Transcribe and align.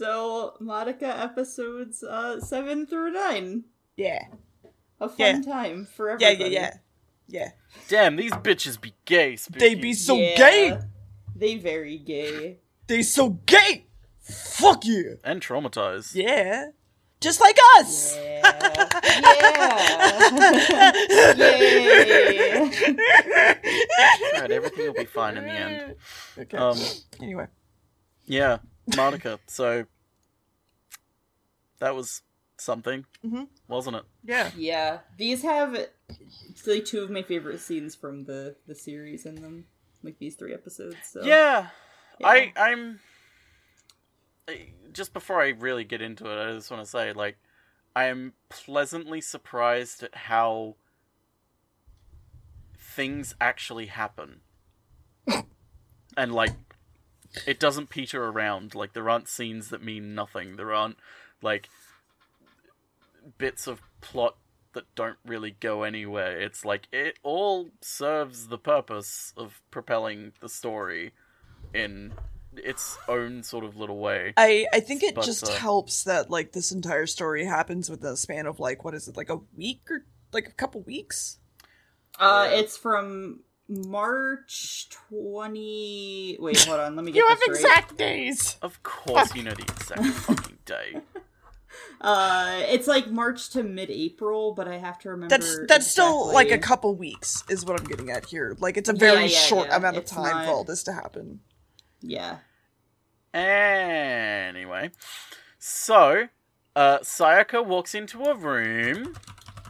So, 0.00 0.52
Madoka 0.60 1.04
episodes 1.24 2.02
uh, 2.02 2.38
7 2.38 2.86
through 2.86 3.12
9. 3.12 3.64
Yeah. 3.96 4.26
A 5.00 5.08
fun 5.08 5.16
Yeah. 5.18 5.40
time 5.40 5.86
for 5.86 6.10
Yeah, 6.20 6.26
everybody. 6.28 6.50
yeah, 6.54 6.60
yeah. 6.60 6.76
Yeah. 7.28 7.50
Damn, 7.88 8.16
these 8.16 8.32
bitches 8.32 8.78
be 8.78 8.92
gay. 9.06 9.36
Spooky. 9.36 9.58
They 9.58 9.74
be 9.74 9.94
so 9.94 10.16
Yeah. 10.16 10.36
gay. 10.36 10.78
They 11.34 11.56
very 11.56 11.96
gay. 11.96 12.58
They 12.88 13.02
so 13.02 13.30
gay. 13.46 13.86
Fuck 14.20 14.84
yeah. 14.84 15.14
and 15.24 15.40
traumatized. 15.40 16.14
Yeah. 16.14 16.66
Just 17.22 17.40
like 17.40 17.56
us. 17.78 18.14
Yeah. 18.16 18.42
Right, 24.40 24.50
everything 24.50 24.86
will 24.86 24.94
be 24.94 25.04
fine 25.06 25.36
in 25.36 25.44
the 25.44 25.50
end. 25.50 25.94
Okay. 26.38 26.56
Um, 26.56 26.78
anyway. 27.22 27.46
yeah, 28.26 28.58
Madoka. 28.90 29.38
So 29.46 29.86
that 31.78 31.94
was 31.94 32.22
something, 32.58 33.04
Mhm. 33.24 33.48
wasn't 33.68 33.96
it? 33.96 34.04
Yeah. 34.24 34.50
yeah. 34.56 35.00
These 35.18 35.42
have 35.42 35.74
it's 35.74 36.66
like 36.66 36.84
two 36.84 37.02
of 37.02 37.10
my 37.10 37.22
favorite 37.22 37.60
scenes 37.60 37.94
from 37.94 38.24
the 38.24 38.56
the 38.66 38.74
series 38.74 39.26
in 39.26 39.36
them. 39.36 39.66
Like 40.02 40.18
these 40.18 40.36
three 40.36 40.54
episodes. 40.54 40.96
So 41.04 41.22
Yeah, 41.24 41.70
Yeah. 42.20 42.26
I 42.28 42.52
I'm 42.56 43.00
just 44.92 45.12
before 45.12 45.42
I 45.42 45.48
really 45.48 45.84
get 45.84 46.00
into 46.00 46.26
it, 46.30 46.38
I 46.42 46.52
just 46.54 46.70
want 46.70 46.82
to 46.82 46.88
say 46.88 47.12
like 47.12 47.36
I 47.94 48.04
am 48.04 48.34
pleasantly 48.48 49.20
surprised 49.20 50.02
at 50.02 50.14
how 50.14 50.76
things 52.78 53.34
actually 53.40 53.86
happen. 53.86 54.40
and 56.16 56.32
like 56.34 56.52
it 57.46 57.58
doesn't 57.60 57.90
peter 57.90 58.24
around. 58.24 58.74
Like 58.74 58.92
there 58.92 59.08
aren't 59.10 59.28
scenes 59.28 59.70
that 59.70 59.82
mean 59.82 60.14
nothing. 60.14 60.56
There 60.56 60.72
aren't 60.72 60.96
like 61.42 61.68
bits 63.38 63.66
of 63.66 63.80
plot 64.00 64.36
that 64.74 64.84
don't 64.94 65.16
really 65.24 65.56
go 65.60 65.82
anywhere. 65.82 66.38
It's 66.40 66.64
like 66.64 66.86
it 66.92 67.18
all 67.22 67.70
serves 67.80 68.48
the 68.48 68.58
purpose 68.58 69.32
of 69.36 69.60
propelling 69.70 70.32
the 70.40 70.48
story 70.48 71.12
in 71.74 72.12
its 72.54 72.96
own 73.08 73.42
sort 73.42 73.64
of 73.64 73.76
little 73.76 73.98
way. 73.98 74.32
I 74.36 74.66
I 74.72 74.80
think 74.80 75.02
it 75.02 75.14
But, 75.14 75.24
just 75.24 75.44
uh, 75.44 75.52
helps 75.52 76.04
that 76.04 76.30
like 76.30 76.52
this 76.52 76.72
entire 76.72 77.06
story 77.06 77.44
happens 77.44 77.90
within 77.90 78.12
a 78.12 78.16
span 78.16 78.46
of 78.46 78.60
like 78.60 78.84
what 78.84 78.94
is 78.94 79.08
it 79.08 79.16
like 79.16 79.30
a 79.30 79.40
week 79.56 79.82
or 79.90 80.04
like 80.32 80.46
a 80.48 80.52
couple 80.52 80.82
weeks. 80.82 81.38
Uh, 82.18 82.48
Yeah. 82.50 82.58
it's 82.60 82.76
from 82.76 83.40
March 83.68 84.88
twenty. 84.90 86.36
Wait, 86.38 86.64
hold 86.64 86.80
on. 86.80 86.96
Let 86.96 87.04
me 87.04 87.12
get 87.12 87.18
You 87.20 87.28
have 87.28 87.38
right. 87.40 87.48
exact 87.48 87.96
days. 87.96 88.56
Of 88.62 88.82
course, 88.82 89.34
you 89.34 89.42
know 89.42 89.52
the 89.52 89.62
exact 89.62 90.04
fucking 90.04 90.58
day. 90.64 91.00
Uh, 92.00 92.60
it's 92.68 92.86
like 92.86 93.10
March 93.10 93.50
to 93.50 93.62
mid-April, 93.62 94.52
but 94.54 94.68
I 94.68 94.76
have 94.78 94.98
to 95.00 95.10
remember. 95.10 95.34
That's 95.34 95.58
that's 95.66 95.90
still 95.90 96.30
like 96.32 96.50
a 96.50 96.58
couple 96.58 96.94
weeks 96.94 97.42
is 97.50 97.64
what 97.64 97.78
I'm 97.78 97.86
getting 97.86 98.10
at 98.10 98.24
here. 98.26 98.54
Like 98.60 98.76
it's 98.76 98.88
a 98.88 98.92
very 98.94 99.22
yeah, 99.26 99.38
short 99.38 99.68
yeah. 99.68 99.76
amount 99.76 99.96
of 99.96 100.02
It's 100.02 100.12
time 100.12 100.24
not- 100.30 100.44
for 100.46 100.50
all 100.52 100.64
this 100.64 100.82
to 100.84 100.92
happen. 100.92 101.40
Yeah. 102.00 102.38
Anyway, 103.32 104.90
so 105.58 106.28
uh, 106.74 106.98
Sayaka 107.00 107.64
walks 107.64 107.94
into 107.94 108.22
a 108.24 108.34
room. 108.34 109.14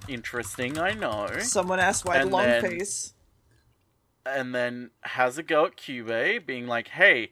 Interesting, 0.08 0.78
I 0.78 0.92
know. 0.92 1.26
Someone 1.40 1.80
asked 1.80 2.04
why 2.04 2.18
the 2.22 2.26
long 2.30 2.44
then- 2.44 2.62
face. 2.62 3.12
And 4.26 4.54
then 4.54 4.90
has 5.02 5.38
a 5.38 5.42
go 5.42 5.66
at 5.66 5.76
Cube, 5.76 6.46
being 6.46 6.66
like, 6.66 6.88
"Hey, 6.88 7.30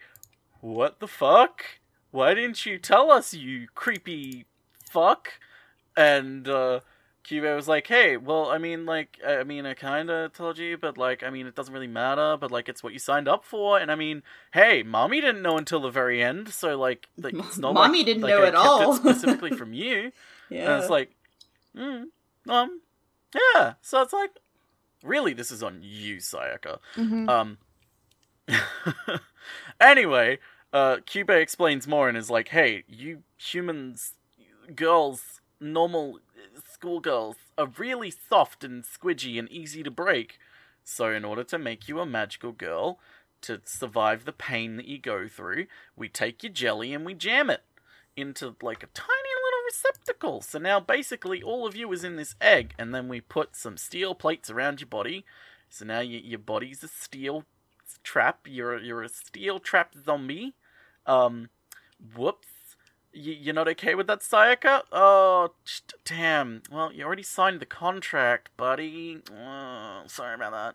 what 0.60 1.00
the 1.00 1.08
fuck? 1.08 1.64
Why 2.10 2.34
didn't 2.34 2.64
you 2.64 2.78
tell 2.78 3.10
us, 3.10 3.34
you 3.34 3.66
creepy 3.74 4.46
fuck?" 4.90 5.32
And 5.96 6.46
uh, 6.48 6.80
Cube 7.24 7.44
was 7.44 7.66
like, 7.66 7.86
"Hey, 7.86 8.16
well, 8.16 8.50
I 8.50 8.58
mean, 8.58 8.86
like, 8.86 9.18
I 9.26 9.42
mean, 9.44 9.66
I 9.66 9.74
kind 9.74 10.10
of 10.10 10.32
told 10.32 10.58
you, 10.58 10.76
but 10.76 10.96
like, 10.98 11.22
I 11.22 11.30
mean, 11.30 11.46
it 11.46 11.54
doesn't 11.54 11.72
really 11.72 11.86
matter. 11.86 12.36
But 12.38 12.50
like, 12.50 12.68
it's 12.68 12.82
what 12.82 12.92
you 12.92 12.98
signed 12.98 13.26
up 13.28 13.44
for. 13.44 13.78
And 13.78 13.90
I 13.90 13.94
mean, 13.94 14.22
hey, 14.52 14.84
Mami 14.84 15.20
didn't 15.20 15.42
know 15.42 15.56
until 15.56 15.80
the 15.80 15.90
very 15.90 16.22
end, 16.22 16.50
so 16.50 16.78
like, 16.78 17.08
like 17.16 17.34
it's 17.34 17.58
not 17.58 17.74
Mami 17.74 17.96
like, 17.98 18.06
didn't 18.06 18.22
like, 18.22 18.30
know 18.30 18.44
I 18.44 18.48
at 18.48 18.54
all. 18.54 18.94
specifically 18.94 19.50
from 19.56 19.72
you." 19.82 20.12
Yeah. 20.50 20.74
And 20.74 20.82
it's 20.82 20.90
like, 20.90 21.10
mm, 21.76 22.04
um, 22.48 22.80
yeah. 23.34 23.74
So 23.80 24.02
it's 24.02 24.12
like, 24.12 24.30
really, 25.04 25.34
this 25.34 25.50
is 25.50 25.62
on 25.62 25.80
you, 25.82 26.16
Sayaka. 26.16 26.78
Mhm. 26.96 27.28
Um. 27.28 27.58
anyway, 29.80 30.38
uh, 30.72 30.98
Cube 31.06 31.30
explains 31.30 31.86
more 31.86 32.08
and 32.08 32.18
is 32.18 32.30
like, 32.30 32.48
"Hey, 32.48 32.84
you 32.88 33.22
humans, 33.38 34.14
girls, 34.74 35.40
normal 35.60 36.18
schoolgirls 36.70 37.36
are 37.56 37.70
really 37.78 38.10
soft 38.10 38.64
and 38.64 38.84
squidgy 38.84 39.38
and 39.38 39.50
easy 39.50 39.82
to 39.82 39.90
break. 39.90 40.38
So, 40.82 41.10
in 41.10 41.24
order 41.24 41.44
to 41.44 41.58
make 41.58 41.88
you 41.88 42.00
a 42.00 42.06
magical 42.06 42.52
girl, 42.52 42.98
to 43.42 43.60
survive 43.64 44.24
the 44.24 44.32
pain 44.32 44.76
that 44.76 44.86
you 44.86 44.98
go 44.98 45.28
through, 45.28 45.66
we 45.96 46.08
take 46.08 46.42
your 46.42 46.52
jelly 46.52 46.92
and 46.92 47.04
we 47.04 47.14
jam 47.14 47.50
it 47.50 47.62
into 48.16 48.54
like 48.62 48.82
a 48.82 48.86
tiny 48.88 49.23
receptacle. 49.64 50.40
So 50.42 50.58
now 50.58 50.80
basically 50.80 51.42
all 51.42 51.66
of 51.66 51.76
you 51.76 51.92
is 51.92 52.04
in 52.04 52.16
this 52.16 52.34
egg, 52.40 52.74
and 52.78 52.94
then 52.94 53.08
we 53.08 53.20
put 53.20 53.56
some 53.56 53.76
steel 53.76 54.14
plates 54.14 54.50
around 54.50 54.80
your 54.80 54.88
body. 54.88 55.24
So 55.68 55.84
now 55.84 56.00
your 56.00 56.20
your 56.20 56.38
body's 56.38 56.82
a 56.82 56.88
steel 56.88 57.44
trap. 58.02 58.40
You're 58.46 58.78
you're 58.78 59.02
a 59.02 59.08
steel 59.08 59.58
trap 59.58 59.94
zombie. 59.94 60.54
Um, 61.06 61.48
whoops. 62.16 62.48
Y- 63.14 63.38
you're 63.40 63.54
not 63.54 63.68
okay 63.68 63.94
with 63.94 64.06
that, 64.08 64.20
Sayaka? 64.20 64.82
Oh, 64.90 65.52
damn. 66.04 66.62
Well, 66.70 66.92
you 66.92 67.04
already 67.04 67.22
signed 67.22 67.60
the 67.60 67.66
contract, 67.66 68.50
buddy. 68.56 69.20
Oh, 69.30 70.02
sorry 70.06 70.34
about 70.34 70.52
that. 70.52 70.74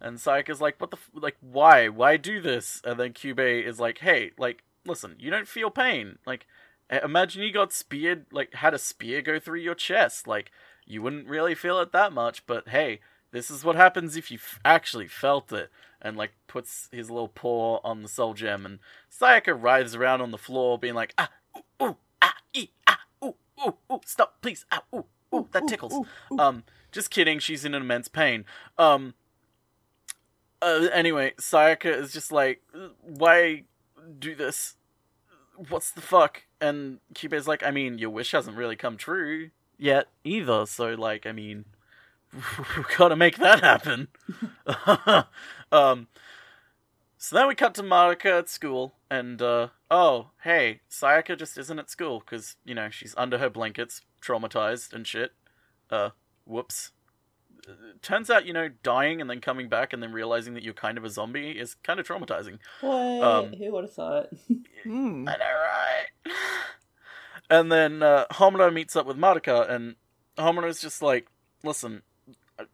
And 0.00 0.18
Sayaka's 0.18 0.60
like, 0.60 0.80
what 0.80 0.90
the, 0.90 0.96
f- 0.96 1.10
like, 1.14 1.36
why? 1.40 1.88
Why 1.88 2.16
do 2.16 2.40
this? 2.40 2.82
And 2.84 2.98
then 2.98 3.12
Cube 3.12 3.38
is 3.38 3.78
like, 3.78 3.98
hey, 3.98 4.32
like, 4.36 4.64
listen, 4.84 5.14
you 5.18 5.30
don't 5.30 5.48
feel 5.48 5.70
pain. 5.70 6.18
Like, 6.26 6.46
imagine 6.90 7.42
you 7.42 7.52
got 7.52 7.72
speared, 7.72 8.26
like, 8.30 8.54
had 8.54 8.74
a 8.74 8.78
spear 8.78 9.22
go 9.22 9.38
through 9.38 9.60
your 9.60 9.74
chest. 9.74 10.26
Like, 10.26 10.50
you 10.86 11.02
wouldn't 11.02 11.28
really 11.28 11.54
feel 11.54 11.80
it 11.80 11.92
that 11.92 12.12
much, 12.12 12.46
but 12.46 12.68
hey, 12.68 13.00
this 13.32 13.50
is 13.50 13.64
what 13.64 13.76
happens 13.76 14.16
if 14.16 14.30
you 14.30 14.38
f- 14.38 14.60
actually 14.64 15.08
felt 15.08 15.52
it. 15.52 15.70
And, 16.00 16.16
like, 16.16 16.32
puts 16.46 16.88
his 16.92 17.10
little 17.10 17.28
paw 17.28 17.80
on 17.82 18.02
the 18.02 18.08
soul 18.08 18.34
gem, 18.34 18.66
and 18.66 18.78
Sayaka 19.10 19.60
writhes 19.60 19.94
around 19.94 20.20
on 20.20 20.30
the 20.30 20.38
floor, 20.38 20.78
being 20.78 20.94
like, 20.94 21.14
ah, 21.18 21.30
ooh, 21.56 21.84
ooh, 21.84 21.96
ah, 22.22 22.34
ee, 22.54 22.68
ah, 22.86 23.00
ooh, 23.24 23.34
ooh, 23.66 23.76
ooh, 23.90 24.00
stop, 24.04 24.40
please, 24.42 24.66
ah, 24.70 24.82
ooh, 24.94 25.06
ooh, 25.34 25.48
that 25.52 25.66
tickles. 25.66 25.94
Ooh, 25.94 26.06
ooh. 26.32 26.38
Um, 26.38 26.64
just 26.92 27.10
kidding. 27.10 27.38
She's 27.38 27.64
in 27.64 27.74
immense 27.74 28.08
pain. 28.08 28.44
Um. 28.78 29.14
Uh, 30.62 30.88
anyway, 30.92 31.32
Sayaka 31.38 31.94
is 31.94 32.12
just 32.12 32.32
like, 32.32 32.62
why 33.02 33.64
do 34.18 34.34
this? 34.34 34.76
What's 35.68 35.90
the 35.90 36.00
fuck? 36.00 36.42
And 36.60 37.00
Kyubey's 37.14 37.48
like, 37.48 37.62
I 37.62 37.70
mean, 37.70 37.98
your 37.98 38.10
wish 38.10 38.32
hasn't 38.32 38.56
really 38.56 38.76
come 38.76 38.96
true 38.96 39.50
yet 39.78 40.08
either. 40.24 40.66
So, 40.66 40.94
like, 40.94 41.26
I 41.26 41.32
mean, 41.32 41.64
we've 42.32 42.96
gotta 42.96 43.16
make 43.16 43.36
that 43.38 43.60
happen. 43.60 44.08
um. 45.72 46.08
So 47.18 47.34
then 47.34 47.48
we 47.48 47.54
cut 47.54 47.74
to 47.74 47.82
Madoka 47.82 48.38
at 48.38 48.48
school, 48.48 48.94
and 49.10 49.40
uh, 49.40 49.68
oh, 49.90 50.30
hey, 50.44 50.80
Sayaka 50.90 51.36
just 51.36 51.58
isn't 51.58 51.78
at 51.78 51.90
school 51.90 52.20
because 52.20 52.56
you 52.64 52.74
know 52.74 52.90
she's 52.90 53.14
under 53.16 53.38
her 53.38 53.50
blankets, 53.50 54.02
traumatized 54.22 54.92
and 54.92 55.06
shit. 55.06 55.32
Uh, 55.90 56.10
whoops. 56.44 56.92
Turns 58.02 58.30
out, 58.30 58.46
you 58.46 58.52
know, 58.52 58.68
dying 58.82 59.20
and 59.20 59.28
then 59.28 59.40
coming 59.40 59.68
back 59.68 59.92
and 59.92 60.02
then 60.02 60.12
realizing 60.12 60.54
that 60.54 60.62
you're 60.62 60.74
kind 60.74 60.96
of 60.98 61.04
a 61.04 61.10
zombie 61.10 61.50
is 61.52 61.74
kind 61.82 61.98
of 61.98 62.06
traumatizing. 62.06 62.58
what? 62.80 63.22
um, 63.22 63.52
Who 63.54 63.72
would 63.72 63.84
have 63.84 63.92
thought? 63.92 64.28
Hmm. 64.84 65.26
I 65.28 65.32
know, 65.32 65.44
right? 65.44 66.34
And 67.50 67.72
then 67.72 68.04
uh, 68.04 68.26
Homura 68.32 68.72
meets 68.72 68.94
up 68.94 69.04
with 69.04 69.16
Madoka, 69.16 69.68
and 69.68 69.96
Homura's 70.38 70.80
just 70.80 71.02
like, 71.02 71.26
listen, 71.64 72.02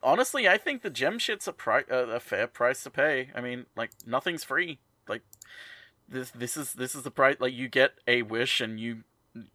honestly, 0.03 0.47
I 0.47 0.59
think 0.59 0.83
the 0.83 0.91
gem 0.91 1.19
shit's 1.19 1.49
a, 1.49 1.53
pri- 1.55 1.85
uh, 1.91 2.07
a 2.09 2.21
fair 2.21 2.47
price 2.47 2.83
to 2.83 2.91
pay. 2.91 3.31
I 3.35 3.41
mean, 3.41 3.65
like, 3.77 3.91
nothing's 4.07 4.45
free. 4.45 4.79
Like, 5.09 5.23
this 6.09 6.31
this 6.33 6.57
is 6.59 6.75
this 6.75 6.95
is 6.95 7.03
the 7.03 7.11
price. 7.11 7.37
Like, 7.41 7.55
you 7.55 7.69
get 7.69 7.93
a 8.07 8.23
wish, 8.23 8.61
and 8.61 8.79
you 8.79 9.05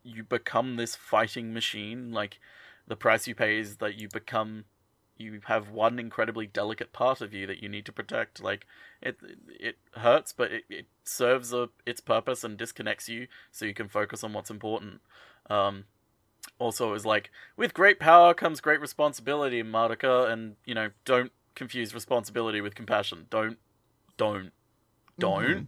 you 0.03 0.23
become 0.23 0.75
this 0.75 0.95
fighting 0.95 1.53
machine. 1.53 2.11
Like, 2.11 2.39
the 2.87 2.95
price 2.95 3.27
you 3.27 3.35
pay 3.35 3.59
is 3.59 3.77
that 3.77 3.95
you 3.99 4.07
become 4.07 4.65
you 5.19 5.41
have 5.45 5.69
one 5.69 5.99
incredibly 5.99 6.47
delicate 6.47 6.93
part 6.93 7.21
of 7.21 7.33
you 7.33 7.47
that 7.47 7.61
you 7.61 7.69
need 7.69 7.85
to 7.85 7.91
protect. 7.91 8.41
Like, 8.43 8.65
it 9.01 9.17
it 9.47 9.77
hurts, 9.95 10.33
but 10.33 10.51
it, 10.51 10.63
it 10.69 10.85
serves 11.03 11.53
a, 11.53 11.69
its 11.85 12.01
purpose 12.01 12.43
and 12.43 12.57
disconnects 12.57 13.09
you 13.09 13.27
so 13.51 13.65
you 13.65 13.73
can 13.73 13.87
focus 13.87 14.23
on 14.23 14.33
what's 14.33 14.49
important. 14.49 15.01
Um, 15.49 15.85
also, 16.59 16.89
it 16.89 16.93
was 16.93 17.05
like 17.05 17.31
with 17.55 17.73
great 17.73 17.99
power 17.99 18.33
comes 18.33 18.61
great 18.61 18.81
responsibility, 18.81 19.61
Madoka, 19.63 20.29
and 20.31 20.55
you 20.65 20.73
know 20.73 20.89
don't 21.05 21.31
confuse 21.55 21.93
responsibility 21.93 22.61
with 22.61 22.75
compassion. 22.75 23.27
Don't, 23.29 23.57
don't, 24.17 24.51
don't, 25.19 25.43
Mhm. 25.43 25.67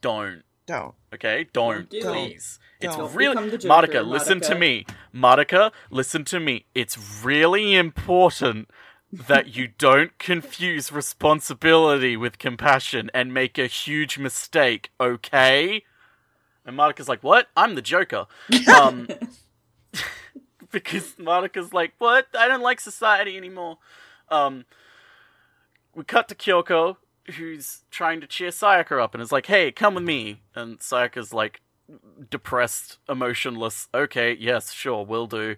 don't. 0.00 0.42
Don't. 0.66 0.94
Okay, 1.14 1.46
don't, 1.52 1.88
do 1.88 1.98
it. 1.98 2.02
please. 2.02 2.58
It's 2.80 2.96
Don't. 2.96 3.14
really 3.14 3.34
Become 3.34 3.50
Joker, 3.58 3.68
Madoka. 4.02 4.06
Listen 4.06 4.40
to 4.40 4.54
me, 4.54 4.84
Madoka. 5.14 5.72
Listen 5.90 6.24
to 6.26 6.40
me. 6.40 6.66
It's 6.74 7.22
really 7.24 7.74
important 7.74 8.68
that 9.12 9.56
you 9.56 9.68
don't 9.68 10.18
confuse 10.18 10.92
responsibility 10.92 12.16
with 12.16 12.38
compassion 12.38 13.10
and 13.14 13.32
make 13.32 13.56
a 13.56 13.66
huge 13.66 14.18
mistake. 14.18 14.90
Okay? 15.00 15.84
And 16.66 16.76
Madoka's 16.76 17.08
like, 17.08 17.22
"What? 17.22 17.48
I'm 17.56 17.76
the 17.76 17.82
Joker." 17.82 18.26
Um, 18.68 19.08
because 20.70 21.14
Madoka's 21.14 21.72
like, 21.72 21.92
"What? 21.98 22.26
I 22.36 22.48
don't 22.48 22.62
like 22.62 22.80
society 22.80 23.36
anymore." 23.36 23.78
Um, 24.28 24.64
we 25.94 26.04
cut 26.04 26.28
to 26.28 26.34
Kyoko, 26.34 26.96
who's 27.36 27.84
trying 27.90 28.20
to 28.20 28.26
cheer 28.26 28.50
Sayaka 28.50 29.02
up 29.02 29.14
and 29.14 29.22
is 29.22 29.32
like, 29.32 29.46
"Hey, 29.46 29.72
come 29.72 29.94
with 29.94 30.04
me." 30.04 30.42
And 30.54 30.78
Sayaka's 30.78 31.32
like 31.32 31.60
depressed, 32.30 32.98
emotionless. 33.08 33.88
Okay, 33.94 34.36
yes, 34.38 34.72
sure, 34.72 35.04
will 35.04 35.26
do. 35.26 35.56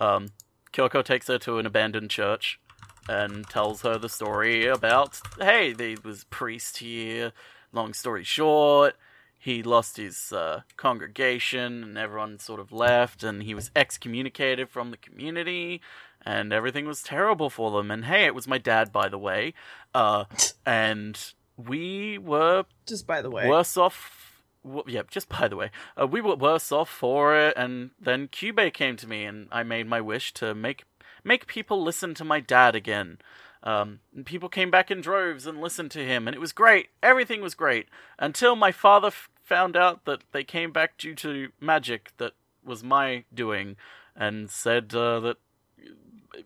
Um, 0.00 0.28
Kyoko 0.72 1.04
takes 1.04 1.28
her 1.28 1.38
to 1.38 1.58
an 1.58 1.66
abandoned 1.66 2.10
church 2.10 2.60
and 3.08 3.48
tells 3.48 3.82
her 3.82 3.98
the 3.98 4.08
story 4.08 4.66
about, 4.66 5.20
hey, 5.38 5.72
there 5.72 5.96
was 6.04 6.24
priest 6.24 6.78
here. 6.78 7.32
Long 7.72 7.92
story 7.92 8.24
short, 8.24 8.94
he 9.38 9.62
lost 9.62 9.96
his 9.96 10.32
uh, 10.32 10.62
congregation 10.76 11.82
and 11.84 11.98
everyone 11.98 12.38
sort 12.38 12.60
of 12.60 12.72
left 12.72 13.22
and 13.22 13.42
he 13.42 13.54
was 13.54 13.70
excommunicated 13.76 14.68
from 14.68 14.90
the 14.90 14.96
community 14.96 15.80
and 16.24 16.52
everything 16.52 16.86
was 16.86 17.02
terrible 17.02 17.50
for 17.50 17.70
them. 17.70 17.90
And 17.90 18.06
hey, 18.06 18.24
it 18.24 18.34
was 18.34 18.48
my 18.48 18.58
dad, 18.58 18.92
by 18.92 19.08
the 19.08 19.18
way. 19.18 19.54
Uh, 19.94 20.24
and 20.66 21.32
we 21.56 22.18
were 22.18 22.64
Just 22.86 23.06
by 23.06 23.22
the 23.22 23.30
way. 23.30 23.48
worse 23.48 23.76
off. 23.76 24.42
w- 24.64 24.84
Yeah, 24.86 25.02
just 25.10 25.28
by 25.28 25.48
the 25.48 25.56
way, 25.56 25.70
uh, 26.00 26.06
we 26.06 26.20
were 26.20 26.34
worse 26.36 26.72
off 26.72 26.90
for 26.90 27.36
it, 27.36 27.54
and 27.56 27.90
then 28.00 28.28
Cube 28.28 28.58
came 28.74 28.96
to 28.96 29.06
me, 29.08 29.24
and 29.24 29.48
I 29.52 29.62
made 29.62 29.86
my 29.86 30.00
wish 30.00 30.32
to 30.34 30.54
make 30.54 30.84
make 31.24 31.46
people 31.46 31.82
listen 31.82 32.14
to 32.14 32.24
my 32.24 32.40
dad 32.40 32.74
again. 32.74 33.18
Um, 33.66 33.98
and 34.14 34.24
people 34.24 34.48
came 34.48 34.70
back 34.70 34.92
in 34.92 35.00
droves 35.00 35.44
and 35.44 35.60
listened 35.60 35.90
to 35.90 36.06
him, 36.06 36.28
and 36.28 36.36
it 36.36 36.40
was 36.40 36.52
great. 36.52 36.90
Everything 37.02 37.40
was 37.40 37.56
great 37.56 37.88
until 38.16 38.54
my 38.54 38.70
father 38.70 39.08
f- 39.08 39.28
found 39.42 39.76
out 39.76 40.04
that 40.04 40.22
they 40.30 40.44
came 40.44 40.70
back 40.70 40.96
due 40.96 41.16
to 41.16 41.48
magic 41.60 42.12
that 42.18 42.34
was 42.64 42.84
my 42.84 43.24
doing, 43.34 43.74
and 44.14 44.48
said 44.50 44.94
uh, 44.94 45.18
that 45.18 45.38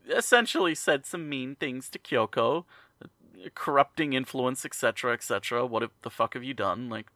essentially 0.08 0.74
said 0.74 1.04
some 1.04 1.28
mean 1.28 1.56
things 1.56 1.90
to 1.90 1.98
Kyoko 1.98 2.64
corrupting 3.54 4.12
influence, 4.12 4.64
etc., 4.64 5.12
etc. 5.12 5.66
What 5.66 5.90
the 6.02 6.10
fuck 6.10 6.34
have 6.34 6.44
you 6.44 6.54
done? 6.54 6.88
Like, 6.88 7.06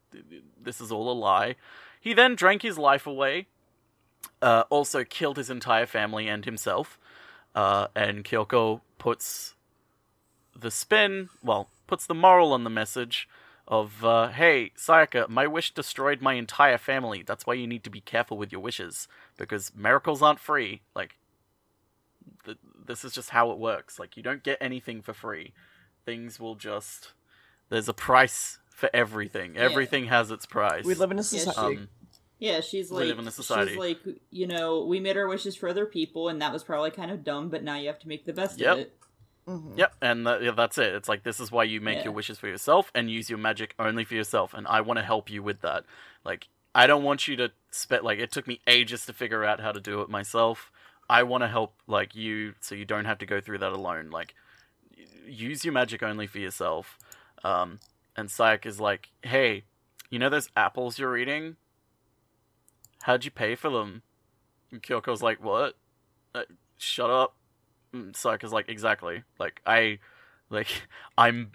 this 0.60 0.80
is 0.80 0.92
all 0.92 1.10
a 1.10 1.12
lie. 1.12 1.56
He 2.00 2.12
then 2.12 2.34
drank 2.34 2.62
his 2.62 2.78
life 2.78 3.06
away. 3.06 3.46
Uh, 4.40 4.64
also 4.70 5.04
killed 5.04 5.36
his 5.36 5.50
entire 5.50 5.86
family 5.86 6.28
and 6.28 6.44
himself. 6.44 6.98
Uh, 7.54 7.88
and 7.94 8.24
Kyoko 8.24 8.80
puts 8.98 9.53
the 10.58 10.70
spin, 10.70 11.28
well, 11.42 11.68
puts 11.86 12.06
the 12.06 12.14
moral 12.14 12.52
on 12.52 12.64
the 12.64 12.70
message 12.70 13.28
of, 13.66 14.04
uh, 14.04 14.28
hey, 14.28 14.70
Sayaka, 14.76 15.28
my 15.28 15.46
wish 15.46 15.72
destroyed 15.72 16.20
my 16.20 16.34
entire 16.34 16.78
family. 16.78 17.22
That's 17.26 17.46
why 17.46 17.54
you 17.54 17.66
need 17.66 17.82
to 17.84 17.90
be 17.90 18.00
careful 18.00 18.36
with 18.36 18.52
your 18.52 18.60
wishes 18.60 19.08
because 19.36 19.72
miracles 19.74 20.20
aren't 20.22 20.40
free. 20.40 20.82
Like, 20.94 21.16
th- 22.44 22.58
this 22.86 23.04
is 23.04 23.12
just 23.12 23.30
how 23.30 23.50
it 23.50 23.58
works. 23.58 23.98
Like, 23.98 24.16
you 24.16 24.22
don't 24.22 24.42
get 24.42 24.58
anything 24.60 25.02
for 25.02 25.12
free 25.14 25.52
things 26.04 26.38
will 26.38 26.54
just 26.54 27.14
there's 27.70 27.88
a 27.88 27.94
price 27.94 28.58
for 28.68 28.90
everything. 28.92 29.56
Everything 29.56 30.04
has 30.08 30.30
its 30.30 30.44
price. 30.44 30.84
we 30.84 30.94
live 30.94 31.10
in 31.10 31.18
a 31.18 31.24
she- 31.24 31.38
society. 31.38 31.76
um, 31.78 31.88
Yeah, 32.38 32.60
she's 32.60 32.90
like 32.90 32.98
We 33.00 33.04
like, 33.06 33.08
live 33.16 33.18
in 33.20 33.28
a 33.28 33.30
society. 33.30 33.70
she's 33.70 33.78
like, 33.80 33.98
you 34.30 34.46
know, 34.46 34.84
we 34.84 35.00
made 35.00 35.16
our 35.16 35.26
wishes 35.26 35.56
for 35.56 35.66
other 35.70 35.86
people, 35.86 36.28
and 36.28 36.42
that 36.42 36.52
was 36.52 36.62
probably 36.62 36.90
kind 36.90 37.10
of 37.10 37.24
dumb, 37.24 37.48
but 37.48 37.62
now 37.64 37.76
you 37.78 37.86
have 37.86 37.98
to 38.00 38.08
make 38.08 38.26
the 38.26 38.34
best 38.34 38.60
Yep. 38.60 38.72
of 38.74 38.78
it. 38.80 38.96
Mhm. 39.46 39.76
Yep, 39.76 39.94
and 40.00 40.26
that, 40.26 40.42
yeah, 40.42 40.52
that's 40.52 40.78
it. 40.78 40.94
It's 40.94 41.08
like 41.08 41.22
this 41.22 41.38
is 41.38 41.52
why 41.52 41.64
you 41.64 41.80
make 41.80 41.98
Yeah. 41.98 42.04
your 42.04 42.12
wishes 42.12 42.38
for 42.38 42.48
yourself 42.48 42.90
and 42.94 43.10
use 43.10 43.28
your 43.28 43.38
magic 43.38 43.74
only 43.78 44.04
for 44.04 44.14
yourself, 44.14 44.54
and 44.54 44.66
I 44.66 44.80
want 44.80 44.98
to 44.98 45.04
help 45.04 45.28
you 45.30 45.42
with 45.42 45.60
that. 45.60 45.84
Like, 46.24 46.48
I 46.74 46.86
don't 46.86 47.02
want 47.04 47.28
you 47.28 47.36
to 47.36 47.52
spend 47.70 48.02
like 48.04 48.18
it 48.18 48.32
took 48.32 48.46
me 48.46 48.60
ages 48.66 49.04
to 49.06 49.12
figure 49.12 49.44
out 49.44 49.60
how 49.60 49.72
to 49.72 49.80
do 49.80 50.00
it 50.00 50.08
myself. 50.08 50.72
I 51.10 51.22
want 51.24 51.42
to 51.42 51.48
help 51.48 51.74
like 51.86 52.14
you, 52.14 52.54
so 52.60 52.74
you 52.74 52.84
don't 52.86 53.04
have 53.04 53.18
to 53.18 53.26
go 53.26 53.40
through 53.40 53.58
that 53.58 53.72
alone. 53.72 54.10
Like, 54.10 54.34
use 55.26 55.64
your 55.64 55.74
magic 55.74 56.02
only 56.02 56.26
for 56.26 56.38
yourself. 56.38 56.98
Um, 57.44 57.80
and 58.16 58.28
Sayaka 58.30 58.66
is 58.66 58.80
like, 58.80 59.10
hey, 59.22 59.64
you 60.08 60.18
know 60.18 60.30
those 60.30 60.48
apples 60.56 60.98
you're 60.98 61.18
eating? 61.18 61.56
How'd 63.02 63.24
you 63.26 63.30
pay 63.30 63.54
for 63.54 63.68
them? 63.68 64.02
And 64.72 64.82
Kyoko's 64.82 65.22
like, 65.22 65.42
what? 65.44 65.76
Uh, 66.34 66.44
shut 66.78 67.10
up. 67.10 67.36
Mm, 67.94 68.12
Sayaka's 68.12 68.52
like, 68.52 68.68
exactly. 68.68 69.22
Like, 69.38 69.60
I, 69.66 69.98
like, 70.50 70.68
I'm, 71.18 71.52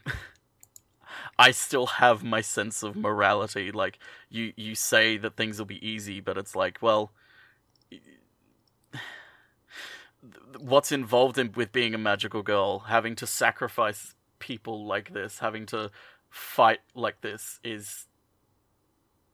I 1.40 1.52
still 1.52 1.86
have 1.88 2.24
my 2.24 2.42
sense 2.42 2.84
of 2.84 2.96
morality. 2.96 3.72
Like, 3.72 4.00
you, 4.30 4.54
you 4.56 4.76
say 4.76 5.18
that 5.18 5.36
things 5.36 5.60
will 5.60 5.66
be 5.66 5.86
easy, 5.86 6.20
but 6.20 6.38
it's 6.38 6.56
like, 6.56 6.78
well, 6.82 7.12
what's 10.60 10.92
involved 10.92 11.38
in 11.38 11.52
with 11.54 11.72
being 11.72 11.94
a 11.94 11.98
magical 11.98 12.44
girl, 12.44 12.80
having 12.80 13.16
to 13.16 13.28
sacrifice 13.28 14.16
people 14.40 14.86
like 14.86 15.14
this, 15.14 15.40
having 15.40 15.66
to 15.68 15.92
fight 16.30 16.80
like 16.94 17.22
this 17.22 17.60
is 17.64 18.06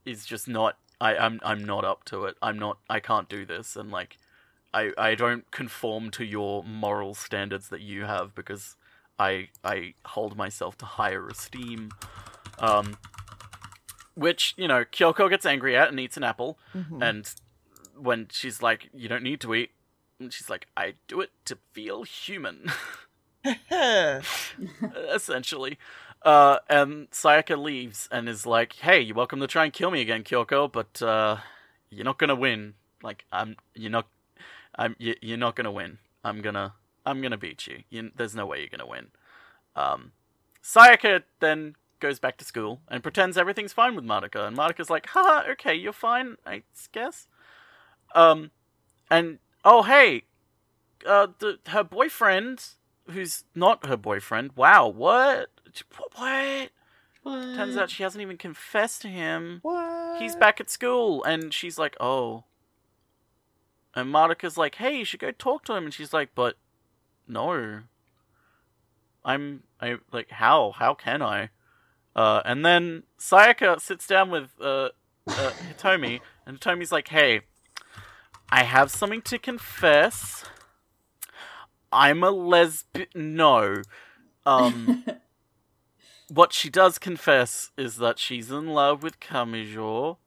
is 0.06 0.24
just 0.24 0.48
not 0.48 0.78
I, 1.00 1.16
I'm 1.16 1.40
I'm 1.42 1.64
not 1.64 1.84
up 1.84 2.04
to 2.06 2.24
it. 2.24 2.36
I'm 2.40 2.58
not 2.58 2.78
I 2.88 3.00
can't 3.00 3.28
do 3.28 3.44
this 3.44 3.76
and 3.76 3.90
like 3.90 4.16
I 4.80 4.82
I 5.10 5.14
don't 5.14 5.44
conform 5.60 6.10
to 6.12 6.24
your 6.24 6.62
moral 6.64 7.14
standards 7.14 7.68
that 7.70 7.80
you 7.80 8.04
have 8.04 8.34
because 8.34 8.76
I 9.18 9.48
I 9.64 9.94
hold 10.14 10.36
myself 10.36 10.76
to 10.78 10.84
higher 10.98 11.26
esteem. 11.28 11.90
Um 12.58 12.96
which, 14.14 14.54
you 14.56 14.66
know, 14.68 14.82
Kyoko 14.84 15.28
gets 15.28 15.44
angry 15.44 15.76
at 15.76 15.88
and 15.90 16.00
eats 16.00 16.16
an 16.16 16.24
apple 16.24 16.58
Mhm. 16.74 17.02
and 17.08 17.34
when 18.06 18.28
she's 18.30 18.62
like, 18.62 18.88
You 18.92 19.08
don't 19.08 19.22
need 19.22 19.40
to 19.42 19.54
eat 19.54 19.70
and 20.20 20.32
she's 20.32 20.48
like, 20.50 20.66
I 20.76 20.94
do 21.08 21.20
it 21.20 21.30
to 21.46 21.58
feel 21.72 22.02
human. 22.04 22.56
essentially. 25.14 25.78
Uh, 26.22 26.58
and 26.68 27.10
Sayaka 27.10 27.56
leaves 27.62 28.08
and 28.10 28.28
is 28.28 28.46
like, 28.46 28.72
"Hey, 28.74 29.00
you're 29.00 29.14
welcome 29.16 29.38
to 29.40 29.46
try 29.46 29.64
and 29.64 29.72
kill 29.72 29.90
me 29.90 30.00
again, 30.00 30.24
Kyoko, 30.24 30.70
but 30.70 31.00
uh, 31.02 31.36
you're 31.90 32.04
not 32.04 32.18
gonna 32.18 32.34
win. 32.34 32.74
Like, 33.02 33.24
I'm, 33.30 33.56
you're 33.74 33.90
not, 33.92 34.06
I'm, 34.76 34.96
you, 34.98 35.14
you're 35.20 35.38
not 35.38 35.56
gonna 35.56 35.72
win. 35.72 35.98
I'm 36.24 36.40
gonna, 36.40 36.74
I'm 37.04 37.20
gonna 37.22 37.36
beat 37.36 37.66
you. 37.66 37.82
you. 37.90 38.10
There's 38.14 38.34
no 38.34 38.46
way 38.46 38.60
you're 38.60 38.68
gonna 38.68 38.86
win." 38.86 39.08
Um, 39.74 40.12
Sayaka 40.62 41.22
then 41.40 41.76
goes 42.00 42.18
back 42.18 42.36
to 42.38 42.44
school 42.44 42.80
and 42.88 43.02
pretends 43.02 43.38
everything's 43.38 43.72
fine 43.72 43.94
with 43.94 44.04
Madoka, 44.04 44.46
and 44.46 44.56
Madoka's 44.56 44.90
like, 44.90 45.06
"Haha, 45.08 45.50
okay, 45.52 45.74
you're 45.74 45.92
fine, 45.92 46.36
I 46.46 46.62
guess." 46.92 47.26
Um, 48.14 48.50
and 49.10 49.38
oh 49.64 49.82
hey, 49.82 50.22
uh, 51.06 51.28
the, 51.38 51.58
her 51.68 51.84
boyfriend 51.84 52.64
who's 53.10 53.44
not 53.54 53.86
her 53.86 53.96
boyfriend. 53.96 54.52
Wow, 54.56 54.88
what? 54.88 55.50
What? 56.16 56.70
What? 57.22 57.56
Turns 57.56 57.76
out 57.76 57.90
she 57.90 58.02
hasn't 58.02 58.22
even 58.22 58.36
confessed 58.36 59.02
to 59.02 59.08
him. 59.08 59.58
what? 59.62 60.20
He's 60.20 60.36
back 60.36 60.60
at 60.60 60.70
school, 60.70 61.24
and 61.24 61.52
she's 61.52 61.78
like, 61.78 61.96
oh. 62.00 62.44
And 63.96 64.12
Madoka's 64.12 64.58
like, 64.58 64.74
hey, 64.74 64.98
you 64.98 65.06
should 65.06 65.20
go 65.20 65.30
talk 65.30 65.64
to 65.64 65.74
him. 65.74 65.84
And 65.84 65.94
she's 65.94 66.12
like, 66.12 66.28
but 66.34 66.56
no. 67.26 67.80
I'm, 69.24 69.62
I, 69.80 69.96
like, 70.12 70.30
how? 70.30 70.72
How 70.72 70.92
can 70.92 71.22
I? 71.22 71.48
Uh, 72.14 72.42
and 72.44 72.64
then 72.64 73.04
Sayaka 73.18 73.80
sits 73.80 74.06
down 74.06 74.30
with, 74.30 74.50
uh, 74.60 74.90
uh, 75.26 75.50
Hitomi, 75.70 76.20
and 76.44 76.60
Hitomi's 76.60 76.92
like, 76.92 77.08
hey, 77.08 77.40
I 78.50 78.64
have 78.64 78.90
something 78.90 79.22
to 79.22 79.38
confess. 79.38 80.44
I'm 81.90 82.22
a 82.22 82.30
lesbian. 82.30 83.08
No. 83.14 83.82
Um, 84.44 85.04
what 86.28 86.52
she 86.52 86.68
does 86.68 86.98
confess 86.98 87.70
is 87.78 87.96
that 87.96 88.18
she's 88.18 88.50
in 88.50 88.68
love 88.68 89.02
with 89.02 89.20
Kamijo, 89.20 90.18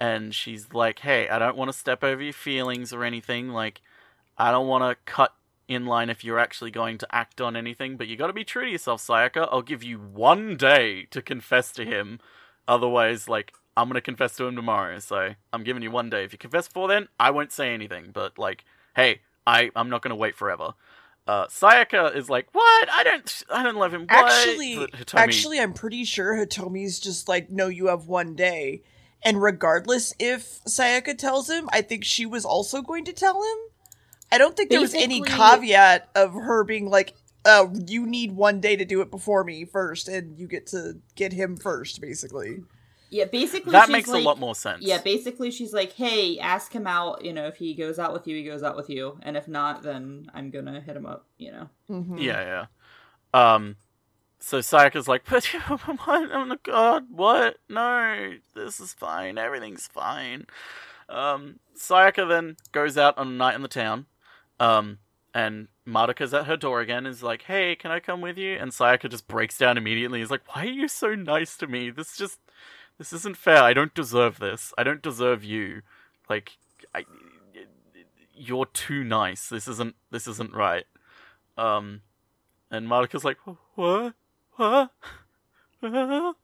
and 0.00 0.34
she's 0.34 0.72
like, 0.72 1.00
"Hey, 1.00 1.28
I 1.28 1.38
don't 1.38 1.56
want 1.56 1.70
to 1.70 1.76
step 1.76 2.04
over 2.04 2.22
your 2.22 2.32
feelings 2.32 2.92
or 2.92 3.04
anything. 3.04 3.48
Like, 3.48 3.80
I 4.36 4.50
don't 4.50 4.68
want 4.68 4.84
to 4.84 4.96
cut 5.10 5.34
in 5.66 5.86
line 5.86 6.08
if 6.10 6.24
you're 6.24 6.38
actually 6.38 6.70
going 6.70 6.96
to 6.98 7.14
act 7.14 7.40
on 7.40 7.56
anything. 7.56 7.96
But 7.96 8.08
you 8.08 8.16
got 8.16 8.28
to 8.28 8.32
be 8.32 8.44
true 8.44 8.64
to 8.64 8.70
yourself, 8.70 9.06
Sayaka. 9.06 9.48
I'll 9.50 9.62
give 9.62 9.82
you 9.82 9.98
one 9.98 10.56
day 10.56 11.06
to 11.10 11.20
confess 11.20 11.72
to 11.72 11.84
him. 11.84 12.20
Otherwise, 12.66 13.28
like, 13.28 13.52
I'm 13.76 13.88
gonna 13.88 14.00
confess 14.00 14.34
to 14.36 14.44
him 14.46 14.56
tomorrow. 14.56 14.98
So 14.98 15.34
I'm 15.52 15.62
giving 15.62 15.82
you 15.82 15.90
one 15.90 16.10
day. 16.10 16.24
If 16.24 16.32
you 16.32 16.38
confess 16.38 16.66
before 16.66 16.88
then, 16.88 17.08
I 17.20 17.30
won't 17.30 17.52
say 17.52 17.72
anything. 17.72 18.10
But 18.12 18.38
like, 18.38 18.64
hey, 18.96 19.20
I 19.46 19.70
I'm 19.76 19.88
not 19.88 20.02
gonna 20.02 20.16
wait 20.16 20.34
forever." 20.34 20.74
Uh, 21.28 21.46
Sayaka 21.46 22.16
is 22.16 22.30
like, 22.30 22.48
"What? 22.52 22.88
I 22.90 23.04
don't, 23.04 23.42
I 23.52 23.62
don't 23.62 23.76
love 23.76 23.92
him." 23.92 24.02
What? 24.02 24.10
Actually, 24.10 24.76
Hitomi- 24.76 25.18
actually, 25.18 25.60
I'm 25.60 25.74
pretty 25.74 26.04
sure 26.04 26.34
Hitomi's 26.34 26.98
just 26.98 27.28
like, 27.28 27.50
no, 27.50 27.68
you 27.68 27.88
have 27.88 28.06
one 28.06 28.34
day, 28.34 28.82
And 29.22 29.42
regardless 29.42 30.14
if 30.18 30.62
Sayaka 30.64 31.16
tells 31.18 31.50
him, 31.50 31.68
I 31.72 31.82
think 31.82 32.04
she 32.04 32.24
was 32.24 32.44
also 32.44 32.82
going 32.82 33.04
to 33.06 33.12
tell 33.12 33.42
him. 33.42 33.58
I 34.30 34.38
don't 34.38 34.56
think 34.56 34.70
there 34.70 34.80
was 34.80 34.94
any 34.94 35.20
caveat 35.22 36.08
of 36.14 36.34
her 36.34 36.62
being 36.64 36.88
like, 36.88 37.14
uh, 37.44 37.66
you 37.86 38.06
need 38.06 38.32
one 38.32 38.60
day 38.60 38.76
to 38.76 38.84
do 38.84 39.00
it 39.00 39.10
before 39.10 39.42
me 39.42 39.64
first, 39.64 40.06
and 40.08 40.38
you 40.38 40.46
get 40.46 40.66
to 40.68 40.98
get 41.14 41.32
him 41.32 41.56
first, 41.56 42.00
basically. 42.00 42.62
Yeah, 43.10 43.24
basically 43.24 43.72
that 43.72 43.86
she's 43.86 43.92
makes 43.92 44.08
like, 44.08 44.20
a 44.20 44.24
lot 44.24 44.38
more 44.38 44.54
sense. 44.54 44.82
Yeah, 44.82 45.00
basically 45.00 45.50
she's 45.50 45.72
like, 45.72 45.92
"Hey, 45.92 46.38
ask 46.38 46.72
him 46.72 46.86
out. 46.86 47.24
You 47.24 47.32
know, 47.32 47.46
if 47.46 47.56
he 47.56 47.74
goes 47.74 47.98
out 47.98 48.12
with 48.12 48.26
you, 48.26 48.36
he 48.36 48.44
goes 48.44 48.62
out 48.62 48.76
with 48.76 48.90
you, 48.90 49.18
and 49.22 49.36
if 49.36 49.48
not, 49.48 49.82
then 49.82 50.30
I'm 50.34 50.50
gonna 50.50 50.80
hit 50.80 50.94
him 50.94 51.06
up. 51.06 51.24
You 51.38 51.52
know." 51.52 51.70
Mhm. 51.88 52.22
Yeah, 52.22 52.66
yeah. 53.34 53.54
Um, 53.54 53.76
so 54.40 54.58
Sayaka's 54.58 55.08
like, 55.08 55.24
but? 55.28 55.48
Oh 55.70 56.44
my 56.44 56.56
god, 56.62 57.06
what? 57.10 57.58
No, 57.68 58.34
this 58.54 58.80
is 58.80 58.92
fine. 58.92 59.38
Everything's 59.38 59.86
fine. 59.86 60.46
Um, 61.08 61.58
Sayaka 61.76 62.28
then 62.28 62.56
goes 62.72 62.98
out 62.98 63.16
on 63.18 63.28
a 63.28 63.30
night 63.30 63.54
in 63.54 63.62
the 63.62 63.68
town. 63.68 64.06
Um, 64.60 64.98
and 65.34 65.68
Madoka's 65.86 66.34
at 66.34 66.46
her 66.46 66.56
door 66.56 66.80
again. 66.80 66.98
and 66.98 67.08
Is 67.08 67.22
like, 67.22 67.42
hey, 67.42 67.76
can 67.76 67.90
I 67.90 68.00
come 68.00 68.20
with 68.20 68.38
you? 68.38 68.56
And 68.56 68.72
Sayaka 68.72 69.10
just 69.10 69.28
breaks 69.28 69.58
down 69.58 69.76
immediately. 69.76 70.20
He's 70.20 70.30
like, 70.30 70.42
why 70.54 70.62
are 70.62 70.70
you 70.70 70.88
so 70.88 71.14
nice 71.14 71.56
to 71.58 71.66
me? 71.66 71.90
This 71.90 72.16
just, 72.16 72.38
this 72.98 73.12
isn't 73.12 73.36
fair. 73.36 73.62
I 73.62 73.72
don't 73.72 73.94
deserve 73.94 74.38
this. 74.38 74.72
I 74.76 74.82
don't 74.82 75.02
deserve 75.02 75.44
you. 75.44 75.82
Like, 76.28 76.58
I, 76.94 77.04
you're 78.34 78.66
too 78.66 79.04
nice. 79.04 79.48
This 79.48 79.68
isn't, 79.68 79.94
this 80.10 80.26
isn't 80.26 80.54
right. 80.54 80.84
Um, 81.56 82.02
and 82.70 82.86
Madoka's 82.86 83.24
like, 83.24 83.38
what? 83.74 84.14
What? 84.58 84.90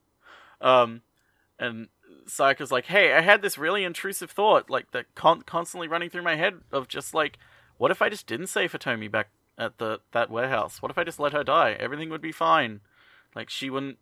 um, 0.61 1.03
and 1.59 1.89
Sayaka's 2.27 2.73
like, 2.73 2.87
hey, 2.87 3.13
I 3.13 3.21
had 3.21 3.43
this 3.43 3.59
really 3.59 3.85
intrusive 3.85 4.31
thought, 4.31 4.71
like 4.71 4.91
that 4.93 5.15
con- 5.15 5.43
constantly 5.43 5.89
running 5.89 6.11
through 6.11 6.23
my 6.23 6.37
head 6.37 6.61
of 6.73 6.89
just 6.89 7.15
like, 7.15 7.39
what 7.77 7.91
if 7.91 8.01
I 8.01 8.09
just 8.09 8.27
didn't 8.27 8.47
save 8.47 8.73
Hitomi 8.73 9.11
back 9.11 9.29
at 9.59 9.79
the 9.79 10.01
that 10.13 10.31
warehouse? 10.31 10.81
What 10.81 10.91
if 10.91 10.99
I 10.99 11.05
just 11.05 11.21
let 11.21 11.33
her 11.33 11.45
die? 11.45 11.77
Everything 11.79 12.11
would 12.11 12.23
be 12.23 12.33
fine. 12.33 12.81
Like 13.35 13.51
she 13.51 13.69
wouldn't 13.69 13.99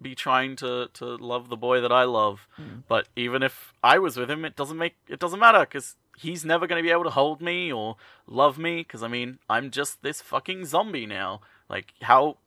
be 0.00 0.14
trying 0.14 0.56
to 0.56 0.88
to 0.94 1.04
love 1.16 1.48
the 1.48 1.56
boy 1.56 1.80
that 1.80 1.92
I 1.92 2.04
love. 2.04 2.46
But 2.88 3.08
even 3.16 3.42
if 3.42 3.74
I 3.82 3.98
was 3.98 4.16
with 4.16 4.30
him, 4.30 4.44
it 4.44 4.56
doesn't 4.56 4.78
make 4.78 4.96
it 5.08 5.18
doesn't 5.18 5.40
matter 5.40 5.60
because 5.60 5.96
he's 6.20 6.44
never 6.44 6.66
going 6.66 6.82
to 6.82 6.86
be 6.86 6.92
able 6.92 7.04
to 7.04 7.10
hold 7.10 7.40
me 7.40 7.72
or 7.72 7.96
love 8.26 8.58
me. 8.58 8.78
Because 8.78 9.02
I 9.02 9.08
mean, 9.08 9.38
I'm 9.48 9.70
just 9.70 10.02
this 10.02 10.20
fucking 10.20 10.66
zombie 10.66 11.06
now. 11.06 11.40
Like 11.68 11.94
how 12.02 12.38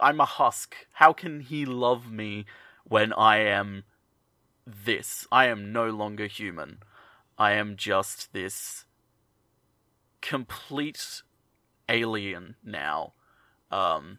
I'm 0.00 0.20
a 0.20 0.24
husk. 0.24 0.74
How 0.94 1.12
can 1.12 1.40
he 1.40 1.64
love 1.64 2.10
me 2.10 2.44
when 2.84 3.12
I 3.12 3.38
am 3.38 3.84
this? 4.66 5.26
I 5.30 5.46
am 5.46 5.72
no 5.72 5.88
longer 5.88 6.26
human. 6.26 6.78
I 7.38 7.52
am 7.52 7.76
just 7.76 8.32
this 8.32 8.84
complete 10.20 11.22
alien 11.88 12.56
now. 12.64 13.12
Um, 13.70 14.18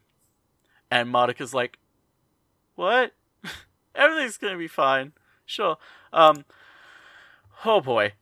and 0.90 1.10
Madoka's 1.10 1.54
like, 1.54 1.80
"What? 2.76 3.12
Everything's 3.96 4.38
gonna 4.38 4.58
be 4.58 4.68
fine. 4.68 5.14
Sure." 5.46 5.78
Um, 6.14 6.46
oh 7.66 7.82
boy. 7.82 8.14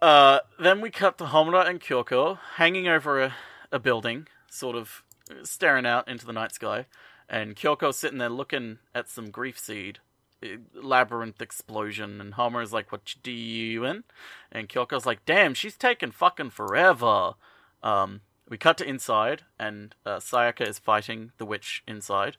Uh, 0.00 0.38
then 0.58 0.80
we 0.80 0.90
cut 0.90 1.18
to 1.18 1.24
Homura 1.24 1.68
and 1.68 1.80
Kyoko 1.80 2.38
hanging 2.56 2.86
over 2.86 3.20
a, 3.20 3.34
a 3.72 3.78
building, 3.78 4.28
sort 4.48 4.76
of 4.76 5.02
staring 5.42 5.86
out 5.86 6.08
into 6.08 6.24
the 6.24 6.32
night 6.32 6.52
sky, 6.52 6.86
and 7.28 7.56
Kyoko's 7.56 7.96
sitting 7.96 8.18
there 8.18 8.28
looking 8.28 8.78
at 8.94 9.08
some 9.08 9.30
grief 9.30 9.58
seed. 9.58 9.98
uh, 10.42 10.46
Labyrinth 10.72 11.42
explosion, 11.42 12.20
and 12.20 12.34
Homura's 12.34 12.72
like, 12.72 12.92
"What 12.92 13.12
you 13.14 13.80
doing?" 13.80 14.04
And 14.52 14.68
Kyoko's 14.68 15.04
like, 15.06 15.24
"Damn, 15.26 15.54
she's 15.54 15.76
taking 15.76 16.12
fucking 16.12 16.50
forever." 16.50 17.34
Um, 17.82 18.20
we 18.48 18.56
cut 18.56 18.78
to 18.78 18.88
inside, 18.88 19.42
and 19.58 19.94
uh, 20.06 20.18
Sayaka 20.18 20.66
is 20.66 20.78
fighting 20.78 21.32
the 21.38 21.44
witch 21.44 21.82
inside, 21.88 22.36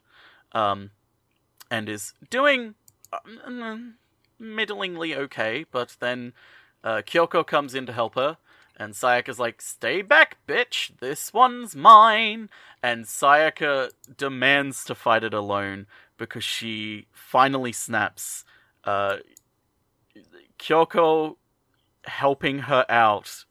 um, 0.53 0.91
and 1.69 1.87
is 1.89 2.13
doing 2.29 2.75
uh, 3.13 3.77
middlingly 4.39 5.13
okay. 5.15 5.65
But 5.69 5.97
then 5.99 6.33
uh, 6.83 7.01
Kyoko 7.05 7.45
comes 7.45 7.75
in 7.75 7.85
to 7.85 7.93
help 7.93 8.15
her, 8.15 8.37
and 8.75 8.93
Sayaka's 8.93 9.39
like, 9.39 9.61
"Stay 9.61 10.01
back, 10.01 10.37
bitch! 10.47 10.97
This 10.99 11.33
one's 11.33 11.75
mine!" 11.75 12.49
And 12.81 13.05
Sayaka 13.05 13.91
demands 14.17 14.83
to 14.85 14.95
fight 14.95 15.23
it 15.23 15.33
alone 15.33 15.87
because 16.17 16.43
she 16.43 17.07
finally 17.11 17.73
snaps. 17.73 18.45
Uh, 18.83 19.17
Kyoko 20.57 21.35
helping 22.05 22.59
her 22.59 22.85
out 22.89 23.45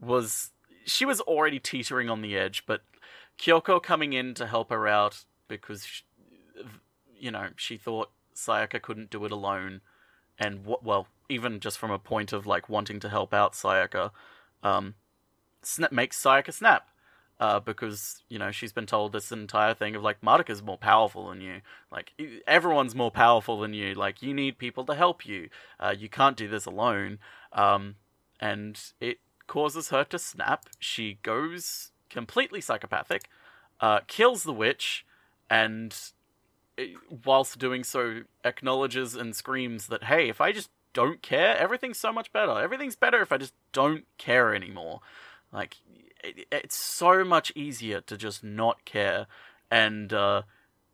was 0.00 0.50
she 0.84 1.04
was 1.04 1.20
already 1.20 1.58
teetering 1.58 2.10
on 2.10 2.22
the 2.22 2.36
edge, 2.36 2.64
but 2.66 2.82
Kyoko 3.38 3.82
coming 3.82 4.12
in 4.12 4.34
to 4.34 4.46
help 4.46 4.70
her 4.70 4.86
out 4.86 5.24
because 5.48 5.86
sh 5.86 6.02
you 7.18 7.30
know 7.30 7.48
she 7.56 7.76
thought 7.76 8.10
Sayaka 8.34 8.80
couldn't 8.80 9.10
do 9.10 9.24
it 9.24 9.32
alone, 9.32 9.80
and 10.40 10.60
w- 10.64 10.78
well, 10.82 11.06
even 11.28 11.60
just 11.60 11.78
from 11.78 11.92
a 11.92 11.98
point 11.98 12.32
of 12.32 12.46
like 12.46 12.68
wanting 12.68 12.98
to 13.00 13.08
help 13.08 13.32
out 13.32 13.52
Sayaka, 13.52 14.10
um, 14.64 14.94
snap 15.62 15.92
makes 15.92 16.20
Sayaka 16.20 16.52
snap. 16.52 16.88
Uh, 17.38 17.58
because 17.58 18.22
you 18.28 18.38
know 18.38 18.50
she's 18.50 18.72
been 18.72 18.84
told 18.84 19.12
this 19.12 19.32
entire 19.32 19.72
thing 19.72 19.96
of 19.96 20.02
like 20.02 20.20
Madoka's 20.20 20.62
more 20.62 20.76
powerful 20.76 21.30
than 21.30 21.40
you, 21.40 21.62
like 21.90 22.12
everyone's 22.46 22.94
more 22.94 23.10
powerful 23.10 23.58
than 23.60 23.72
you. 23.72 23.94
Like 23.94 24.20
you 24.20 24.34
need 24.34 24.58
people 24.58 24.84
to 24.84 24.94
help 24.94 25.24
you. 25.24 25.48
Uh, 25.78 25.94
you 25.98 26.10
can't 26.10 26.36
do 26.36 26.48
this 26.48 26.66
alone. 26.66 27.18
Um, 27.54 27.94
and 28.40 28.78
it 29.00 29.20
causes 29.46 29.88
her 29.88 30.04
to 30.04 30.18
snap. 30.18 30.66
She 30.78 31.18
goes 31.22 31.92
completely 32.08 32.60
psychopathic, 32.60 33.28
uh, 33.80 34.00
kills 34.06 34.42
the 34.42 34.52
witch, 34.52 35.06
and 35.48 35.96
whilst 37.24 37.58
doing 37.58 37.84
so, 37.84 38.22
acknowledges 38.44 39.14
and 39.14 39.34
screams 39.34 39.86
that, 39.88 40.04
hey, 40.04 40.28
if 40.28 40.40
I 40.40 40.52
just 40.52 40.70
don't 40.92 41.22
care, 41.22 41.56
everything's 41.56 41.98
so 41.98 42.12
much 42.12 42.32
better. 42.32 42.60
Everything's 42.60 42.96
better 42.96 43.20
if 43.20 43.32
I 43.32 43.38
just 43.38 43.54
don't 43.72 44.04
care 44.18 44.54
anymore. 44.54 45.00
Like, 45.52 45.76
it, 46.22 46.46
it's 46.50 46.76
so 46.76 47.24
much 47.24 47.52
easier 47.54 48.00
to 48.02 48.16
just 48.16 48.42
not 48.42 48.84
care. 48.84 49.26
And 49.70 50.12
uh, 50.12 50.42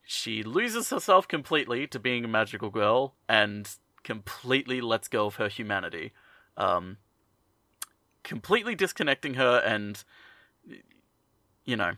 she 0.05 0.43
loses 0.43 0.91
herself 0.91 1.27
completely 1.27 1.87
to 1.89 1.99
being 1.99 2.25
a 2.25 2.29
magical 2.29 2.71
girl 2.71 3.15
and 3.29 3.69
completely 4.05 4.81
lets 4.81 5.09
go 5.09 5.27
of 5.27 5.37
her 5.37 5.49
humanity. 5.49 6.13
Um, 6.57 6.99
completely 8.23 8.75
disconnecting 8.75 9.35
her 9.35 9.59
and 9.65 10.03
you 11.65 11.77
know 11.77 11.93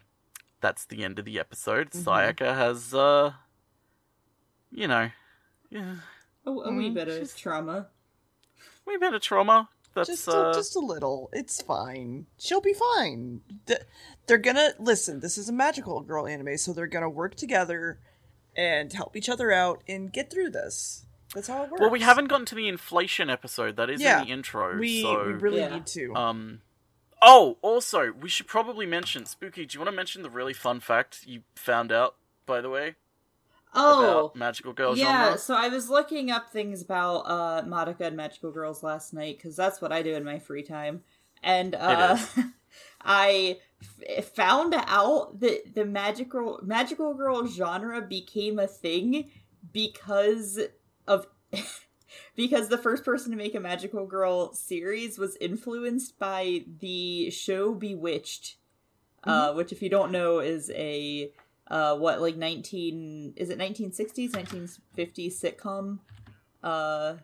that's 0.61 0.85
the 0.85 1.03
end 1.03 1.19
of 1.19 1.25
the 1.25 1.39
episode 1.39 1.91
Mhm. 1.91 2.05
sayaka 2.05 2.55
has 2.55 2.93
uh 2.93 3.33
you 4.71 4.87
know 4.89 5.11
yeah, 5.71 5.97
A, 6.47 6.51
a 6.51 6.73
wee 6.73 6.91
Mm, 6.91 6.95
bit 6.95 7.09
of 7.09 7.15
she's- 7.17 7.35
trauma. 7.37 7.89
we 8.87 8.97
been 8.97 9.15
a 9.15 9.21
trauma 9.21 9.69
that's 9.95 10.09
just, 10.09 10.29
uh 10.29 10.51
a, 10.51 10.55
just 10.55 10.77
a 10.77 10.81
little. 10.81 11.29
It's 11.33 11.61
fine. 11.61 12.27
She'll 12.39 12.61
be 12.61 12.75
fine. 12.75 13.41
They're 14.27 14.39
gonna 14.39 14.71
listen. 14.79 15.21
This 15.21 15.37
is 15.39 15.49
a 15.49 15.53
magical 15.53 16.01
girl 16.03 16.27
anime, 16.27 16.57
so 16.57 16.73
they're 16.73 16.87
gonna 16.87 17.11
work 17.11 17.35
together 17.35 17.99
and 18.57 18.93
help 18.93 19.17
each 19.17 19.29
other 19.29 19.51
out 19.53 19.83
and 19.89 20.13
get 20.13 20.31
through 20.31 20.51
this. 20.51 21.05
That's 21.35 21.49
how 21.49 21.65
it 21.65 21.71
works. 21.71 21.81
well 21.81 21.91
we 21.91 22.01
haven't 22.01 22.29
gotten 22.29 22.47
to 22.47 22.55
the 22.55 22.69
inflation 22.69 23.29
episode 23.29 23.77
that 23.77 23.91
is 23.91 24.01
Yeah. 24.01 24.21
in 24.23 24.27
the 24.29 24.33
intro 24.33 24.79
We 24.79 25.03
so 25.03 25.27
we 25.27 25.33
really 25.35 25.59
Yeah. 25.59 25.75
need 25.75 25.87
to. 25.89 26.15
um 26.15 26.63
oh 27.21 27.59
also 27.61 28.13
we 28.13 28.29
should 28.31 28.47
probably 28.47 28.87
mention 28.87 29.27
spooky 29.27 29.67
do 29.67 29.75
you 29.75 29.81
want 29.81 29.91
to 29.91 29.97
mention 29.97 30.23
the 30.23 30.31
really 30.31 30.55
fun 30.55 30.81
fact 30.81 31.27
you 31.27 31.43
found 31.55 31.93
out 31.93 32.15
by 32.47 32.61
the 32.63 32.71
way 32.71 32.95
Oh, 33.75 34.33
magical 34.35 34.73
girls. 34.73 34.99
yeah. 34.99 35.25
genre 35.25 35.39
So 35.39 35.55
I 35.55 35.69
was 35.69 35.89
looking 35.89 36.31
up 36.31 36.51
things 36.51 36.83
about 36.83 37.21
uh 37.21 37.63
Madoka 37.63 38.01
and 38.03 38.17
Magical 38.17 38.51
Girls 38.51 38.83
last 38.83 39.13
night 39.13 39.37
because 39.37 39.57
that's 39.57 39.81
what 39.81 39.93
I 39.93 40.03
do 40.03 40.15
in 40.15 40.25
my 40.25 40.39
free 40.39 40.63
time, 40.63 41.03
and 41.43 41.75
uh, 41.75 42.19
I 43.03 43.59
f- 44.19 44.25
found 44.27 44.75
out 44.77 45.41
that 45.41 45.75
the 45.75 45.85
magical 45.85 46.61
magical 46.63 47.15
girl 47.15 47.47
genre 47.47 48.01
became 48.01 48.59
a 48.59 48.67
thing 48.67 49.31
because 49.73 50.59
of 51.07 51.27
because 52.37 52.69
the 52.69 52.79
first 52.79 53.05
person 53.05 53.31
to 53.31 53.37
make 53.37 53.55
a 53.55 53.61
magical 53.61 54.07
girl 54.07 54.53
series 54.53 55.19
was 55.19 55.37
influenced 55.41 56.19
by 56.19 56.65
the 56.81 57.31
show 57.31 57.75
Bewitched, 57.75 58.57
uh, 59.25 59.53
which 59.53 59.73
if 59.73 59.83
you 59.83 59.89
don't 59.89 60.13
know 60.13 60.39
is 60.39 60.71
a 60.75 61.31
uh 61.71 61.97
what 61.97 62.21
like 62.21 62.37
19 62.37 63.35
is 63.37 63.51
it 63.51 63.59
1960s 63.59 64.31
1950s 64.31 65.41
sitcom 65.41 65.99
uh 66.63 67.15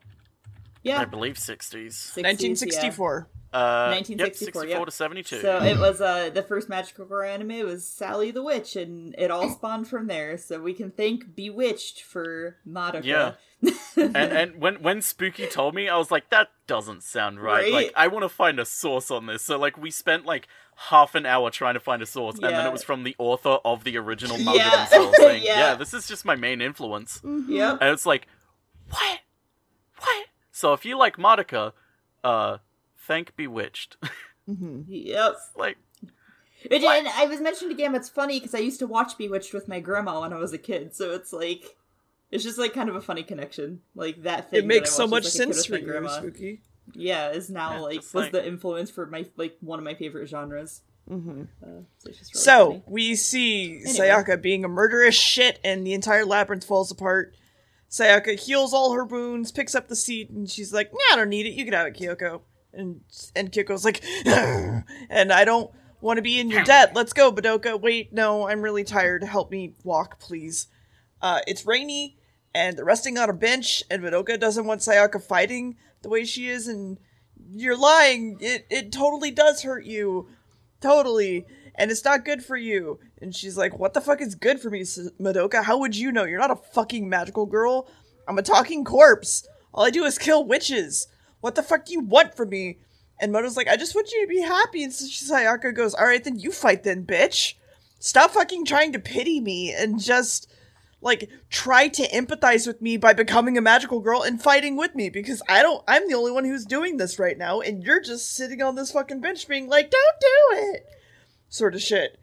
i 0.87 1.05
believe 1.05 1.37
60s 1.37 1.89
60s, 1.89 2.17
yeah. 2.17 2.29
1964. 2.29 3.29
Uh, 3.55 3.95
1964, 3.95 4.17
Yep, 4.17 4.35
64 4.35 4.67
yep. 4.67 4.85
to 4.87 4.91
72. 4.91 5.41
So 5.41 5.63
it 5.63 5.79
was 5.79 6.01
uh 6.01 6.31
the 6.31 6.43
first 6.43 6.69
magical 6.69 7.05
girl 7.05 7.31
anime 7.31 7.53
it 7.53 7.65
was 7.65 7.87
Sally 7.87 8.33
the 8.33 8.43
Witch, 8.43 8.75
and 8.75 9.15
it 9.17 9.31
all 9.31 9.49
spawned 9.55 9.87
from 9.87 10.09
there. 10.09 10.37
So 10.39 10.61
we 10.61 10.75
can 10.75 10.91
thank 10.91 11.37
Bewitched 11.37 12.03
for 12.03 12.57
Madoka. 12.69 13.05
Yeah. 13.05 13.33
and 13.97 14.17
and 14.17 14.61
when 14.61 14.83
when 14.83 15.01
Spooky 15.03 15.47
told 15.47 15.73
me, 15.73 15.89
I 15.89 15.97
was 15.97 16.11
like, 16.11 16.31
that 16.31 16.49
doesn't 16.67 17.05
sound 17.05 17.41
right. 17.41 17.63
Right? 17.63 17.73
Like, 17.73 17.93
I 17.95 18.09
want 18.09 18.25
to 18.25 18.29
find 18.29 18.59
a 18.59 18.65
source 18.65 19.13
on 19.13 19.27
this. 19.27 19.45
So 19.45 19.57
like, 19.57 19.79
we 19.79 19.93
spent 19.93 20.27
like 20.27 20.49
half 20.77 21.15
an 21.15 21.25
hour 21.27 21.51
trying 21.51 21.75
to 21.75 21.81
find 21.81 22.03
a 22.03 22.07
source, 22.07 22.35
and 22.37 22.45
then 22.45 22.67
it 22.67 22.73
was 22.73 22.83
from 22.83 23.05
the 23.05 23.15
author 23.19 23.59
of 23.65 23.85
the 23.85 23.97
original 23.97 24.37
manga 24.39 24.59
Yeah. 24.59 24.77
themselves 24.77 25.17
saying, 25.21 25.43
Yeah. 25.45 25.59
yeah. 25.59 25.75
this 25.75 25.95
is 25.95 26.07
just 26.07 26.25
my 26.25 26.35
main 26.37 26.61
influence. 26.61 27.21
Yeah, 27.49 27.73
And 27.81 27.91
it's 27.91 28.07
like, 28.07 28.27
what? 28.91 29.21
What? 29.99 30.27
So 30.53 30.73
if 30.73 30.85
you 30.85 30.99
like 30.99 31.17
Madoka, 31.17 31.73
uh, 32.23 32.59
thank 32.99 33.35
Bewitched. 33.37 33.97
hmm 34.47 34.83
Yep. 34.89 35.37
like, 35.57 35.77
It, 36.65 36.83
What? 36.83 36.99
and 36.99 37.09
I 37.09 37.27
was 37.27 37.41
mentioning 37.41 37.73
again, 37.73 37.95
it's 37.95 38.09
funny 38.09 38.39
because 38.41 38.55
I 38.55 38.59
used 38.59 38.79
to 38.81 38.87
watch 38.87 39.17
Bewitched 39.19 39.53
with 39.55 39.69
my 39.69 39.81
grandma 39.81 40.21
when 40.21 40.33
I 40.33 40.39
was 40.39 40.53
a 40.53 40.59
kid, 40.59 40.95
so 40.95 41.13
it's 41.13 41.33
like 41.33 41.77
it's 42.31 42.43
just 42.43 42.59
like 42.59 42.73
kind 42.73 42.89
of 42.89 42.97
a 42.97 43.01
funny 43.01 43.23
connection, 43.23 43.81
like 43.95 44.23
that 44.25 44.51
thing. 44.51 44.61
It 44.61 44.67
makes 44.67 44.91
that 44.91 44.97
so 44.97 45.07
much 45.07 45.25
watched 45.25 45.27
as 45.27 45.35
a 45.41 45.47
kid 45.47 45.55
sense 45.55 45.67
for 45.67 45.77
you, 45.79 45.87
grandma. 45.87 46.09
Spooky. 46.19 46.63
Yeah, 46.93 47.31
is 47.31 47.49
now 47.51 47.75
Yeah, 47.75 47.81
like 47.81 47.97
was 47.97 48.15
like- 48.15 48.33
the 48.33 48.47
influence 48.47 48.91
for 48.91 49.07
my 49.07 49.27
like 49.37 49.57
one 49.61 49.79
of 49.79 49.85
my 49.85 49.95
favorite 49.95 50.29
genres. 50.29 50.83
hmm 51.09 51.43
Uh, 51.63 51.67
so 51.99 52.07
really 52.07 52.19
So 52.23 52.67
funny. 52.69 52.83
we 52.87 53.15
see 53.15 53.81
Anyway. 53.87 54.09
Sayaka 54.09 54.41
being 54.43 54.65
a 54.65 54.69
murderous 54.69 55.15
shit, 55.15 55.59
and 55.65 55.87
the 55.87 55.93
entire 55.95 56.25
labyrinth 56.25 56.65
falls 56.65 56.91
apart. 56.91 57.35
Sayaka 57.91 58.39
heals 58.39 58.73
all 58.75 58.93
her 58.93 59.05
wounds, 59.05 59.53
picks 59.53 59.75
up 59.75 59.89
the 59.89 59.97
seed, 59.97 60.31
and 60.31 60.49
she's 60.51 60.73
like, 60.73 60.93
"Nah, 60.93 60.99
I 61.13 61.17
don't 61.17 61.29
need 61.29 61.47
it. 61.47 61.51
You 61.55 61.65
can 61.65 61.75
have 61.75 61.87
it, 61.87 61.95
Kyoko." 61.95 62.41
And 62.73 63.01
and 63.37 63.53
Kyoko's 63.53 63.85
like, 63.85 64.03
"And 65.11 65.33
I 65.33 65.45
don't 65.45 65.71
want 66.01 66.17
to 66.19 66.23
be 66.23 66.39
in 66.41 66.51
your 66.51 66.65
debt. 66.65 66.93
Let's 66.95 67.13
go, 67.13 67.33
Madoka. 67.33 67.81
Wait, 67.81 68.13
no, 68.13 68.49
I'm 68.49 68.63
really 68.63 68.85
tired. 68.85 69.23
Help 69.25 69.51
me 69.51 69.75
walk, 69.85 70.19
please." 70.19 70.67
Uh, 71.23 71.41
it's 71.47 71.65
rainy, 71.65 72.19
and 72.55 72.77
they're 72.77 72.85
resting 72.85 73.17
on 73.17 73.31
a 73.31 73.33
bench, 73.33 73.83
and 73.91 74.03
Madoka 74.03 74.39
doesn't 74.41 74.67
want 74.67 74.81
Sayaka 74.81 75.23
fighting 75.23 75.77
the 76.05 76.09
way 76.09 76.25
she 76.25 76.49
is, 76.49 76.69
and 76.69 76.99
you're 77.51 77.77
lying. 77.77 78.39
It 78.41 78.67
it 78.71 78.93
totally 78.93 79.33
does 79.33 79.63
hurt 79.63 79.85
you. 79.85 80.29
Totally. 80.81 81.47
And 81.77 81.91
it's 81.91 82.05
not 82.05 82.25
good 82.25 82.45
for 82.45 82.57
you. 82.57 83.01
And 83.21 83.35
she's 83.35 83.57
like, 83.57 83.79
What 83.79 83.95
the 83.95 84.01
fuck 84.01 84.21
is 84.21 84.35
good 84.35 84.61
for 84.61 84.71
me, 84.71 84.83
Madoka? 84.83 85.65
How 85.65 85.79
would 85.79 85.97
you 85.97 86.13
know? 86.13 86.25
You're 86.25 86.39
not 86.39 86.51
a 86.51 86.57
fucking 86.57 87.09
magical 87.09 87.47
girl. 87.47 87.89
I'm 88.29 88.39
a 88.39 88.43
talking 88.43 88.85
corpse. 88.85 89.47
All 89.73 89.85
I 89.85 89.91
do 89.91 90.05
is 90.05 90.19
kill 90.19 90.45
witches. 90.45 91.09
What 91.41 91.57
the 91.57 91.63
fuck 91.63 91.87
do 91.87 91.93
you 91.93 92.01
want 92.01 92.37
from 92.37 92.51
me? 92.51 92.79
And 93.21 93.33
Moto's 93.33 93.57
like, 93.57 93.69
I 93.69 93.77
just 93.77 93.95
want 93.95 94.13
you 94.13 94.23
to 94.23 94.29
be 94.29 94.41
happy. 94.41 94.83
And 94.85 94.93
so 94.93 95.35
Sayaka 95.35 95.75
goes, 95.75 95.95
Alright, 95.95 96.25
then 96.25 96.39
you 96.39 96.53
fight 96.53 96.85
then, 96.85 97.05
bitch. 97.05 97.55
Stop 97.99 98.33
fucking 98.33 98.67
trying 98.67 98.93
to 98.93 98.99
pity 98.99 99.41
me 99.41 99.73
and 99.73 99.99
just 99.99 100.53
like 101.05 101.31
try 101.51 101.87
to 101.89 102.09
empathize 102.09 102.67
with 102.67 102.83
me 102.83 102.97
by 102.97 103.13
becoming 103.13 103.57
a 103.57 103.61
magical 103.61 104.01
girl 104.01 104.23
and 104.23 104.43
fighting 104.43 104.77
with 104.77 104.95
me 104.95 105.11
because 105.11 105.43
I 105.49 105.63
don't 105.63 105.85
I'm 105.87 106.09
the 106.09 106.15
only 106.15 106.33
one 106.33 106.45
who's 106.45 106.65
doing 106.65 106.97
this 106.97 107.19
right 107.19 107.39
now 107.39 107.61
and 107.61 107.85
you're 107.85 108.03
just 108.03 108.35
sitting 108.35 108.63
on 108.63 108.75
this 108.75 108.91
fucking 108.91 109.21
bench 109.21 109.47
being 109.47 109.69
like 109.69 109.91
don't 109.91 110.21
do 110.21 110.67
it 110.73 110.87
sort 111.55 111.75
of 111.75 111.83
shit. 111.83 112.19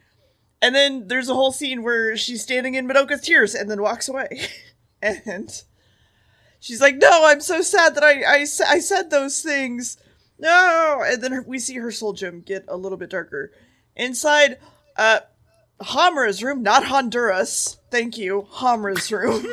And 0.61 0.75
then 0.75 1.07
there's 1.07 1.29
a 1.29 1.33
whole 1.33 1.51
scene 1.51 1.81
where 1.81 2.15
she's 2.15 2.43
standing 2.43 2.75
in 2.75 2.87
Madoka's 2.87 3.21
tears 3.21 3.55
and 3.55 3.71
then 3.71 3.81
walks 3.81 4.07
away. 4.07 4.47
and 5.01 5.63
she's 6.59 6.81
like, 6.81 6.97
"No, 6.97 7.25
I'm 7.25 7.41
so 7.41 7.61
sad 7.61 7.95
that 7.95 8.03
I 8.03 8.21
I, 8.21 8.41
I 8.41 8.79
said 8.79 9.09
those 9.09 9.41
things." 9.41 9.97
No, 10.37 11.01
and 11.05 11.23
then 11.23 11.45
we 11.47 11.59
see 11.59 11.77
her 11.77 11.91
soul 11.91 12.13
gem 12.13 12.41
get 12.41 12.65
a 12.67 12.77
little 12.77 12.97
bit 12.97 13.09
darker. 13.09 13.51
Inside 13.95 14.57
uh 14.97 15.21
Hamra's 15.81 16.43
room, 16.43 16.61
not 16.61 16.85
Honduras. 16.85 17.77
Thank 17.89 18.17
you. 18.17 18.47
Hamra's 18.51 19.11
room. 19.11 19.45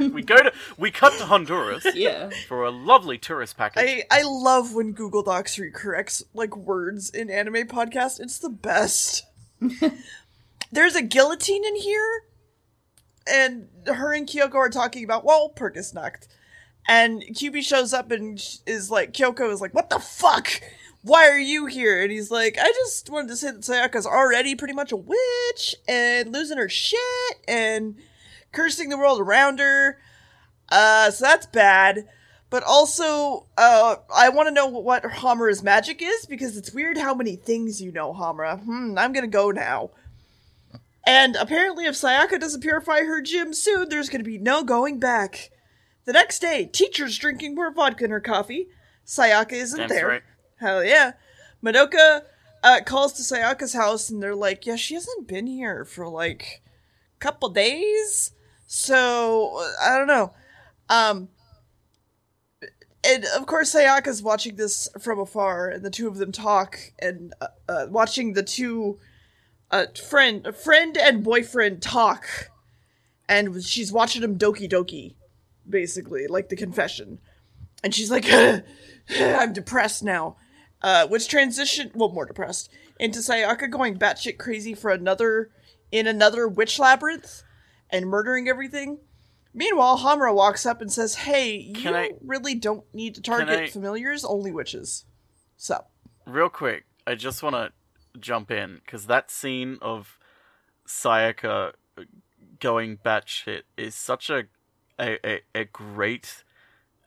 we 0.00 0.22
go 0.22 0.36
to 0.36 0.52
we 0.76 0.90
cut 0.90 1.16
to 1.18 1.24
Honduras 1.24 1.86
yeah, 1.94 2.30
for 2.46 2.64
a 2.64 2.70
lovely 2.70 3.18
tourist 3.18 3.56
package. 3.56 4.04
I 4.10 4.18
I 4.18 4.22
love 4.22 4.74
when 4.74 4.92
Google 4.92 5.22
Docs 5.22 5.56
recorrects 5.56 6.22
like 6.34 6.56
words 6.56 7.10
in 7.10 7.30
anime 7.30 7.66
podcast. 7.68 8.20
It's 8.20 8.38
the 8.38 8.50
best. 8.50 9.26
There's 10.72 10.96
a 10.96 11.02
guillotine 11.02 11.64
in 11.64 11.76
here, 11.76 12.22
and 13.26 13.68
her 13.86 14.12
and 14.12 14.28
Kyoko 14.28 14.56
are 14.56 14.68
talking 14.68 15.04
about 15.04 15.24
Walpurgisnacht, 15.24 16.28
and 16.86 17.22
QB 17.22 17.62
shows 17.62 17.94
up 17.94 18.10
and 18.10 18.38
is 18.66 18.90
like 18.90 19.12
Kyoko 19.12 19.50
is 19.50 19.60
like, 19.60 19.74
"What 19.74 19.90
the 19.90 19.98
fuck? 19.98 20.60
Why 21.08 21.28
are 21.28 21.38
you 21.38 21.66
here?" 21.66 22.02
And 22.02 22.12
he's 22.12 22.30
like, 22.30 22.56
"I 22.60 22.68
just 22.68 23.10
wanted 23.10 23.28
to 23.28 23.36
say 23.36 23.50
that 23.50 23.60
Sayaka's 23.62 24.06
already 24.06 24.54
pretty 24.54 24.74
much 24.74 24.92
a 24.92 24.96
witch 24.96 25.74
and 25.88 26.32
losing 26.32 26.58
her 26.58 26.68
shit 26.68 27.00
and 27.46 27.96
cursing 28.52 28.88
the 28.88 28.98
world 28.98 29.20
around 29.20 29.58
her." 29.58 29.98
Uh, 30.70 31.10
so 31.10 31.24
that's 31.24 31.46
bad. 31.46 32.06
But 32.50 32.62
also, 32.62 33.46
uh, 33.58 33.96
I 34.14 34.30
want 34.30 34.48
to 34.48 34.54
know 34.54 34.66
what 34.66 35.02
Homura's 35.02 35.62
magic 35.62 36.00
is 36.02 36.24
because 36.24 36.56
it's 36.56 36.72
weird 36.72 36.96
how 36.96 37.14
many 37.14 37.36
things 37.36 37.82
you 37.82 37.92
know, 37.92 38.14
Homura. 38.14 38.62
Hmm, 38.62 38.94
I'm 38.98 39.12
gonna 39.12 39.26
go 39.26 39.50
now. 39.50 39.90
And 41.06 41.36
apparently, 41.36 41.84
if 41.84 41.94
Sayaka 41.94 42.40
doesn't 42.40 42.62
purify 42.62 43.00
her 43.00 43.20
gem 43.20 43.52
soon, 43.52 43.88
there's 43.88 44.08
gonna 44.08 44.24
be 44.24 44.38
no 44.38 44.62
going 44.62 44.98
back. 44.98 45.50
The 46.06 46.12
next 46.14 46.38
day, 46.38 46.64
teacher's 46.64 47.18
drinking 47.18 47.54
more 47.54 47.70
vodka 47.70 48.04
in 48.04 48.10
her 48.10 48.20
coffee. 48.20 48.68
Sayaka 49.06 49.52
isn't 49.52 49.78
That's 49.78 49.92
there. 49.92 50.08
right. 50.08 50.22
Hell 50.60 50.84
yeah. 50.84 51.12
Madoka 51.64 52.22
uh, 52.62 52.80
calls 52.84 53.12
to 53.14 53.22
Sayaka's 53.22 53.74
house 53.74 54.10
and 54.10 54.22
they're 54.22 54.34
like, 54.34 54.66
yeah, 54.66 54.76
she 54.76 54.94
hasn't 54.94 55.28
been 55.28 55.46
here 55.46 55.84
for 55.84 56.08
like 56.08 56.62
a 57.16 57.18
couple 57.20 57.48
days. 57.48 58.32
So, 58.66 59.58
uh, 59.58 59.72
I 59.82 59.96
don't 59.96 60.06
know. 60.06 60.32
Um, 60.88 61.28
and 63.04 63.24
of 63.36 63.46
course, 63.46 63.74
Sayaka's 63.74 64.22
watching 64.22 64.56
this 64.56 64.88
from 65.00 65.18
afar, 65.18 65.68
and 65.68 65.84
the 65.84 65.90
two 65.90 66.08
of 66.08 66.18
them 66.18 66.32
talk, 66.32 66.78
and 66.98 67.32
uh, 67.40 67.46
uh, 67.68 67.86
watching 67.88 68.32
the 68.32 68.42
two 68.42 68.98
uh, 69.70 69.86
friend, 70.08 70.54
friend 70.54 70.96
and 70.98 71.22
boyfriend 71.22 71.80
talk, 71.80 72.26
and 73.28 73.62
she's 73.62 73.92
watching 73.92 74.20
them 74.20 74.38
doki 74.38 74.68
doki, 74.68 75.14
basically 75.68 76.26
like 76.26 76.48
the 76.48 76.56
confession, 76.56 77.18
and 77.84 77.94
she's 77.94 78.10
like, 78.10 78.26
"I'm 79.10 79.52
depressed 79.52 80.02
now," 80.02 80.36
uh, 80.82 81.06
which 81.08 81.28
transition, 81.28 81.90
well, 81.94 82.10
more 82.10 82.26
depressed, 82.26 82.70
into 82.98 83.18
Sayaka 83.20 83.70
going 83.70 83.98
batshit 83.98 84.38
crazy 84.38 84.74
for 84.74 84.90
another 84.90 85.50
in 85.90 86.06
another 86.06 86.46
witch 86.46 86.78
labyrinth 86.78 87.42
and 87.90 88.06
murdering 88.06 88.48
everything. 88.48 88.98
Meanwhile, 89.54 89.98
Homura 89.98 90.34
walks 90.34 90.66
up 90.66 90.80
and 90.80 90.92
says, 90.92 91.14
"Hey, 91.16 91.56
you 91.56 91.94
I- 91.94 92.10
really 92.22 92.54
don't 92.54 92.84
need 92.94 93.14
to 93.14 93.22
target 93.22 93.48
I- 93.58 93.66
familiars, 93.68 94.24
only 94.24 94.52
witches." 94.52 95.04
So, 95.56 95.84
Real 96.26 96.50
quick, 96.50 96.84
I 97.06 97.14
just 97.14 97.42
want 97.42 97.54
to 97.56 97.72
jump 98.20 98.50
in 98.50 98.80
because 98.84 99.06
that 99.06 99.30
scene 99.30 99.78
of 99.80 100.18
Sayaka 100.86 101.72
going 102.60 102.98
batshit 102.98 103.62
is 103.76 103.94
such 103.94 104.28
a 104.30 104.44
a, 105.00 105.18
a, 105.26 105.40
a 105.54 105.64
great 105.64 106.42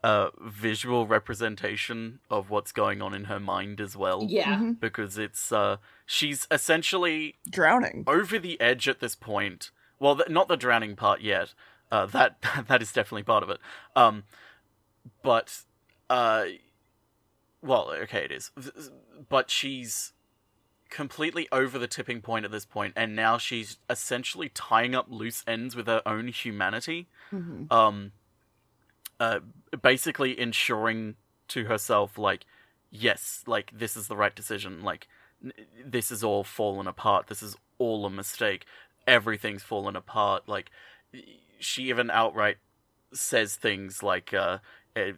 uh, 0.04 0.30
visual 0.42 1.06
representation 1.08 2.20
of 2.30 2.50
what's 2.50 2.72
going 2.72 3.02
on 3.02 3.14
in 3.14 3.26
her 3.26 3.40
mind 3.40 3.80
as 3.80 3.96
well. 3.96 4.26
yeah. 4.28 4.56
mhm, 4.58 4.80
Because 4.80 5.18
it's 5.18 5.52
uh, 5.52 5.78
she's 6.06 6.48
essentially 6.50 7.36
drowning. 7.50 8.04
over 8.08 8.40
the 8.40 8.60
edge 8.60 8.88
at 8.88 9.00
this 9.00 9.16
point. 9.16 9.72
Well, 10.00 10.16
th- 10.16 10.30
not 10.30 10.48
the 10.48 10.58
drowning 10.58 10.96
part 10.96 11.22
yet. 11.22 11.54
Uh, 11.92 12.06
that 12.08 12.38
that 12.68 12.82
is 12.82 12.92
definitely 12.92 13.24
part 13.24 13.44
of 13.44 13.50
it. 13.50 13.60
Um, 13.96 14.24
but 15.22 15.60
uh, 16.10 16.46
well, 17.62 17.92
okay, 18.04 18.24
it 18.26 18.32
is. 18.32 18.52
But 19.30 19.50
she's 19.52 20.14
completely 20.90 21.48
over 21.52 21.78
the 21.80 21.88
tipping 21.88 22.22
point 22.22 22.44
at 22.44 22.52
this 22.52 22.66
point, 22.66 22.94
and 22.98 23.16
now 23.16 23.38
she's 23.38 23.78
essentially 23.90 24.50
tying 24.50 24.94
up 24.96 25.06
loose 25.10 25.44
ends 25.48 25.76
with 25.76 25.88
her 25.88 26.02
own 26.06 26.28
humanity. 26.30 27.08
Mhm. 27.32 27.72
Um, 27.72 28.12
uh, 29.22 29.40
basically 29.84 30.38
ensuring 30.40 31.14
to 31.48 31.66
herself, 31.66 32.18
like, 32.18 32.44
yes, 32.90 33.44
like 33.46 33.72
this 33.72 33.96
is 33.96 34.08
the 34.08 34.16
right 34.18 34.36
decision. 34.36 34.82
Like, 34.84 35.08
n- 35.44 35.54
this 35.86 36.12
is 36.12 36.24
all 36.24 36.44
fallen 36.44 36.88
apart. 36.88 37.28
This 37.28 37.44
is 37.44 37.56
all 37.78 38.04
a 38.08 38.10
mistake. 38.10 38.66
Everything's 39.06 39.62
fallen 39.62 39.96
apart. 39.96 40.50
Like, 40.50 40.72
she 41.60 41.84
even 41.84 42.10
outright 42.10 42.58
says 43.14 43.56
things 43.58 44.02
like, 44.02 44.34
uh, 44.34 44.58
eh, 44.96 45.12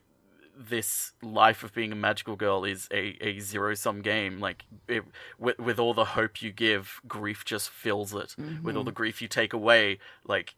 this 0.57 1.13
life 1.21 1.63
of 1.63 1.73
being 1.73 1.93
a 1.93 1.95
magical 1.95 2.35
girl 2.35 2.65
is 2.65 2.89
a, 2.91 3.17
a 3.25 3.39
zero 3.39 3.73
sum 3.73 4.01
game. 4.01 4.41
Like, 4.41 4.65
it, 4.89 5.03
with, 5.39 5.57
with 5.59 5.79
all 5.79 5.93
the 5.93 6.05
hope 6.05 6.41
you 6.41 6.51
give, 6.51 6.99
grief 7.07 7.45
just 7.45 7.69
fills 7.69 8.13
it. 8.13 8.35
With 8.63 8.75
all 8.75 8.83
the 8.83 8.91
grief 8.91 9.21
you 9.21 9.29
take 9.29 9.53
away, 9.53 9.99
like, 10.25 10.55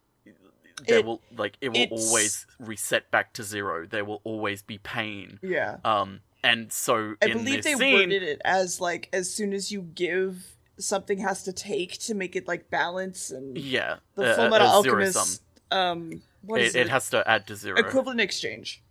there 0.87 0.99
It- 0.99 1.05
will 1.05 1.21
like 1.35 1.57
it 1.61 1.69
will 1.69 1.87
always 1.91 2.45
reset 2.59 3.09
back 3.11 3.33
to 3.33 3.43
zero. 3.43 3.85
There 3.85 4.03
will 4.05 4.21
always 4.23 4.61
be 4.61 4.77
pain. 4.77 5.39
Yeah. 5.41 5.77
Um, 5.85 6.21
and 6.43 6.71
so 6.71 7.15
I 7.21 7.27
believe 7.27 7.63
they 7.63 7.73
scene, 7.75 7.93
worded 7.93 8.23
it 8.23 8.41
as 8.45 8.79
like 8.81 9.09
as 9.13 9.33
soon 9.33 9.53
as 9.53 9.71
you 9.71 9.81
give, 9.81 10.55
something 10.77 11.17
has 11.19 11.43
to 11.43 11.53
take 11.53 11.93
to 11.99 12.13
make 12.13 12.35
it 12.35 12.47
like 12.47 12.69
balance 12.69 13.31
and 13.31 13.57
yeah, 13.57 13.97
the 14.15 14.31
uh, 14.31 14.35
Full 14.35 14.49
Metal 14.49 14.67
Alchemist. 14.67 15.41
Um, 15.71 16.21
what 16.41 16.61
is 16.61 16.75
It, 16.75 16.79
it? 16.79 16.81
it 16.87 16.89
has 16.89 17.09
to 17.09 17.27
add 17.27 17.47
to 17.47 17.55
zero. 17.55 17.77
Equivalent 17.77 18.21
exchange. 18.21 18.83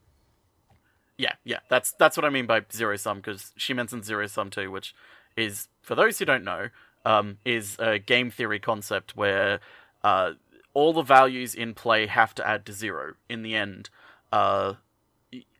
Yeah, 1.16 1.34
yeah, 1.44 1.60
that's 1.68 1.92
that's 1.92 2.16
what 2.16 2.24
I 2.24 2.30
mean 2.30 2.46
by 2.46 2.62
zero 2.72 2.96
sum 2.96 3.18
because 3.18 3.52
she 3.56 3.72
mentioned 3.72 4.04
zero 4.04 4.26
sum 4.26 4.50
too, 4.50 4.70
which 4.72 4.94
is 5.36 5.68
for 5.80 5.94
those 5.94 6.18
who 6.18 6.24
don't 6.24 6.42
know, 6.42 6.70
um, 7.04 7.38
is 7.44 7.76
a 7.78 8.00
game 8.00 8.32
theory 8.32 8.58
concept 8.58 9.16
where 9.16 9.60
uh, 10.02 10.32
all 10.74 10.92
the 10.92 11.02
values 11.02 11.54
in 11.54 11.72
play 11.74 12.06
have 12.06 12.34
to 12.34 12.46
add 12.46 12.66
to 12.66 12.72
zero 12.72 13.14
in 13.28 13.42
the 13.42 13.54
end. 13.54 13.88
Uh, 14.32 14.74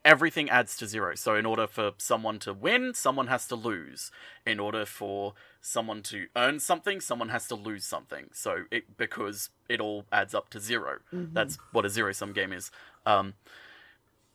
everything 0.04 0.50
adds 0.50 0.76
to 0.76 0.86
zero. 0.86 1.14
So 1.14 1.34
in 1.34 1.46
order 1.46 1.66
for 1.66 1.92
someone 1.96 2.38
to 2.40 2.52
win, 2.52 2.92
someone 2.94 3.28
has 3.28 3.46
to 3.48 3.54
lose. 3.54 4.10
In 4.44 4.60
order 4.60 4.84
for 4.84 5.34
someone 5.60 6.02
to 6.02 6.26
earn 6.36 6.60
something, 6.60 7.00
someone 7.00 7.30
has 7.30 7.48
to 7.48 7.54
lose 7.54 7.84
something. 7.84 8.26
So 8.32 8.64
it 8.70 8.96
because 8.96 9.50
it 9.68 9.80
all 9.80 10.04
adds 10.12 10.34
up 10.34 10.50
to 10.50 10.60
0 10.60 10.98
That's 11.32 11.58
what 11.72 11.86
a 11.86 11.88
zero 11.88 12.12
sum 12.12 12.32
game 12.32 12.52
is. 12.52 12.70
Um, 13.06 13.34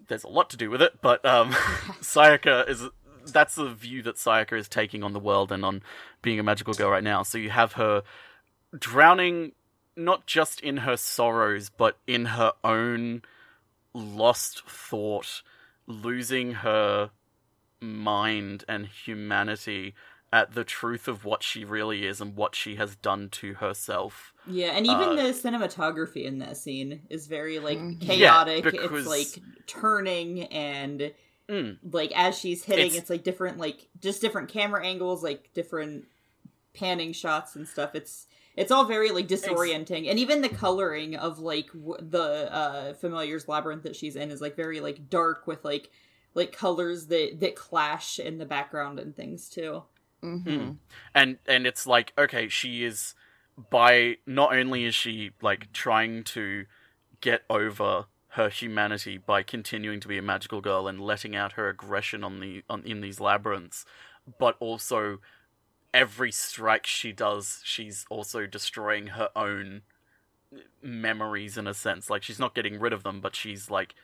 there's 0.08 0.24
a 0.24 0.30
lot 0.30 0.50
to 0.50 0.58
do 0.58 0.70
with 0.70 0.82
it, 0.82 1.02
but 1.02 1.24
um, 1.26 1.52
Sayaka 2.02 2.68
is 2.68 2.84
that's 3.32 3.56
the 3.56 3.70
view 3.70 4.02
that 4.04 4.16
Sayaka 4.16 4.58
is 4.58 4.68
taking 4.68 5.04
on 5.04 5.14
the 5.14 5.20
world 5.20 5.52
and 5.52 5.64
on 5.64 5.84
being 6.22 6.40
a 6.40 6.44
magical 6.44 6.74
girl 6.74 6.90
right 6.90 7.04
now. 7.04 7.22
So 7.22 7.38
you 7.38 7.52
have 7.52 7.74
her 7.74 8.02
drowning 8.78 9.52
not 10.00 10.26
just 10.26 10.62
in 10.62 10.78
her 10.78 10.98
sorrows, 10.98 11.70
but 11.70 11.98
in 12.08 12.26
her 12.26 12.54
own 12.64 13.22
lost 13.94 14.64
thought, 14.68 15.42
losing 15.88 16.52
her 16.54 17.12
mind 17.82 18.64
and 18.68 18.88
humanity 18.88 19.94
at 20.32 20.54
the 20.54 20.64
truth 20.64 21.08
of 21.08 21.26
what 21.26 21.42
she 21.42 21.66
really 21.66 22.06
is 22.06 22.22
and 22.22 22.36
what 22.36 22.54
she 22.56 22.76
has 22.76 22.96
done 22.98 23.30
to 23.30 23.56
herself. 23.56 24.32
Yeah, 24.46 24.68
and 24.72 24.86
even 24.86 25.10
Uh, 25.10 25.16
the 25.16 25.22
cinematography 25.34 26.24
in 26.26 26.38
that 26.40 26.56
scene 26.58 27.02
is 27.10 27.26
very 27.28 27.58
like 27.60 27.80
chaotic. 28.00 28.64
Yeah, 28.66 28.72
because- 28.72 29.08
It's 29.08 29.08
like 29.38 29.44
turning 29.66 30.44
and 30.46 31.12
Mm. 31.48 31.80
like 31.92 32.12
as 32.16 32.38
she's 32.38 32.64
hitting, 32.64 32.86
It's- 32.88 33.02
it's, 33.02 33.10
like 33.10 33.24
different 33.24 33.58
like 33.58 33.88
just 34.00 34.22
different 34.22 34.50
camera 34.50 34.86
angles, 34.86 35.24
like 35.24 35.52
different 35.56 36.06
panning 36.76 37.12
shots 37.12 37.56
and 37.56 37.68
stuff. 37.68 37.96
It's 37.96 38.28
it's 38.60 38.72
all 38.72 38.84
very 38.84 39.12
like 39.12 39.28
disorienting, 39.28 40.10
and 40.10 40.20
even 40.20 40.42
the 40.42 40.50
coloring 40.50 41.16
of 41.16 41.40
like 41.40 41.68
w- 41.72 41.98
the 42.00 42.54
uh 42.54 42.94
familiar's 42.94 43.48
labyrinth 43.48 43.84
that 43.84 43.96
she's 43.96 44.16
in 44.16 44.32
is 44.32 44.42
like 44.42 44.56
very 44.56 44.82
like 44.82 45.10
dark 45.10 45.48
with 45.48 45.64
like 45.64 45.90
like 46.34 46.52
colors 46.52 47.08
that 47.08 47.40
that 47.40 47.56
clash 47.56 48.20
in 48.20 48.38
the 48.38 48.46
background 48.46 49.00
and 49.00 49.16
things 49.16 49.50
too. 49.50 49.84
Mm-hmm. 50.22 50.50
Mm. 50.50 50.78
and 51.16 51.38
and 51.48 51.66
it's 51.66 51.88
like 51.88 52.12
okay 52.18 52.50
she 52.50 52.84
is 52.84 53.16
by 53.70 54.18
not 54.26 54.54
only 54.54 54.84
is 54.84 54.94
she 54.94 55.32
like 55.42 55.72
trying 55.72 56.26
to 56.26 56.66
get 57.22 57.44
over 57.50 58.08
her 58.34 58.50
humanity 58.50 59.18
by 59.18 59.44
continuing 59.44 60.02
to 60.02 60.10
be 60.10 60.18
a 60.18 60.22
magical 60.22 60.60
girl 60.60 60.90
and 60.90 61.00
letting 61.00 61.38
out 61.38 61.54
her 61.54 61.70
aggression 61.70 62.26
on 62.26 62.42
the 62.42 62.64
on 62.70 62.84
in 62.84 63.00
these 63.00 63.22
labyrinths 63.22 63.86
but 64.38 64.58
also 64.60 65.20
every 65.94 66.32
strike 66.32 66.86
she 66.86 67.12
does 67.12 67.62
she's 67.64 68.06
also 68.10 68.46
destroying 68.46 69.08
her 69.08 69.30
own 69.36 69.82
memories 70.82 71.58
in 71.58 71.68
a 71.68 71.74
sense 71.74 72.10
like 72.10 72.24
she's 72.24 72.40
not 72.40 72.56
getting 72.56 72.80
rid 72.80 72.94
of 72.94 73.04
them 73.04 73.20
but 73.22 73.36
she's 73.36 73.70
like 73.70 73.96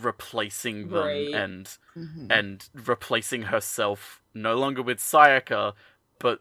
replacing 0.00 0.88
them 0.88 1.04
Right. 1.04 1.34
and 1.34 1.68
Mm-hmm. 1.96 2.26
and 2.30 2.68
replacing 2.74 3.42
herself 3.42 4.20
no 4.32 4.56
longer 4.56 4.82
with 4.82 4.98
Sayaka, 4.98 5.74
but 6.18 6.40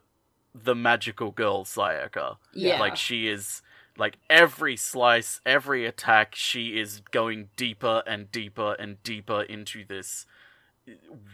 the 0.55 0.73
magical 0.73 1.29
girl 1.31 1.63
Sayaka. 1.65 2.37
Yeah, 2.53 2.79
Like 2.79 2.95
she 2.95 3.27
is 3.27 3.61
like 3.97 4.17
every 4.29 4.75
slice, 4.77 5.41
every 5.45 5.85
attack, 5.85 6.33
she 6.35 6.79
is 6.79 7.01
going 7.11 7.49
deeper 7.55 8.01
and 8.07 8.31
deeper 8.31 8.75
and 8.79 9.01
deeper 9.03 9.43
into 9.43 9.85
this 9.85 10.25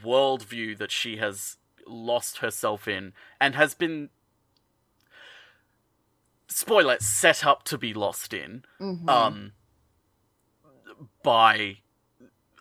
worldview 0.04 0.78
that 0.78 0.92
she 0.92 1.18
has 1.18 1.58
lost 1.90 2.38
herself 2.40 2.88
in 2.88 3.14
and 3.42 3.56
has 3.56 3.74
been 3.74 4.10
spoiler 6.48 6.98
set 7.00 7.46
up 7.46 7.64
to 7.64 7.78
be 7.78 7.94
lost 7.94 8.34
in 8.34 8.64
Mm-hmm. 8.80 9.10
um 9.10 9.52
by 11.24 11.78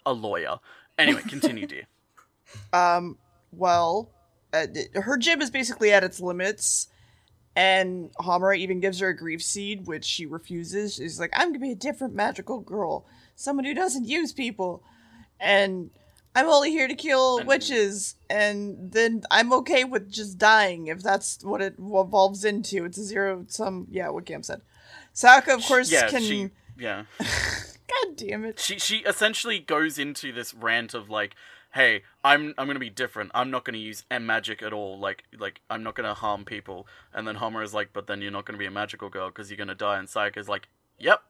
a 0.06 0.12
lawyer. 0.12 0.58
Anyway, 0.96 1.22
continue, 1.22 1.66
dear. 1.74 1.86
Um, 2.72 3.18
well, 3.52 4.10
uh, 4.52 4.66
her 4.94 5.16
gem 5.16 5.42
is 5.42 5.50
basically 5.50 5.92
at 5.92 6.04
its 6.04 6.20
limits, 6.20 6.88
and 7.56 8.10
Homura 8.14 8.56
even 8.56 8.78
gives 8.80 9.00
her 9.00 9.08
a 9.08 9.16
grief 9.16 9.42
seed, 9.42 9.86
which 9.86 10.04
she 10.04 10.24
refuses. 10.26 10.94
She's 10.96 11.18
like, 11.18 11.30
"I'm 11.34 11.48
gonna 11.48 11.58
be 11.58 11.72
a 11.72 11.76
different 11.76 12.14
magical 12.14 12.60
girl, 12.60 13.06
someone 13.34 13.64
who 13.64 13.74
doesn't 13.74 14.06
use 14.06 14.32
people, 14.32 14.82
and 15.40 15.90
I'm 16.38 16.48
only 16.48 16.70
here 16.70 16.88
to 16.88 16.94
kill 16.94 17.38
And- 17.38 17.48
witches, 17.48 18.14
and 18.30 18.92
then 18.92 19.22
I'm 19.30 19.52
okay 19.54 19.84
with 19.84 20.10
just 20.10 20.38
dying 20.38 20.86
if 20.86 21.02
that's 21.02 21.42
what 21.42 21.60
it 21.60 21.74
evolves 21.78 22.44
into. 22.44 22.84
It's 22.84 22.98
a 22.98 23.04
zero 23.04 23.44
sum. 23.48 23.86
Yeah, 23.90 24.08
what 24.10 24.24
Cam 24.26 24.42
said. 24.42 24.62
Saka, 25.12 25.54
of 25.54 25.62
course, 25.64 25.90
yeah, 25.90 26.08
can. 26.08 26.22
she 26.22 26.50
yeah. 26.78 27.04
God 27.18 28.16
damn 28.16 28.44
it. 28.44 28.60
she 28.60 28.78
she 28.78 28.98
essentially 28.98 29.58
goes 29.58 29.98
into 29.98 30.30
this 30.32 30.52
rant 30.54 30.94
of 30.94 31.08
like 31.10 31.34
hey 31.72 32.02
i'm 32.22 32.54
i'm 32.58 32.66
gonna 32.66 32.78
be 32.78 32.88
different 32.90 33.30
i'm 33.34 33.50
not 33.50 33.64
gonna 33.64 33.76
use 33.78 34.04
m 34.10 34.24
magic 34.26 34.62
at 34.62 34.72
all 34.72 34.98
like 34.98 35.24
like 35.38 35.60
i'm 35.68 35.82
not 35.82 35.94
gonna 35.94 36.14
harm 36.14 36.44
people 36.44 36.86
and 37.12 37.26
then 37.26 37.34
homer 37.36 37.62
is 37.62 37.74
like 37.74 37.90
but 37.92 38.06
then 38.06 38.22
you're 38.22 38.30
not 38.30 38.44
gonna 38.46 38.58
be 38.58 38.64
a 38.66 38.70
magical 38.70 39.08
girl 39.10 39.28
because 39.28 39.50
you're 39.50 39.56
gonna 39.58 39.74
die 39.74 39.98
and 39.98 40.08
Saka 40.08 40.38
is 40.40 40.48
like 40.48 40.68
yep 40.98 41.22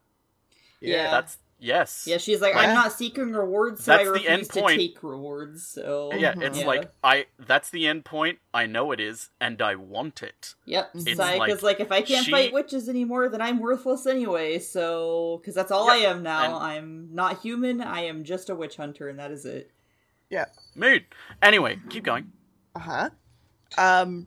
Yeah. 0.80 1.10
that's 1.10 1.38
yes 1.58 2.04
Yeah, 2.06 2.18
she's 2.18 2.40
like, 2.40 2.54
I'm 2.54 2.74
not 2.74 2.92
seeking 2.92 3.32
rewards, 3.32 3.84
so 3.84 3.92
I 3.92 3.96
That's 3.98 4.06
the 4.08 4.12
refuse 4.12 4.30
end 4.30 4.50
to 4.50 4.76
take 4.76 5.02
rewards. 5.02 5.66
So 5.66 6.12
yeah 6.14 6.34
it's 6.38 6.60
Yeah. 6.60 6.66
like 6.66 6.90
i 7.02 7.26
that's 7.38 7.70
the 7.70 7.86
end 7.86 8.04
point 8.04 8.38
i 8.54 8.64
know 8.66 8.92
it 8.92 9.00
is 9.00 9.30
and 9.40 9.60
i 9.60 9.74
want 9.74 10.22
it 10.22 10.54
Yep. 10.66 10.90
It's 10.94 11.04
Sayaka's 11.20 11.62
like 11.62 11.78
like, 11.78 11.80
if 11.80 11.90
I 11.92 12.02
can't 12.02 12.24
she- 12.24 12.30
fight 12.30 12.52
witches 12.52 12.88
anymore, 12.88 13.28
then 13.28 13.40
I'm 13.40 13.58
worthless 13.58 14.06
anyway. 14.06 14.58
So, 14.58 15.38
because 15.40 15.54
that's 15.54 15.70
all 15.70 15.88
I 15.90 15.96
am 15.96 16.22
now. 16.22 16.44
and- 16.56 16.64
I'm 16.64 17.08
not 17.12 17.40
human. 17.40 17.80
I 17.80 18.02
am 18.02 18.22
just 18.24 18.50
a 18.50 18.54
witch 18.54 18.76
hunter, 18.76 19.08
and 19.08 19.18
that 19.18 19.30
is 19.30 19.44
it. 19.44 19.70
Yeah. 20.30 20.46
Mood 20.74 21.04
anyway 21.42 21.78
keep 21.88 22.04
going 22.04 22.32
Uh 22.76 22.78
huh. 22.80 23.10
Um, 23.76 24.26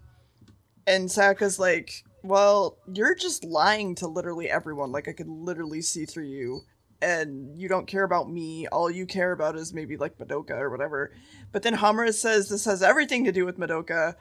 and 0.88 1.12
Saka's 1.12 1.60
like, 1.60 2.04
well, 2.24 2.78
you're 2.94 3.16
just 3.16 3.44
lying 3.44 3.96
to 3.96 4.08
literally 4.08 4.50
everyone. 4.50 4.92
Like, 4.92 5.08
I 5.08 5.14
could 5.14 5.28
literally 5.30 5.82
see 5.82 6.06
through 6.06 6.26
you, 6.26 6.62
and 7.02 7.60
you 7.60 7.68
don't 7.68 7.88
care 7.88 8.04
about 8.04 8.30
me. 8.30 8.68
All 8.68 8.90
you 8.90 9.06
care 9.06 9.32
about 9.32 9.56
is 9.56 9.74
maybe 9.74 9.98
like 9.98 10.18
Madoka 10.18 10.52
or 10.60 10.70
whatever. 10.70 11.12
But 11.52 11.64
then 11.64 11.76
Homura 11.76 12.14
says 12.14 12.50
this 12.50 12.66
has 12.66 12.82
everything 12.84 13.26
to 13.26 13.32
do 13.32 13.46
with 13.46 13.58
Madoka, 13.60 14.16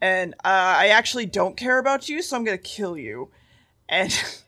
and 0.00 0.34
uh, 0.44 0.76
I 0.78 0.88
actually 0.88 1.26
don't 1.26 1.56
care 1.56 1.78
about 1.78 2.08
you, 2.08 2.22
so 2.22 2.36
I'm 2.36 2.44
gonna 2.44 2.58
kill 2.58 2.96
you. 2.98 3.30
And. 3.88 4.12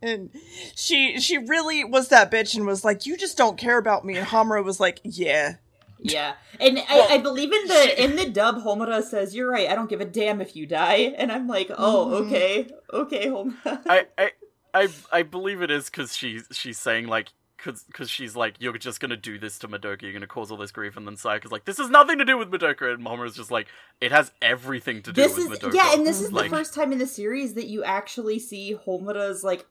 And 0.00 0.30
she 0.76 1.18
she 1.18 1.38
really 1.38 1.82
was 1.82 2.06
that 2.10 2.30
bitch 2.30 2.54
and 2.54 2.64
was 2.64 2.84
like, 2.84 3.04
"You 3.04 3.16
just 3.16 3.36
don't 3.36 3.58
care 3.58 3.78
about 3.78 4.04
me." 4.04 4.16
And 4.16 4.24
Homura 4.28 4.62
was 4.62 4.78
like, 4.78 5.00
"Yeah, 5.02 5.56
Yeah, 5.98 6.34
and 6.60 6.76
Well, 6.76 7.08
I, 7.10 7.14
I 7.14 7.18
believe 7.18 7.52
in 7.52 7.66
the 7.66 8.04
in 8.04 8.14
the 8.14 8.30
dub, 8.30 8.58
Homura 8.62 9.02
says, 9.02 9.34
"You're 9.34 9.50
right. 9.50 9.68
I 9.68 9.74
don't 9.74 9.90
give 9.90 10.00
a 10.00 10.04
damn 10.04 10.40
if 10.40 10.54
you 10.54 10.66
die." 10.66 11.12
And 11.18 11.32
I'm 11.32 11.48
like, 11.48 11.68
"Oh, 11.76 12.10
Mhm. 12.22 12.26
okay, 12.26 12.68
okay, 12.92 13.26
Homura." 13.26 13.82
I, 13.88 14.06
I, 14.16 14.30
I, 14.74 14.88
I 15.12 15.22
believe 15.22 15.62
it 15.62 15.70
is 15.70 15.86
because 15.86 16.16
she's 16.16 16.46
she's 16.52 16.78
saying 16.78 17.06
like 17.08 17.28
because 17.56 18.08
she's 18.08 18.36
like 18.36 18.54
you're 18.60 18.78
just 18.78 19.00
gonna 19.00 19.16
do 19.16 19.38
this 19.38 19.58
to 19.60 19.68
Madoka, 19.68 20.02
you're 20.02 20.12
gonna 20.12 20.26
cause 20.26 20.50
all 20.50 20.56
this 20.56 20.70
grief, 20.70 20.96
and 20.96 21.06
then 21.06 21.16
Sayaka's 21.16 21.50
like 21.50 21.64
this 21.64 21.78
has 21.78 21.90
nothing 21.90 22.18
to 22.18 22.24
do 22.24 22.38
with 22.38 22.50
Madoka, 22.50 22.92
and 22.94 23.04
Homura's 23.04 23.34
just 23.34 23.50
like 23.50 23.66
it 24.00 24.12
has 24.12 24.30
everything 24.40 25.02
to 25.02 25.12
do 25.12 25.22
this 25.22 25.36
with 25.36 25.52
is 25.52 25.58
Madoka. 25.58 25.74
yeah, 25.74 25.94
and 25.94 26.06
this 26.06 26.20
is 26.20 26.32
Like- 26.32 26.50
the 26.50 26.56
first 26.56 26.74
time 26.74 26.92
in 26.92 26.98
the 26.98 27.06
series 27.06 27.54
that 27.54 27.66
you 27.66 27.82
actually 27.82 28.38
see 28.38 28.76
Homura's 28.86 29.42
like 29.42 29.66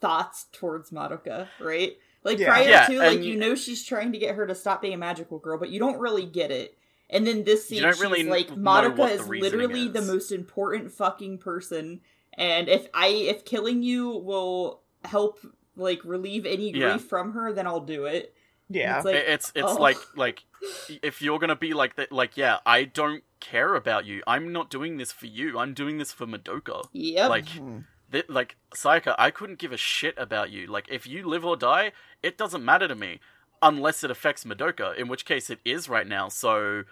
thoughts 0.00 0.46
towards 0.52 0.90
Madoka, 0.90 1.48
right? 1.60 1.96
Like 2.24 2.38
Yeah. 2.38 2.46
prior 2.48 2.68
Yeah, 2.68 2.86
to, 2.86 2.98
like 2.98 3.16
and- 3.16 3.24
you 3.24 3.36
know 3.36 3.54
she's 3.54 3.84
trying 3.84 4.12
to 4.12 4.18
get 4.18 4.34
her 4.34 4.46
to 4.46 4.54
stop 4.54 4.82
being 4.82 4.94
a 4.94 4.98
magical 4.98 5.38
girl, 5.38 5.58
but 5.58 5.70
you 5.70 5.78
don't 5.78 5.98
really 5.98 6.26
get 6.26 6.50
it. 6.50 6.76
And 7.08 7.26
then 7.26 7.44
this 7.44 7.66
scene, 7.68 7.82
You 7.82 7.92
she's 7.92 8.00
really 8.00 8.22
like, 8.22 8.50
know 8.50 8.56
Madoka 8.56 8.96
what 8.96 9.08
the 9.08 9.22
is 9.22 9.28
literally 9.28 9.88
the 9.88 10.02
most 10.02 10.30
important 10.30 10.92
fucking 10.92 11.38
person, 11.38 12.00
and 12.34 12.68
if 12.68 12.88
I 12.94 13.08
if 13.08 13.44
killing 13.44 13.82
you 13.82 14.08
will 14.10 14.80
help 15.04 15.38
like 15.76 16.00
relieve 16.04 16.46
any 16.46 16.72
grief 16.72 16.82
Yeah. 16.82 16.96
from 16.98 17.32
her, 17.32 17.52
then 17.52 17.66
I'll 17.66 17.80
do 17.80 18.04
it. 18.06 18.34
yeah." 18.68 18.96
It's 18.96 19.04
like, 19.04 19.14
it's 19.16 19.52
it's 19.54 19.72
oh. 19.72 19.80
like 19.82 19.96
like 20.16 20.44
if 21.02 21.20
you're 21.22 21.38
gonna 21.38 21.56
be 21.56 21.72
like 21.74 21.96
that, 21.96 22.12
like 22.12 22.36
yeah, 22.36 22.58
I 22.66 22.84
don't 22.84 23.22
care 23.40 23.74
about 23.74 24.04
you. 24.04 24.22
I'm 24.26 24.52
not 24.52 24.68
doing 24.70 24.98
this 24.98 25.12
for 25.12 25.26
you. 25.26 25.58
I'm 25.58 25.72
doing 25.74 25.98
this 25.98 26.12
for 26.12 26.26
Madoka. 26.26 26.84
Yep. 26.92 27.30
Like 27.30 27.46
Mhm. 27.46 27.84
th- 28.12 28.28
like 28.28 28.56
Sayaka, 28.74 29.14
I 29.18 29.30
couldn't 29.30 29.58
give 29.58 29.72
a 29.72 29.76
shit 29.78 30.14
about 30.18 30.50
you. 30.50 30.66
Like 30.66 30.86
if 30.90 31.06
you 31.06 31.26
live 31.26 31.44
or 31.44 31.56
die, 31.56 31.92
it 32.22 32.36
doesn't 32.36 32.64
matter 32.64 32.86
to 32.88 32.94
me 32.94 33.20
unless 33.62 34.04
it 34.04 34.10
affects 34.10 34.44
Madoka, 34.44 34.94
in 34.96 35.08
which 35.08 35.24
case 35.24 35.48
it 35.50 35.60
is 35.64 35.88
right 35.88 36.06
now. 36.06 36.28
So 36.28 36.84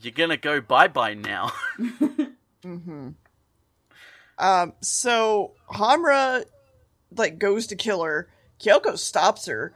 you're 0.00 0.12
gonna 0.12 0.36
go 0.36 0.60
bye 0.60 0.88
bye 0.88 1.14
now. 1.14 1.52
Mm-hmm. 2.64 3.10
Um, 4.38 4.74
so 4.80 5.52
Hamra 5.70 6.44
like 7.14 7.38
goes 7.38 7.66
to 7.68 7.76
kill 7.76 8.02
her. 8.02 8.28
Kyoko 8.60 8.98
stops 8.98 9.46
her. 9.46 9.72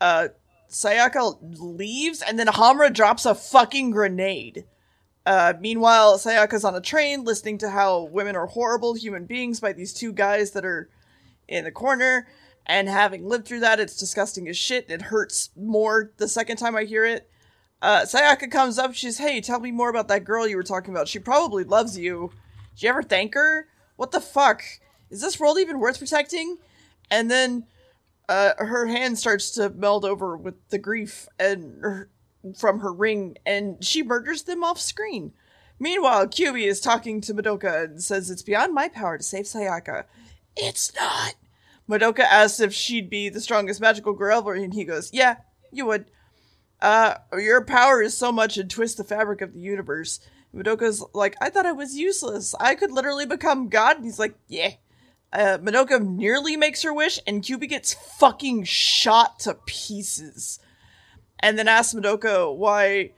Uh, 0.00 0.28
Sayaka 0.70 1.38
leaves, 1.58 2.20
and 2.20 2.38
then 2.38 2.48
Hamra 2.48 2.92
drops 2.92 3.26
a 3.26 3.34
fucking 3.34 3.90
grenade. 3.90 4.64
Uh, 5.24 5.54
meanwhile, 5.60 6.18
Sayaka's 6.18 6.64
on 6.64 6.74
a 6.74 6.80
train 6.80 7.24
listening 7.24 7.58
to 7.58 7.70
how 7.70 8.02
women 8.02 8.36
are 8.36 8.46
horrible 8.46 8.94
human 8.94 9.24
beings 9.24 9.60
by 9.60 9.72
these 9.72 9.94
two 9.94 10.12
guys 10.12 10.50
that 10.50 10.64
are 10.64 10.90
in 11.48 11.64
the 11.64 11.70
corner. 11.70 12.26
And 12.66 12.88
having 12.88 13.26
lived 13.26 13.46
through 13.46 13.60
that, 13.60 13.80
it's 13.80 13.96
disgusting 13.96 14.48
as 14.48 14.56
shit. 14.56 14.90
It 14.90 15.02
hurts 15.02 15.50
more 15.56 16.12
the 16.16 16.28
second 16.28 16.56
time 16.56 16.76
I 16.76 16.84
hear 16.84 17.04
it. 17.04 17.30
Uh, 17.80 18.02
Sayaka 18.02 18.50
comes 18.50 18.78
up. 18.78 18.94
She's, 18.94 19.18
hey, 19.18 19.40
tell 19.40 19.60
me 19.60 19.70
more 19.70 19.90
about 19.90 20.08
that 20.08 20.24
girl 20.24 20.46
you 20.46 20.56
were 20.56 20.62
talking 20.62 20.92
about. 20.92 21.08
She 21.08 21.18
probably 21.18 21.64
loves 21.64 21.98
you. 21.98 22.32
Did 22.74 22.82
you 22.82 22.88
ever 22.88 23.02
thank 23.02 23.34
her? 23.34 23.68
What 23.96 24.12
the 24.12 24.20
fuck? 24.20 24.62
Is 25.10 25.20
this 25.20 25.38
world 25.38 25.58
even 25.58 25.78
worth 25.78 25.98
protecting? 25.98 26.58
And 27.10 27.30
then 27.30 27.66
uh, 28.28 28.52
her 28.58 28.86
hand 28.86 29.18
starts 29.18 29.50
to 29.52 29.70
meld 29.70 30.04
over 30.04 30.36
with 30.36 30.54
the 30.70 30.78
grief 30.78 31.28
and 31.38 31.80
her, 31.82 32.10
from 32.56 32.80
her 32.80 32.92
ring, 32.92 33.36
and 33.46 33.82
she 33.84 34.02
murders 34.02 34.42
them 34.42 34.64
off 34.64 34.80
screen. 34.80 35.32
Meanwhile, 35.78 36.28
Kyubey 36.28 36.66
is 36.66 36.80
talking 36.80 37.20
to 37.22 37.34
Madoka 37.34 37.84
and 37.84 38.02
says 38.02 38.30
it's 38.30 38.42
beyond 38.42 38.74
my 38.74 38.88
power 38.88 39.18
to 39.18 39.24
save 39.24 39.44
Sayaka. 39.44 40.04
It's 40.56 40.94
not. 40.94 41.34
Madoka 41.88 42.20
asks 42.20 42.60
if 42.60 42.72
she'd 42.72 43.10
be 43.10 43.28
the 43.28 43.40
strongest 43.40 43.80
magical 43.80 44.12
girl 44.12 44.48
and 44.48 44.72
he 44.72 44.84
goes, 44.84 45.10
"Yeah, 45.12 45.36
you 45.70 45.86
would." 45.86 46.06
Uh, 46.80 47.16
your 47.38 47.64
power 47.64 48.02
is 48.02 48.16
so 48.16 48.30
much 48.30 48.58
and 48.58 48.70
twist 48.70 48.98
the 48.98 49.04
fabric 49.04 49.40
of 49.40 49.54
the 49.54 49.60
universe. 49.60 50.20
Madoka's 50.54 51.04
like, 51.12 51.36
I 51.40 51.50
thought 51.50 51.66
I 51.66 51.72
was 51.72 51.96
useless. 51.96 52.54
I 52.60 52.74
could 52.74 52.92
literally 52.92 53.26
become 53.26 53.68
God. 53.68 53.96
And 53.96 54.04
he's 54.04 54.18
like, 54.18 54.36
yeah. 54.48 54.72
Uh, 55.32 55.58
Madoka 55.58 56.00
nearly 56.00 56.56
makes 56.56 56.82
her 56.82 56.94
wish, 56.94 57.18
and 57.26 57.42
Kyubey 57.42 57.68
gets 57.68 57.92
fucking 57.92 58.64
shot 58.64 59.40
to 59.40 59.54
pieces. 59.66 60.60
And 61.40 61.58
then 61.58 61.66
asks 61.66 61.92
Madoka 61.92 62.54
why. 62.54 63.10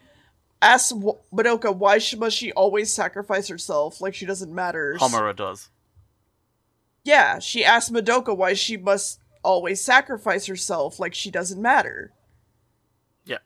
Asks 0.63 0.89
w- 0.89 1.19
Madoka 1.31 1.77
why 1.77 1.99
she, 1.99 2.17
must 2.17 2.35
she 2.35 2.51
always 2.53 2.91
sacrifice 2.91 3.49
herself 3.49 4.01
like 4.01 4.15
she 4.15 4.25
doesn't 4.25 4.55
matter. 4.55 4.97
Homura 4.99 5.37
does. 5.37 5.69
Yeah, 7.05 7.39
she 7.39 7.63
asks 7.63 7.91
Madoka 7.91 8.35
why 8.35 8.55
she 8.55 8.79
must 8.79 9.21
always 9.45 9.83
sacrifice 9.83 10.47
herself 10.47 10.99
like 10.99 11.13
she 11.13 11.31
doesn't 11.31 11.61
matter. 11.61 12.13
Yeah. 13.27 13.39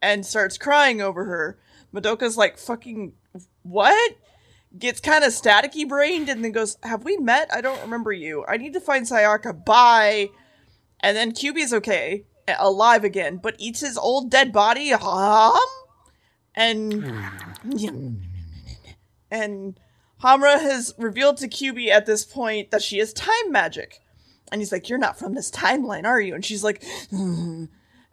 And 0.00 0.24
starts 0.24 0.56
crying 0.56 1.02
over 1.02 1.26
her. 1.26 1.58
Madoka's 1.94 2.38
like, 2.38 2.58
fucking, 2.58 3.12
what? 3.68 4.16
Gets 4.78 5.00
kind 5.00 5.24
of 5.24 5.32
staticky 5.32 5.88
brained 5.88 6.28
and 6.28 6.44
then 6.44 6.52
goes, 6.52 6.76
Have 6.82 7.04
we 7.04 7.16
met? 7.16 7.48
I 7.52 7.60
don't 7.60 7.80
remember 7.82 8.12
you. 8.12 8.44
I 8.46 8.56
need 8.56 8.74
to 8.74 8.80
find 8.80 9.06
Sayaka. 9.06 9.64
Bye. 9.64 10.28
And 11.00 11.16
then 11.16 11.32
Kyubey's 11.32 11.72
okay, 11.72 12.24
alive 12.58 13.04
again, 13.04 13.38
but 13.42 13.54
eats 13.58 13.80
his 13.80 13.96
old 13.96 14.30
dead 14.30 14.52
body. 14.52 14.90
Hum? 14.90 15.60
And. 16.54 17.12
and 19.30 19.78
Homura 20.22 20.60
has 20.60 20.94
revealed 20.98 21.36
to 21.38 21.48
Kyubey 21.48 21.88
at 21.88 22.06
this 22.06 22.24
point 22.24 22.70
that 22.70 22.82
she 22.82 22.98
is 22.98 23.12
time 23.12 23.50
magic. 23.50 24.00
And 24.50 24.60
he's 24.60 24.72
like, 24.72 24.88
You're 24.88 24.98
not 24.98 25.18
from 25.18 25.34
this 25.34 25.50
timeline, 25.50 26.04
are 26.04 26.20
you? 26.20 26.34
And 26.34 26.44
she's 26.44 26.64
like, 26.64 26.84
hmm. 27.10 27.66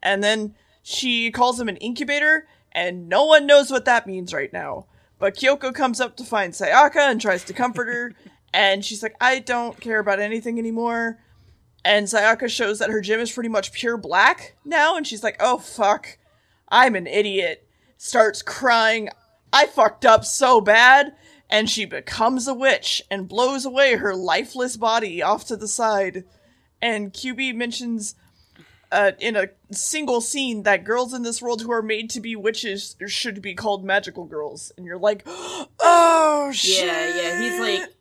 And 0.03 0.23
then 0.23 0.55
she 0.83 1.31
calls 1.31 1.59
him 1.59 1.67
an 1.67 1.77
incubator, 1.77 2.47
and 2.71 3.09
no 3.09 3.25
one 3.25 3.47
knows 3.47 3.71
what 3.71 3.85
that 3.85 4.05
means 4.05 4.33
right 4.33 4.53
now. 4.53 4.85
But 5.25 5.37
Kyoko 5.37 5.73
comes 5.73 5.99
up 5.99 6.15
to 6.17 6.23
find 6.23 6.53
Sayaka 6.53 7.09
and 7.09 7.19
tries 7.19 7.43
to 7.45 7.53
comfort 7.53 7.87
her, 7.87 8.13
and 8.53 8.85
she's 8.85 9.01
like, 9.01 9.15
I 9.19 9.39
don't 9.39 9.81
care 9.81 9.97
about 9.97 10.19
anything 10.19 10.59
anymore. 10.59 11.17
And 11.83 12.05
Sayaka 12.05 12.47
shows 12.47 12.77
that 12.77 12.91
her 12.91 13.01
gem 13.01 13.19
is 13.19 13.31
pretty 13.31 13.49
much 13.49 13.71
pure 13.71 13.97
black 13.97 14.55
now, 14.63 14.95
and 14.95 15.07
she's 15.07 15.23
like, 15.23 15.37
Oh 15.39 15.57
fuck, 15.57 16.19
I'm 16.69 16.95
an 16.95 17.07
idiot. 17.07 17.67
Starts 17.97 18.43
crying, 18.43 19.09
I 19.51 19.65
fucked 19.65 20.05
up 20.05 20.25
so 20.25 20.61
bad. 20.61 21.15
And 21.49 21.71
she 21.71 21.85
becomes 21.85 22.47
a 22.47 22.53
witch 22.53 23.01
and 23.09 23.27
blows 23.27 23.65
away 23.65 23.95
her 23.95 24.15
lifeless 24.15 24.77
body 24.77 25.23
off 25.23 25.47
to 25.47 25.55
the 25.55 25.67
side. 25.67 26.23
And 26.83 27.11
QB 27.11 27.55
mentions 27.55 28.13
uh, 28.95 29.11
in 29.19 29.35
a 29.35 29.49
single 29.71 30.21
scene 30.21 30.63
that 30.63 30.83
girls 30.85 31.13
in 31.13 31.21
this 31.23 31.41
world 31.41 31.61
who 31.61 31.71
are 31.71 31.81
made 31.81 32.09
to 32.11 32.21
be 32.21 32.35
witches 32.35 32.95
should 33.07 33.41
be 33.41 33.53
called 33.53 33.83
magical 33.83 34.23
girls. 34.25 34.71
And 34.77 34.85
you're 34.85 34.97
like, 34.97 35.23
oh 35.27 36.51
shit. 36.53 36.87
Yeah, 36.87 37.21
yeah. 37.21 37.41
He's 37.41 37.59
like, 37.59 37.93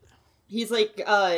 he's 0.46 0.70
like, 0.70 1.02
uh, 1.04 1.36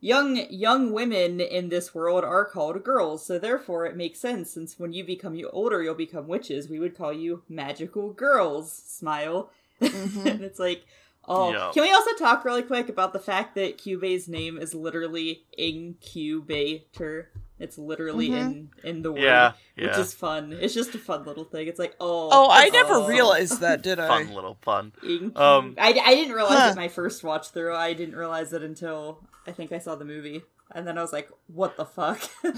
young 0.00 0.46
young 0.50 0.92
women 0.92 1.40
in 1.40 1.68
this 1.68 1.94
world 1.94 2.24
are 2.24 2.44
called 2.44 2.82
girls, 2.84 3.24
so 3.26 3.38
therefore 3.38 3.86
it 3.86 3.96
makes 3.96 4.18
sense. 4.20 4.50
Since 4.50 4.78
when 4.78 4.92
you 4.92 5.04
become 5.04 5.34
you 5.34 5.50
older, 5.50 5.82
you'll 5.82 5.94
become 5.94 6.26
witches. 6.26 6.68
We 6.68 6.78
would 6.80 6.96
call 6.96 7.12
you 7.12 7.42
magical 7.48 8.12
girls. 8.12 8.72
Smile. 8.72 9.50
Mhm. 9.80 10.26
and 10.30 10.40
it's 10.42 10.58
like, 10.58 10.86
oh, 11.28 11.52
Yeah. 11.52 11.70
can 11.74 11.82
we 11.82 11.92
also 11.92 12.12
talk 12.18 12.44
really 12.46 12.62
quick 12.62 12.88
about 12.88 13.12
the 13.12 13.18
fact 13.18 13.54
that 13.56 13.76
Cube's 13.76 14.26
name 14.26 14.56
is 14.58 14.74
literally 14.74 15.44
incubator? 15.58 17.30
It's 17.58 17.78
literally 17.78 18.28
Mhm. 18.28 18.38
in 18.40 18.70
in 18.84 19.02
the 19.02 19.12
word, 19.12 19.22
Yeah, 19.22 19.52
which 19.76 19.86
yeah. 19.86 19.98
is 20.00 20.12
fun. 20.12 20.52
It's 20.52 20.74
just 20.74 20.94
a 20.94 20.98
fun 20.98 21.24
little 21.24 21.44
thing. 21.44 21.66
It's 21.68 21.78
like, 21.78 21.96
oh, 22.00 22.28
Oh, 22.30 22.48
I 22.50 22.68
never 22.68 22.94
awesome. 22.94 23.10
realized 23.10 23.60
that, 23.60 23.80
did 23.88 23.98
I? 23.98 24.08
Fun 24.08 24.34
little 24.34 24.56
pun. 24.56 24.92
Incu- 25.02 25.36
Um, 25.38 25.74
I, 25.78 25.88
I 26.04 26.14
didn't 26.14 26.34
realize 26.34 26.58
Huh. 26.58 26.68
it 26.72 26.76
my 26.76 26.88
first 26.88 27.24
watch 27.24 27.48
through. 27.50 27.74
I 27.74 27.94
didn't 27.94 28.14
realize 28.16 28.52
it 28.52 28.62
until 28.62 29.26
I 29.46 29.52
think 29.52 29.72
I 29.72 29.78
saw 29.78 29.94
the 29.94 30.04
movie, 30.04 30.42
and 30.74 30.86
then 30.86 30.98
I 30.98 31.02
was 31.02 31.12
like, 31.14 31.30
"What 31.46 31.76
the 31.78 31.86
fuck?" 31.86 32.20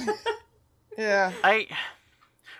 Yeah. 0.96 1.32
I 1.44 1.68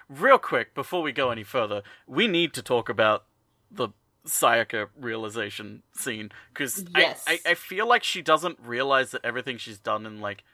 real 0.09 0.39
quick 0.39 0.75
before 0.75 1.03
we 1.03 1.11
go 1.13 1.31
any 1.31 1.43
further, 1.43 1.83
we 2.07 2.29
need 2.29 2.55
to 2.55 2.63
talk 2.63 2.89
about 2.89 3.25
the 3.71 3.89
Sayaka 4.27 4.89
realization 4.97 5.83
scene 5.93 6.31
because 6.53 6.85
Yes. 6.97 7.25
I, 7.27 7.41
I 7.45 7.51
I 7.51 7.55
feel 7.55 7.87
like 7.89 8.05
she 8.05 8.23
doesn't 8.23 8.59
realize 8.63 9.11
that 9.11 9.25
everything 9.25 9.57
she's 9.59 9.79
done 9.79 10.07
in 10.07 10.21
like 10.21 10.45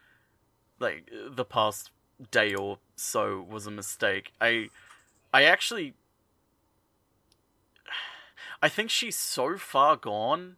like 0.79 1.11
the 1.31 1.45
past 1.45 1.91
day 2.31 2.55
or 2.55 2.79
so 2.97 3.45
was 3.49 3.67
a 3.67 3.71
mistake. 3.71 4.33
I 4.41 4.69
I 5.33 5.45
actually 5.45 5.95
I 8.63 8.69
think 8.69 8.91
she's 8.91 9.17
so 9.17 9.57
far 9.59 9.97
gone 9.97 10.57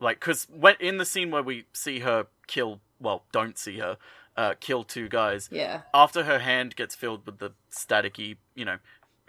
like 0.00 0.20
because 0.20 0.46
when 0.50 0.76
in 0.80 0.98
the 0.98 1.04
scene 1.04 1.30
where 1.30 1.42
we 1.42 1.66
see 1.72 2.00
her 2.00 2.26
kill 2.46 2.80
well 3.00 3.24
don't 3.32 3.58
see 3.58 3.78
her 3.78 3.96
uh 4.36 4.54
kill 4.60 4.82
two 4.84 5.08
guys 5.08 5.48
yeah, 5.52 5.82
after 5.92 6.24
her 6.24 6.38
hand 6.38 6.74
gets 6.76 6.94
filled 6.94 7.26
with 7.26 7.38
the 7.38 7.52
staticky, 7.70 8.36
you 8.54 8.64
know, 8.64 8.78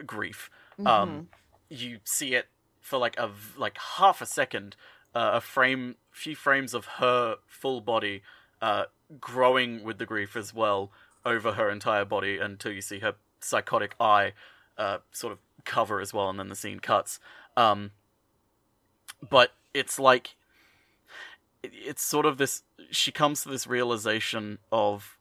grief, 0.05 0.49
um, 0.85 1.29
you 1.69 1.99
see 2.03 2.33
it 2.35 2.47
for 2.81 2.97
like 2.97 3.17
a 3.17 3.29
like 3.57 3.77
half 3.97 4.21
a 4.21 4.25
second, 4.25 4.75
uh, 5.13 5.31
a 5.33 5.41
frame, 5.41 5.95
few 6.11 6.35
frames 6.35 6.73
of 6.73 6.85
her 6.97 7.37
full 7.47 7.81
body, 7.81 8.21
uh, 8.61 8.85
growing 9.19 9.83
with 9.83 9.97
the 9.97 10.05
grief 10.05 10.35
as 10.35 10.53
well 10.53 10.91
over 11.25 11.53
her 11.53 11.69
entire 11.69 12.05
body 12.05 12.37
until 12.37 12.71
you 12.71 12.81
see 12.81 12.99
her 12.99 13.15
psychotic 13.39 13.95
eye, 13.99 14.33
uh, 14.77 14.99
sort 15.11 15.33
of 15.33 15.39
cover 15.63 15.99
as 15.99 16.13
well, 16.13 16.29
and 16.29 16.39
then 16.39 16.49
the 16.49 16.55
scene 16.55 16.79
cuts. 16.79 17.19
Um, 17.57 17.91
but 19.29 19.53
it's 19.73 19.99
like 19.99 20.35
it's 21.63 22.03
sort 22.03 22.25
of 22.25 22.37
this 22.37 22.63
she 22.91 23.11
comes 23.11 23.43
to 23.43 23.49
this 23.49 23.65
realization 23.65 24.59
of 24.71 25.17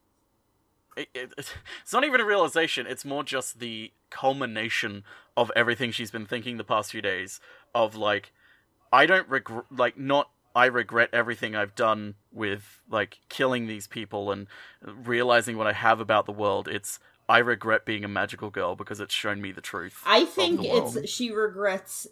it, 0.96 1.08
it, 1.14 1.32
it's 1.36 1.92
not 1.92 2.04
even 2.04 2.20
a 2.20 2.24
realization 2.24 2.86
it's 2.86 3.04
more 3.04 3.24
just 3.24 3.60
the 3.60 3.90
culmination 4.10 5.02
of 5.36 5.50
everything 5.56 5.90
she's 5.90 6.10
been 6.10 6.26
thinking 6.26 6.56
the 6.56 6.64
past 6.64 6.90
few 6.90 7.02
days 7.02 7.40
of 7.74 7.96
like 7.96 8.32
i 8.92 9.06
don't 9.06 9.28
regret 9.28 9.64
like 9.70 9.98
not 9.98 10.30
i 10.54 10.66
regret 10.66 11.08
everything 11.12 11.54
i've 11.56 11.74
done 11.74 12.14
with 12.32 12.80
like 12.90 13.18
killing 13.28 13.66
these 13.66 13.86
people 13.86 14.30
and 14.30 14.46
realizing 14.82 15.56
what 15.56 15.66
i 15.66 15.72
have 15.72 16.00
about 16.00 16.26
the 16.26 16.32
world 16.32 16.68
it's 16.68 16.98
i 17.28 17.38
regret 17.38 17.84
being 17.84 18.04
a 18.04 18.08
magical 18.08 18.50
girl 18.50 18.76
because 18.76 19.00
it's 19.00 19.14
shown 19.14 19.40
me 19.40 19.52
the 19.52 19.60
truth 19.60 20.02
I 20.06 20.24
think 20.24 20.60
it's 20.62 21.08
she 21.10 21.30
regrets. 21.30 22.06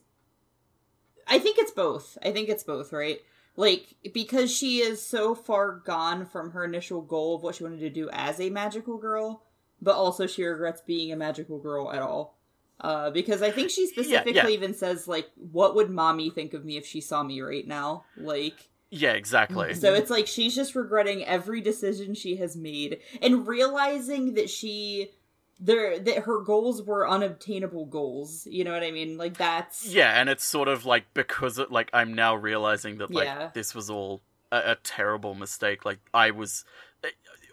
I 1.27 1.39
think 1.39 1.59
it's 1.59 1.71
both. 1.71 2.19
I 2.23 2.33
think 2.33 2.49
it's 2.49 2.65
both, 2.65 2.93
right? 2.93 3.21
Like 3.57 3.95
because 4.13 4.55
she 4.55 4.79
is 4.79 5.05
so 5.05 5.35
far 5.35 5.73
gone 5.73 6.27
from 6.27 6.51
her 6.53 6.65
initial 6.65 7.03
goal 7.03 7.37
of 7.37 7.43
what 7.43 7.55
she 7.55 7.65
wanted 7.65 7.81
to 7.81 7.91
do 7.91 8.09
as 8.13 8.41
a 8.41 8.51
magical 8.51 8.97
girl, 8.97 9.45
but 9.81 9.95
also 9.95 10.27
she 10.27 10.43
regrets 10.45 10.81
being 10.81 11.13
a 11.13 11.17
magical 11.17 11.59
girl 11.59 11.93
at 11.93 12.03
all. 12.03 12.39
Uh, 12.83 13.11
because 13.11 13.43
I 13.43 13.53
think 13.53 13.71
she 13.71 13.87
specifically 13.87 14.35
yeah. 14.35 14.49
even 14.49 14.75
says 14.75 15.07
like, 15.07 15.31
"What 15.37 15.77
would 15.77 15.89
Mami 15.89 16.35
think 16.35 16.53
of 16.53 16.65
me 16.65 16.77
if 16.77 16.85
she 16.85 17.01
saw 17.01 17.23
me 17.23 17.41
right 17.41 17.67
now?" 17.67 18.05
Like, 18.17 18.69
Yeah, 18.91 19.13
exactly. 19.13 19.73
So 19.75 19.95
it's 19.95 20.11
like 20.11 20.27
she's 20.27 20.55
just 20.55 20.75
regretting 20.75 21.25
every 21.25 21.61
decision 21.61 22.15
she 22.15 22.37
has 22.37 22.57
made 22.57 22.99
and 23.23 23.47
realizing 23.47 24.35
that 24.35 24.51
she 24.51 25.13
there 25.61 25.97
that 25.99 26.25
her 26.25 26.41
goals 26.41 26.83
were 26.83 27.09
unobtainable 27.09 27.87
goals. 27.87 28.47
You 28.51 28.65
know 28.65 28.73
what 28.73 28.83
I 28.83 28.91
mean? 28.91 29.17
Like 29.17 29.37
that's 29.37 29.87
Yeah, 29.87 30.21
and 30.21 30.29
it's 30.29 30.45
sort 30.45 30.67
of 30.67 30.85
like 30.85 31.05
because 31.15 31.59
it, 31.59 31.71
like 31.71 31.89
I'm 31.93 32.15
now 32.15 32.35
realizing 32.35 32.99
that 32.99 33.13
like 33.13 33.27
Yeah. 33.27 33.51
this 33.55 33.75
was 33.75 33.89
all 33.89 34.23
a, 34.51 34.73
a 34.73 34.75
terrible 34.83 35.35
mistake. 35.37 35.85
Like 35.85 36.01
I 36.13 36.33
was 36.33 36.65
eh, 37.05 37.11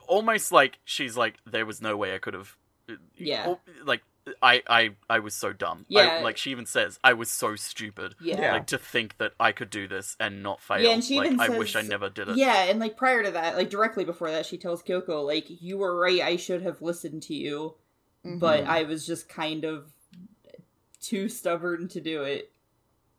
almost 0.07 0.51
like 0.51 0.79
she's 0.85 1.15
like 1.15 1.35
there 1.45 1.67
was 1.67 1.81
no 1.81 1.95
way 1.95 2.15
I 2.15 2.17
could 2.17 2.33
have. 2.33 2.57
Yeah. 3.15 3.45
oh, 3.47 3.59
Like 3.85 4.01
I 4.41 4.61
I 4.67 4.91
I 5.09 5.19
was 5.19 5.33
so 5.33 5.53
dumb. 5.53 5.85
Yeah. 5.87 6.19
I, 6.19 6.21
like 6.21 6.37
she 6.37 6.51
even 6.51 6.65
says 6.65 6.99
I 7.03 7.13
was 7.13 7.29
so 7.29 7.55
stupid. 7.55 8.15
yeah. 8.21 8.39
Yeah. 8.41 8.53
Like 8.53 8.67
to 8.67 8.77
think 8.77 9.17
that 9.17 9.33
I 9.39 9.51
could 9.51 9.69
do 9.69 9.87
this 9.87 10.15
and 10.19 10.41
not 10.43 10.61
fail. 10.61 10.79
Yeah, 10.81 10.91
and 10.91 11.03
she 11.03 11.17
like 11.17 11.27
even 11.27 11.39
I 11.39 11.49
wish 11.49 11.75
I 11.75 11.81
never 11.81 12.09
did 12.09 12.29
it. 12.29 12.37
Yeah, 12.37 12.63
and 12.63 12.79
like 12.79 12.97
prior 12.97 13.23
to 13.23 13.31
that, 13.31 13.57
like 13.57 13.69
directly 13.69 14.05
before 14.05 14.31
that, 14.31 14.45
she 14.45 14.57
tells 14.57 14.83
Kyoko, 14.83 15.25
like, 15.25 15.45
you 15.61 15.77
were 15.77 15.95
right, 15.99 16.21
I 16.21 16.35
should 16.35 16.61
have 16.61 16.81
listened 16.81 17.23
to 17.23 17.33
you, 17.33 17.75
but 18.23 18.63
Mhm. 18.63 18.67
I 18.67 18.83
was 18.83 19.05
just 19.05 19.29
kind 19.29 19.63
of 19.65 19.91
too 21.01 21.29
stubborn 21.29 21.87
to 21.89 22.01
do 22.01 22.23
it. 22.23 22.51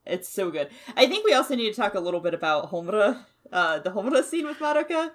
It's 0.06 0.28
so 0.28 0.50
good. 0.50 0.68
I 0.96 1.06
think 1.06 1.24
we 1.24 1.34
also 1.34 1.54
need 1.54 1.70
to 1.70 1.76
talk 1.80 1.94
a 1.94 2.00
little 2.00 2.20
bit 2.20 2.34
about 2.34 2.70
Homura, 2.70 3.24
uh, 3.52 3.78
the 3.78 3.90
Homura 3.90 4.22
scene 4.24 4.46
with 4.46 4.58
Madoka. 4.58 5.10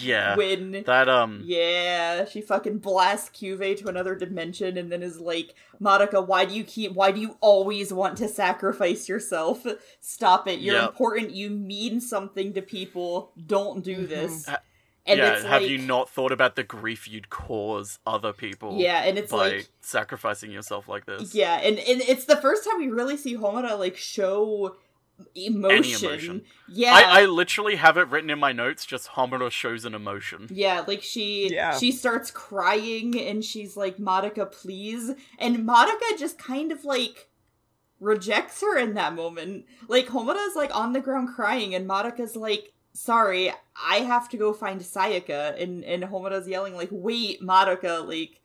Yeah. 0.00 0.36
When 0.36 0.82
That 0.84 1.08
um 1.08 1.42
Yeah, 1.44 2.24
she 2.24 2.40
fucking 2.40 2.78
blasts 2.78 3.30
Kyubey 3.30 3.76
to 3.78 3.88
another 3.88 4.14
dimension 4.14 4.76
and 4.76 4.90
then 4.90 5.02
is 5.02 5.20
like, 5.20 5.54
Madoka, 5.80 6.26
why 6.26 6.44
do 6.44 6.54
you 6.54 6.64
keep 6.64 6.92
why 6.92 7.10
do 7.12 7.20
you 7.20 7.36
always 7.40 7.92
want 7.92 8.16
to 8.18 8.28
sacrifice 8.28 9.08
yourself? 9.08 9.66
Stop 10.00 10.48
it. 10.48 10.60
You're 10.60 10.76
Yep. 10.76 10.88
important. 10.90 11.30
You 11.32 11.50
mean 11.50 12.00
something 12.00 12.52
to 12.54 12.62
people. 12.62 13.32
Don't 13.46 13.82
do 13.84 14.04
Mhm. 14.04 14.08
this. 14.08 14.48
Uh, 14.48 14.56
And 15.04 15.18
yeah, 15.18 15.32
it's 15.32 15.42
have 15.44 15.62
like, 15.62 15.70
you 15.70 15.78
not 15.78 16.08
thought 16.08 16.30
about 16.30 16.54
the 16.54 16.62
grief 16.62 17.08
you'd 17.08 17.28
cause 17.28 17.98
other 18.06 18.32
people 18.32 18.78
Yeah, 18.78 19.02
and 19.02 19.18
it's 19.18 19.32
by 19.32 19.48
like 19.48 19.68
sacrificing 19.80 20.52
yourself 20.52 20.88
like 20.88 21.06
this? 21.06 21.34
Yeah, 21.34 21.56
and, 21.56 21.76
and 21.78 22.00
it's 22.02 22.24
the 22.26 22.36
first 22.36 22.64
time 22.64 22.78
we 22.78 22.86
really 22.88 23.16
see 23.16 23.36
Homura 23.36 23.76
like 23.76 23.96
show 23.96 24.76
emotion. 25.34 26.08
emotion. 26.08 26.42
Yeah. 26.68 26.92
I, 26.94 27.22
I 27.22 27.24
literally 27.26 27.76
have 27.76 27.96
it 27.96 28.08
written 28.08 28.30
in 28.30 28.38
my 28.38 28.52
notes, 28.52 28.84
just 28.84 29.10
Homura 29.10 29.50
shows 29.50 29.84
an 29.84 29.94
emotion. 29.94 30.48
Yeah, 30.50 30.84
like 30.86 31.02
she 31.02 31.52
Yeah. 31.52 31.76
she 31.78 31.92
starts 31.92 32.30
crying 32.30 33.18
and 33.20 33.44
she's 33.44 33.76
like, 33.76 33.98
Madoka, 33.98 34.50
please. 34.50 35.12
And 35.38 35.58
Madoka 35.68 36.18
just 36.18 36.38
kind 36.38 36.72
of 36.72 36.84
like 36.84 37.28
rejects 38.00 38.60
her 38.60 38.76
in 38.78 38.94
that 38.94 39.14
moment. 39.14 39.64
Like 39.88 40.08
Homura's 40.08 40.56
like 40.56 40.74
on 40.76 40.92
the 40.92 41.00
ground 41.00 41.28
crying 41.34 41.74
and 41.74 41.88
Madoka's 41.88 42.36
like, 42.36 42.72
sorry, 42.94 43.50
I 43.88 43.98
have 43.98 44.28
to 44.30 44.36
go 44.36 44.52
find 44.52 44.80
Sayaka 44.80 45.60
and, 45.62 45.84
and 45.84 46.02
Homura's 46.02 46.46
yelling 46.48 46.74
like, 46.74 46.90
wait, 46.90 47.40
Madoka, 47.40 48.06
like 48.06 48.40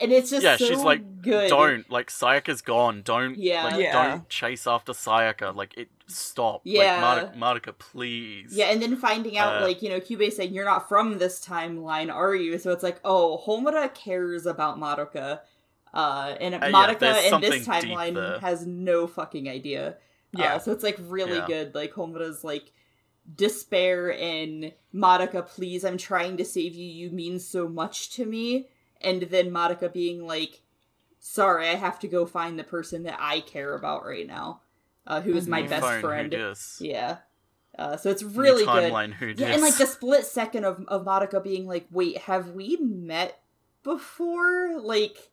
and 0.00 0.12
it's 0.12 0.30
just 0.30 0.42
yeah, 0.42 0.56
so 0.56 0.66
she's 0.66 0.82
like, 0.82 1.22
good. 1.22 1.48
don't 1.48 1.88
like 1.90 2.08
Sayaka's 2.10 2.62
gone. 2.62 3.02
Don't 3.02 3.36
Yeah. 3.38 3.64
like, 3.64 3.80
Yeah. 3.80 3.92
don't 4.08 4.28
chase 4.28 4.66
after 4.66 4.92
Sayaka. 4.92 5.54
Like 5.54 5.76
it, 5.76 5.88
stop. 6.06 6.62
Yeah. 6.64 7.00
like, 7.02 7.34
Madoka, 7.34 7.38
Madoka, 7.72 7.78
please. 7.78 8.54
Yeah, 8.56 8.66
and 8.66 8.82
then 8.82 8.96
finding 8.96 9.38
out, 9.38 9.62
Uh, 9.62 9.66
like, 9.66 9.82
you 9.82 9.88
know, 9.88 10.00
Kyubey 10.00 10.32
saying, 10.32 10.52
You're 10.52 10.64
not 10.64 10.88
from 10.88 11.18
this 11.18 11.44
timeline, 11.44 12.12
are 12.12 12.34
you? 12.34 12.58
So 12.58 12.72
it's 12.72 12.82
like, 12.82 13.00
oh, 13.04 13.42
Homura 13.46 13.92
cares 13.94 14.46
about 14.46 14.78
Madoka. 14.78 15.40
Uh, 15.92 16.34
and 16.40 16.54
yeah, 16.54 16.70
Madoka 16.70 16.98
there's 16.98 17.32
in 17.32 17.40
this 17.40 17.66
timeline 17.66 18.40
has 18.40 18.66
no 18.66 19.06
fucking 19.06 19.48
idea. 19.48 19.96
Yeah. 20.32 20.56
Uh, 20.56 20.58
so 20.58 20.72
it's 20.72 20.82
like 20.82 20.98
really 21.08 21.36
Yeah. 21.36 21.46
good. 21.46 21.74
Like, 21.76 21.92
Homura's 21.94 22.42
like, 22.42 22.72
despair 23.36 24.12
and 24.12 24.72
Madoka, 24.94 25.46
please, 25.46 25.84
I'm 25.84 25.96
trying 25.96 26.36
to 26.38 26.44
save 26.44 26.74
you. 26.74 26.84
You 26.86 27.10
mean 27.10 27.38
so 27.38 27.68
much 27.68 28.10
to 28.16 28.26
me. 28.26 28.68
And 29.04 29.22
then 29.22 29.50
Madoka 29.50 29.92
being 29.92 30.26
like, 30.26 30.62
sorry, 31.18 31.68
I 31.68 31.74
have 31.74 31.98
to 32.00 32.08
go 32.08 32.26
find 32.26 32.58
the 32.58 32.64
person 32.64 33.02
that 33.04 33.16
I 33.20 33.40
care 33.40 33.74
about 33.74 34.04
right 34.04 34.26
now, 34.26 34.60
uh, 35.06 35.20
who 35.20 35.34
is 35.34 35.46
my 35.48 35.62
Mhm. 35.62 35.68
best 35.68 36.00
friend. 36.00 36.30
dis? 36.30 36.78
Yeah. 36.80 37.18
Uh, 37.78 37.96
so 37.96 38.08
it's 38.10 38.22
really 38.22 38.64
good. 38.64 38.92
timeline, 38.92 39.12
who 39.14 39.26
Yeah, 39.36 39.48
and 39.48 39.60
like 39.62 39.76
the 39.76 39.86
split 39.86 40.24
second 40.26 40.64
of 40.64 40.84
of 40.86 41.04
Madoka 41.04 41.42
being 41.42 41.66
like, 41.66 41.86
"Wait, 41.90 42.18
have 42.18 42.50
we 42.50 42.76
met 42.76 43.42
before?" 43.82 44.78
Like 44.80 45.30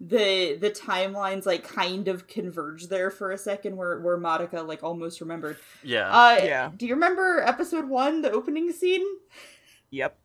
the 0.00 0.54
the 0.56 0.70
timelines 0.70 1.44
like 1.46 1.62
kind 1.62 2.08
of 2.08 2.26
converge 2.26 2.88
there 2.88 3.10
for 3.10 3.30
a 3.30 3.38
second, 3.38 3.76
where 3.76 4.00
where 4.00 4.16
Madoka 4.18 4.66
like 4.66 4.82
almost 4.82 5.20
remembered. 5.20 5.58
yeah. 5.82 6.08
Uh, 6.10 6.38
Yeah. 6.42 6.70
Do 6.74 6.86
you 6.86 6.94
remember 6.94 7.40
episode 7.42 7.88
one, 7.88 8.22
the 8.22 8.30
opening 8.32 8.72
scene? 8.72 9.04
Yep. 9.90 10.18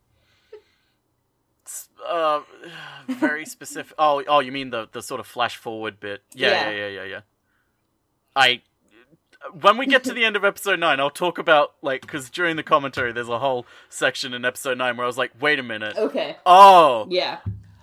S- 1.69 1.89
uh, 2.07 2.41
very 3.07 3.45
specific. 3.45 3.93
Oh, 3.99 4.23
oh, 4.27 4.39
you 4.39 4.51
mean 4.51 4.71
the 4.71 4.89
the 4.91 5.01
sort 5.03 5.19
of 5.19 5.27
flash 5.27 5.55
forward 5.55 5.99
bit? 5.99 6.23
Yeah, 6.33 6.49
Yeah. 6.49 6.69
yeah, 6.71 6.77
yeah, 6.77 6.87
yeah, 6.87 7.03
yeah. 7.03 7.19
I 8.35 8.61
when 9.61 9.77
we 9.77 9.85
get 9.85 10.03
to 10.05 10.13
the 10.13 10.25
end 10.25 10.35
of 10.35 10.43
episode 10.43 10.79
nine, 10.79 10.99
I'll 10.99 11.09
talk 11.09 11.37
about 11.37 11.75
like 11.81 12.01
because 12.01 12.29
during 12.29 12.55
the 12.55 12.63
commentary, 12.63 13.11
there's 13.13 13.29
a 13.29 13.39
whole 13.39 13.65
section 13.87 14.33
in 14.33 14.43
episode 14.45 14.77
nine 14.77 14.97
where 14.97 15.05
I 15.05 15.07
was 15.07 15.17
like, 15.17 15.31
wait 15.39 15.59
a 15.59 15.63
minute, 15.63 15.95
Okay. 15.97 16.35
oh, 16.45 17.07
Yeah. 17.09 17.37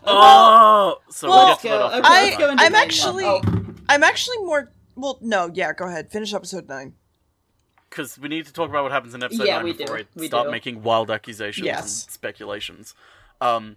oh. 0.05 0.97
So 1.11 1.29
Well, 1.29 1.39
we'll 1.39 1.47
let's 1.51 1.63
get 1.63 1.73
to 1.73 1.79
that 1.79 1.91
go. 1.93 1.99
Okay, 1.99 2.09
I- 2.09 2.25
let's 2.25 2.37
go 2.37 2.51
into 2.51 2.65
I'm 2.65 2.75
actually- 2.75 3.25
Oh, 3.25 3.41
I'm 3.89 4.03
actually 4.03 4.39
more. 4.39 4.71
Well, 4.97 5.19
no, 5.23 5.51
yeah, 5.55 5.73
go 5.73 5.87
ahead. 5.87 6.11
Finish 6.11 6.35
episode 6.35 6.69
nine. 6.69 6.95
because 7.89 8.19
we 8.19 8.29
need 8.29 8.45
to 8.47 8.53
talk 8.53 8.69
about 8.69 8.83
what 8.83 8.93
happens 8.93 9.15
in 9.15 9.23
episode 9.23 9.47
Yeah, 9.47 9.57
nine 9.57 9.65
we 9.65 9.73
before 9.73 9.97
do. 9.99 10.03
I 10.03 10.07
We 10.15 10.27
start 10.27 10.47
do. 10.47 10.51
making 10.51 10.83
wild 10.83 11.11
accusations 11.11 11.65
Yes. 11.65 12.05
and 12.05 12.13
speculations. 12.13 12.95
Um, 13.41 13.77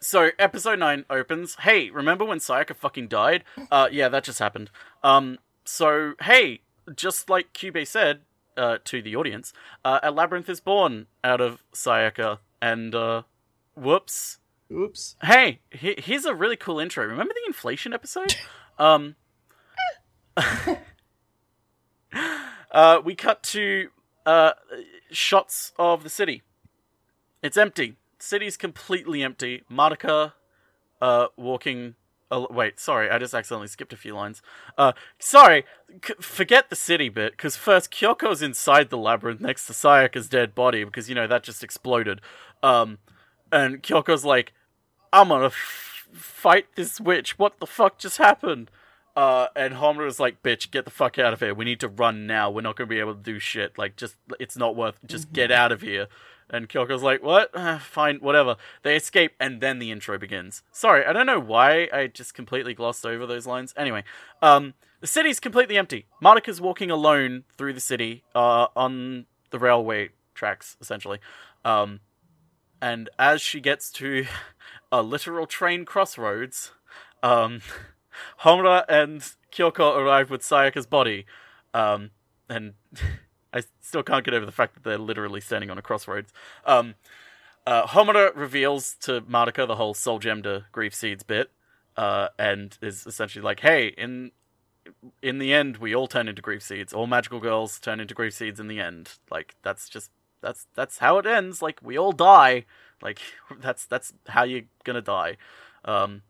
so 0.00 0.30
episode 0.38 0.78
nine 0.78 1.04
opens. 1.10 1.56
Hey, 1.60 1.90
remember 1.90 2.24
when 2.24 2.38
Sayaka 2.38 2.74
fucking 2.74 3.08
died? 3.08 3.44
Uh, 3.70 3.88
yeah, 3.90 4.08
that 4.08 4.24
just 4.24 4.38
happened. 4.38 4.70
Um, 5.02 5.38
so 5.64 6.14
hey, 6.22 6.60
just 6.94 7.28
like 7.28 7.52
Kyubey 7.52 7.86
said 7.86 8.20
uh, 8.56 8.78
to 8.84 9.02
the 9.02 9.14
audience, 9.16 9.52
uh, 9.84 10.00
a 10.02 10.10
labyrinth 10.10 10.48
is 10.48 10.60
born 10.60 11.06
out 11.22 11.40
of 11.40 11.62
Sayaka, 11.74 12.38
and 12.62 12.94
uh, 12.94 13.22
whoops. 13.74 14.38
Oops. 14.72 15.16
Hey, 15.22 15.60
he- 15.70 15.96
here's 15.98 16.24
a 16.24 16.34
really 16.34 16.56
cool 16.56 16.78
intro. 16.78 17.04
Remember 17.04 17.34
the 17.34 17.46
inflation 17.48 17.92
episode? 17.92 18.34
um, 18.78 19.16
uh, 22.72 23.00
we 23.04 23.14
cut 23.14 23.42
to 23.42 23.88
uh, 24.26 24.52
shots 25.10 25.72
of 25.78 26.02
the 26.02 26.08
city. 26.10 26.42
It's 27.42 27.56
empty. 27.56 27.96
City's 28.22 28.56
completely 28.56 29.22
empty. 29.22 29.62
Madoka, 29.70 30.32
uh, 31.00 31.26
walking. 31.36 31.94
Uh, 32.32 32.46
wait, 32.48 32.78
sorry, 32.78 33.10
I 33.10 33.18
just 33.18 33.34
accidentally 33.34 33.66
skipped 33.66 33.92
a 33.92 33.96
few 33.96 34.14
lines. 34.14 34.40
Uh, 34.78 34.92
sorry, 35.18 35.64
c- 36.06 36.14
forget 36.20 36.70
the 36.70 36.76
city 36.76 37.08
bit, 37.08 37.32
because 37.32 37.56
first 37.56 37.90
Kyoko's 37.90 38.40
inside 38.40 38.88
the 38.88 38.96
labyrinth 38.96 39.40
next 39.40 39.66
to 39.66 39.72
Sayaka's 39.72 40.28
dead 40.28 40.54
body, 40.54 40.84
because, 40.84 41.08
you 41.08 41.16
know, 41.16 41.26
that 41.26 41.42
just 41.42 41.64
exploded. 41.64 42.20
Um, 42.62 42.98
and 43.50 43.82
Kyoko's 43.82 44.24
like, 44.24 44.52
I'm 45.12 45.30
gonna 45.30 45.46
f- 45.46 46.06
fight 46.12 46.66
this 46.76 47.00
witch. 47.00 47.36
What 47.36 47.58
the 47.58 47.66
fuck 47.66 47.98
just 47.98 48.18
happened? 48.18 48.70
Uh, 49.16 49.48
and 49.56 49.74
Homura's 49.74 50.20
like, 50.20 50.40
bitch, 50.40 50.70
get 50.70 50.84
the 50.84 50.92
fuck 50.92 51.18
out 51.18 51.32
of 51.32 51.40
here. 51.40 51.52
We 51.52 51.64
need 51.64 51.80
to 51.80 51.88
run 51.88 52.28
now. 52.28 52.48
We're 52.48 52.60
not 52.60 52.76
gonna 52.76 52.86
be 52.86 53.00
able 53.00 53.16
to 53.16 53.20
do 53.20 53.40
shit. 53.40 53.76
Like, 53.76 53.96
just, 53.96 54.14
it's 54.38 54.56
not 54.56 54.76
worth, 54.76 55.00
just 55.04 55.32
get 55.32 55.50
out 55.50 55.72
of 55.72 55.80
here. 55.80 56.06
And 56.52 56.68
Kyoko's 56.68 57.02
like, 57.02 57.22
what? 57.22 57.50
Uh, 57.54 57.78
fine, 57.80 58.16
whatever. 58.16 58.56
They 58.82 58.96
escape, 58.96 59.32
and 59.40 59.60
then 59.60 59.78
the 59.78 59.90
intro 59.90 60.18
begins. 60.18 60.62
Sorry, 60.72 61.04
I 61.04 61.12
don't 61.12 61.26
know 61.26 61.40
why 61.40 61.88
I 61.92 62.08
just 62.08 62.34
completely 62.34 62.74
glossed 62.74 63.06
over 63.06 63.26
those 63.26 63.46
lines. 63.46 63.72
Anyway, 63.76 64.04
um, 64.42 64.74
the 65.00 65.06
city's 65.06 65.40
completely 65.40 65.78
empty. 65.78 66.06
Madoka's 66.22 66.60
walking 66.60 66.90
alone 66.90 67.44
through 67.56 67.72
the 67.72 67.80
city, 67.80 68.24
uh, 68.34 68.66
on 68.76 69.26
the 69.50 69.58
railway 69.58 70.10
tracks, 70.34 70.76
essentially. 70.80 71.18
Um, 71.64 72.00
and 72.82 73.10
as 73.18 73.40
she 73.40 73.60
gets 73.60 73.90
to 73.92 74.26
a 74.92 75.02
literal 75.02 75.46
train 75.46 75.84
crossroads, 75.84 76.72
um, 77.22 77.60
Homura 78.42 78.84
and 78.88 79.22
Kyoko 79.52 79.96
arrive 79.96 80.30
with 80.30 80.42
Sayaka's 80.42 80.86
body, 80.86 81.26
um, 81.72 82.10
and 82.48 82.74
I 83.52 83.62
still 83.80 84.02
can't 84.02 84.24
get 84.24 84.34
over 84.34 84.46
the 84.46 84.52
fact 84.52 84.74
that 84.74 84.84
they're 84.84 84.98
literally 84.98 85.40
standing 85.40 85.70
on 85.70 85.78
a 85.78 85.82
crossroads. 85.82 86.32
Um, 86.64 86.94
uh, 87.66 87.86
Homura 87.86 88.34
reveals 88.34 88.94
to 89.00 89.20
Madoka 89.22 89.66
the 89.66 89.76
whole 89.76 89.94
Soul 89.94 90.18
Gem 90.18 90.42
to 90.42 90.64
Grief 90.72 90.94
Seeds 90.94 91.22
bit, 91.22 91.50
uh, 91.96 92.28
and 92.38 92.76
is 92.80 93.06
essentially 93.06 93.42
like, 93.42 93.60
"Hey, 93.60 93.88
in 93.88 94.32
in 95.22 95.38
the 95.38 95.52
end, 95.52 95.76
we 95.76 95.94
all 95.94 96.06
turn 96.06 96.28
into 96.28 96.42
Grief 96.42 96.62
Seeds. 96.62 96.92
All 96.92 97.06
magical 97.06 97.40
girls 97.40 97.78
turn 97.78 98.00
into 98.00 98.14
Grief 98.14 98.34
Seeds 98.34 98.60
in 98.60 98.68
the 98.68 98.80
end. 98.80 99.18
Like 99.30 99.56
that's 99.62 99.88
just 99.88 100.10
that's 100.40 100.66
that's 100.74 100.98
how 100.98 101.18
it 101.18 101.26
ends. 101.26 101.60
Like 101.62 101.80
we 101.82 101.98
all 101.98 102.12
die. 102.12 102.64
Like 103.02 103.20
that's 103.60 103.84
that's 103.86 104.12
how 104.28 104.44
you're 104.44 104.62
gonna 104.84 105.02
die." 105.02 105.36
Um, 105.84 106.22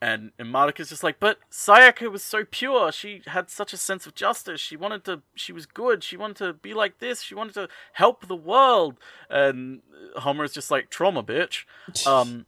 And, 0.00 0.32
and 0.38 0.52
Madoka's 0.52 0.90
just 0.90 1.02
like, 1.02 1.18
but 1.18 1.38
Sayaka 1.50 2.10
was 2.10 2.22
so 2.22 2.44
pure. 2.44 2.92
She 2.92 3.22
had 3.26 3.48
such 3.48 3.72
a 3.72 3.78
sense 3.78 4.06
of 4.06 4.14
justice. 4.14 4.60
She 4.60 4.76
wanted 4.76 5.04
to, 5.04 5.22
she 5.34 5.52
was 5.52 5.64
good. 5.64 6.04
She 6.04 6.16
wanted 6.18 6.36
to 6.38 6.52
be 6.52 6.74
like 6.74 6.98
this. 6.98 7.22
She 7.22 7.34
wanted 7.34 7.54
to 7.54 7.68
help 7.94 8.26
the 8.26 8.36
world. 8.36 8.98
And 9.30 9.80
Homura's 10.18 10.52
just 10.52 10.70
like, 10.70 10.90
trauma, 10.90 11.22
bitch. 11.22 11.64
Um, 12.06 12.46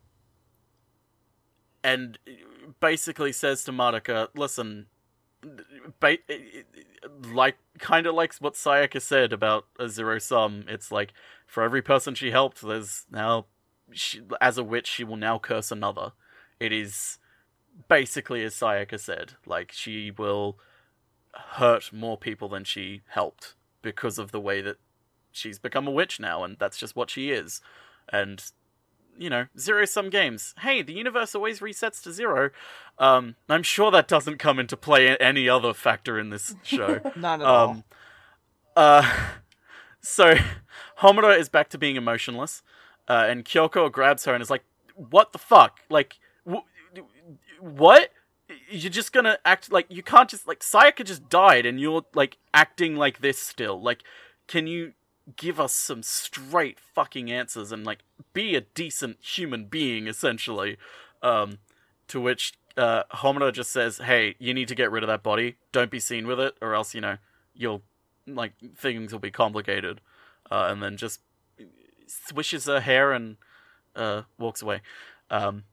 and 1.82 2.18
basically 2.80 3.32
says 3.32 3.64
to 3.64 3.72
Madoka, 3.72 4.28
listen, 4.34 4.86
ba- 6.01 6.18
like, 7.32 7.57
kind 7.78 8.07
of 8.07 8.14
like 8.14 8.34
what 8.36 8.55
Sayaka 8.55 9.01
said 9.01 9.32
about 9.32 9.66
a 9.78 9.88
zero 9.88 10.18
sum. 10.18 10.64
It's 10.68 10.92
like, 10.92 11.12
for 11.46 11.62
every 11.62 11.80
person 11.80 12.14
she 12.14 12.30
helped, 12.30 12.61
there's 12.61 13.07
now, 13.11 13.46
she, 13.90 14.20
as 14.40 14.59
a 14.59 14.64
witch, 14.64 14.86
she 14.86 15.03
will 15.05 15.16
now 15.16 15.38
curse 15.38 15.70
another. 15.70 16.12
It 16.61 16.72
is 16.72 17.18
basically 17.89 18.43
as 18.45 18.55
Sayaka 18.55 18.99
said, 18.99 19.35
like 19.47 19.72
she 19.72 20.11
will 20.11 20.59
hurt 21.35 21.93
more 21.93 22.16
people 22.16 22.49
than 22.49 22.64
she 22.64 23.03
helped 23.09 23.55
because 23.83 24.18
of 24.18 24.33
the 24.33 24.41
way 24.41 24.61
that 24.61 24.76
she's 25.31 25.59
become 25.59 25.87
a 25.87 25.93
witch 25.93 26.18
now, 26.18 26.43
and 26.45 26.57
that's 26.59 26.79
just 26.79 26.97
what 26.97 27.11
she 27.11 27.31
is. 27.31 27.61
And 28.11 28.43
you 29.18 29.29
know, 29.29 29.47
zero 29.59 29.85
sum 29.85 30.11
games. 30.11 30.55
Hey, 30.61 30.81
the 30.83 30.93
universe 30.93 31.35
always 31.35 31.61
resets 31.61 32.03
to 32.05 32.12
zero. 32.12 32.51
Um, 32.99 33.35
I'm 33.49 33.64
sure 33.64 33.91
that 33.91 34.07
doesn't 34.09 34.39
come 34.39 34.59
into 34.59 34.76
play 34.76 35.16
any 35.16 35.49
other 35.49 35.74
factor 35.74 36.18
in 36.18 36.31
this 36.31 36.55
show. 36.62 37.01
Not 37.16 37.41
at 37.41 37.47
um, 37.47 37.85
uh, 38.76 39.11
so 40.01 40.37
Homura 41.01 41.39
is 41.39 41.49
back 41.49 41.68
to 41.70 41.79
being 41.79 41.97
emotionless, 41.97 42.62
uh, 43.09 43.26
and 43.29 43.45
Kyoko 43.45 43.91
grabs 43.91 44.24
her 44.24 44.35
and 44.35 44.43
is 44.43 44.51
like, 44.51 44.64
"What 44.95 45.33
the 45.33 45.39
fuck? 45.39 45.81
Like, 45.91 46.18
w- 46.47 46.64
what? 47.61 48.11
You're 48.70 48.90
just 48.90 49.12
gonna 49.12 49.38
act 49.44 49.70
like 49.70 49.86
you 49.90 50.02
can't 50.02 50.28
just 50.28 50.48
like 50.48 50.61
Sayaka 50.61 51.04
just 51.04 51.28
died, 51.28 51.66
and 51.66 51.80
you're 51.80 52.04
like 52.14 52.38
acting 52.54 52.96
like 52.96 53.20
this 53.20 53.38
still. 53.38 53.80
Like, 53.80 54.02
can 54.46 54.66
you 54.66 54.92
give 55.36 55.61
us 55.61 55.74
some 55.74 56.02
straight 56.02 56.80
fucking 56.80 57.30
answers 57.30 57.70
and 57.72 57.84
like 57.84 57.98
be 58.32 58.54
a 58.54 58.62
decent 58.62 59.18
human 59.20 59.66
being, 59.66 60.06
essentially?" 60.06 60.78
Um, 61.22 61.59
to 62.09 62.20
which 62.20 62.54
uh, 62.76 63.02
Homura 63.12 63.52
just 63.52 63.70
says, 63.70 63.98
"Hey, 63.98 64.34
you 64.38 64.54
need 64.54 64.68
to 64.68 64.74
get 64.74 64.90
rid 64.90 65.02
of 65.02 65.09
that 65.09 65.22
body. 65.22 65.56
Don't 65.72 65.90
be 65.90 66.00
seen 66.00 66.26
with 66.26 66.40
it, 66.40 66.56
or 66.62 66.74
else 66.74 66.94
you 66.94 67.00
know 67.00 67.18
you'll 67.54 67.82
like 68.26 68.52
things 68.76 69.12
will 69.12 69.20
be 69.20 69.30
complicated." 69.30 70.00
Uh, 70.50 70.68
and 70.70 70.82
then 70.82 70.96
just 70.96 71.20
swishes 72.06 72.64
her 72.64 72.80
hair 72.80 73.12
and 73.12 73.36
uh, 73.94 74.22
walks 74.38 74.62
away. 74.62 74.80
Um, 75.30 75.64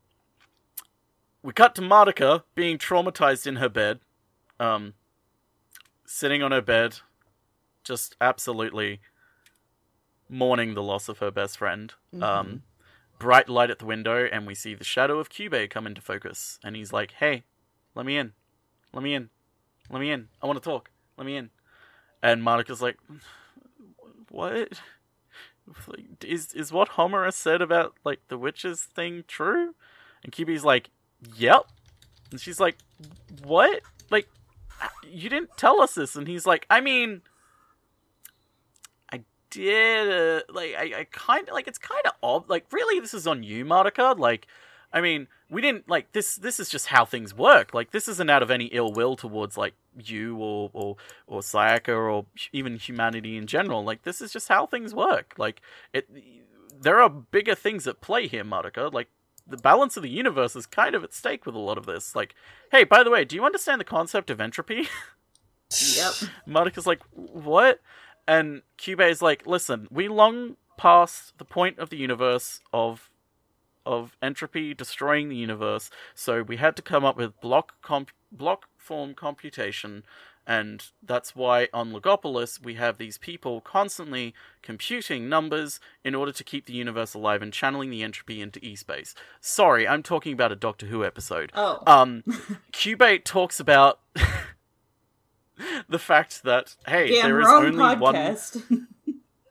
we 1.45 1.53
cut 1.53 1.75
to 1.75 1.81
Madoka 1.81 2.41
being 2.55 2.79
traumatized 2.79 3.45
in 3.45 3.57
her 3.57 3.69
bed, 3.69 3.99
um, 4.59 4.95
sitting 6.03 6.41
on 6.41 6.51
her 6.51 6.61
bed, 6.61 6.97
just 7.83 8.15
absolutely 8.19 8.99
mourning 10.27 10.73
the 10.73 10.81
loss 10.81 11.07
of 11.07 11.19
her 11.19 11.29
best 11.29 11.59
friend. 11.59 11.93
Um, 12.19 12.63
bright 13.19 13.47
light 13.47 13.69
at 13.69 13.77
the 13.77 13.85
window, 13.85 14.25
and 14.25 14.47
we 14.47 14.55
see 14.55 14.73
the 14.73 14.83
shadow 14.83 15.19
of 15.19 15.29
Kyubey 15.29 15.69
come 15.69 15.85
into 15.85 16.01
focus. 16.01 16.57
And 16.63 16.75
he's 16.75 16.91
like, 16.91 17.11
"Hey, 17.11 17.43
let 17.93 18.07
me 18.07 18.17
in, 18.17 18.33
let 18.91 19.03
me 19.03 19.13
in, 19.13 19.29
let 19.91 19.99
me 19.99 20.09
in. 20.09 20.29
I 20.41 20.47
want 20.47 20.61
to 20.61 20.67
talk. 20.67 20.89
Let 21.15 21.27
me 21.27 21.37
in." 21.37 21.51
And 22.23 22.41
Madoka's 22.41 22.81
like, 22.81 22.97
"What?" 24.31 24.81
Is 26.23 26.53
is 26.53 26.71
what 26.71 26.89
Homura 26.89 27.31
said 27.31 27.61
about 27.61 27.95
like 28.03 28.21
the 28.29 28.37
witches 28.37 28.81
thing 28.81 29.23
true? 29.27 29.75
And 30.23 30.31
Kyubey's 30.31 30.65
like, 30.65 30.89
"Yep." 31.35 31.67
And 32.31 32.39
she's 32.39 32.59
like, 32.59 32.77
"What? 33.43 33.81
Like, 34.09 34.27
you 35.03 35.29
didn't 35.29 35.57
tell 35.57 35.81
us 35.81 35.95
this?" 35.95 36.15
And 36.15 36.27
he's 36.27 36.45
like, 36.45 36.65
"I 36.69 36.81
mean, 36.81 37.21
I 39.11 39.21
did. 39.49 40.11
Uh, 40.11 40.41
like, 40.53 40.75
I, 40.75 40.99
I 40.99 41.07
kind 41.11 41.47
of 41.47 41.53
like 41.53 41.67
it's 41.67 41.77
kind 41.77 42.01
of 42.05 42.13
odd. 42.21 42.49
Like, 42.49 42.65
really, 42.71 42.99
this 42.99 43.13
is 43.13 43.27
on 43.27 43.43
you, 43.43 43.65
Madoka. 43.65 44.17
Like, 44.17 44.47
I 44.93 45.01
mean, 45.01 45.27
we 45.49 45.61
didn't 45.61 45.87
like 45.89 46.11
this. 46.13 46.35
This 46.35 46.59
is 46.59 46.69
just 46.69 46.87
how 46.87 47.05
things 47.05 47.33
work. 47.33 47.73
Like, 47.73 47.91
this 47.91 48.07
isn't 48.07 48.29
out 48.29 48.41
of 48.43 48.49
any 48.49 48.65
ill 48.65 48.91
will 48.91 49.15
towards 49.15 49.57
like 49.57 49.73
you 49.97 50.37
or 50.37 50.69
or 50.73 50.95
or 51.27 51.41
Sayaka 51.41 51.89
or 51.89 52.25
even 52.51 52.77
humanity 52.77 53.37
in 53.37 53.47
general. 53.47 53.83
Like, 53.83 54.03
this 54.03 54.21
is 54.21 54.31
just 54.31 54.47
how 54.47 54.65
things 54.65 54.93
work. 54.93 55.35
Like, 55.37 55.61
it. 55.93 56.09
There 56.77 57.01
are 57.01 57.09
bigger 57.09 57.55
things 57.55 57.87
at 57.87 58.01
play 58.01 58.27
here, 58.27 58.43
Madoka. 58.43 58.91
Like, 58.91 59.07
the 59.47 59.57
balance 59.57 59.95
of 59.95 60.03
the 60.03 60.09
universe 60.09 60.55
is 60.55 60.65
kind 60.65 60.95
of 60.95 61.03
at 61.03 61.13
stake 61.13 61.45
with 61.45 61.55
a 61.55 61.59
lot 61.59 61.77
of 61.77 61.85
this. 61.85 62.15
Like, 62.15 62.35
hey, 62.71 62.83
by 62.83 63.03
the 63.03 63.11
way, 63.11 63.25
do 63.25 63.35
you 63.35 63.45
understand 63.45 63.79
the 63.79 63.85
concept 63.85 64.29
of 64.29 64.41
entropy? 64.41 64.87
Yep. 65.71 66.13
Madoka's 66.47 66.85
like, 66.85 67.01
what? 67.11 67.81
And 68.27 68.61
Kyubey 68.77 69.09
is 69.09 69.21
like, 69.21 69.45
listen, 69.45 69.87
we 69.91 70.07
long 70.07 70.57
past 70.77 71.37
the 71.37 71.45
point 71.45 71.79
of 71.79 71.89
the 71.89 71.97
universe 71.97 72.59
of 72.73 73.09
of 73.85 74.17
entropy 74.19 74.73
destroying 74.73 75.29
the 75.29 75.35
universe, 75.35 75.91
so 76.15 76.41
we 76.41 76.57
had 76.57 76.75
to 76.75 76.81
come 76.81 77.05
up 77.05 77.17
with 77.17 77.39
block 77.39 77.81
comp- 77.83 78.11
block 78.31 78.65
form 78.77 79.13
computation, 79.13 80.03
and 80.47 80.85
that's 81.03 81.35
why 81.35 81.67
on 81.73 81.91
Logopolis 81.91 82.63
we 82.63 82.75
have 82.75 82.97
these 82.97 83.17
people 83.17 83.61
constantly 83.61 84.33
computing 84.61 85.27
numbers 85.29 85.79
in 86.03 86.15
order 86.15 86.31
to 86.31 86.43
keep 86.43 86.65
the 86.65 86.73
universe 86.73 87.13
alive 87.13 87.41
and 87.41 87.51
channeling 87.51 87.89
the 87.89 88.03
entropy 88.03 88.41
into 88.41 88.63
e-space. 88.63 89.15
Sorry, 89.41 89.87
I'm 89.87 90.03
talking 90.03 90.33
about 90.33 90.51
a 90.51 90.55
Doctor 90.55 90.85
Who 90.87 91.03
episode. 91.03 91.51
Oh. 91.55 91.81
Um, 91.87 92.23
Kyubey 92.71 93.23
talks 93.23 93.59
about 93.59 93.99
the 95.89 95.99
fact 95.99 96.43
that 96.43 96.75
hey, 96.87 97.09
Damn, 97.09 97.25
there 97.25 97.41
is 97.41 97.47
only 97.47 97.77
one. 97.97 98.15
podcast. 98.15 98.61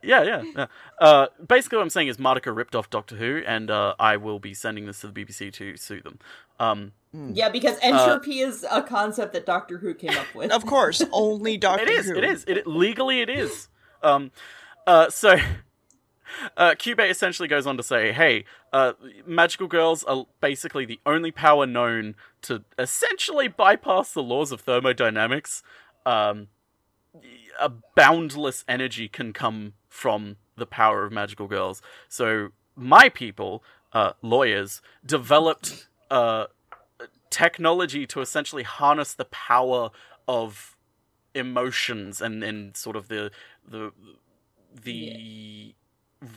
Yeah, 0.07 0.23
yeah, 0.23 0.43
yeah. 0.55 0.67
Uh, 1.01 1.27
basically, 1.49 1.77
what 1.77 1.83
I'm 1.85 1.89
saying 1.91 2.09
is 2.09 2.19
Martika 2.19 2.55
ripped 2.55 2.77
off 2.77 2.91
Doctor 2.91 3.17
Who, 3.17 3.43
and 3.47 3.71
uh, 3.71 3.95
I 3.99 4.19
will 4.19 4.39
be 4.39 4.53
sending 4.53 4.85
this 4.85 5.01
to 5.01 5.09
the 5.09 5.25
BBC 5.25 5.51
to 5.55 5.79
sue 5.79 6.03
them. 6.03 6.19
Um, 6.61 6.93
yeah, 7.33 7.49
because 7.49 7.79
entropy 7.81 8.41
is 8.41 8.67
a 8.71 8.83
concept 8.83 9.33
that 9.35 9.47
Doctor 9.47 9.79
Who 9.79 9.95
came 9.95 10.17
up 10.17 10.35
with. 10.35 10.51
Of 10.51 10.67
course, 10.67 11.03
only 11.13 11.57
Doctor 11.57 11.85
it 11.85 11.91
is, 11.91 12.07
Who. 12.07 12.17
it 12.17 12.25
is, 12.25 12.45
it 12.47 12.67
legally 12.67 13.21
it 13.21 13.31
is. 13.31 13.69
Um, 14.03 14.31
uh, 14.87 15.11
so. 15.11 15.37
Uh, 16.57 16.71
Kyubey 16.71 17.09
essentially 17.09 17.47
goes 17.47 17.65
on 17.65 17.77
to 17.77 17.83
say, 17.83 18.11
"Hey, 18.11 18.45
uh, 18.73 18.95
magical 19.25 19.69
girls 19.69 20.03
are 20.03 20.27
basically 20.41 20.85
the 20.85 20.99
only 21.07 21.31
power 21.31 21.65
known 21.65 22.17
to 22.43 22.65
essentially 22.77 23.47
bypass 23.47 24.13
the 24.13 24.23
laws 24.23 24.51
of 24.51 24.61
thermodynamics. 24.61 25.63
Um, 26.05 26.49
a 27.61 27.71
boundless 27.95 28.65
energy 28.67 29.07
can 29.07 29.33
come 29.33 29.75
from 29.89 30.39
the 30.57 30.67
power 30.67 31.05
of 31.05 31.13
magical 31.13 31.47
girls. 31.47 31.83
So 32.09 32.49
my 32.75 33.09
people, 33.09 33.63
uh, 33.93 34.15
lawyers, 34.23 34.83
developed 35.07 35.87
uh, 36.11 36.47
technology 37.35 38.07
to 38.07 38.21
essentially 38.21 38.63
harness 38.63 39.15
the 39.15 39.25
power 39.27 39.91
of 40.29 40.77
emotions 41.35 42.21
and, 42.21 42.45
and 42.45 42.77
sort 42.77 42.97
of 42.97 43.09
the 43.09 43.31
the 43.67 43.91
the 44.83 45.75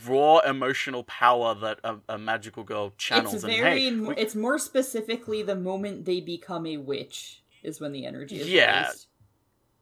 raw 0.06 0.38
emotional 0.40 1.02
power 1.04 1.54
that 1.54 1.78
a, 1.84 1.96
a 2.08 2.18
magical 2.18 2.62
girl 2.64 2.92
channels. 2.98 3.34
it's 3.34 3.44
and 3.44 3.52
very. 3.52 3.88
hey, 3.88 3.96
we- 3.96 4.14
it's 4.16 4.34
more 4.34 4.58
specifically 4.58 5.42
the 5.42 5.56
moment 5.56 6.04
they 6.04 6.20
become 6.20 6.66
a 6.66 6.76
witch 6.76 7.42
is 7.62 7.80
when 7.80 7.92
the 7.92 8.04
energy 8.04 8.36
is 8.40 8.48
Yeah. 8.48 8.82
released. 8.88 9.08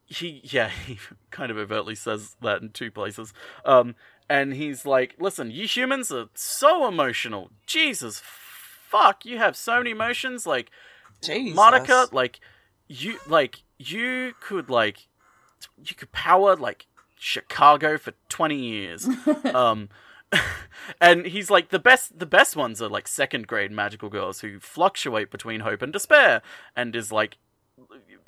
he 0.07 0.41
yeah 0.45 0.69
he 0.87 0.99
kind 1.31 1.51
of 1.51 1.57
overtly 1.57 1.95
says 1.95 2.37
that 2.43 2.63
in 2.63 2.71
two 2.71 2.91
places 2.91 3.33
um 3.65 3.95
and 4.29 4.55
he's 4.55 4.87
like 4.87 5.17
listen 5.19 5.51
you 5.51 5.67
humans 5.67 6.13
are 6.13 6.27
so 6.35 6.87
emotional 6.87 7.51
jesus 7.67 8.23
fuck 8.25 9.25
you 9.25 9.39
have 9.39 9.57
so 9.57 9.79
many 9.79 9.91
emotions 9.91 10.47
like 10.47 10.71
Jesus. 11.23 11.59
madoka 11.59 12.13
like 12.13 12.41
you 12.89 13.19
like 13.27 13.63
you 13.79 14.35
could 14.41 14.71
like 14.71 15.09
you 15.85 15.95
could 15.95 16.13
power 16.13 16.57
like 16.57 16.87
chicago 17.19 17.99
for 17.99 18.13
20 18.29 18.57
years. 18.57 19.09
Um 19.55 19.89
and 21.01 21.27
he's 21.27 21.51
like 21.51 21.69
the 21.69 21.79
best 21.79 22.19
the 22.19 22.27
best 22.27 22.57
ones 22.57 22.83
are 22.83 22.89
like 22.89 23.07
second 23.07 23.47
grade 23.47 23.71
magical 23.71 24.09
girls 24.09 24.41
who 24.41 24.59
fluctuate 24.59 25.31
between 25.31 25.61
hope 25.61 25.83
and 25.83 25.93
despair 25.93 26.43
and 26.75 26.97
is 26.97 27.13
like 27.13 27.39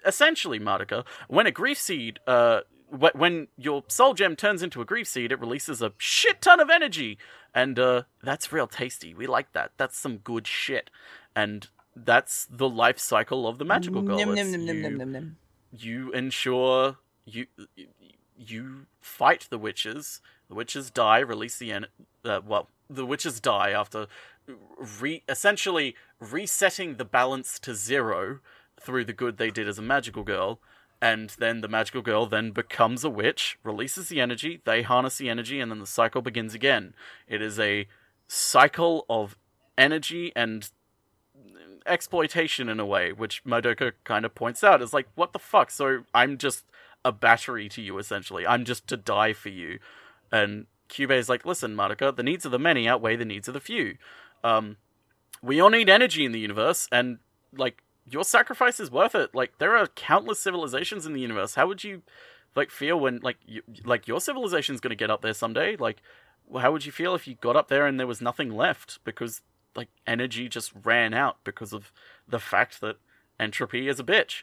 essentially 0.06 0.60
Madoka, 0.60 1.04
when 1.26 1.46
a 1.46 1.50
grief 1.50 1.78
seed 1.78 2.20
uh 2.26 2.60
wh- 2.90 3.14
when 3.14 3.48
your 3.56 3.82
soul 3.88 4.14
gem 4.14 4.36
turns 4.36 4.62
into 4.62 4.80
a 4.80 4.84
grief 4.84 5.08
seed 5.08 5.32
it 5.32 5.40
releases 5.40 5.82
a 5.82 5.92
shit 5.98 6.40
ton 6.40 6.60
of 6.60 6.70
energy. 6.70 7.18
And 7.52 7.78
uh 7.78 8.02
that's 8.22 8.52
real 8.52 8.68
tasty. 8.68 9.12
We 9.12 9.26
like 9.26 9.52
that. 9.52 9.72
That's 9.76 9.98
some 9.98 10.18
good 10.18 10.46
shit. 10.46 10.90
And 11.34 11.68
that's 12.04 12.46
the 12.50 12.68
life 12.68 12.98
cycle 12.98 13.46
of 13.46 13.58
the 13.58 13.64
magical 13.64 14.02
girl 14.02 14.16
Nim, 14.18 14.34
nim, 14.34 14.50
nim, 14.52 14.76
you- 14.76 14.82
nim, 14.82 14.98
nim, 14.98 15.12
nim. 15.12 15.36
you 15.72 16.12
ensure 16.12 16.96
you 17.24 17.46
you 18.36 18.86
fight 19.00 19.46
the 19.50 19.58
witches. 19.58 20.20
The 20.48 20.54
witches 20.54 20.90
die, 20.90 21.18
release 21.18 21.58
the 21.58 21.72
en- 21.72 21.86
uh, 22.24 22.40
well, 22.46 22.68
the 22.88 23.04
witches 23.04 23.40
die 23.40 23.70
after 23.70 24.06
re- 25.00 25.22
essentially 25.28 25.94
resetting 26.20 26.96
the 26.96 27.04
balance 27.04 27.58
to 27.60 27.74
zero 27.74 28.40
through 28.80 29.04
the 29.04 29.12
good 29.12 29.36
they 29.36 29.50
did 29.50 29.68
as 29.68 29.78
a 29.78 29.82
magical 29.82 30.22
girl. 30.22 30.60
And 31.02 31.30
then 31.38 31.60
the 31.60 31.68
magical 31.68 32.02
girl 32.02 32.26
then 32.26 32.50
becomes 32.52 33.04
a 33.04 33.10
witch, 33.10 33.58
releases 33.62 34.08
the 34.08 34.20
energy, 34.20 34.62
they 34.64 34.82
harness 34.82 35.18
the 35.18 35.28
energy, 35.28 35.60
and 35.60 35.70
then 35.70 35.78
the 35.80 35.86
cycle 35.86 36.22
begins 36.22 36.54
again. 36.54 36.94
It 37.28 37.42
is 37.42 37.58
a 37.60 37.86
cycle 38.26 39.04
of 39.08 39.36
energy 39.76 40.32
and 40.34 40.70
exploitation 41.88 42.68
in 42.68 42.80
a 42.80 42.86
way, 42.86 43.12
which 43.12 43.44
Madoka 43.44 43.92
kind 44.04 44.24
of 44.24 44.34
points 44.34 44.62
out 44.62 44.82
is 44.82 44.92
like, 44.92 45.08
what 45.14 45.32
the 45.32 45.38
fuck? 45.38 45.70
So 45.70 46.04
I'm 46.14 46.38
just 46.38 46.64
a 47.04 47.12
battery 47.12 47.68
to 47.70 47.82
you, 47.82 47.98
essentially. 47.98 48.46
I'm 48.46 48.64
just 48.64 48.86
to 48.88 48.96
die 48.96 49.32
for 49.32 49.48
you. 49.48 49.78
And 50.30 50.66
Kyubey 50.88 51.18
is 51.18 51.28
like, 51.28 51.46
listen, 51.46 51.74
Madoka, 51.76 52.14
the 52.14 52.22
needs 52.22 52.44
of 52.44 52.52
the 52.52 52.58
many 52.58 52.88
outweigh 52.88 53.16
the 53.16 53.24
needs 53.24 53.48
of 53.48 53.54
the 53.54 53.60
few. 53.60 53.96
Um, 54.44 54.76
we 55.42 55.60
all 55.60 55.70
need 55.70 55.88
energy 55.88 56.24
in 56.24 56.32
the 56.32 56.40
universe, 56.40 56.88
and 56.90 57.18
like 57.56 57.82
your 58.10 58.24
sacrifice 58.24 58.80
is 58.80 58.90
worth 58.90 59.14
it. 59.14 59.34
Like 59.34 59.58
there 59.58 59.76
are 59.76 59.86
countless 59.86 60.40
civilizations 60.40 61.06
in 61.06 61.12
the 61.12 61.20
universe. 61.20 61.54
How 61.54 61.66
would 61.66 61.84
you 61.84 62.02
like 62.56 62.70
feel 62.70 62.98
when 62.98 63.20
like 63.22 63.36
you, 63.46 63.62
like 63.84 64.08
your 64.08 64.20
civilization's 64.20 64.80
going 64.80 64.90
to 64.90 64.96
get 64.96 65.10
up 65.10 65.22
there 65.22 65.34
someday? 65.34 65.76
Like 65.76 66.02
how 66.60 66.72
would 66.72 66.86
you 66.86 66.92
feel 66.92 67.14
if 67.14 67.28
you 67.28 67.36
got 67.40 67.56
up 67.56 67.68
there 67.68 67.86
and 67.86 68.00
there 68.00 68.06
was 68.06 68.20
nothing 68.20 68.56
left 68.56 68.98
because 69.04 69.42
like 69.78 69.88
energy 70.06 70.48
just 70.48 70.72
ran 70.84 71.14
out 71.14 71.38
because 71.44 71.72
of 71.72 71.92
the 72.28 72.38
fact 72.38 72.80
that 72.80 72.96
entropy 73.40 73.88
is 73.88 74.00
a 74.00 74.04
bitch. 74.04 74.42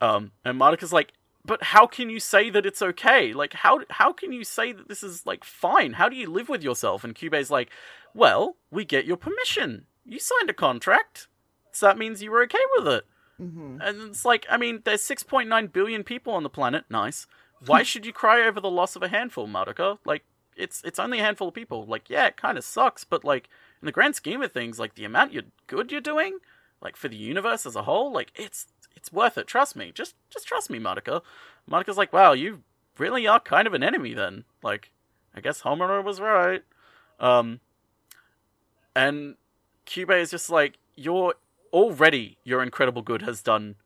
Um, 0.00 0.32
and 0.44 0.60
Madoka's 0.60 0.92
like, 0.92 1.12
but 1.44 1.62
how 1.62 1.86
can 1.86 2.10
you 2.10 2.20
say 2.20 2.50
that 2.50 2.66
it's 2.66 2.82
okay? 2.82 3.32
Like, 3.32 3.54
how 3.54 3.80
how 3.90 4.12
can 4.12 4.32
you 4.32 4.44
say 4.44 4.72
that 4.72 4.88
this 4.88 5.02
is 5.02 5.26
like 5.26 5.44
fine? 5.44 5.94
How 5.94 6.08
do 6.08 6.16
you 6.16 6.30
live 6.30 6.48
with 6.48 6.62
yourself? 6.62 7.04
And 7.04 7.14
Kyubey's 7.14 7.50
like, 7.50 7.70
well, 8.14 8.56
we 8.70 8.84
get 8.84 9.06
your 9.06 9.16
permission. 9.16 9.86
You 10.04 10.18
signed 10.18 10.50
a 10.50 10.54
contract, 10.54 11.28
so 11.72 11.86
that 11.86 11.98
means 11.98 12.22
you 12.22 12.30
were 12.30 12.42
okay 12.42 12.58
with 12.76 12.88
it. 12.88 13.04
Mm-hmm. 13.40 13.80
And 13.80 14.02
it's 14.10 14.24
like, 14.24 14.46
I 14.50 14.56
mean, 14.56 14.82
there's 14.84 15.02
6.9 15.02 15.72
billion 15.72 16.02
people 16.04 16.32
on 16.34 16.42
the 16.42 16.50
planet. 16.50 16.84
Nice. 16.90 17.26
Why 17.66 17.82
should 17.82 18.04
you 18.06 18.12
cry 18.12 18.42
over 18.46 18.60
the 18.60 18.70
loss 18.70 18.96
of 18.96 19.02
a 19.02 19.08
handful, 19.08 19.48
Madoka? 19.48 19.98
Like, 20.04 20.24
it's 20.56 20.82
it's 20.84 20.98
only 20.98 21.20
a 21.20 21.22
handful 21.22 21.48
of 21.48 21.54
people. 21.54 21.86
Like, 21.86 22.10
yeah, 22.10 22.26
it 22.26 22.36
kind 22.36 22.58
of 22.58 22.64
sucks, 22.64 23.04
but 23.04 23.24
like 23.24 23.48
in 23.80 23.86
the 23.86 23.92
grand 23.92 24.16
scheme 24.16 24.42
of 24.42 24.52
things, 24.52 24.78
like 24.78 24.94
the 24.94 25.04
amount 25.04 25.32
you're 25.32 25.44
good 25.66 25.92
you're 25.92 26.00
doing, 26.00 26.38
like 26.80 26.96
for 26.96 27.08
the 27.08 27.16
universe 27.16 27.66
as 27.66 27.76
a 27.76 27.82
whole, 27.82 28.12
like 28.12 28.32
it's 28.34 28.66
it's 28.96 29.12
worth 29.12 29.38
it. 29.38 29.46
Trust 29.46 29.76
me. 29.76 29.92
Just 29.94 30.14
just 30.30 30.46
trust 30.46 30.70
me, 30.70 30.78
Madoka. 30.78 31.22
Madoka's 31.70 31.96
like, 31.96 32.12
wow, 32.12 32.32
you 32.32 32.62
really 32.98 33.26
are 33.26 33.40
kind 33.40 33.66
of 33.66 33.74
an 33.74 33.82
enemy 33.82 34.14
then. 34.14 34.44
Like, 34.62 34.90
I 35.34 35.40
guess 35.40 35.62
Homura 35.62 36.02
was 36.02 36.20
right. 36.20 36.64
Um, 37.20 37.60
and 38.96 39.36
Kyubey 39.86 40.20
is 40.20 40.30
just 40.30 40.50
like, 40.50 40.78
you're 40.96 41.34
already 41.72 42.38
your 42.44 42.62
incredible 42.62 43.02
good 43.02 43.22
has 43.22 43.42
done 43.42 43.76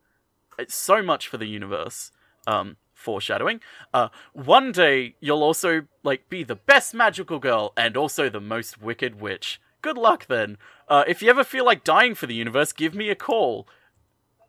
so 0.68 1.02
much 1.02 1.28
for 1.28 1.36
the 1.36 1.46
universe. 1.46 2.12
Um, 2.46 2.76
foreshadowing. 3.02 3.60
Uh, 3.92 4.08
one 4.32 4.72
day 4.72 5.16
you'll 5.20 5.42
also 5.42 5.82
like 6.02 6.28
be 6.28 6.44
the 6.44 6.54
best 6.54 6.94
magical 6.94 7.38
girl 7.38 7.72
and 7.76 7.96
also 7.96 8.28
the 8.28 8.40
most 8.40 8.80
wicked 8.80 9.20
witch. 9.20 9.60
Good 9.82 9.98
luck 9.98 10.26
then. 10.26 10.56
Uh, 10.88 11.04
if 11.06 11.20
you 11.22 11.28
ever 11.30 11.44
feel 11.44 11.64
like 11.64 11.84
dying 11.84 12.14
for 12.14 12.26
the 12.26 12.34
universe, 12.34 12.72
give 12.72 12.94
me 12.94 13.10
a 13.10 13.14
call. 13.14 13.68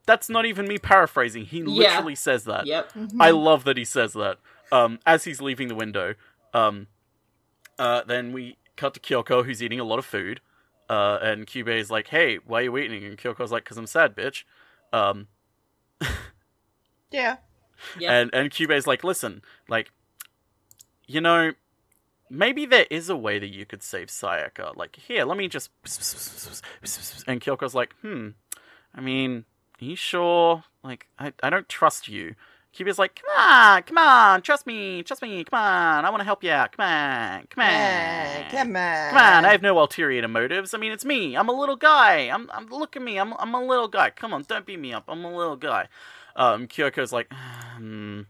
That's 0.06 0.30
not 0.30 0.46
even 0.46 0.68
me 0.68 0.78
paraphrasing. 0.78 1.46
He 1.46 1.64
literally 1.64 2.16
says 2.16 2.44
that. 2.46 2.66
Yep. 2.66 2.92
I 3.20 3.32
love 3.32 3.64
that 3.64 3.78
he 3.78 3.86
says 3.86 4.14
that. 4.14 4.38
Um, 4.72 5.00
as 5.06 5.24
he's 5.24 5.42
leaving 5.42 5.68
the 5.70 5.76
window. 5.76 6.16
Um, 6.54 6.88
uh, 7.80 8.04
then 8.04 8.34
we 8.34 8.58
cut 8.76 8.94
to 8.96 9.00
Kyoko, 9.00 9.46
who's 9.46 9.62
eating 9.64 9.80
a 9.80 9.84
lot 9.84 10.00
of 10.00 10.06
food. 10.06 10.42
Uh, 10.90 11.18
and 11.22 11.48
Kyubey 11.48 11.78
is 11.80 11.90
like, 11.90 12.08
"Hey, 12.10 12.38
why 12.46 12.60
are 12.60 12.64
you 12.64 12.78
eating?" 12.78 13.06
And 13.06 13.18
Kyoko's 13.18 13.52
like, 13.52 13.64
"Cause 13.66 13.78
I'm 13.78 13.88
sad, 13.88 14.16
bitch." 14.16 14.44
Um, 14.92 15.28
Yeah. 17.12 17.38
Yep. 18.00 18.12
and 18.12 18.30
and 18.34 18.50
Kyubey's 18.52 18.88
like, 18.88 19.04
"Listen, 19.04 19.42
like, 19.68 19.92
you 21.08 21.22
know, 21.22 21.54
maybe 22.34 22.66
there 22.66 22.88
is 22.90 23.10
a 23.10 23.16
way 23.16 23.40
that 23.40 23.48
you 23.54 23.66
could 23.66 23.84
save 23.84 24.08
Sayaka. 24.08 24.76
Like, 24.76 24.96
here, 24.96 25.24
let 25.26 25.38
me 25.38 25.48
just." 25.48 25.70
And 27.28 27.40
Kyoko's 27.42 27.76
like, 27.76 27.96
"Hmm, 28.02 28.30
I 28.94 29.02
mean, 29.02 29.46
are 29.82 29.86
you 29.86 29.96
sure? 29.96 30.64
Like, 30.84 31.08
I 31.20 31.34
I 31.42 31.50
don't 31.50 31.70
trust 31.70 32.08
you." 32.08 32.36
Kyubey's 32.76 32.98
like, 32.98 33.22
"Come 33.22 33.30
on, 33.38 33.84
come 33.84 33.98
on, 34.00 34.42
trust 34.42 34.66
me, 34.66 35.04
trust 35.04 35.22
me, 35.22 35.44
come 35.44 35.60
on, 35.60 36.06
I 36.06 36.10
want 36.10 36.22
to 36.22 36.26
help 36.26 36.44
you 36.44 36.50
out. 36.50 36.72
Come 36.76 36.86
on, 36.86 37.46
come 37.50 37.64
on, 37.64 38.44
come 38.50 38.76
on. 38.76 39.10
Come 39.10 39.18
on, 39.18 39.46
I 39.46 39.52
have 39.52 39.62
no 39.62 39.78
ulterior 39.78 40.28
motives. 40.28 40.74
I 40.74 40.80
mean, 40.80 40.92
it's 40.92 41.06
me. 41.06 41.38
I'm 41.38 41.50
a 41.50 41.54
little 41.54 41.76
guy. 41.76 42.30
I'm, 42.34 42.50
I'm 42.52 42.68
look 42.70 42.96
at 42.96 43.02
me. 43.04 43.20
I'm, 43.20 43.34
I'm 43.38 43.54
a 43.54 43.64
little 43.64 43.88
guy. 43.88 44.10
Come 44.10 44.34
on, 44.34 44.44
don't 44.48 44.66
beat 44.66 44.80
me 44.80 44.92
up. 44.92 45.04
I'm 45.08 45.24
a 45.24 45.36
little 45.36 45.56
guy. 45.56 45.88
Um, 46.36 46.68
Kyoko's 46.68 47.14
like, 47.14 47.32
hmm, 47.78 48.22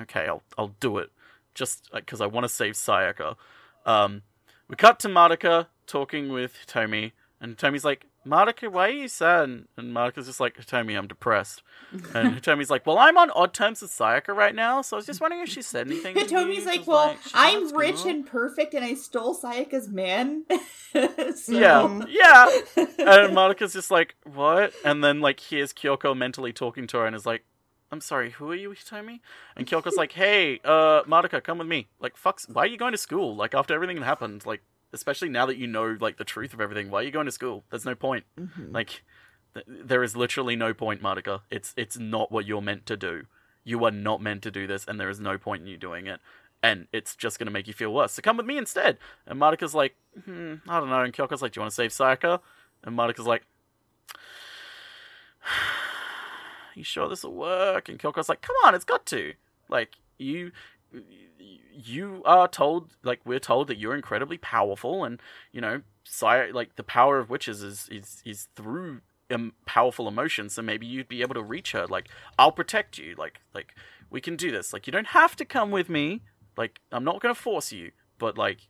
okay, 0.00 0.26
I'll, 0.26 0.42
I'll 0.58 0.74
do 0.80 0.98
it, 0.98 1.10
just 1.56 1.88
because 1.92 2.20
I 2.20 2.26
want 2.26 2.44
to 2.44 2.48
save 2.48 2.74
Sayaka. 2.74 3.34
Um, 3.84 4.22
we 4.68 4.76
cut 4.76 5.00
to 5.00 5.08
Madoka 5.08 5.66
talking 5.86 6.28
with 6.28 6.54
Hitomi, 6.66 7.12
and 7.40 7.56
Hitomi's 7.56 7.84
like, 7.84 8.06
Madoka, 8.26 8.68
why 8.72 8.88
are 8.88 8.90
you 8.90 9.06
sad? 9.06 9.44
And, 9.48 9.68
and 9.76 9.94
Madoka's 9.94 10.26
just 10.26 10.40
like, 10.40 10.56
Hitomi, 10.56 10.98
I'm 10.98 11.06
depressed. 11.06 11.62
And 12.12 12.34
Hitomi's 12.42 12.70
like, 12.70 12.84
well, 12.84 12.98
I'm 12.98 13.16
on 13.16 13.30
odd 13.30 13.54
terms 13.54 13.82
with 13.82 13.92
Sayaka 13.92 14.34
right 14.34 14.54
now, 14.54 14.82
so 14.82 14.96
I 14.96 14.98
was 14.98 15.06
just 15.06 15.20
wondering 15.20 15.42
if 15.44 15.48
she 15.48 15.62
said 15.62 15.86
anything. 15.86 16.14
to 16.14 16.20
you, 16.20 16.26
Hitomi's 16.26 16.66
like, 16.66 16.78
'cause, 16.80 16.86
well, 16.88 17.16
she's 17.22 17.32
I'm 17.34 17.76
rich 17.76 17.98
school." 17.98 18.10
and 18.10 18.26
perfect, 18.26 18.74
and 18.74 18.84
I 18.84 18.94
stole 18.94 19.36
Sayaka's 19.36 19.88
man. 19.88 20.44
So- 21.36 21.52
Yeah, 21.52 22.00
yeah. 22.08 22.46
And 22.76 23.36
Madoka's 23.36 23.72
just 23.74 23.90
like, 23.90 24.14
what? 24.24 24.72
And 24.84 25.04
then 25.04 25.20
like 25.20 25.38
hears 25.40 25.72
Kyoko 25.74 26.16
mentally 26.16 26.52
talking 26.54 26.86
to 26.88 26.96
her 26.98 27.06
and 27.06 27.14
is 27.14 27.26
like, 27.26 27.44
I'm 27.92 28.00
sorry, 28.00 28.30
who 28.30 28.50
are 28.50 28.54
you, 28.54 28.70
Hitomi? 28.70 29.20
And 29.56 29.66
Kyoko's 29.66 29.96
like, 29.96 30.12
hey, 30.12 30.60
uh, 30.64 31.02
Madoka, 31.04 31.42
come 31.42 31.58
with 31.58 31.68
me. 31.68 31.86
Like, 32.00 32.16
fucks, 32.16 32.48
why 32.52 32.62
are 32.62 32.66
you 32.66 32.76
going 32.76 32.92
to 32.92 32.98
school? 32.98 33.36
Like, 33.36 33.54
after 33.54 33.74
everything 33.74 34.00
that 34.00 34.04
happened, 34.04 34.44
like, 34.44 34.62
especially 34.92 35.28
now 35.28 35.46
that 35.46 35.56
you 35.56 35.66
know, 35.68 35.96
like, 36.00 36.16
the 36.16 36.24
truth 36.24 36.52
of 36.52 36.60
everything, 36.60 36.90
why 36.90 37.00
are 37.00 37.04
you 37.04 37.10
going 37.12 37.26
to 37.26 37.32
school? 37.32 37.64
There's 37.70 37.84
no 37.84 37.94
point. 37.94 38.24
Mhm. 38.38 38.72
Like, 38.74 39.04
th- 39.54 39.66
there 39.68 40.02
is 40.02 40.16
literally 40.16 40.56
no 40.56 40.74
point, 40.74 41.00
Madoka. 41.00 41.42
It's, 41.50 41.74
it's 41.76 41.96
not 41.96 42.32
what 42.32 42.44
you're 42.44 42.60
meant 42.60 42.86
to 42.86 42.96
do. 42.96 43.26
You 43.62 43.84
are 43.84 43.90
not 43.92 44.20
meant 44.20 44.42
to 44.42 44.50
do 44.50 44.66
this, 44.66 44.84
and 44.86 44.98
there 44.98 45.08
is 45.10 45.20
no 45.20 45.38
point 45.38 45.62
in 45.62 45.68
you 45.68 45.76
doing 45.76 46.06
it. 46.08 46.20
And 46.62 46.88
it's 46.92 47.14
just 47.14 47.38
going 47.38 47.46
to 47.46 47.52
make 47.52 47.68
you 47.68 47.72
feel 47.72 47.92
worse. 47.92 48.12
So 48.12 48.22
come 48.22 48.36
with 48.36 48.46
me 48.46 48.58
instead. 48.58 48.98
And 49.26 49.40
Madoka's 49.40 49.74
like, 49.74 49.94
hmm, 50.24 50.54
I 50.66 50.80
don't 50.80 50.88
know. 50.88 51.02
And 51.02 51.12
Kyoko's 51.12 51.42
like, 51.42 51.52
do 51.52 51.58
you 51.58 51.62
want 51.62 51.70
to 51.70 51.74
save 51.76 51.90
Sayaka? 51.92 52.40
And 52.82 52.98
Madoka's 52.98 53.26
like, 53.26 53.44
you 56.76 56.84
sure 56.84 57.08
this 57.08 57.24
will 57.24 57.34
work? 57.34 57.88
And 57.88 57.98
Kyoko's 57.98 58.28
like, 58.28 58.42
come 58.42 58.56
on, 58.64 58.74
it's 58.74 58.84
got 58.84 59.06
to. 59.06 59.32
Like, 59.68 59.96
you 60.18 60.52
you 61.72 62.22
are 62.24 62.48
told 62.48 62.96
like 63.02 63.20
we're 63.24 63.38
told 63.38 63.68
that 63.68 63.76
you're 63.76 63.94
incredibly 63.94 64.38
powerful 64.38 65.04
and 65.04 65.20
you 65.52 65.60
know 65.60 65.82
sci- 66.04 66.50
like 66.52 66.76
the 66.76 66.82
power 66.82 67.18
of 67.18 67.28
witches 67.28 67.62
is 67.62 67.88
is 67.90 68.22
is 68.24 68.48
through 68.56 69.00
um, 69.30 69.52
powerful 69.66 70.08
emotions 70.08 70.54
so 70.54 70.62
maybe 70.62 70.86
you'd 70.86 71.08
be 71.08 71.20
able 71.20 71.34
to 71.34 71.42
reach 71.42 71.72
her. 71.72 71.86
Like 71.86 72.08
i'll 72.38 72.52
protect 72.52 72.98
you. 72.98 73.14
Like 73.16 73.40
like 73.54 73.74
we 74.10 74.20
can 74.20 74.36
do 74.36 74.50
this. 74.50 74.72
Like 74.72 74.86
you 74.86 74.92
don't 74.92 75.08
have 75.08 75.36
to 75.36 75.44
come 75.44 75.70
with 75.70 75.88
me. 75.88 76.22
Like 76.56 76.80
i'm 76.92 77.04
not 77.04 77.20
going 77.20 77.34
to 77.34 77.40
force 77.40 77.72
you 77.72 77.90
but 78.18 78.38
like 78.38 78.68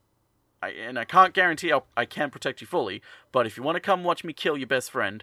I, 0.62 0.70
and 0.70 0.98
i 0.98 1.04
can't 1.04 1.34
guarantee 1.34 1.70
I'll, 1.70 1.86
i 1.96 2.04
can 2.04 2.30
protect 2.30 2.60
you 2.60 2.66
fully 2.66 3.02
but 3.30 3.46
if 3.46 3.56
you 3.56 3.62
want 3.62 3.76
to 3.76 3.80
come 3.80 4.02
watch 4.02 4.24
me 4.24 4.32
kill 4.32 4.56
your 4.56 4.66
best 4.66 4.90
friend 4.90 5.22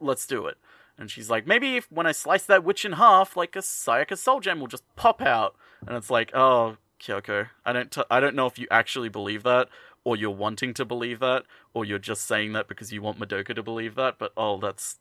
let's 0.00 0.26
do 0.26 0.46
it 0.46 0.58
and 0.98 1.10
she's 1.10 1.30
like 1.30 1.46
maybe 1.46 1.76
if 1.76 1.90
when 1.90 2.06
i 2.06 2.12
slice 2.12 2.44
that 2.46 2.64
witch 2.64 2.84
in 2.84 2.92
half 2.92 3.36
like 3.36 3.56
a 3.56 3.60
sayaka 3.60 4.16
soul 4.16 4.40
gem 4.40 4.60
will 4.60 4.66
just 4.66 4.84
pop 4.96 5.20
out. 5.20 5.54
And 5.86 5.96
it's 5.96 6.10
like 6.10 6.30
oh 6.34 6.76
kyoko 7.00 7.48
i 7.64 7.72
don't 7.72 7.90
t- 7.90 8.02
i 8.10 8.20
don't 8.20 8.36
know 8.36 8.46
if 8.46 8.58
you 8.58 8.66
actually 8.70 9.08
believe 9.08 9.42
that 9.42 9.68
or 10.04 10.16
you're 10.16 10.30
wanting 10.30 10.72
to 10.74 10.84
believe 10.84 11.20
that 11.20 11.44
or 11.72 11.84
you're 11.84 11.98
just 11.98 12.26
saying 12.26 12.52
that 12.52 12.68
because 12.68 12.92
you 12.92 13.02
want 13.02 13.18
madoka 13.18 13.54
to 13.54 13.62
believe 13.62 13.94
that 13.96 14.18
but 14.18 14.32
oh 14.36 14.58
that's 14.58 14.98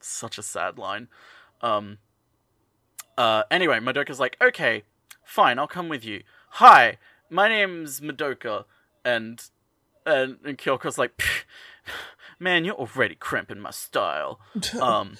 such 0.00 0.36
a 0.38 0.42
sad 0.42 0.78
line. 0.78 1.08
Um 1.60 1.98
uh 3.18 3.42
anyway 3.50 3.78
madoka's 3.78 4.20
like 4.20 4.36
okay 4.40 4.84
fine 5.24 5.58
i'll 5.58 5.66
come 5.68 5.88
with 5.88 6.04
you. 6.04 6.22
Hi 6.50 6.98
my 7.28 7.48
name's 7.48 8.00
madoka. 8.00 8.64
And 9.04 9.42
and, 10.06 10.38
and 10.44 10.58
kyoko's 10.58 10.98
like 10.98 11.16
"Pfft, 11.18 11.44
man 12.42 12.64
you're 12.64 12.74
already 12.74 13.14
cramping 13.14 13.60
my 13.60 13.70
style 13.70 14.40
um 14.80 15.16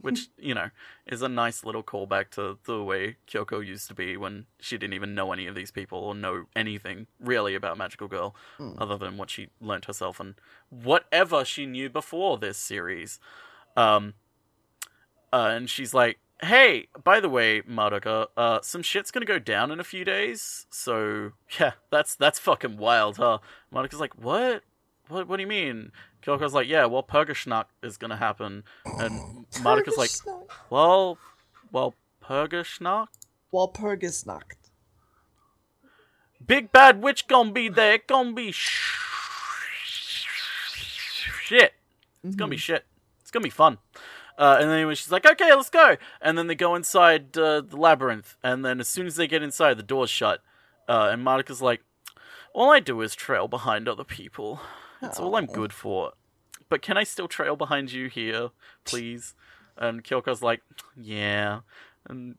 which 0.00 0.28
you 0.38 0.54
know 0.54 0.68
is 1.06 1.22
a 1.22 1.28
nice 1.28 1.64
little 1.64 1.82
callback 1.82 2.28
to 2.30 2.58
the 2.64 2.82
way 2.82 3.16
Kyoko 3.26 3.64
used 3.66 3.88
to 3.88 3.94
be 3.94 4.16
when 4.16 4.44
she 4.60 4.76
didn't 4.76 4.92
even 4.94 5.14
know 5.14 5.32
any 5.32 5.46
of 5.46 5.54
these 5.54 5.70
people 5.70 5.98
or 5.98 6.14
know 6.14 6.44
anything 6.54 7.06
really 7.18 7.54
about 7.54 7.78
Magical 7.78 8.08
Girl 8.08 8.34
Mm. 8.58 8.74
other 8.78 8.98
than 8.98 9.16
what 9.16 9.30
she 9.30 9.48
learnt 9.60 9.86
herself 9.86 10.20
and 10.20 10.34
whatever 10.70 11.44
she 11.44 11.64
knew 11.64 11.88
before 11.88 12.36
this 12.38 12.58
series. 12.58 13.18
Um 13.76 14.14
uh, 15.32 15.50
and 15.52 15.68
she's 15.68 15.92
like, 15.92 16.18
"Hey, 16.42 16.88
by 17.04 17.20
the 17.20 17.28
way, 17.28 17.62
Madoka, 17.62 18.26
uh 18.36 18.60
some 18.62 18.82
shit's 18.82 19.10
to 19.10 19.20
go 19.24 19.38
down 19.38 19.70
in 19.70 19.80
a 19.80 19.84
few 19.84 20.04
days. 20.04 20.66
So, 20.70 21.32
yeah, 21.58 21.72
that's 21.90 22.14
that's 22.16 22.38
fucking 22.38 22.76
wild, 22.76 23.16
huh?" 23.16 23.38
Madoka's 23.72 24.00
like, 24.00 24.14
"What? 24.14 24.62
What, 25.08 25.28
what 25.28 25.36
do 25.36 25.42
you 25.42 25.48
mean? 25.48 25.92
Kyoko's 26.22 26.54
like, 26.54 26.68
yeah, 26.68 26.82
Walpurgisnacht 26.82 27.66
is 27.82 27.96
gonna 27.96 28.16
happen, 28.16 28.64
and 28.84 29.46
Madoka's 29.62 29.96
like, 29.96 30.10
well, 30.70 31.18
well, 31.72 31.94
Purgaschnack? 32.22 33.08
Walpurgisnacht. 33.52 34.56
Big 36.44 36.72
bad 36.72 37.02
witch 37.02 37.26
gonna 37.26 37.52
be 37.52 37.68
there. 37.68 37.94
It 37.94 38.06
gonna 38.06 38.32
be 38.32 38.52
sh- 38.52 38.96
shit. 41.42 41.74
It's 42.24 42.36
gonna 42.36 42.50
be 42.50 42.56
shit. 42.56 42.84
It's 43.20 43.30
gonna 43.30 43.44
be 43.44 43.50
fun. 43.50 43.78
Uh, 44.38 44.58
and 44.60 44.70
then 44.70 44.78
anyway, 44.78 44.94
she's 44.94 45.10
like, 45.10 45.26
okay, 45.26 45.52
let's 45.52 45.68
go. 45.68 45.96
And 46.20 46.38
then 46.38 46.46
they 46.46 46.54
go 46.54 46.76
inside 46.76 47.36
uh, 47.36 47.60
the 47.60 47.76
labyrinth. 47.76 48.36
And 48.42 48.64
then 48.64 48.78
as 48.78 48.88
soon 48.88 49.06
as 49.06 49.16
they 49.16 49.26
get 49.26 49.42
inside, 49.42 49.76
the 49.76 49.82
door's 49.82 50.10
shut. 50.10 50.42
Uh, 50.88 51.08
and 51.12 51.26
Madoka's 51.26 51.60
like, 51.60 51.82
all 52.54 52.70
I 52.70 52.80
do 52.80 53.00
is 53.00 53.14
trail 53.16 53.48
behind 53.48 53.88
other 53.88 54.04
people. 54.04 54.60
That's 55.00 55.18
oh. 55.20 55.24
all 55.24 55.36
I'm 55.36 55.46
good 55.46 55.72
for. 55.72 56.12
But 56.68 56.82
can 56.82 56.96
I 56.96 57.04
still 57.04 57.28
trail 57.28 57.56
behind 57.56 57.92
you 57.92 58.08
here, 58.08 58.50
please? 58.84 59.34
And 59.76 60.04
Kyoko's 60.04 60.42
like, 60.42 60.62
yeah. 60.96 61.60
And 62.08 62.36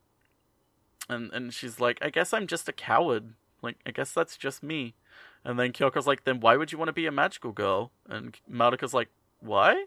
and 1.07 1.31
and 1.33 1.53
she's 1.53 1.79
like, 1.79 1.97
I 2.01 2.09
guess 2.09 2.33
I'm 2.33 2.47
just 2.47 2.69
a 2.69 2.73
coward. 2.73 3.33
Like, 3.61 3.77
I 3.85 3.91
guess 3.91 4.13
that's 4.13 4.37
just 4.37 4.61
me. 4.63 4.95
And 5.43 5.57
then 5.57 5.71
Kyoko's 5.71 6.07
like, 6.07 6.25
then 6.25 6.39
why 6.39 6.57
would 6.57 6.71
you 6.71 6.77
want 6.77 6.89
to 6.89 6.93
be 6.93 7.05
a 7.05 7.11
magical 7.11 7.51
girl? 7.51 7.91
And 8.07 8.37
Madoka's 8.49 8.93
like, 8.93 9.09
why? 9.39 9.85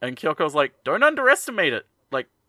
And 0.00 0.16
Kyoko's 0.16 0.54
like, 0.54 0.72
don't 0.84 1.02
underestimate 1.02 1.72
it. 1.72 1.86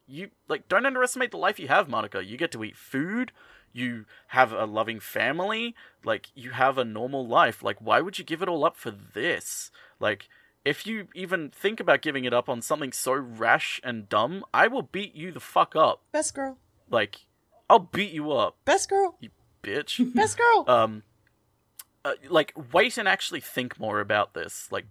You, 0.07 0.29
like, 0.47 0.67
don't 0.67 0.85
underestimate 0.85 1.31
the 1.31 1.37
life 1.37 1.59
you 1.59 1.67
have, 1.69 1.87
Madoka. 1.87 2.25
You 2.25 2.37
get 2.37 2.51
to 2.51 2.63
eat 2.63 2.77
food. 2.77 3.31
You 3.71 4.05
have 4.27 4.51
a 4.51 4.65
loving 4.65 4.99
family. 4.99 5.75
Like, 6.03 6.27
you 6.35 6.51
have 6.51 6.77
a 6.77 6.83
normal 6.85 7.25
life. 7.25 7.63
Like, 7.63 7.77
why 7.79 8.01
would 8.01 8.19
you 8.19 8.25
give 8.25 8.41
it 8.41 8.49
all 8.49 8.65
up 8.65 8.75
for 8.75 8.91
this? 8.91 9.71
Like, 9.99 10.27
if 10.65 10.85
you 10.85 11.07
even 11.15 11.49
think 11.49 11.79
about 11.79 12.01
giving 12.01 12.25
it 12.25 12.33
up 12.33 12.47
on 12.49 12.61
something 12.61 12.91
so 12.91 13.13
rash 13.13 13.79
and 13.83 14.07
dumb, 14.09 14.43
I 14.53 14.67
will 14.67 14.81
beat 14.83 15.15
you 15.15 15.31
the 15.31 15.39
fuck 15.39 15.75
up. 15.75 16.01
Best 16.11 16.35
girl. 16.35 16.57
Like, 16.89 17.25
I'll 17.69 17.79
beat 17.79 18.11
you 18.11 18.31
up, 18.31 18.57
Best 18.65 18.89
girl. 18.89 19.15
You 19.19 19.29
bitch. 19.63 20.13
Best 20.15 20.37
girl. 20.37 20.65
um 20.67 21.03
uh, 22.05 22.13
like 22.29 22.53
wait 22.73 22.97
and 22.97 23.07
actually 23.07 23.39
think 23.39 23.79
more 23.79 24.01
about 24.01 24.33
this 24.33 24.67
like 24.71 24.85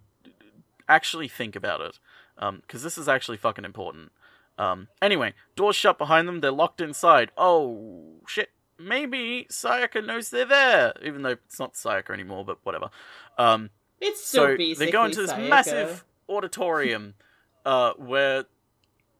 actually 0.89 1.27
think 1.27 1.55
about 1.55 1.79
it 1.79 1.99
um 2.39 2.59
because 2.61 2.81
this 2.81 2.97
is 2.97 3.07
actually 3.07 3.37
fucking 3.37 3.63
important 3.65 4.11
um 4.57 4.87
anyway 5.01 5.33
doors 5.55 5.75
shut 5.75 5.97
behind 5.97 6.27
them 6.27 6.39
they're 6.41 6.51
locked 6.51 6.79
inside 6.81 7.31
oh 7.37 8.19
shit 8.27 8.49
maybe 8.79 9.47
sayaka 9.49 10.05
knows 10.05 10.29
they're 10.29 10.45
there 10.45 10.93
even 11.03 11.21
though 11.23 11.29
it's 11.31 11.59
not 11.59 11.73
sayaka 11.73 12.11
anymore 12.11 12.43
but 12.45 12.57
whatever 12.63 12.89
um 13.37 13.69
It's 13.99 14.23
so 14.23 14.55
basically 14.57 14.85
they 14.85 14.91
go 14.91 15.05
into 15.05 15.21
this 15.21 15.31
Sayaka. 15.31 15.49
massive 15.49 16.05
auditorium 16.29 17.13
uh 17.65 17.93
where 17.97 18.45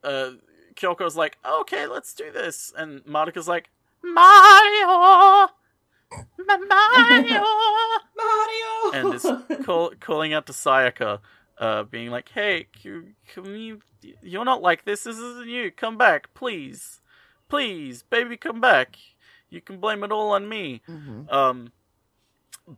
uh 0.04 0.32
Kyoko's 0.76 1.16
like, 1.16 1.38
okay, 1.46 1.86
let's 1.86 2.16
do 2.16 2.32
this. 2.32 2.74
And 2.76 3.02
Madoka's 3.06 3.48
like, 3.48 3.70
Mario! 4.02 5.50
Mario! 6.40 7.44
Mario 8.18 8.92
and 8.94 9.14
is 9.14 9.26
call, 9.66 9.92
calling 10.00 10.34
out 10.34 10.48
to 10.48 10.52
Sayaka, 10.52 11.20
uh, 11.58 11.84
being 11.84 12.10
like, 12.10 12.30
hey, 12.30 12.68
can, 12.82 13.16
can 13.28 13.46
you, 13.56 13.82
you're 14.22 14.46
not 14.46 14.62
like 14.62 14.86
this, 14.86 15.04
this 15.04 15.18
isn't 15.18 15.48
you, 15.50 15.72
come 15.72 15.98
back, 15.98 16.34
please. 16.34 17.02
Please, 17.50 18.04
baby, 18.04 18.36
come 18.38 18.60
back. 18.60 18.98
You 19.50 19.62
can 19.62 19.78
blame 19.78 20.04
it 20.04 20.12
all 20.12 20.32
on 20.32 20.50
me. 20.50 20.82
Mhm. 20.90 21.32
Um, 21.32 21.72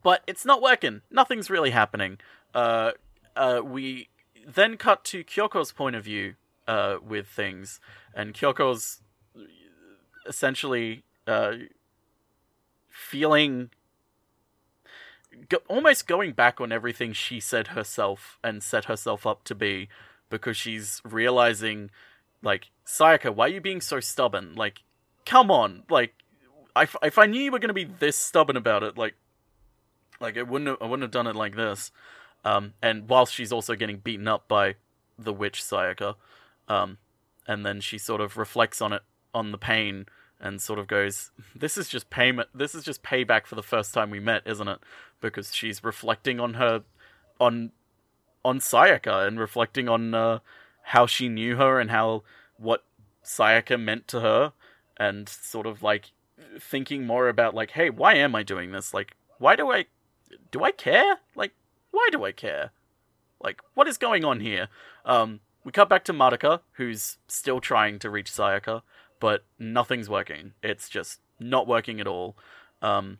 but 0.04 0.24
it's 0.28 0.46
not 0.46 0.62
working. 0.62 1.02
Nothing's 1.10 1.50
really 1.50 1.70
happening. 1.70 2.18
Uh, 2.54 2.92
uh, 3.36 3.62
we 3.64 4.10
then 4.46 4.76
cut 4.78 5.04
to 5.06 5.24
Kyoko's 5.24 5.72
point 5.72 5.96
of 5.96 6.04
view 6.04 6.36
uh, 6.68 6.98
with 7.02 7.28
things, 7.28 7.80
and 8.14 8.34
Kyoko's 8.34 9.02
essentially 10.28 11.04
uh, 11.28 11.54
feeling 12.90 13.70
go- 15.50 15.64
almost 15.68 16.08
going 16.08 16.34
back 16.34 16.60
on 16.60 16.72
everything 16.72 17.14
she 17.14 17.40
said 17.40 17.70
herself 17.70 18.40
and 18.44 18.64
set 18.64 18.86
herself 18.86 19.26
up 19.26 19.44
to 19.46 19.56
be 19.56 19.90
because 20.30 20.58
she's 20.58 21.02
realizing 21.04 21.90
like 22.42 22.70
Sayaka, 22.86 23.34
why 23.34 23.46
are 23.46 23.50
you 23.50 23.62
being 23.62 23.82
so 23.82 24.00
stubborn? 24.00 24.56
Like, 24.56 24.84
come 25.26 25.50
on, 25.50 25.84
like 25.90 26.14
if, 26.76 26.96
if 27.02 27.18
I 27.18 27.26
knew 27.26 27.42
you 27.42 27.52
were 27.52 27.60
going 27.60 27.70
to 27.70 27.74
be 27.74 27.86
this 27.86 28.18
stubborn 28.18 28.58
about 28.58 28.84
it, 28.84 28.98
like, 28.98 29.16
like 30.20 30.38
it 30.38 30.48
wouldn't 30.48 30.70
have, 30.70 30.78
I 30.82 30.86
wouldn't 30.86 31.04
have 31.04 31.12
done 31.12 31.28
it 31.28 31.36
like 31.36 31.56
this. 31.56 31.92
Um, 32.44 32.74
and 32.82 33.10
whilst 33.10 33.34
she's 33.34 33.52
also 33.52 33.76
getting 33.76 33.98
beaten 33.98 34.28
up 34.28 34.48
by 34.48 34.76
the 35.18 35.34
witch 35.34 35.62
Sayaka, 35.62 36.16
um, 36.68 37.00
and 37.48 37.66
then 37.66 37.82
she 37.82 37.98
sort 37.98 38.22
of 38.22 38.38
reflects 38.38 38.82
on 38.82 38.94
it 38.94 39.02
on 39.34 39.52
the 39.52 39.58
pain 39.58 40.06
and 40.40 40.62
sort 40.62 40.80
of 40.80 40.88
goes, 40.88 41.32
"This 41.56 41.78
is 41.78 41.90
just 41.90 42.10
payment. 42.10 42.50
This 42.54 42.76
is 42.76 42.84
just 42.84 43.04
payback 43.04 43.46
for 43.46 43.56
the 43.56 43.64
first 43.64 43.94
time 43.94 44.10
we 44.10 44.20
met, 44.20 44.44
isn't 44.46 44.68
it?" 44.68 44.80
Because 45.22 45.54
she's 45.56 45.84
reflecting 45.84 46.40
on 46.40 46.56
her, 46.56 46.84
on, 47.40 47.72
on 48.44 48.60
Sayaka 48.60 49.28
and 49.28 49.40
reflecting 49.40 49.90
on 49.90 50.14
uh, 50.14 50.40
how 50.84 51.06
she 51.06 51.30
knew 51.30 51.56
her 51.56 51.80
and 51.80 51.92
how 51.92 52.24
what 52.58 52.84
Sayaka 53.24 53.80
meant 53.80 54.08
to 54.10 54.22
her, 54.22 54.54
and 54.98 55.28
sort 55.28 55.66
of 55.66 55.82
like 55.82 56.12
thinking 56.60 57.06
more 57.06 57.30
about 57.30 57.56
like, 57.56 57.72
hey, 57.72 57.90
why 57.90 58.16
am 58.16 58.36
I 58.36 58.44
doing 58.44 58.72
this? 58.72 58.94
Like, 58.94 59.16
why 59.38 59.56
do 59.56 59.72
I, 59.72 59.86
do 60.52 60.64
I 60.64 60.72
care? 60.72 61.18
Like, 61.36 61.54
why 61.92 62.08
do 62.12 62.24
I 62.24 62.32
care? 62.32 62.72
Like, 63.42 63.62
what 63.74 63.88
is 63.88 63.98
going 63.98 64.24
on 64.24 64.40
here? 64.40 64.68
Um, 65.06 65.42
we 65.64 65.72
cut 65.72 65.90
back 65.90 66.04
to 66.06 66.14
Madoka, 66.14 66.62
who's 66.74 67.18
still 67.28 67.60
trying 67.60 68.00
to 68.00 68.10
reach 68.10 68.32
Sayaka, 68.32 68.82
but 69.20 69.46
nothing's 69.60 70.10
working. 70.10 70.54
It's 70.62 70.90
just 70.90 71.20
not 71.40 71.68
working 71.68 72.00
at 72.00 72.08
all. 72.08 72.36
Um, 72.82 73.20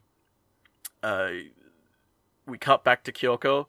uh, 1.02 1.30
we 2.46 2.58
cut 2.58 2.84
back 2.84 3.04
to 3.04 3.12
Kyoko. 3.12 3.66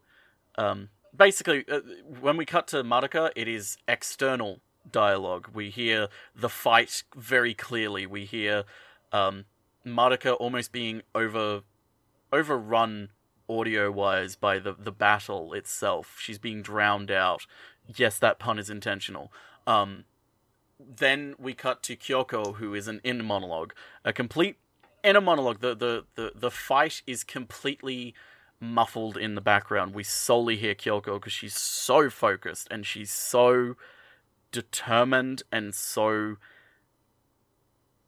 Um, 0.58 0.90
basically, 1.16 1.66
uh, 1.70 1.82
when 2.20 2.38
we 2.38 2.46
cut 2.46 2.68
to 2.70 2.84
Madoka, 2.84 3.32
it 3.36 3.48
is 3.48 3.78
external 3.88 4.60
dialogue. 4.92 5.50
We 5.54 5.70
hear 5.70 6.08
the 6.36 6.50
fight 6.50 7.04
very 7.16 7.54
clearly. 7.54 8.06
We 8.06 8.26
hear 8.26 8.64
um, 9.12 9.46
Madoka 9.86 10.36
almost 10.40 10.72
being 10.72 11.02
over 11.14 11.62
overrun 12.32 13.10
audio 13.50 13.90
wise 13.92 14.36
by 14.36 14.60
the 14.60 14.74
the 14.74 14.92
battle 14.92 15.54
itself. 15.54 16.18
She's 16.20 16.40
being 16.40 16.62
drowned 16.62 17.12
out. 17.12 17.46
Yes, 17.96 18.20
that 18.20 18.40
pun 18.40 18.60
is 18.60 18.70
intentional. 18.70 19.32
Um, 19.66 20.06
then 20.80 21.36
we 21.38 21.54
cut 21.54 21.82
to 21.84 21.96
Kyoko, 21.96 22.56
who 22.56 22.74
is 22.74 22.88
an 22.88 23.02
in 23.04 23.26
monologue, 23.26 23.74
a 24.06 24.14
complete 24.14 24.58
inner 25.04 25.22
monologue. 25.22 25.60
The 25.60 25.76
the 25.76 26.06
the 26.16 26.32
the 26.36 26.52
fight 26.52 27.02
is 27.08 27.24
completely 27.24 28.14
muffled 28.60 29.18
in 29.18 29.36
the 29.36 29.42
background. 29.42 29.94
We 29.94 30.04
solely 30.04 30.58
hear 30.58 30.76
Kyoko 30.76 31.16
because 31.16 31.34
she's 31.34 31.56
so 31.56 32.10
focused 32.10 32.68
and 32.72 32.86
she's 32.86 33.12
so 33.12 33.76
determined 34.52 35.44
and 35.52 35.76
so 35.76 36.38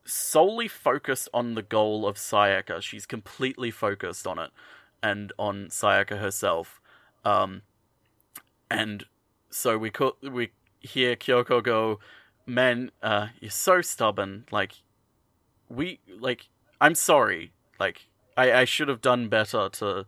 solely 0.05 0.67
focused 0.67 1.29
on 1.33 1.53
the 1.53 1.61
goal 1.61 2.07
of 2.07 2.15
Sayaka. 2.15 2.81
She's 2.81 3.05
completely 3.05 3.71
focused 3.71 4.25
on 4.25 4.39
it 4.39 4.49
and 5.03 5.31
on 5.37 5.67
Sayaka 5.67 6.19
herself. 6.19 6.81
Um, 7.23 7.61
and 8.71 9.05
so 9.49 9.77
we 9.77 9.89
co- 9.89 10.17
we 10.21 10.49
hear 10.79 11.15
Kyoko 11.15 11.61
go, 11.61 11.99
"Man, 12.49 12.91
uh, 13.01 13.27
you're 13.39 13.51
so 13.51 13.81
stubborn. 13.81 14.45
Like, 14.51 14.73
we 15.69 15.99
like. 16.07 16.49
I'm 16.81 16.95
sorry. 16.95 17.51
Like, 17.79 18.07
I 18.35 18.51
I 18.51 18.65
should 18.65 18.87
have 18.87 19.01
done 19.01 19.29
better 19.29 19.69
to." 19.69 20.05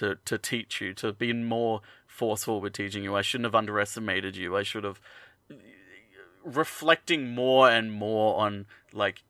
To, 0.00 0.18
to 0.26 0.36
teach 0.36 0.82
you, 0.82 0.92
to 0.92 1.14
be 1.14 1.32
more 1.32 1.80
forceful 2.06 2.60
with 2.60 2.74
teaching 2.74 3.02
you. 3.02 3.16
I 3.16 3.22
shouldn't 3.22 3.46
have 3.46 3.54
underestimated 3.54 4.36
you. 4.36 4.54
I 4.54 4.62
should 4.62 4.84
have 4.84 5.00
reflecting 6.46 7.34
more 7.34 7.68
and 7.68 7.92
more 7.92 8.38
on 8.40 8.66
like 8.92 9.22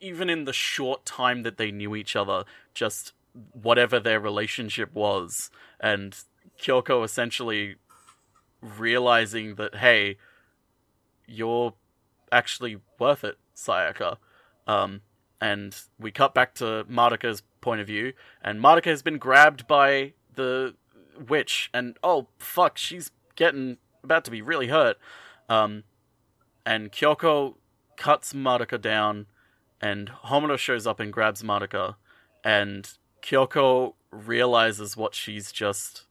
even 0.00 0.28
in 0.28 0.44
the 0.44 0.52
short 0.52 1.04
time 1.06 1.42
that 1.42 1.56
they 1.56 1.70
knew 1.70 1.96
each 1.96 2.14
other, 2.14 2.44
just 2.74 3.12
whatever 3.52 3.98
their 3.98 4.20
relationship 4.20 4.92
was, 4.92 5.50
and 5.80 6.16
Kyoko 6.60 7.04
essentially 7.04 7.76
realizing 8.60 9.54
that 9.56 9.76
hey, 9.76 10.16
you're 11.26 11.74
actually 12.30 12.78
worth 12.98 13.24
it, 13.24 13.38
Sayaka. 13.54 14.16
Um, 14.66 15.02
and 15.40 15.76
we 15.98 16.10
cut 16.10 16.34
back 16.34 16.54
to 16.54 16.84
Madoka's 16.90 17.42
point 17.60 17.80
of 17.80 17.86
view, 17.86 18.12
and 18.42 18.62
Madoka 18.62 18.86
has 18.86 19.02
been 19.02 19.18
grabbed 19.18 19.66
by 19.66 20.14
the 20.34 20.74
witch, 21.28 21.70
and 21.74 21.96
oh 22.02 22.28
fuck, 22.38 22.78
she's 22.78 23.10
getting 23.36 23.78
about 24.02 24.24
to 24.24 24.30
be 24.30 24.42
really 24.42 24.68
hurt. 24.68 24.96
Um, 25.48 25.84
and 26.64 26.90
Kyoko 26.92 27.56
cuts 27.96 28.32
Madoka 28.32 28.80
down, 28.80 29.26
and 29.80 30.10
Homura 30.26 30.58
shows 30.58 30.86
up 30.86 31.00
and 31.00 31.12
grabs 31.12 31.42
Madoka, 31.42 31.96
and 32.42 32.90
Kyoko 33.22 33.94
realizes 34.10 34.96
what 34.96 35.14
she's 35.14 35.52
just 35.52 36.06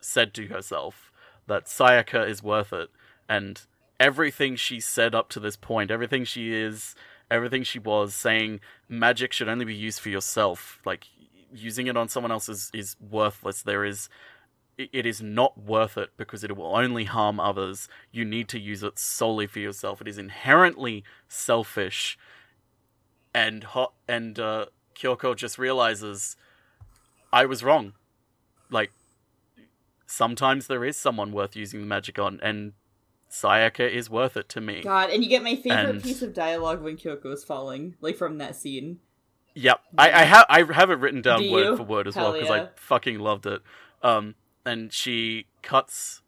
said 0.00 0.32
to 0.34 0.46
herself 0.46 1.12
that 1.46 1.66
Sayaka 1.66 2.28
is 2.28 2.42
worth 2.42 2.72
it, 2.72 2.88
and 3.28 3.62
everything 3.98 4.56
she 4.56 4.80
said 4.80 5.14
up 5.14 5.28
to 5.30 5.40
this 5.40 5.56
point, 5.56 5.90
everything 5.90 6.24
she 6.24 6.52
is, 6.52 6.94
everything 7.30 7.62
she 7.62 7.78
was 7.78 8.14
saying, 8.14 8.60
magic 8.88 9.32
should 9.32 9.48
only 9.48 9.64
be 9.64 9.74
used 9.74 10.00
for 10.00 10.08
yourself. 10.08 10.80
Like 10.84 11.06
using 11.52 11.86
it 11.86 11.96
on 11.96 12.08
someone 12.08 12.32
else 12.32 12.48
is, 12.48 12.70
is 12.74 12.96
worthless. 13.00 13.62
There 13.62 13.84
is 13.84 14.08
it 14.78 15.06
is 15.06 15.22
not 15.22 15.58
worth 15.58 15.96
it 15.96 16.10
because 16.18 16.44
it 16.44 16.54
will 16.54 16.76
only 16.76 17.04
harm 17.04 17.40
others. 17.40 17.88
You 18.12 18.26
need 18.26 18.46
to 18.48 18.58
use 18.58 18.82
it 18.82 18.98
solely 18.98 19.46
for 19.46 19.58
yourself. 19.58 20.02
It 20.02 20.08
is 20.08 20.18
inherently 20.18 21.02
selfish. 21.28 22.18
And 23.34 23.64
hot 23.64 23.94
and 24.06 24.38
uh, 24.38 24.66
Kyoko 24.94 25.34
just 25.34 25.58
realizes 25.58 26.36
I 27.32 27.46
was 27.46 27.64
wrong. 27.64 27.94
Like 28.70 28.92
sometimes 30.06 30.66
there 30.66 30.84
is 30.84 30.96
someone 30.96 31.32
worth 31.32 31.56
using 31.56 31.80
the 31.80 31.86
magic 31.86 32.18
on, 32.18 32.38
and 32.42 32.72
Sayaka 33.42 33.90
is 33.90 34.08
worth 34.08 34.36
it 34.36 34.48
to 34.50 34.60
me. 34.60 34.82
God, 34.82 35.10
and 35.10 35.22
you 35.22 35.28
get 35.28 35.42
my 35.42 35.56
favorite 35.56 35.88
And- 35.90 36.02
piece 36.02 36.22
of 36.22 36.32
dialogue 36.34 36.82
when 36.82 36.96
Kyoko 36.96 37.32
is 37.32 37.44
falling, 37.44 37.94
like 38.00 38.16
from 38.16 38.38
that 38.38 38.56
scene. 38.56 39.00
Yep, 39.54 39.80
I, 39.96 40.12
I 40.12 40.24
have 40.24 40.46
I 40.50 40.62
have 40.74 40.90
it 40.90 40.98
written 40.98 41.22
down 41.22 41.40
Do 41.42 41.50
word 41.50 41.64
you? 41.64 41.76
for 41.78 41.82
word 41.82 42.06
as 42.06 42.14
Hell 42.14 42.32
well 42.32 42.32
because 42.34 42.50
I 42.50 42.68
fucking 42.76 43.18
loved 43.18 43.46
it. 43.46 43.62
Um, 44.02 44.34
and 44.66 44.92
she 44.92 45.46
cuts 45.62 46.20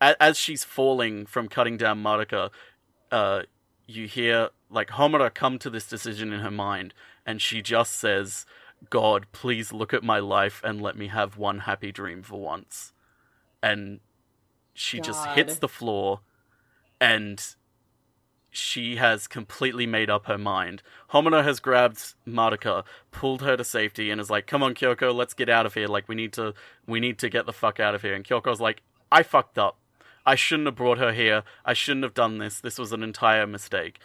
as 0.00 0.36
she's 0.36 0.64
falling 0.64 1.24
from 1.24 1.48
cutting 1.48 1.76
down 1.78 2.02
Madoka. 2.02 2.50
Uh, 3.10 3.42
you 3.86 4.06
hear 4.06 4.50
like 4.70 4.88
Homura 4.90 5.32
come 5.32 5.58
to 5.60 5.70
this 5.70 5.86
decision 5.86 6.30
in 6.30 6.40
her 6.40 6.50
mind, 6.50 6.92
and 7.24 7.40
she 7.40 7.62
just 7.62 7.92
says, 7.96 8.44
"God, 8.90 9.26
please 9.32 9.72
look 9.72 9.94
at 9.94 10.02
my 10.04 10.18
life 10.18 10.60
and 10.62 10.82
let 10.82 10.94
me 10.94 11.06
have 11.08 11.38
one 11.38 11.60
happy 11.60 11.90
dream 11.90 12.22
for 12.22 12.38
once." 12.38 12.92
And 13.62 14.00
she 14.74 15.00
just 15.00 15.26
hits 15.28 15.56
the 15.56 15.68
floor, 15.68 16.20
and 17.00 17.54
she 18.50 18.96
has 18.96 19.26
completely 19.26 19.86
made 19.86 20.08
up 20.10 20.26
her 20.26 20.38
mind. 20.38 20.82
Homura 21.12 21.44
has 21.44 21.60
grabbed 21.60 22.14
Madoka, 22.26 22.84
pulled 23.10 23.42
her 23.42 23.56
to 23.56 23.64
safety, 23.64 24.10
and 24.10 24.20
is 24.20 24.30
like, 24.30 24.46
"Come 24.46 24.62
on, 24.62 24.74
Kyoko, 24.74 25.14
let's 25.14 25.34
get 25.34 25.48
out 25.48 25.66
of 25.66 25.74
here. 25.74 25.86
Like, 25.86 26.08
we 26.08 26.14
need 26.14 26.32
to, 26.34 26.54
we 26.86 26.98
need 26.98 27.18
to 27.18 27.28
get 27.28 27.46
the 27.46 27.52
fuck 27.52 27.78
out 27.78 27.94
of 27.94 28.02
here." 28.02 28.14
And 28.14 28.24
Kyoko's 28.24 28.60
like, 28.60 28.82
"I 29.12 29.22
fucked 29.22 29.58
up. 29.58 29.76
I 30.26 30.34
shouldn't 30.34 30.66
have 30.66 30.74
brought 30.76 30.98
her 30.98 31.12
here. 31.12 31.42
I 31.64 31.72
shouldn't 31.72 32.04
have 32.04 32.14
done 32.14 32.38
this. 32.38 32.60
This 32.60 32.78
was 32.78 32.92
an 32.92 33.02
entire 33.02 33.46
mistake. 33.46 33.98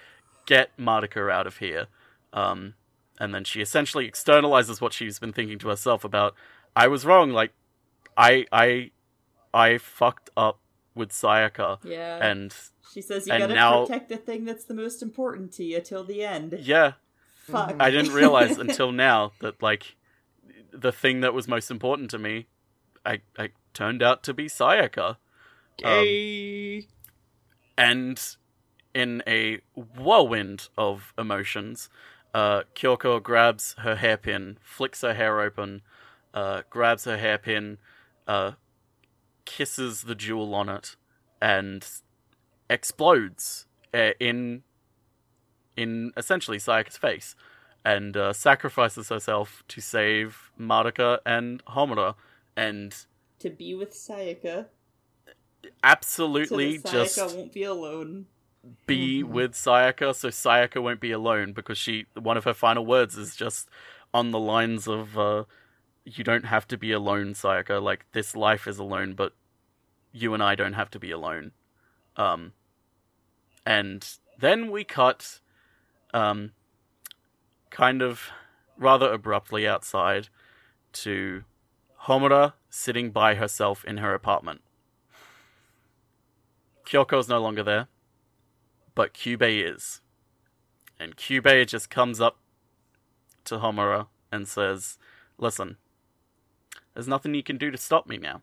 Get 0.46 0.76
Madoka 0.78 1.32
out 1.32 1.48
of 1.48 1.58
here." 1.58 1.88
Um, 2.34 2.74
and 3.20 3.34
then 3.34 3.44
she 3.44 3.62
essentially 3.62 4.10
externalizes 4.10 4.82
what 4.82 4.91
she's 4.94 5.20
been 5.20 5.34
thinking 5.34 5.60
to 5.60 5.70
herself 5.70 6.04
about. 6.04 6.36
I 6.76 6.88
was 6.88 7.06
wrong. 7.06 7.32
Like, 7.32 7.54
I, 8.18 8.46
I, 8.52 8.91
I 9.54 9.78
fucked 9.78 10.30
up 10.36 10.60
with 10.96 11.12
Sayaka, 11.12 11.80
Yeah. 11.84 12.18
and 12.24 12.54
she 12.91 13.01
says 13.01 13.27
you 13.27 13.34
and 13.34 13.41
gotta 13.41 13.53
now- 13.53 13.86
protect 13.86 14.09
the 14.09 14.17
thing 14.17 14.45
that's 14.45 14.65
the 14.65 14.73
most 14.73 15.01
important 15.01 15.51
to 15.53 15.63
you 15.63 15.79
till 15.81 16.03
the 16.03 16.23
end. 16.23 16.57
yeah, 16.61 16.93
Fuck. 17.45 17.75
I 17.79 17.91
didn't 17.91 18.13
realize 18.13 18.57
until 18.65 18.91
now 18.91 19.31
that 19.39 19.61
like 19.61 19.95
the 20.71 20.91
thing 20.91 21.21
that 21.21 21.34
was 21.34 21.47
most 21.47 21.69
important 21.69 22.09
to 22.11 22.17
me, 22.19 22.47
I, 23.05 23.21
I 23.38 23.49
turned 23.73 24.01
out 24.01 24.23
to 24.23 24.34
be 24.34 24.45
Sayaka. 24.45 25.17
Gay. 25.77 26.88
And 27.77 28.19
in 28.93 29.23
a 29.27 29.59
whirlwind 29.75 30.69
of 30.77 31.13
emotions, 31.17 31.89
uh, 32.34 32.63
Kyoko 32.75 33.21
grabs 33.21 33.75
her 33.79 33.95
hairpin, 33.95 34.57
flicks 34.61 35.01
her 35.01 35.13
hair 35.13 35.41
open, 35.41 35.81
uh, 36.34 36.61
grabs 36.69 37.05
her 37.05 37.17
hairpin, 37.17 37.77
uh, 38.27 38.51
kisses 39.45 40.03
the 40.03 40.15
jewel 40.15 40.53
on 40.55 40.69
it, 40.69 40.95
and 41.41 41.86
explodes 42.74 43.65
uh, 43.93 44.11
in 44.19 44.63
in 45.78 46.11
essentially 46.17 46.57
Sayaka's 46.57 46.97
face, 46.97 47.36
and 47.86 48.15
uh, 48.17 48.34
sacrifices 48.34 49.09
herself 49.09 49.63
to 49.69 49.82
save 49.82 50.51
Madoka 50.59 51.19
and 51.26 51.63
Homura, 51.65 52.15
and 52.55 52.95
to 53.39 53.49
be 53.49 53.74
with 53.76 53.91
Sayaka. 53.91 54.65
absolutely 55.84 56.78
so 56.78 56.89
that 56.89 56.91
just 56.91 57.17
Sayaka 57.17 57.36
won't 57.36 57.53
be 57.53 57.63
alone. 57.63 58.26
be 58.88 59.24
Mhm. 59.24 59.28
with 59.38 59.53
Sayaka 59.53 60.15
so 60.15 60.30
Sayaka 60.30 60.82
won't 60.82 60.99
be 61.01 61.11
alone 61.11 61.53
because 61.53 61.78
she 61.78 62.05
one 62.15 62.38
of 62.38 62.45
her 62.45 62.53
final 62.53 62.86
words 62.86 63.17
is 63.17 63.36
just 63.36 63.69
on 64.13 64.32
the 64.32 64.39
lines 64.39 64.88
of 64.88 65.17
uh 65.17 65.43
you 66.05 66.24
don't 66.24 66.45
have 66.45 66.67
to 66.67 66.78
be 66.78 66.91
alone 66.91 67.34
Sayaka 67.34 67.82
like 67.82 68.05
this 68.13 68.36
life 68.36 68.67
is 68.67 68.78
alone 68.80 69.13
but 69.15 69.34
you 70.13 70.34
and 70.34 70.41
I 70.43 70.55
don't 70.55 70.74
have 70.82 70.89
to 70.91 70.99
be 70.99 71.11
alone 71.11 71.51
um 72.15 72.53
and 73.66 74.18
then 74.39 74.72
we 74.72 74.84
cut 74.84 75.39
um 76.14 76.51
kind 77.70 78.01
of 78.01 78.30
rather 78.78 79.11
abruptly 79.11 79.68
outside 79.68 80.30
to 80.91 81.43
Homura 82.03 82.53
sitting 82.70 83.11
by 83.11 83.36
herself 83.36 83.84
in 83.86 83.97
her 83.97 84.14
apartment 84.14 84.61
Kyoko's 86.86 87.28
no 87.28 87.39
longer 87.41 87.64
there 87.64 87.88
but 88.95 89.14
Kyubey 89.14 89.64
is. 89.74 90.01
And 90.99 91.18
Kyubey 91.18 91.68
just 91.68 91.89
comes 91.89 92.22
up 92.22 92.38
to 93.45 93.57
Homura 93.57 94.07
and 94.32 94.47
says, 94.47 94.97
Listen, 95.38 95.78
there's 96.93 97.07
nothing 97.07 97.34
you 97.34 97.43
can 97.43 97.57
do 97.57 97.72
to 97.72 97.78
stop 97.78 98.07
me 98.07 98.18
now. 98.18 98.41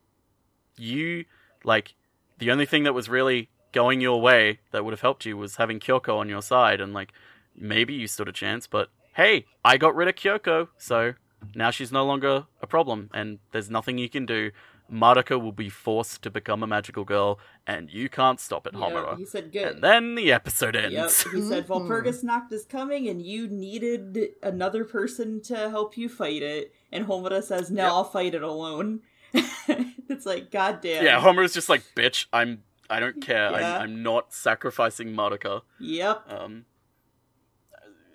You, 0.77 1.25
like, 1.65 1.95
the 2.39 2.51
only 2.51 2.67
thing 2.67 2.85
that 2.85 2.95
was 2.95 3.09
really 3.09 3.49
going 3.73 4.01
your 4.01 4.21
way 4.21 4.59
that 4.73 4.85
would 4.85 4.93
have 4.93 5.01
helped 5.01 5.25
you 5.27 5.37
was 5.37 5.57
having 5.57 5.81
Kyoko 5.81 6.17
on 6.19 6.29
your 6.29 6.43
side, 6.43 6.81
and, 6.81 6.93
like, 6.93 7.13
maybe 7.57 7.93
you 7.95 8.07
stood 8.07 8.29
a 8.29 8.33
chance, 8.33 8.67
but 8.67 8.91
hey, 9.15 9.45
I 9.65 9.77
got 9.77 9.95
rid 9.95 10.09
of 10.09 10.15
Kyoko, 10.15 10.69
so 10.79 11.15
now 11.55 11.71
she's 11.71 11.91
no 11.93 12.05
longer 12.05 12.47
a 12.63 12.67
problem, 12.67 13.11
and 13.13 13.39
there's 13.53 13.71
nothing 13.71 13.99
you 13.99 14.09
can 14.09 14.25
do. 14.27 14.51
Madoka 14.93 15.41
will 15.41 15.53
be 15.53 15.69
forced 15.69 16.21
to 16.23 16.31
become 16.31 16.65
a 16.65 16.67
magical 16.67 17.05
girl, 17.05 17.39
and 17.65 17.91
you 17.93 18.09
can't 18.09 18.41
stop 18.41 18.67
it, 18.67 18.73
Yep, 18.75 18.83
Homura. 18.83 19.17
he 19.19 19.25
said 19.25 19.53
good. 19.53 19.75
And 19.75 19.85
then 19.85 20.15
the 20.17 20.33
episode 20.33 20.75
ends. 20.75 20.93
Yep. 20.93 21.03
ends. 21.05 21.23
He 21.33 21.43
said. 21.43 21.67
Valpurgis 21.69 22.25
Nacht 22.25 22.53
is 22.53 22.65
coming 22.65 23.09
and 23.09 23.23
you 23.23 23.47
needed 23.47 24.31
another 24.43 24.85
person 24.85 25.41
to 25.43 25.71
help 25.71 25.97
you 25.97 26.09
fight 26.09 26.43
it. 26.43 26.75
And 26.91 27.07
Homura 27.07 27.41
says, 27.43 27.71
No, 27.71 27.85
Yep. 27.85 27.93
I'll 27.93 28.05
fight 28.05 28.35
it 28.35 28.43
alone. 28.43 29.03
it's 29.33 30.27
like, 30.27 30.51
God 30.51 30.81
damn. 30.81 31.05
Yeah, 31.05 31.21
Homura's 31.21 31.55
just 31.55 31.69
like, 31.69 31.85
bitch, 31.95 32.27
I'm 32.33 32.65
I 32.91 33.01
don't 33.01 33.23
care. 33.23 33.51
Yeah. 33.53 33.77
I'm, 33.79 33.83
I'm 33.83 34.03
not 34.03 34.35
sacrificing 34.35 35.15
Madoka. 35.15 35.63
Yep. 35.79 36.25
Um 36.29 36.65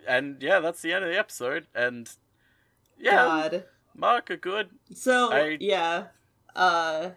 and 0.07 0.41
yeah, 0.41 0.59
that's 0.59 0.82
the 0.82 0.93
end 0.93 1.03
of 1.03 1.09
the 1.11 1.17
episode. 1.17 1.65
And 1.73 2.09
yeah, 2.99 3.15
God. 3.15 3.63
Madoka 3.97 4.39
good. 4.39 4.69
So, 4.93 5.32
I- 5.32 5.57
yeah. 5.59 6.07
Uh, 6.55 7.09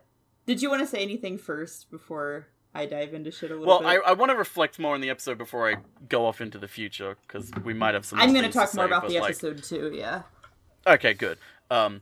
did 0.47 0.63
you 0.63 0.71
want 0.71 0.81
to 0.83 0.87
say 0.87 0.99
anything 1.03 1.39
first 1.39 1.91
before 1.91 2.49
I 2.75 2.87
dive 2.87 3.15
into 3.15 3.31
shit 3.31 3.51
a 3.51 3.55
little 3.55 3.67
Well, 3.67 3.79
bit? 3.81 3.87
I, 4.05 4.11
I 4.11 4.13
want 4.15 4.31
to 4.31 4.37
reflect 4.37 4.79
more 4.79 4.95
on 4.95 5.01
the 5.01 5.11
episode 5.11 5.39
before 5.39 5.71
I 5.71 5.77
go 6.09 6.27
off 6.27 6.41
into 6.41 6.59
the 6.59 6.67
future 6.69 7.17
because 7.27 7.51
we 7.65 7.75
might 7.75 7.95
have 7.95 8.05
some. 8.05 8.19
I'm 8.19 8.33
going 8.33 8.45
to 8.45 8.49
to 8.51 8.55
talk 8.59 8.75
more 8.75 8.85
say, 8.85 8.89
about 8.91 9.07
the 9.09 9.15
like- 9.21 9.31
episode 9.31 9.63
too, 9.63 9.93
yeah. 9.95 10.23
Okay, 10.87 11.13
good. 11.15 11.39
Um, 11.71 12.01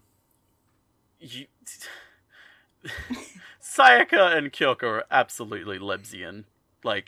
you, 1.21 1.47
Sayaka 3.77 4.37
and 4.37 4.53
Kyoko 4.53 4.83
are 4.85 5.05
absolutely 5.11 5.79
Lebsian. 5.79 6.45
Like, 6.85 7.07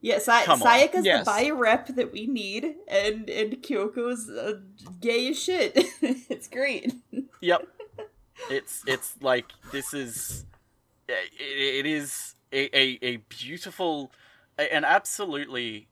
Yeah, 0.00 0.18
Sa- 0.18 0.42
Come 0.44 0.62
on. 0.62 0.68
Sayaka's 0.68 1.04
Yes. 1.04 1.24
the 1.24 1.30
bi 1.30 1.50
rep 1.50 1.88
that 1.88 2.12
we 2.12 2.26
need, 2.26 2.74
and 2.86 3.28
and 3.28 3.62
Kyoko's 3.62 4.28
uh, 4.30 4.60
gay 5.00 5.28
as 5.30 5.42
shit. 5.42 5.72
it's 6.02 6.48
great. 6.48 6.92
Yep. 7.40 7.66
it's 8.50 8.82
it's 8.86 9.16
like 9.20 9.46
this 9.72 9.92
is 9.92 10.44
it, 11.08 11.32
it 11.40 11.86
is 11.86 12.34
a, 12.52 12.76
a, 12.76 12.98
a 13.02 13.16
beautiful 13.28 14.12
a- 14.58 14.72
an 14.72 14.84
absolutely 14.84 15.88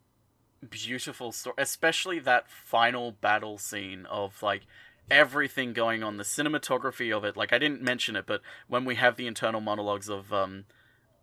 beautiful 0.70 1.32
story 1.32 1.54
especially 1.58 2.18
that 2.18 2.48
final 2.48 3.12
battle 3.12 3.58
scene 3.58 4.06
of 4.06 4.42
like 4.42 4.62
everything 5.10 5.72
going 5.72 6.02
on 6.02 6.16
the 6.16 6.24
cinematography 6.24 7.16
of 7.16 7.24
it 7.24 7.36
like 7.36 7.52
i 7.52 7.58
didn't 7.58 7.82
mention 7.82 8.16
it 8.16 8.26
but 8.26 8.40
when 8.68 8.84
we 8.84 8.94
have 8.96 9.16
the 9.16 9.26
internal 9.26 9.60
monologues 9.60 10.08
of 10.08 10.32
um 10.32 10.64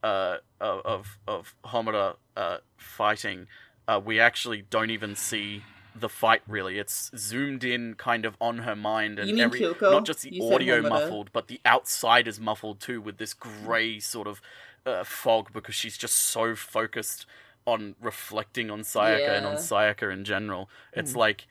uh 0.04 0.38
of 0.60 1.18
of, 1.28 1.56
homura 1.66 2.16
uh 2.38 2.58
fighting 2.78 3.48
uh 3.88 4.00
we 4.04 4.20
actually 4.20 4.62
don't 4.70 4.90
even 4.90 5.16
see 5.16 5.64
the 5.96 6.10
fight 6.10 6.42
really 6.48 6.80
it's 6.80 7.12
zoomed 7.16 7.64
in 7.64 7.94
kind 7.94 8.26
of 8.26 8.36
on 8.42 8.60
her 8.60 8.76
mind 8.76 9.20
and 9.20 9.30
You 9.30 9.36
mean 9.36 9.44
every 9.44 9.60
Kyoko? 9.60 9.92
not 9.92 10.06
just 10.06 10.22
the 10.24 10.30
You 10.32 10.54
audio 10.54 10.82
muffled 10.82 11.32
but 11.32 11.48
the 11.48 11.60
outside 11.66 12.28
is 12.28 12.40
muffled 12.40 12.80
too 12.80 13.00
with 13.00 13.18
this 13.18 13.34
gray 13.34 14.00
sort 14.00 14.28
of 14.28 14.42
uh, 14.86 15.04
fog 15.04 15.54
because 15.54 15.76
she's 15.76 15.98
just 15.98 16.16
so 16.16 16.56
focused 16.56 17.26
on 17.66 17.96
reflecting 18.02 18.70
on 18.70 18.82
Sayaka 18.82 19.30
and 19.30 19.46
on 19.46 19.56
Sayaka 19.56 20.12
in 20.12 20.26
general. 20.26 20.70
It's 20.92 21.14
Mm. 21.14 21.18
like 21.18 21.48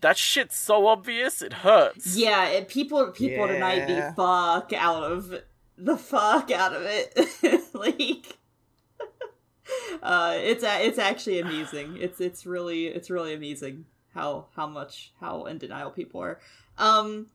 that 0.00 0.16
shit's 0.16 0.56
so 0.56 0.86
obvious 0.86 1.42
it 1.42 1.52
hurts. 1.52 2.16
Yeah, 2.16 2.48
it, 2.48 2.68
people 2.68 3.06
people 3.08 3.46
tonight 3.46 3.86
the 3.86 4.12
fuck 4.14 4.72
out 4.72 5.04
of 5.04 5.34
the 5.76 5.96
fuck 5.96 6.50
out 6.50 6.74
of 6.74 6.82
it. 6.84 7.14
like 7.74 8.38
uh 10.02 10.34
it's 10.36 10.64
it's 10.64 10.98
actually 10.98 11.40
amusing. 11.40 11.96
It's 11.98 12.20
it's 12.20 12.46
really 12.46 12.86
it's 12.86 13.10
really 13.10 13.34
amusing 13.34 13.84
how 14.14 14.46
how 14.56 14.66
much 14.66 15.12
how 15.20 15.44
in 15.44 15.58
denial 15.58 15.90
people 15.90 16.20
are. 16.20 16.40
Um 16.76 17.26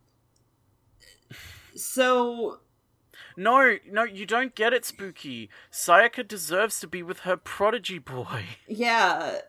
so 1.75 2.59
No, 3.35 3.77
no, 3.89 4.03
you 4.03 4.25
don't 4.25 4.55
get 4.55 4.73
it, 4.73 4.85
Spooky. 4.85 5.49
Sayaka 5.71 6.27
deserves 6.27 6.79
to 6.81 6.87
be 6.87 7.01
with 7.01 7.19
her 7.21 7.37
prodigy 7.37 7.99
boy. 7.99 8.45
yeah, 8.67 9.39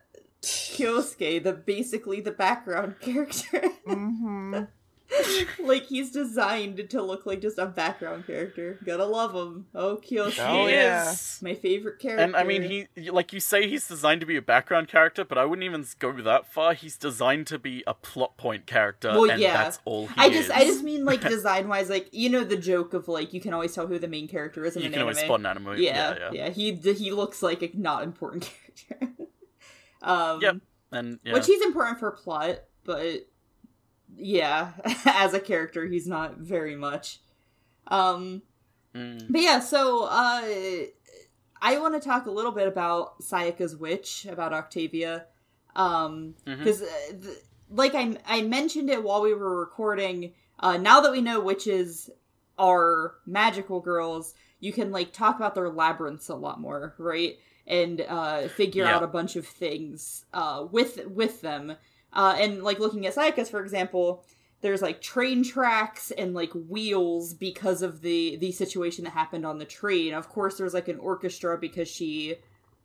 Kyosuke, 0.45 1.43
the 1.43 1.53
basically 1.53 2.21
the 2.21 2.31
background 2.31 2.95
character. 3.01 3.69
hmm 3.85 4.63
like 5.59 5.85
he's 5.85 6.09
designed 6.09 6.89
to 6.89 7.01
look 7.01 7.27
like 7.27 7.39
just 7.39 7.59
a 7.59 7.67
background 7.67 8.25
character. 8.25 8.79
Gotta 8.83 9.05
love 9.05 9.35
him. 9.35 9.67
Oh, 9.75 9.97
Kyosuke. 9.97 10.39
Oh, 10.39 10.65
yeah. 10.65 11.11
is. 11.11 11.39
My 11.43 11.53
favorite 11.53 11.99
character. 11.99 12.23
And 12.23 12.35
I 12.35 12.43
mean, 12.43 12.63
he 12.63 12.87
like 13.11 13.31
you 13.31 13.39
say 13.39 13.69
he's 13.69 13.87
designed 13.87 14.21
to 14.21 14.25
be 14.27 14.35
a 14.35 14.41
background 14.41 14.87
character, 14.87 15.23
but 15.23 15.37
I 15.37 15.45
wouldn't 15.45 15.63
even 15.63 15.85
go 15.99 16.11
that 16.23 16.51
far. 16.51 16.73
He's 16.73 16.97
designed 16.97 17.45
to 17.47 17.59
be 17.59 17.83
a 17.85 17.93
plot 17.93 18.35
point 18.37 18.65
character, 18.65 19.09
Well, 19.11 19.29
and 19.29 19.39
yeah. 19.39 19.53
that's 19.53 19.79
all 19.85 20.07
he 20.07 20.13
I 20.17 20.29
just, 20.29 20.45
is. 20.45 20.49
I 20.49 20.63
just 20.65 20.83
mean 20.83 21.05
like 21.05 21.21
design 21.35 21.67
wise, 21.67 21.87
like 21.87 22.09
you 22.11 22.29
know 22.29 22.43
the 22.43 22.57
joke 22.57 22.95
of 22.95 23.07
like 23.07 23.31
you 23.31 23.39
can 23.39 23.53
always 23.53 23.75
tell 23.75 23.85
who 23.85 23.99
the 23.99 24.07
main 24.07 24.27
character 24.27 24.65
is 24.65 24.75
in 24.75 24.81
you 24.81 24.87
an 24.87 24.93
can 24.93 25.01
always 25.03 25.17
anime. 25.19 25.27
spot 25.27 25.39
an 25.41 25.45
anime. 25.45 25.75
yeah, 25.77 26.15
yeah, 26.17 26.31
yeah. 26.33 26.49
He 26.49 26.73
he 26.73 27.11
looks 27.11 27.43
like 27.43 27.61
a 27.61 27.69
not 27.75 28.01
important 28.01 28.51
character. 28.89 29.25
Um, 30.05 30.41
Yep. 30.41 30.55
And 30.91 31.19
yeah. 31.23 31.33
which 31.33 31.45
he's 31.47 31.61
important 31.61 31.99
for 31.99 32.11
plot, 32.11 32.59
but 32.85 33.27
yeah, 34.15 34.71
as 35.05 35.33
a 35.33 35.39
character, 35.39 35.85
he's 35.85 36.07
not 36.07 36.37
very 36.37 36.75
much. 36.75 37.19
Um, 37.87 38.41
Mm. 38.95 39.25
but 39.29 39.41
yeah, 39.41 39.59
so 39.59 40.05
uh, 40.05 40.41
I 41.61 41.77
want 41.79 41.95
to 41.95 41.99
talk 41.99 42.27
a 42.27 42.31
little 42.31 42.53
bit 42.53 42.65
about 42.65 43.19
Sayaka's 43.19 43.75
witch, 43.75 44.25
about 44.25 44.53
Octavia, 44.53 45.25
um, 45.75 46.35
Mhm. 46.47 46.59
because 46.59 46.79
th- 46.79 47.39
like 47.69 47.93
I 47.93 48.15
I 48.25 48.41
mentioned 48.43 48.89
it 48.89 49.03
while 49.03 49.21
we 49.21 49.33
were 49.33 49.59
recording. 49.59 50.33
Uh, 50.61 50.77
now 50.77 51.01
that 51.01 51.11
we 51.11 51.19
know 51.19 51.41
witches 51.41 52.09
are 52.57 53.15
magical 53.25 53.81
girls, 53.81 54.33
you 54.61 54.71
can 54.71 54.93
like 54.93 55.11
talk 55.11 55.35
about 55.35 55.55
their 55.55 55.69
labyrinths 55.69 56.29
a 56.29 56.35
lot 56.35 56.61
more, 56.61 56.95
right? 56.97 57.37
And 57.67 58.01
uh, 58.01 58.47
figure 58.49 58.83
Yeah. 58.85 58.95
out 58.97 59.03
a 59.03 59.07
bunch 59.07 59.35
of 59.35 59.47
things 59.47 60.25
uh, 60.33 60.65
with 60.71 61.05
with 61.07 61.41
them. 61.41 61.75
Uh, 62.13 62.35
and 62.39 62.63
like 62.63 62.79
looking 62.79 63.05
at 63.07 63.15
Sayaka's, 63.15 63.49
for 63.49 63.61
example, 63.63 64.23
there's 64.61 64.81
like 64.81 65.01
train 65.01 65.43
tracks 65.43 66.11
and 66.11 66.33
like 66.33 66.51
wheels 66.53 67.33
because 67.33 67.81
of 67.81 68.01
the 68.01 68.35
the 68.37 68.51
situation 68.51 69.03
that 69.05 69.11
happened 69.13 69.45
on 69.45 69.57
the 69.57 69.65
train. 69.65 70.13
Of 70.13 70.29
course, 70.29 70.57
there's 70.57 70.73
like 70.75 70.87
an 70.87 70.99
orchestra 70.99 71.57
because 71.57 71.87
she 71.87 72.35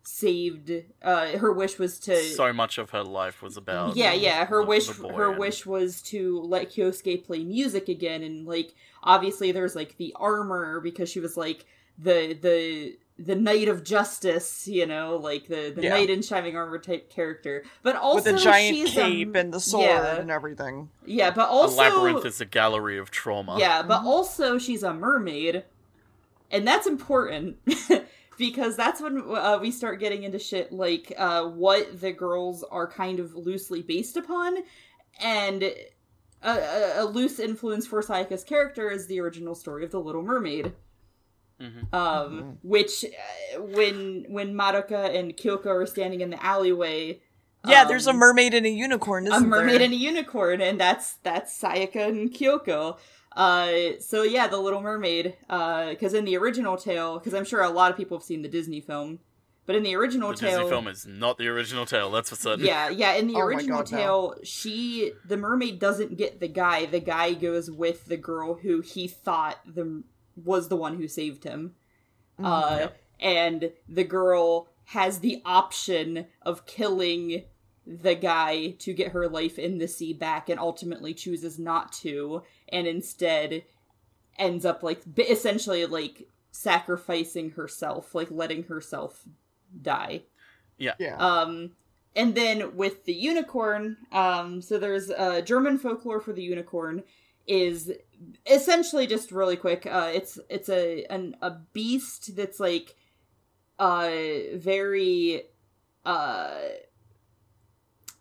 saved. 0.02 0.72
Uh, 1.02 1.38
her 1.38 1.52
wish 1.52 1.78
was 1.78 1.98
to 2.00 2.16
so 2.22 2.52
much 2.52 2.78
of 2.78 2.90
her 2.90 3.04
life 3.04 3.42
was 3.42 3.56
about 3.56 3.96
yeah, 3.96 4.12
yeah. 4.12 4.44
Her 4.46 4.62
the- 4.62 4.66
wish, 4.66 4.86
the 4.88 5.08
her 5.08 5.30
and- 5.30 5.38
wish 5.38 5.66
was 5.66 6.00
to 6.04 6.40
let 6.40 6.70
Kyosuke 6.70 7.24
play 7.24 7.44
music 7.44 7.88
again, 7.88 8.22
and 8.22 8.46
like 8.46 8.74
obviously 9.02 9.52
there's 9.52 9.76
like 9.76 9.96
the 9.98 10.14
armor 10.18 10.80
because 10.80 11.08
she 11.10 11.20
was 11.20 11.36
like 11.36 11.64
the 11.98 12.32
the 12.40 12.96
the 13.22 13.34
knight 13.36 13.68
of 13.68 13.84
justice, 13.84 14.66
you 14.66 14.86
know, 14.86 15.16
like 15.16 15.46
the 15.46 15.72
the 15.76 15.82
Yeah. 15.82 15.90
knight 15.90 16.08
in 16.10 16.22
shining 16.22 16.56
armor 16.56 16.78
type 16.78 17.10
character. 17.10 17.64
But 17.82 17.96
also 17.96 18.16
With 18.32 18.36
the 18.36 18.42
giant 18.42 18.74
she's, 18.76 18.92
cape 18.94 19.28
um, 19.28 19.36
and 19.36 19.52
the 19.52 19.60
sword 19.60 19.84
yeah. 19.86 20.16
and 20.16 20.30
everything. 20.30 20.88
yeah, 21.04 21.30
but 21.30 21.42
A 21.48 21.52
also 21.52 21.76
labyrinth 21.76 22.24
is 22.24 22.40
a 22.40 22.46
gallery 22.46 22.96
of 22.98 23.10
trauma. 23.10 23.56
yeah, 23.58 23.82
but 23.82 24.02
also 24.04 24.56
she's 24.58 24.82
a 24.82 24.94
mermaid, 24.94 25.64
and 26.50 26.66
that's 26.66 26.86
important 26.86 27.58
because 28.38 28.74
that's 28.76 29.00
when 29.02 29.22
uh, 29.28 29.58
we 29.60 29.70
start 29.70 30.00
getting 30.00 30.22
into 30.22 30.38
shit 30.38 30.72
like 30.72 31.12
uh, 31.18 31.44
what 31.44 32.00
the 32.00 32.12
girls 32.12 32.64
are 32.70 32.86
kind 32.90 33.20
of 33.20 33.34
loosely 33.34 33.82
based 33.82 34.16
upon, 34.16 34.56
and 35.22 35.62
a, 35.62 35.74
a, 36.42 37.02
a 37.02 37.04
loose 37.04 37.38
influence 37.38 37.86
for 37.86 38.00
Sayaka's 38.02 38.44
character 38.44 38.90
is 38.90 39.06
the 39.08 39.20
original 39.20 39.54
story 39.54 39.84
of 39.84 39.90
the 39.90 40.00
Little 40.00 40.22
Mermaid. 40.22 40.72
Mhm. 41.60 41.92
Um, 41.94 42.58
which 42.62 43.04
uh, 43.04 43.60
when 43.60 44.24
when 44.28 44.54
Madoka 44.54 45.14
and 45.14 45.36
Kyoko 45.36 45.66
are 45.66 45.86
standing 45.86 46.20
in 46.22 46.30
the 46.30 46.42
alleyway, 46.44 47.20
Yeah, 47.66 47.84
there's 47.84 48.06
a 48.06 48.10
um, 48.10 48.16
mermaid 48.16 48.54
and 48.54 48.64
a 48.64 48.70
unicorn, 48.70 49.26
a 49.26 49.34
isn't 49.36 49.48
mermaid 49.48 49.76
there? 49.76 49.84
and 49.84 49.92
a 49.92 49.96
unicorn, 49.96 50.60
and 50.62 50.80
that's 50.80 51.14
that's 51.22 51.58
Sayaka 51.60 52.08
and 52.08 52.32
Kyoko. 52.32 52.98
Uh, 53.36 53.72
so 54.00 54.22
yeah, 54.22 54.46
the 54.48 54.56
Little 54.58 54.80
Mermaid. 54.80 55.36
Because 55.48 56.14
in 56.14 56.24
the 56.24 56.36
original 56.36 56.76
tale, 56.76 57.18
because 57.18 57.34
I'm 57.34 57.44
sure 57.44 57.60
a 57.62 57.68
lot 57.70 57.90
of 57.90 57.96
people 57.96 58.16
have 58.18 58.24
seen 58.24 58.42
the 58.42 58.48
Disney 58.48 58.80
film, 58.80 59.20
but 59.66 59.76
in 59.76 59.82
the 59.84 59.94
original 59.94 60.32
tale 60.34 60.34
The 60.34 60.46
tale, 60.46 60.58
Disney 60.62 60.70
film 60.70 60.88
is 60.88 61.06
not 61.06 61.38
the 61.38 61.46
original 61.48 61.84
tale, 61.86 62.10
that's 62.10 62.30
for 62.30 62.36
certain. 62.36 62.64
yeah, 62.64 62.88
yeah, 62.88 63.12
in 63.14 63.28
the 63.28 63.34
Oh 63.36 63.40
original 63.42 63.82
God, 63.82 63.92
no. 63.92 63.96
tale, 63.98 64.34
she 64.42 65.12
the 65.24 65.36
mermaid 65.36 65.78
doesn't 65.78 66.16
get 66.16 66.40
the 66.40 66.48
guy. 66.48 66.86
The 66.86 67.00
guy 67.00 67.34
goes 67.34 67.70
with 67.70 68.06
the 68.06 68.16
girl 68.16 68.54
who 68.54 68.80
he 68.80 69.06
thought 69.06 69.58
the 69.66 70.02
was 70.36 70.68
the 70.68 70.76
one 70.76 70.96
who 70.96 71.08
saved 71.08 71.44
him. 71.44 71.74
Uh, 72.42 72.76
Yep. 72.80 73.02
and 73.20 73.72
the 73.88 74.04
girl 74.04 74.68
has 74.86 75.18
the 75.20 75.42
option 75.44 76.26
of 76.42 76.64
killing 76.66 77.44
the 77.86 78.14
guy 78.14 78.70
to 78.78 78.92
get 78.94 79.12
her 79.12 79.28
life 79.28 79.58
in 79.58 79.78
the 79.78 79.88
sea 79.88 80.12
back 80.12 80.48
and 80.48 80.58
ultimately 80.60 81.12
chooses 81.12 81.58
not 81.58 81.92
to 81.92 82.42
and 82.70 82.86
instead 82.86 83.62
ends 84.38 84.64
up 84.64 84.82
like 84.82 85.02
essentially 85.18 85.84
like 85.86 86.26
sacrificing 86.52 87.50
herself 87.50 88.14
like 88.14 88.30
letting 88.30 88.62
herself 88.64 89.24
die 89.82 90.22
Yeah. 90.78 90.94
um 91.18 91.72
and 92.16 92.34
then 92.34 92.76
with 92.76 93.04
the 93.04 93.14
unicorn 93.14 93.96
um 94.12 94.60
so 94.62 94.78
there's 94.78 95.10
uh 95.10 95.40
german 95.40 95.78
folklore 95.78 96.20
for 96.20 96.32
the 96.32 96.42
unicorn 96.42 97.02
is 97.46 97.92
essentially 98.46 99.06
just 99.06 99.32
really 99.32 99.56
quick 99.56 99.86
uh 99.86 100.10
it's 100.12 100.38
it's 100.48 100.68
a 100.68 101.04
an, 101.06 101.36
a 101.40 101.50
beast 101.72 102.36
that's 102.36 102.60
like 102.60 102.94
uh 103.78 104.10
very 104.56 105.44
uh 106.04 106.58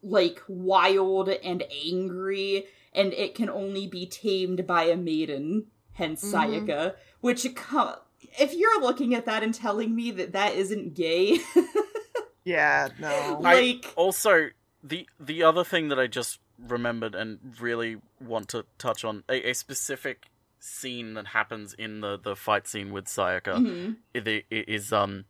like 0.01 0.41
wild 0.47 1.27
and 1.29 1.63
angry 1.85 2.65
and 2.93 3.13
it 3.13 3.35
can 3.35 3.49
only 3.49 3.87
be 3.87 4.05
tamed 4.05 4.65
by 4.65 4.83
a 4.83 4.95
maiden 4.95 5.65
hence 5.93 6.23
Mhm. 6.23 6.31
sayaka 6.33 6.95
which 7.19 7.45
if 7.45 8.53
you're 8.53 8.81
looking 8.81 9.13
at 9.13 9.25
that 9.25 9.43
and 9.43 9.53
telling 9.53 9.93
me 9.95 10.11
that 10.11 10.31
that 10.33 10.55
isn't 10.55 10.93
gay 10.93 11.39
Yeah, 12.45 12.87
no. 12.99 13.41
I- 13.43 13.53
like 13.53 13.93
Also, 13.95 14.49
the 14.81 15.07
the 15.19 15.43
other 15.43 15.63
thing 15.63 15.89
that 15.89 15.99
I 15.99 16.07
just 16.07 16.39
remembered 16.67 17.15
and 17.15 17.39
really 17.59 17.97
want 18.19 18.49
to 18.49 18.65
touch 18.77 19.03
on 19.05 19.23
a, 19.29 19.49
a 19.49 19.53
specific 19.53 20.27
scene 20.59 21.13
that 21.13 21.27
happens 21.27 21.73
in 21.73 22.01
the 22.01 22.17
the 22.17 22.35
fight 22.35 22.67
scene 22.67 22.91
with 22.91 23.05
Sayaka. 23.05 23.55
Mhm. 23.55 23.95
i- 24.13 24.19
the- 24.19 24.45
i- 24.51 24.65
is 24.67 24.91
um 24.91 25.25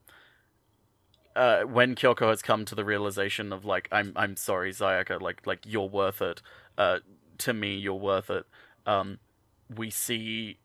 uh 1.36 1.62
when 1.62 1.96
Kyoko 1.96 2.30
has 2.30 2.42
come 2.42 2.66
to 2.66 2.76
the 2.76 2.84
realization 2.84 3.54
of 3.54 3.64
like 3.66 3.88
I'm 3.92 4.12
I'm 4.16 4.36
sorry 4.36 4.72
Sayaka 4.72 5.22
like 5.22 5.46
like 5.46 5.60
you're 5.66 5.88
worth 5.90 6.22
it. 6.22 6.42
Uh 6.78 7.00
to 7.40 7.54
me 7.54 7.76
you're 7.78 7.94
worth 7.94 8.30
it. 8.30 8.46
Um 8.86 9.20
we 9.74 9.90
see 9.92 10.58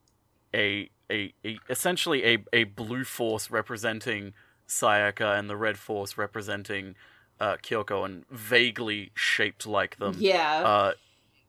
a 0.54 0.88
a, 1.10 1.34
a 1.44 1.58
essentially 1.68 2.24
a 2.24 2.38
a 2.54 2.64
blue 2.64 3.04
force 3.04 3.50
representing 3.50 4.32
Sayaka 4.66 5.38
and 5.38 5.50
the 5.50 5.56
red 5.56 5.76
force 5.78 6.16
representing 6.16 6.94
uh 7.40 7.56
Kyoko 7.56 8.04
and 8.04 8.24
vaguely 8.30 9.10
shaped 9.14 9.66
like 9.66 9.96
them 9.98 10.16
yeah. 10.18 10.62
uh, 10.64 10.92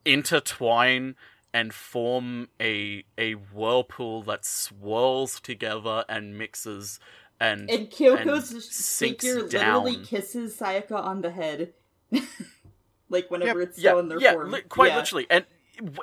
intertwine 0.03 1.15
and 1.53 1.73
form 1.73 2.49
a 2.61 3.03
a 3.17 3.33
whirlpool 3.33 4.21
that 4.23 4.45
swirls 4.45 5.39
together 5.39 6.03
and 6.09 6.37
mixes 6.37 6.99
and 7.39 7.69
and 7.69 7.89
Kyoko's 7.89 8.51
and 8.51 8.63
figure 8.63 9.43
literally 9.43 9.97
kisses 9.97 10.57
Sayaka 10.57 10.93
on 10.93 11.21
the 11.21 11.31
head. 11.31 11.73
Like 13.07 13.29
whenever 13.29 13.59
Yep. 13.59 13.69
it's 13.69 13.77
still 13.77 13.99
in 13.99 14.09
their 14.09 14.19
yeah, 14.19 14.33
form. 14.33 14.51
li- 14.51 14.61
quite 14.67 14.87
Yeah. 14.89 14.97
literally. 14.97 15.27
And 15.29 15.45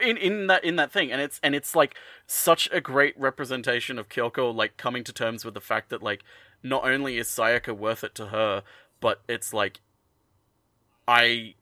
in 0.00 0.16
in 0.16 0.46
that 0.46 0.62
in 0.64 0.76
that 0.76 0.92
thing. 0.92 1.10
And 1.10 1.20
it's 1.20 1.40
and 1.42 1.54
it's 1.54 1.74
like 1.74 1.96
such 2.26 2.68
a 2.72 2.80
great 2.80 3.18
representation 3.18 3.98
of 3.98 4.08
Kyoko 4.08 4.54
like 4.54 4.76
coming 4.76 5.02
to 5.04 5.12
terms 5.12 5.44
with 5.44 5.54
the 5.54 5.60
fact 5.60 5.90
that 5.90 6.00
like 6.02 6.22
not 6.62 6.84
only 6.84 7.18
is 7.18 7.26
Sayaka 7.28 7.76
worth 7.76 8.04
it 8.04 8.14
to 8.14 8.26
her 8.26 8.62
but 9.02 9.20
it's 9.28 9.52
like 9.52 9.80
I 11.06 11.54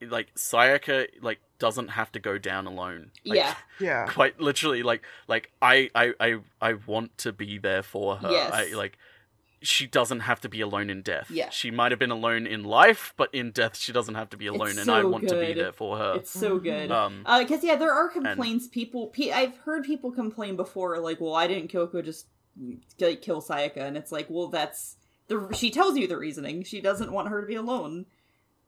like 0.00 0.34
Sayaka 0.34 1.08
like 1.20 1.40
doesn't 1.58 1.88
have 1.88 2.10
to 2.12 2.18
go 2.18 2.38
down 2.38 2.66
alone 2.66 3.10
like, 3.24 3.36
yeah 3.36 3.54
Yeah. 3.80 4.06
quite 4.06 4.40
literally 4.40 4.82
like 4.82 5.02
like 5.28 5.52
I, 5.62 5.90
I 5.94 6.12
i 6.18 6.34
i 6.60 6.72
want 6.72 7.16
to 7.18 7.32
be 7.32 7.56
there 7.58 7.84
for 7.84 8.16
her 8.16 8.30
Yes. 8.32 8.50
i 8.52 8.74
like 8.74 8.98
she 9.62 9.86
doesn't 9.86 10.20
have 10.20 10.40
to 10.40 10.48
be 10.48 10.60
alone 10.60 10.90
in 10.90 11.02
death. 11.02 11.30
Yeah. 11.30 11.48
She 11.50 11.70
might 11.70 11.92
have 11.92 11.98
been 12.00 12.10
alone 12.10 12.48
in 12.48 12.64
life, 12.64 13.14
but 13.16 13.32
in 13.32 13.52
death 13.52 13.76
she 13.76 13.92
doesn't 13.92 14.16
have 14.16 14.28
to 14.30 14.36
be 14.36 14.48
alone, 14.48 14.76
and 14.76 14.90
I 14.90 15.02
so 15.02 15.08
want 15.08 15.28
to 15.28 15.38
be 15.38 15.52
there 15.52 15.72
for 15.72 15.98
her. 15.98 16.14
It's 16.16 16.32
so 16.32 16.58
good. 16.58 16.90
Um, 16.90 17.24
Because 17.38 17.62
yeah, 17.62 17.76
there 17.76 17.92
are 17.92 18.08
complaints. 18.08 18.66
People, 18.66 19.06
pe- 19.06 19.30
I've 19.30 19.56
heard 19.58 19.84
people 19.84 20.10
complain 20.10 20.56
before, 20.56 20.98
like, 20.98 21.20
"Well, 21.20 21.30
why 21.30 21.46
didn't 21.46 21.70
Kyoko 21.70 22.04
just 22.04 22.26
like 22.98 23.22
kill 23.22 23.40
Sayaka?" 23.40 23.76
And 23.76 23.96
it's 23.96 24.10
like, 24.10 24.26
well, 24.28 24.48
that's 24.48 24.96
the. 25.32 25.54
She 25.54 25.70
tells 25.70 25.96
you 25.96 26.06
the 26.06 26.16
reasoning. 26.18 26.62
She 26.64 26.80
doesn't 26.80 27.12
want 27.12 27.28
her 27.28 27.40
to 27.40 27.46
be 27.46 27.54
alone 27.54 28.06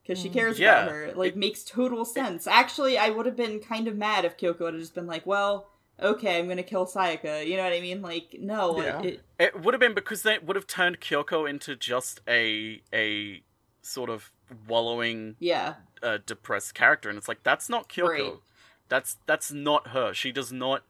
because 0.02 0.20
she 0.20 0.28
cares 0.28 0.56
Mm, 0.56 0.60
Yeah, 0.60 0.82
about 0.82 0.92
her. 0.92 1.04
It, 1.04 1.16
like, 1.16 1.32
it- 1.32 1.36
makes 1.38 1.64
total 1.64 2.04
sense. 2.04 2.46
Actually, 2.46 2.98
I 2.98 3.10
would 3.10 3.26
have 3.26 3.36
been 3.36 3.60
kind 3.60 3.88
of 3.88 3.96
mad 3.96 4.24
if 4.24 4.36
Kyoko 4.36 4.66
had 4.66 4.74
just 4.80 4.94
been 4.94 5.06
like, 5.06 5.24
"Well, 5.26 5.68
okay, 6.00 6.38
I'm 6.38 6.48
gonna 6.48 6.62
kill 6.62 6.86
Sayaka." 6.86 7.46
You 7.46 7.56
know 7.56 7.64
what 7.64 7.72
I 7.72 7.80
mean? 7.80 8.02
Like, 8.02 8.36
no, 8.38 8.82
Yeah. 8.82 9.00
it, 9.02 9.06
it, 9.14 9.20
It 9.38 9.60
would 9.62 9.74
have 9.74 9.80
been 9.80 9.94
because 9.94 10.22
they 10.22 10.38
would 10.38 10.56
have 10.56 10.66
turned 10.66 11.00
Kyoko 11.00 11.48
into 11.48 11.74
just 11.76 12.20
a 12.28 12.82
a 12.92 13.42
sort 13.82 14.10
of 14.10 14.30
wallowing, 14.68 15.36
yeah, 15.40 15.74
uh, 16.02 16.18
depressed 16.26 16.74
character, 16.74 17.08
and 17.08 17.16
it's 17.18 17.28
like 17.28 17.42
that's 17.42 17.68
not 17.68 17.88
Kyoko. 17.88 18.08
Right. 18.08 18.32
That's 18.88 19.16
that's 19.26 19.50
not 19.50 19.88
her. 19.88 20.12
She 20.12 20.30
does 20.32 20.52
not 20.52 20.82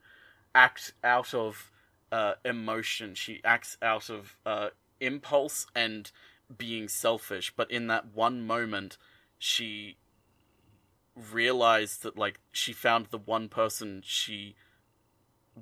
act 0.54 0.92
out 1.04 1.32
of 1.34 1.70
uh, 2.10 2.34
emotion. 2.44 3.14
She 3.14 3.40
acts 3.44 3.76
out 3.82 4.10
of 4.10 4.36
uh, 4.44 4.70
impulse 5.00 5.66
and 5.74 6.10
being 6.56 6.88
selfish. 6.88 7.52
But 7.56 7.70
in 7.70 7.86
that 7.88 8.14
one 8.14 8.46
moment, 8.46 8.98
she 9.38 9.96
realized 11.32 12.02
that 12.02 12.16
like 12.18 12.40
she 12.52 12.72
found 12.72 13.06
the 13.06 13.18
one 13.18 13.48
person 13.48 14.02
she 14.04 14.56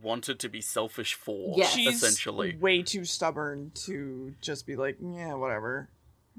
wanted 0.02 0.38
to 0.40 0.48
be 0.48 0.60
selfish 0.60 1.14
for. 1.14 1.54
Yes. 1.56 1.72
She's 1.74 2.02
essentially. 2.02 2.56
way 2.56 2.82
too 2.82 3.04
stubborn 3.04 3.70
to 3.86 4.34
just 4.40 4.66
be 4.66 4.76
like, 4.76 4.96
yeah, 5.00 5.34
whatever. 5.34 5.90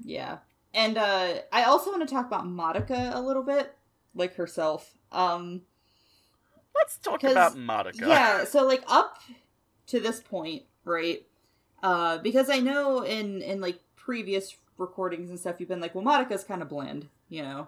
Yeah. 0.03 0.39
And 0.73 0.97
uh 0.97 1.35
I 1.51 1.63
also 1.63 1.91
want 1.91 2.07
to 2.07 2.13
talk 2.13 2.25
about 2.25 2.45
Madoka 2.45 3.13
a 3.15 3.19
little 3.21 3.43
bit, 3.43 3.75
like 4.15 4.35
herself. 4.35 4.95
Um 5.11 5.61
Let's 6.75 6.97
talk 6.97 7.21
'Cause- 7.21 7.31
about 7.33 7.55
Madoka. 7.55 8.07
yeah, 8.07 8.45
so 8.45 8.65
like 8.65 8.83
up 8.87 9.19
to 9.87 9.99
this 9.99 10.19
point, 10.19 10.63
right? 10.85 11.23
Uh 11.83 12.17
because 12.17 12.49
I 12.49 12.59
know 12.59 13.01
in 13.03 13.43
in 13.43 13.61
like 13.61 13.79
previous 13.95 14.55
recordings 14.77 15.29
and 15.29 15.39
stuff 15.39 15.57
you've 15.59 15.69
been 15.69 15.81
like, 15.81 15.93
well 15.93 16.03
Madoka's 16.03 16.43
kind 16.43 16.63
of 16.63 16.69
bland, 16.69 17.07
you 17.29 17.43
know. 17.43 17.67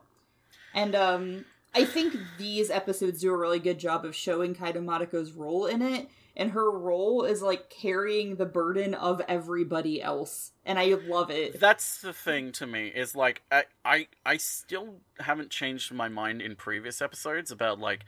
And 0.73 0.95
um 0.95 1.45
I 1.75 1.83
think 1.83 2.15
these 2.37 2.71
episodes 2.71 3.19
do 3.19 3.33
a 3.33 3.37
really 3.37 3.59
good 3.59 3.79
job 3.79 4.05
of 4.05 4.15
showing 4.15 4.55
kind 4.55 4.77
of 4.77 5.37
role 5.37 5.65
in 5.65 5.81
it. 5.81 6.07
And 6.37 6.51
her 6.51 6.71
role 6.71 7.23
is 7.23 7.41
like 7.41 7.69
carrying 7.69 8.35
the 8.35 8.45
burden 8.45 8.93
of 8.93 9.21
everybody 9.27 10.01
else. 10.01 10.51
And 10.65 10.79
I 10.79 10.95
love 11.07 11.29
it. 11.29 11.59
That's 11.59 11.99
the 12.01 12.13
thing 12.13 12.53
to 12.53 12.65
me 12.65 12.87
is 12.87 13.15
like 13.15 13.41
I, 13.51 13.65
I 13.83 14.07
I 14.25 14.37
still 14.37 14.95
haven't 15.19 15.49
changed 15.49 15.93
my 15.93 16.07
mind 16.07 16.41
in 16.41 16.55
previous 16.55 17.01
episodes 17.01 17.51
about 17.51 17.79
like 17.79 18.05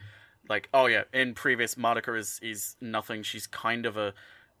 like 0.48 0.68
oh 0.72 0.86
yeah 0.86 1.04
in 1.12 1.34
previous 1.34 1.74
Madoka 1.74 2.18
is 2.18 2.38
is 2.42 2.76
nothing 2.80 3.22
she's 3.22 3.46
kind 3.46 3.84
of 3.86 3.96
a 3.96 4.14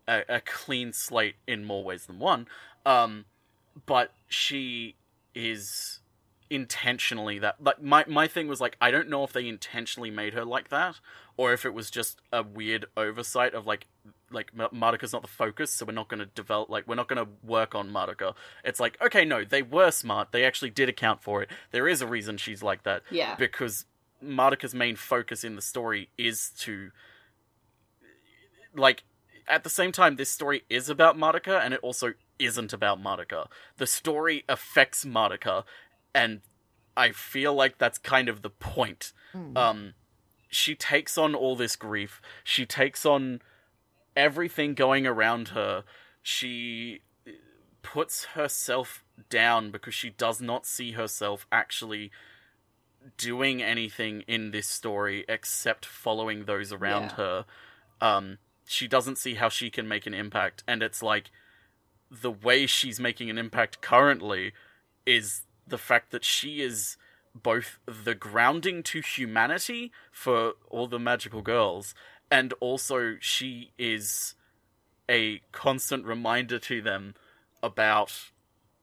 a, 0.08 0.22
a 0.28 0.40
clean 0.40 0.92
slate 0.92 1.36
in 1.46 1.64
more 1.64 1.84
ways 1.84 2.06
than 2.06 2.18
one 2.18 2.46
um 2.86 3.24
but 3.86 4.12
she 4.28 4.96
is 5.34 6.00
intentionally 6.50 7.38
that 7.38 7.62
like 7.62 7.80
my 7.82 8.04
my 8.08 8.26
thing 8.26 8.48
was 8.48 8.60
like 8.60 8.74
I 8.80 8.90
don't 8.90 9.08
know 9.08 9.22
if 9.22 9.32
they 9.32 9.46
intentionally 9.46 10.10
made 10.10 10.32
her 10.32 10.44
like 10.44 10.70
that 10.70 10.96
or 11.36 11.52
if 11.52 11.66
it 11.66 11.74
was 11.74 11.90
just 11.90 12.20
a 12.32 12.42
weird 12.42 12.86
oversight 12.96 13.52
of 13.54 13.66
like 13.66 13.86
like 14.30 14.54
Ma- 14.56 14.68
Madoka's 14.70 15.12
not 15.12 15.20
the 15.22 15.28
focus, 15.28 15.70
so 15.70 15.84
we're 15.86 15.92
not 15.92 16.08
going 16.08 16.18
to 16.20 16.26
develop 16.26 16.70
like 16.70 16.88
we're 16.88 16.94
not 16.94 17.06
going 17.08 17.24
to 17.24 17.30
work 17.46 17.74
on 17.74 17.90
Madoka. 17.90 18.34
It's 18.64 18.80
like 18.80 18.96
okay, 19.02 19.26
no, 19.26 19.44
they 19.44 19.60
were 19.62 19.90
smart. 19.90 20.32
They 20.32 20.44
actually 20.44 20.70
did 20.70 20.88
account 20.88 21.22
for 21.22 21.42
it. 21.42 21.50
There 21.70 21.86
is 21.86 22.00
a 22.00 22.06
reason 22.06 22.38
she's 22.38 22.62
like 22.62 22.82
that 22.84 23.02
Yeah. 23.10 23.34
because 23.36 23.84
Madoka's 24.24 24.74
main 24.74 24.96
focus 24.96 25.44
in 25.44 25.54
the 25.54 25.62
story 25.62 26.08
is 26.16 26.50
to 26.60 26.90
like 28.74 29.04
at 29.48 29.64
the 29.64 29.70
same 29.70 29.92
time 29.92 30.16
this 30.16 30.30
story 30.30 30.62
is 30.68 30.88
about 30.88 31.16
Madoka 31.16 31.60
and 31.64 31.74
it 31.74 31.80
also 31.82 32.14
isn't 32.38 32.72
about 32.72 33.02
Madoka. 33.02 33.48
The 33.76 33.86
story 33.86 34.44
affects 34.48 35.04
Madoka 35.04 35.64
and 36.14 36.40
I 36.96 37.12
feel 37.12 37.54
like 37.54 37.78
that's 37.78 37.98
kind 37.98 38.28
of 38.28 38.42
the 38.42 38.50
point. 38.50 39.12
Um 39.56 39.94
she 40.50 40.74
takes 40.74 41.18
on 41.18 41.34
all 41.34 41.56
this 41.56 41.76
grief. 41.76 42.20
She 42.42 42.64
takes 42.64 43.04
on 43.04 43.42
everything 44.16 44.74
going 44.74 45.06
around 45.06 45.48
her. 45.48 45.84
She 46.22 47.00
puts 47.82 48.24
herself 48.26 49.04
down 49.30 49.70
because 49.70 49.94
she 49.94 50.10
does 50.10 50.40
not 50.40 50.66
see 50.66 50.92
herself 50.92 51.46
actually 51.52 52.10
doing 53.16 53.62
anything 53.62 54.22
in 54.26 54.50
this 54.50 54.66
story 54.68 55.24
except 55.28 55.84
following 55.86 56.44
those 56.44 56.72
around 56.72 57.10
Yeah. 57.10 57.14
her. 57.16 57.44
Um, 58.00 58.38
she 58.68 58.86
doesn't 58.86 59.16
see 59.18 59.34
how 59.34 59.48
she 59.48 59.70
can 59.70 59.88
make 59.88 60.06
an 60.06 60.14
impact, 60.14 60.62
and 60.68 60.82
it's 60.82 61.02
like 61.02 61.30
the 62.10 62.30
way 62.30 62.66
she's 62.66 62.98
making 63.00 63.28
an 63.30 63.38
impact 63.38 63.80
currently 63.80 64.52
is 65.04 65.42
the 65.66 65.78
fact 65.78 66.10
that 66.10 66.24
she 66.24 66.60
is 66.60 66.96
both 67.34 67.78
the 67.86 68.14
grounding 68.14 68.82
to 68.82 69.00
humanity 69.00 69.92
for 70.10 70.54
all 70.70 70.86
the 70.86 70.98
magical 70.98 71.42
girls, 71.42 71.94
and 72.30 72.52
also 72.60 73.16
she 73.20 73.72
is 73.78 74.34
a 75.08 75.40
constant 75.52 76.04
reminder 76.04 76.58
to 76.58 76.82
them 76.82 77.14
about 77.62 78.30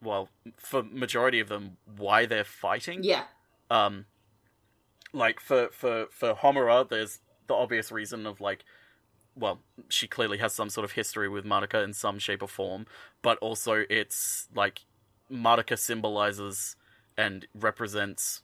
well 0.01 0.29
for 0.57 0.83
majority 0.83 1.39
of 1.39 1.47
them 1.47 1.77
why 1.97 2.25
they're 2.25 2.43
fighting 2.43 3.03
Yeah. 3.03 3.23
um 3.71 4.05
like 5.13 5.39
for 5.39 5.69
for 5.71 6.07
for 6.11 6.33
homura 6.33 6.87
there's 6.87 7.19
the 7.47 7.53
obvious 7.53 7.91
reason 7.91 8.25
of 8.25 8.41
like 8.41 8.65
well 9.35 9.59
she 9.89 10.07
clearly 10.07 10.37
has 10.37 10.53
some 10.53 10.69
sort 10.69 10.85
of 10.85 10.91
history 10.93 11.27
with 11.29 11.45
Madoka 11.45 11.83
in 11.83 11.93
some 11.93 12.19
shape 12.19 12.41
or 12.41 12.47
form 12.47 12.85
but 13.21 13.37
also 13.39 13.83
it's 13.89 14.47
like 14.55 14.81
Madoka 15.31 15.77
symbolizes 15.77 16.75
and 17.17 17.47
represents 17.53 18.41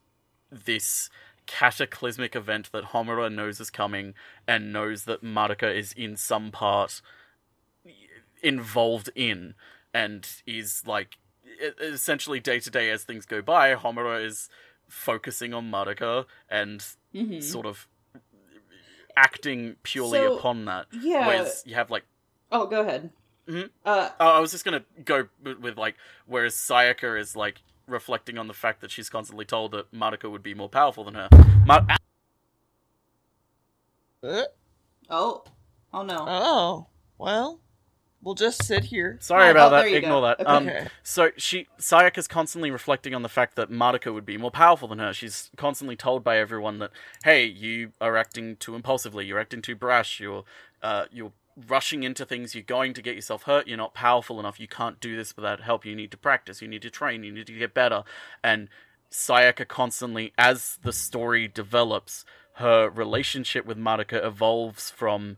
this 0.51 1.09
cataclysmic 1.45 2.35
event 2.35 2.71
that 2.71 2.85
Homura 2.85 3.33
knows 3.33 3.59
is 3.59 3.69
coming 3.69 4.13
and 4.47 4.71
knows 4.71 5.05
that 5.05 5.23
Madoka 5.23 5.73
is 5.73 5.91
in 5.93 6.15
some 6.15 6.51
part 6.51 7.01
involved 8.43 9.09
in 9.15 9.53
and 9.93 10.27
is 10.45 10.83
like 10.85 11.17
essentially 11.81 12.39
day 12.39 12.59
to 12.59 12.69
day 12.69 12.89
as 12.89 13.03
things 13.03 13.25
go 13.25 13.41
by 13.41 13.75
Homura 13.75 14.23
is 14.23 14.49
focusing 14.87 15.53
on 15.53 15.71
Madoka 15.71 16.25
and 16.49 16.85
hmm 17.13 17.39
sort 17.39 17.65
of 17.65 17.87
acting 19.15 19.75
purely 19.83 20.19
So, 20.19 20.37
upon 20.37 20.65
that 20.65 20.87
Yeah. 20.91 21.27
whereas 21.27 21.63
you 21.65 21.75
have 21.75 21.89
like 21.91 22.03
Oh, 22.51 22.65
go 22.67 22.81
ahead. 22.81 23.11
Mhm. 23.47 23.69
Uh, 23.85 24.09
Oh, 24.19 24.27
I 24.29 24.39
was 24.39 24.51
just 24.51 24.65
gonna 24.65 24.83
go 25.05 25.27
with, 25.41 25.59
with 25.59 25.77
like, 25.77 25.95
whereas 26.25 26.53
Sayaka 26.55 27.19
is 27.19 27.35
like 27.35 27.61
reflecting 27.87 28.37
on 28.37 28.47
the 28.47 28.53
fact 28.53 28.81
that 28.81 28.91
she's 28.91 29.09
constantly 29.09 29.45
told 29.45 29.71
that 29.71 29.91
Madoka 29.91 30.29
would 30.29 30.43
be 30.43 30.53
more 30.53 30.69
powerful 30.69 31.03
than 31.03 31.15
her. 31.15 31.29
Ma- 31.65 31.85
Uh, 34.23 34.43
oh, 35.09 35.43
oh 35.93 36.03
no. 36.03 36.25
oh, 36.27 36.87
well, 37.17 37.59
we'll 38.23 38.35
just 38.35 38.63
sit 38.63 38.85
here. 38.85 39.17
Sorry 39.19 39.47
Oh, 39.47 39.51
about 39.51 39.73
oh, 39.73 39.75
that. 39.77 39.87
Ignore 39.87 40.21
go. 40.21 40.27
that. 40.27 40.39
Okay. 40.41 40.49
Um, 40.49 40.67
Okay. 40.67 40.87
so 41.03 41.31
she 41.37 41.67
Sayaka's 41.79 42.27
constantly 42.27 42.71
reflecting 42.71 43.13
on 43.15 43.21
the 43.21 43.29
fact 43.29 43.55
that 43.55 43.69
Madoka 43.71 44.13
would 44.13 44.25
be 44.25 44.37
more 44.37 44.51
powerful 44.51 44.87
than 44.87 44.99
her. 44.99 45.13
She's 45.13 45.49
constantly 45.57 45.95
told 45.95 46.23
by 46.23 46.37
everyone 46.37 46.79
that, 46.79 46.91
hey, 47.23 47.45
you 47.45 47.93
are 47.99 48.17
acting 48.17 48.55
too 48.57 48.75
impulsively. 48.75 49.25
You're 49.25 49.39
acting 49.39 49.61
too 49.61 49.75
brash. 49.75 50.19
You're, 50.19 50.43
uh, 50.81 51.05
you're 51.11 51.31
rushing 51.67 52.03
into 52.03 52.25
things. 52.25 52.55
You're 52.55 52.63
going 52.63 52.93
to 52.93 53.01
get 53.01 53.15
yourself 53.15 53.43
hurt. 53.43 53.67
You're 53.67 53.77
not 53.77 53.93
powerful 53.93 54.39
enough. 54.39 54.59
You 54.59 54.67
can't 54.67 54.99
do 54.99 55.15
this 55.15 55.35
without 55.35 55.61
help. 55.61 55.85
You 55.85 55.95
need 55.95 56.11
to 56.11 56.17
practice. 56.17 56.61
You 56.61 56.67
need 56.67 56.81
to 56.83 56.89
train. 56.89 57.23
You 57.23 57.31
need 57.31 57.47
to 57.47 57.53
get 57.53 57.73
better. 57.73 58.03
And 58.43 58.69
Sayaka 59.11 59.67
constantly, 59.67 60.31
as 60.37 60.77
the 60.83 60.93
story 60.93 61.47
develops, 61.47 62.23
her 62.55 62.89
relationship 62.89 63.65
with 63.65 63.77
Madoka 63.77 64.23
evolves 64.25 64.89
from 64.89 65.37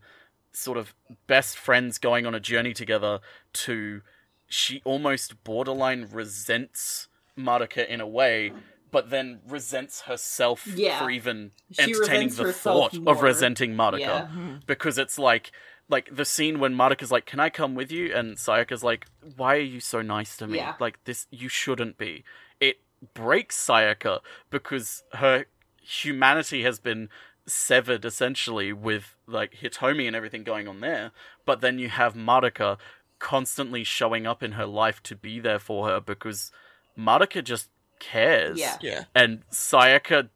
sort 0.54 0.78
of 0.78 0.94
best 1.26 1.58
friends 1.58 1.98
going 1.98 2.24
on 2.26 2.34
a 2.34 2.40
journey 2.40 2.72
together 2.72 3.20
to 3.52 4.02
she 4.46 4.80
almost 4.84 5.42
borderline 5.44 6.08
resents 6.12 7.08
Madoka 7.36 7.86
in 7.88 8.00
a 8.00 8.06
way, 8.06 8.52
but 8.90 9.10
then 9.10 9.40
resents 9.48 10.02
herself 10.02 10.66
Yeah. 10.66 10.98
for 11.00 11.10
even 11.10 11.50
She 11.72 11.82
entertaining 11.82 12.28
the 12.28 12.44
herself 12.44 12.92
thought 12.92 13.06
of 13.08 13.22
resenting 13.22 13.74
Madoka 13.74 13.98
Yeah. 14.00 14.20
Mm-hmm. 14.22 14.54
because 14.66 14.96
it's 14.98 15.18
like 15.18 15.50
like 15.90 16.08
the 16.14 16.24
scene 16.24 16.60
when 16.60 16.74
Madoka's 16.74 17.12
like, 17.12 17.26
"Can 17.26 17.40
I 17.40 17.50
come 17.50 17.74
with 17.74 17.92
you?" 17.92 18.14
and 18.14 18.36
Sayaka's 18.38 18.82
like, 18.82 19.06
"Why 19.36 19.56
are 19.56 19.60
you 19.60 19.80
so 19.80 20.00
nice 20.00 20.34
to 20.38 20.46
me? 20.46 20.56
Yeah. 20.56 20.74
Like 20.80 21.02
this, 21.04 21.26
you 21.30 21.48
shouldn't 21.50 21.98
be." 21.98 22.24
It 22.58 22.78
breaks 23.12 23.56
Sayaka 23.66 24.20
because 24.48 25.02
her 25.14 25.44
humanity 25.82 26.62
has 26.62 26.78
been 26.78 27.10
severed 27.46 28.04
essentially 28.04 28.72
with 28.72 29.16
like 29.26 29.54
Hitomi 29.62 30.06
and 30.06 30.16
everything 30.16 30.44
going 30.44 30.66
on 30.68 30.80
there. 30.80 31.12
But 31.44 31.60
then 31.60 31.78
you 31.78 31.88
have 31.88 32.14
Madoka 32.14 32.78
constantly 33.18 33.84
showing 33.84 34.26
up 34.26 34.42
in 34.42 34.52
her 34.52 34.66
life 34.66 35.02
to 35.04 35.16
be 35.16 35.40
there 35.40 35.58
for 35.58 35.86
her 35.88 36.00
because 36.00 36.50
Madoka 36.98 37.42
just 37.42 37.68
cares. 37.98 38.58
Yeah. 38.58 38.76
Yeah. 38.80 39.04
And 39.14 39.42
Sayaka 39.50 40.28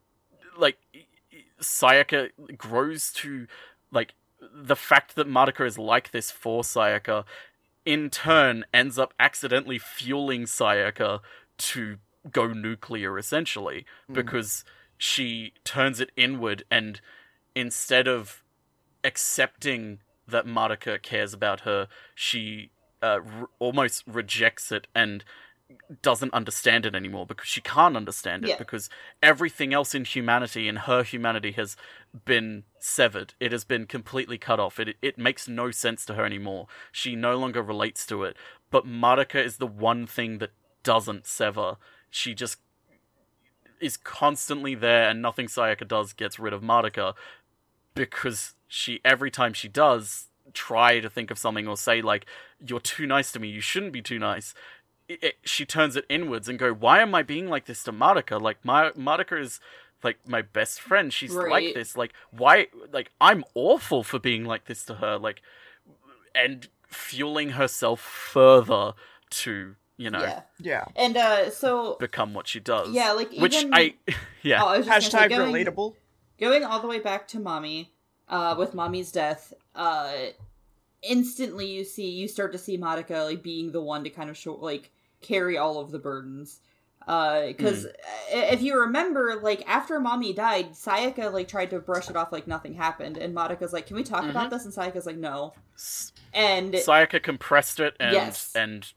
like 0.57 0.79
Sayaka 1.61 2.31
grows 2.57 3.13
to 3.15 3.47
like 3.91 4.15
the 4.53 4.77
fact 4.77 5.17
that 5.17 5.29
Madoka 5.29 5.67
is 5.67 5.79
like 5.79 6.11
this 6.11 6.31
for 6.31 6.63
Sayaka 6.63 7.25
in 7.85 8.11
turn 8.11 8.65
ends 8.73 8.99
up 8.99 9.15
accidentally 9.19 9.79
fueling 9.79 10.43
Sayaka 10.45 11.21
to 11.59 11.97
go 12.31 12.49
nuclear 12.49 13.19
essentially 13.19 13.87
Mm. 14.11 14.15
because 14.15 14.65
she 14.99 15.53
turns 15.65 16.01
it 16.01 16.11
inward 16.17 16.65
and 16.71 17.01
instead 17.55 18.07
of 18.07 18.43
accepting 19.05 20.01
that 20.27 20.45
Madoka 20.45 21.01
cares 21.01 21.33
about 21.33 21.61
her, 21.61 21.89
she 22.15 22.71
uh, 23.03 23.21
r- 23.41 23.49
almost 23.59 24.05
rejects 24.07 24.71
it 24.71 24.87
and 24.95 25.25
doesn't 26.03 26.33
understand 26.35 26.85
it 26.85 26.95
anymore 26.95 27.25
because 27.27 27.47
she 27.47 27.61
can't 27.61 27.97
understand 27.97 28.45
it 28.45 28.49
Yeah. 28.51 28.59
because 28.59 28.89
everything 29.23 29.73
else 29.73 29.95
in 29.95 30.05
humanity 30.05 30.69
and 30.69 30.81
her 30.81 31.03
humanity 31.03 31.53
has 31.53 31.77
been 32.25 32.65
severed. 32.79 33.35
It 33.39 33.53
has 33.53 33.65
been 33.65 33.87
completely 33.87 34.39
cut 34.39 34.59
off. 34.61 34.81
It 34.81 34.97
it 35.03 35.19
makes 35.19 35.47
no 35.49 35.71
sense 35.71 36.05
to 36.07 36.15
her 36.15 36.25
anymore. 36.25 36.67
She 36.91 37.15
no 37.15 37.37
longer 37.39 37.63
relates 37.63 38.07
to 38.07 38.25
it. 38.25 38.37
But 38.71 38.87
Madoka 38.87 39.43
is 39.45 39.57
the 39.59 39.67
one 39.67 40.07
thing 40.07 40.39
that 40.39 40.51
doesn't 40.83 41.27
sever. 41.27 41.77
She 42.11 42.35
just 42.35 42.59
is 43.81 43.97
constantly 43.97 44.75
there 44.75 45.09
and 45.09 45.21
nothing 45.23 45.47
Sayaka 45.47 45.87
does 45.87 46.13
gets 46.13 46.39
rid 46.39 46.53
of 46.53 46.63
Madoka 46.63 47.15
because 47.95 48.55
she 48.67 49.01
every 49.05 49.31
time 49.31 49.53
she 49.53 49.69
does 49.69 50.27
try 50.53 51.01
to 51.01 51.11
think 51.11 51.31
of 51.31 51.39
something 51.39 51.69
or 51.69 51.77
say 51.77 52.01
like 52.01 52.27
you're 52.65 52.81
too 52.81 53.07
nice 53.07 53.33
to 53.33 53.39
me. 53.41 53.49
You 53.49 53.61
shouldn't 53.61 53.93
be 53.93 54.03
too 54.03 54.19
nice. 54.19 54.55
It, 55.09 55.23
it- 55.23 55.39
she 55.45 55.65
turns 55.65 55.97
it 55.97 56.05
inwards 56.09 56.49
and 56.49 56.59
go 56.59 56.73
why 56.73 57.01
am 57.01 57.15
i 57.15 57.23
being 57.23 57.49
like 57.49 57.67
this 57.67 57.83
to 57.85 57.93
Madoka? 57.93 58.41
Like 58.41 58.65
my 58.65 58.91
Madoka 58.91 59.41
is 59.41 59.61
like 60.03 60.19
my 60.29 60.43
best 60.43 60.81
friend. 60.81 61.13
She's 61.13 61.33
Right. 61.35 61.51
like 61.51 61.75
this. 61.75 61.97
Like 61.97 62.13
why 62.31 62.69
like 62.93 63.11
i'm 63.21 63.45
awful 63.55 64.03
for 64.05 64.19
being 64.19 64.45
like 64.45 64.67
this 64.67 64.85
to 64.87 64.95
her. 64.97 65.19
Like 65.19 65.43
and 66.35 66.69
fueling 66.87 67.51
herself 67.51 68.01
further 68.01 68.95
to 69.31 69.75
you 69.99 70.09
know 70.11 70.21
Yeah. 70.21 70.41
Yeah. 70.59 70.85
And 70.97 71.17
uh 71.17 71.51
so 71.51 71.97
become 72.01 72.33
what 72.33 72.47
she 72.49 72.61
does 72.61 72.89
Yeah, 72.91 73.13
like, 73.13 73.31
even, 73.33 73.43
which 73.43 73.67
i 73.73 73.95
yeah 74.43 74.63
oh, 74.63 74.69
I 74.69 74.79
was 74.79 74.87
just 74.87 75.13
Hashtag 75.13 75.29
say, 75.29 75.29
going, 75.29 75.53
relatable. 75.53 75.95
going 76.41 76.65
all 76.65 76.81
the 76.81 76.87
way 76.89 77.01
back 77.01 77.29
to 77.29 77.39
Mami 77.39 77.89
uh 78.29 78.55
with 78.59 78.73
Mami's 78.73 79.13
death 79.13 79.53
uh 79.75 80.13
instantly 81.03 81.67
you 81.67 81.85
see 81.85 82.09
you 82.11 82.27
start 82.29 82.53
to 82.53 82.59
see 82.59 82.77
Madoka 82.79 83.25
like 83.27 83.43
being 83.43 83.73
the 83.73 83.81
one 83.83 84.03
to 84.05 84.11
kind 84.11 84.31
of 84.31 84.37
show 84.37 84.55
like 84.55 84.91
carry 85.21 85.57
all 85.59 85.79
of 85.79 85.91
the 85.91 85.99
burdens 85.99 86.61
uh 87.07 87.47
because 87.47 87.87
if 88.31 88.61
you 88.63 88.79
remember 88.81 89.39
like 89.43 89.63
after 89.67 89.99
Mami 90.01 90.35
died 90.35 90.73
sayaka 90.73 91.33
like 91.33 91.49
tried 91.49 91.71
to 91.71 91.79
brush 91.79 92.11
it 92.11 92.17
off 92.17 92.33
like 92.33 92.47
nothing 92.49 92.75
happened 92.75 93.17
and 93.17 93.35
Madoka's 93.35 93.73
like 93.73 93.87
can 93.87 93.97
we 93.97 94.03
talk 94.03 94.25
about 94.29 94.51
this 94.51 94.65
and 94.65 94.75
sayaka's 94.75 95.07
like 95.07 95.17
no 95.17 95.55
and 96.35 96.75
Sayaka 96.75 97.23
compressed 97.23 97.81
it 97.81 97.95
and 98.01 98.13
Yes. 98.13 98.53
and 98.55 98.93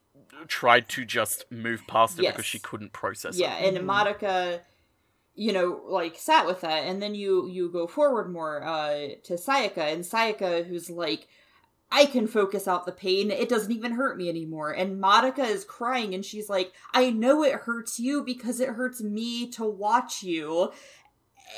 tried 0.48 0.88
to 0.90 1.06
just 1.06 1.46
move 1.52 1.84
past 1.88 2.20
it 2.20 2.24
Yes. 2.24 2.34
because 2.34 2.46
she 2.46 2.60
couldn't 2.60 2.94
process 2.94 3.38
yeah 3.38 3.58
it. 3.58 3.74
Yeah, 3.74 3.80
and 3.80 3.88
Madoka 3.90 4.60
you 5.36 5.54
know 5.54 5.82
like 5.88 6.18
sat 6.18 6.46
with 6.46 6.62
that 6.62 6.84
and 6.84 7.02
then 7.02 7.16
you 7.16 7.48
you 7.48 7.70
go 7.72 7.88
forward 7.88 8.32
more 8.32 8.64
uh 8.64 9.08
to 9.24 9.34
Sayaka 9.34 9.78
and 9.94 10.04
Sayaka 10.04 10.66
who's 10.66 10.90
like 10.90 11.28
I 11.94 12.06
can 12.06 12.26
focus 12.26 12.70
out 12.70 12.86
the 12.86 12.94
pain. 12.94 13.32
It 13.32 13.50
doesn't 13.50 13.72
even 13.74 13.92
hurt 13.92 14.16
me 14.18 14.30
anymore. 14.30 14.72
And 14.72 15.04
Madoka 15.04 15.46
is 15.46 15.66
crying 15.66 16.14
and 16.16 16.24
she's 16.24 16.48
like, 16.48 16.72
I 16.94 17.10
know 17.10 17.44
it 17.44 17.52
hurts 17.54 18.00
you 18.00 18.24
because 18.24 18.62
it 18.62 18.70
hurts 18.70 19.02
me 19.02 19.50
to 19.52 19.66
watch 19.66 20.24
you. 20.24 20.72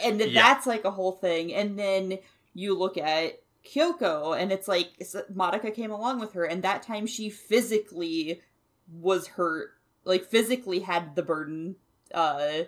And 0.03 0.19
Yeah. 0.19 0.33
that's 0.33 0.65
like 0.65 0.85
a 0.85 0.89
whole 0.91 1.11
thing. 1.11 1.53
And 1.53 1.77
then 1.77 2.17
you 2.55 2.75
look 2.75 2.97
at 2.97 3.41
Kyoko 3.63 4.35
and 4.35 4.51
it's 4.51 4.67
like 4.67 4.93
it's- 4.99 5.15
Madoka 5.31 5.71
came 5.71 5.91
along 5.91 6.19
with 6.19 6.33
her 6.33 6.45
and 6.45 6.63
that 6.63 6.81
time 6.81 7.05
she 7.05 7.29
physically 7.29 8.41
was 8.91 9.27
hurt. 9.27 9.71
Like 10.05 10.25
physically 10.25 10.79
had 10.79 11.15
the 11.15 11.23
burden 11.23 11.75
uh 12.13 12.63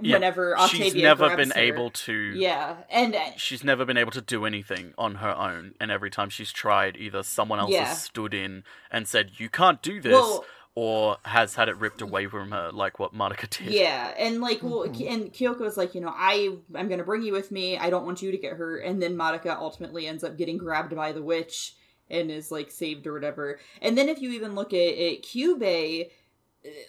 Yeah. 0.00 0.16
whenever 0.16 0.54
Oktavia 0.54 0.68
She's 0.68 0.94
never 0.94 1.34
been 1.34 1.50
her. 1.50 1.58
able 1.60 1.90
to 1.90 2.12
Yeah. 2.12 2.76
And 2.90 3.14
uh, 3.14 3.20
she's 3.36 3.64
never 3.64 3.86
been 3.86 3.96
able 3.96 4.10
to 4.12 4.20
do 4.20 4.44
anything 4.44 4.92
on 4.98 5.16
her 5.16 5.34
own 5.34 5.74
and 5.80 5.90
every 5.90 6.10
time 6.10 6.28
she's 6.28 6.52
tried 6.52 6.96
either 6.98 7.22
someone 7.22 7.58
else 7.58 7.70
Yeah. 7.70 7.86
has 7.86 8.02
stood 8.02 8.34
in 8.34 8.64
and 8.90 9.08
said 9.08 9.30
you 9.38 9.48
can't 9.48 9.80
do 9.80 9.98
this 10.00 10.12
Well- 10.12 10.44
or 10.74 11.18
has 11.24 11.54
had 11.56 11.68
it 11.68 11.76
ripped 11.76 12.00
away 12.02 12.26
from 12.26 12.50
her 12.50 12.70
like 12.72 12.98
what 12.98 13.12
Monica 13.14 13.46
did. 13.46 13.72
Yeah, 13.72 14.14
and 14.16 14.40
like, 14.40 14.62
well, 14.62 14.86
Mhm. 14.88 14.94
Ki- 14.96 15.08
and 15.08 15.30
Kyoko's 15.32 15.76
like, 15.76 15.94
you 15.94 16.00
know, 16.00 16.12
I 16.14 16.56
I'm 16.74 16.88
gonna 16.88 17.04
bring 17.04 17.22
you 17.22 17.32
with 17.34 17.50
me. 17.50 17.76
I 17.76 17.90
don't 17.90 18.06
want 18.06 18.22
you 18.22 18.30
to 18.30 18.38
get 18.38 18.54
hurt. 18.54 18.78
And 18.84 19.00
then 19.02 19.14
Madoka 19.14 19.54
ultimately 19.56 20.06
ends 20.06 20.24
up 20.24 20.38
getting 20.38 20.56
grabbed 20.56 20.94
by 20.96 21.12
the 21.12 21.22
witch 21.22 21.76
and 22.12 22.30
is 22.30 22.52
like 22.52 22.70
saved 22.70 23.06
or 23.06 23.14
whatever. 23.14 23.58
And 23.80 23.96
then 23.98 24.08
if 24.08 24.20
you 24.20 24.30
even 24.30 24.54
look 24.54 24.72
at, 24.72 25.22
Kyubey, 25.22 26.06
uh, 26.06 26.08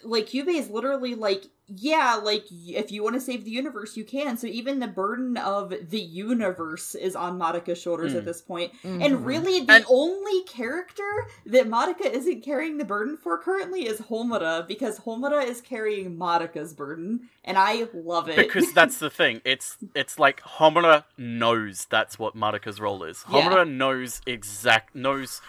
like 0.04 0.26
Kyubey 0.26 0.54
is 0.58 0.70
literally 0.70 1.14
like, 1.16 1.46
yeah, 1.66 2.14
like 2.22 2.44
if 2.50 2.92
you 2.92 3.02
want 3.02 3.14
to 3.16 3.20
save 3.20 3.44
the 3.44 3.50
universe, 3.50 3.96
you 3.96 4.04
can. 4.04 4.36
So 4.36 4.46
even 4.46 4.78
the 4.78 4.86
burden 4.86 5.36
of 5.36 5.70
the 5.90 5.98
universe 6.00 6.94
is 6.94 7.16
on 7.16 7.38
Madoka's 7.40 7.80
shoulders 7.80 8.12
Mm. 8.12 8.18
at 8.18 8.24
this 8.24 8.40
point. 8.40 8.72
Mhm. 8.84 9.04
And 9.04 9.26
really, 9.26 9.60
the 9.64 9.72
And- 9.72 9.84
only 9.88 10.44
character 10.44 11.26
that 11.46 11.66
Madoka 11.68 12.04
isn't 12.08 12.42
carrying 12.42 12.78
the 12.78 12.84
burden 12.84 13.16
for 13.16 13.36
currently 13.38 13.86
is 13.86 13.98
Homura, 14.02 14.64
because 14.68 15.00
Homura 15.00 15.44
is 15.44 15.60
carrying 15.60 16.16
Madoka's 16.16 16.72
burden, 16.72 17.28
and 17.44 17.58
I 17.58 17.88
love 17.94 18.28
it. 18.28 18.36
because 18.36 18.72
that's 18.74 18.98
the 18.98 19.10
thing. 19.10 19.40
It's 19.44 19.76
it's 19.94 20.18
like 20.20 20.40
Homura 20.42 21.04
knows 21.18 21.86
that's 21.90 22.16
what 22.18 22.36
Madoka's 22.36 22.80
role 22.80 23.02
is. 23.02 23.24
Yeah. 23.28 23.40
Homura 23.40 23.68
knows 23.68 24.20
exact 24.26 24.94
knows 24.94 25.40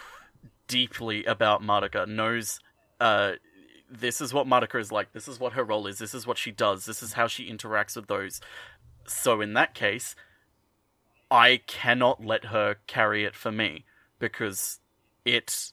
deeply 0.66 1.24
about 1.26 1.62
Madoka. 1.62 2.08
Knows 2.08 2.58
uh 3.00 3.32
this 3.90 4.20
is 4.20 4.32
what 4.34 4.46
Madoka 4.46 4.80
is 4.80 4.92
like. 4.92 5.12
This 5.12 5.28
is 5.28 5.38
what 5.38 5.52
her 5.54 5.64
role 5.64 5.86
is. 5.86 5.98
This 5.98 6.14
is 6.14 6.26
what 6.26 6.38
she 6.38 6.50
does. 6.50 6.84
This 6.86 7.02
is 7.02 7.14
how 7.14 7.26
she 7.26 7.50
interacts 7.50 7.96
with 7.96 8.06
those. 8.06 8.40
So 9.06 9.40
in 9.40 9.54
that 9.54 9.74
case, 9.74 10.14
I 11.30 11.60
cannot 11.66 12.24
let 12.24 12.46
her 12.46 12.76
carry 12.86 13.24
it 13.24 13.34
for 13.34 13.52
me 13.52 13.84
because 14.18 14.80
it 15.24 15.72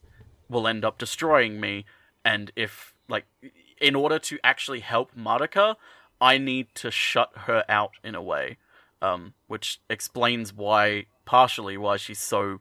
will 0.49 0.67
end 0.67 0.85
up 0.85 0.97
destroying 0.97 1.59
me. 1.59 1.85
And 2.25 2.51
if 2.55 2.93
like 3.07 3.25
in 3.79 3.95
order 3.95 4.19
to 4.19 4.39
actually 4.43 4.79
help 4.79 5.15
Madoka, 5.15 5.75
I 6.21 6.37
need 6.37 6.67
to 6.75 6.91
shut 6.91 7.31
her 7.35 7.65
out 7.67 7.91
in 8.03 8.15
a 8.15 8.21
way, 8.21 8.57
um, 9.01 9.33
which 9.47 9.81
explains 9.89 10.53
why, 10.53 11.07
partially, 11.25 11.77
why 11.77 11.97
she's 11.97 12.19
so 12.19 12.59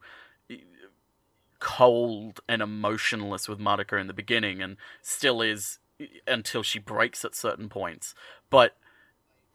cold 1.62 2.40
and 2.48 2.60
emotionless 2.60 3.48
with 3.48 3.60
Madoka 3.60 4.00
in 4.00 4.08
the 4.08 4.12
beginning, 4.12 4.60
and 4.60 4.76
still 5.00 5.40
is 5.40 5.78
until 6.26 6.64
she 6.64 6.80
breaks 6.80 7.24
at 7.24 7.36
certain 7.36 7.68
points. 7.68 8.16
But 8.50 8.76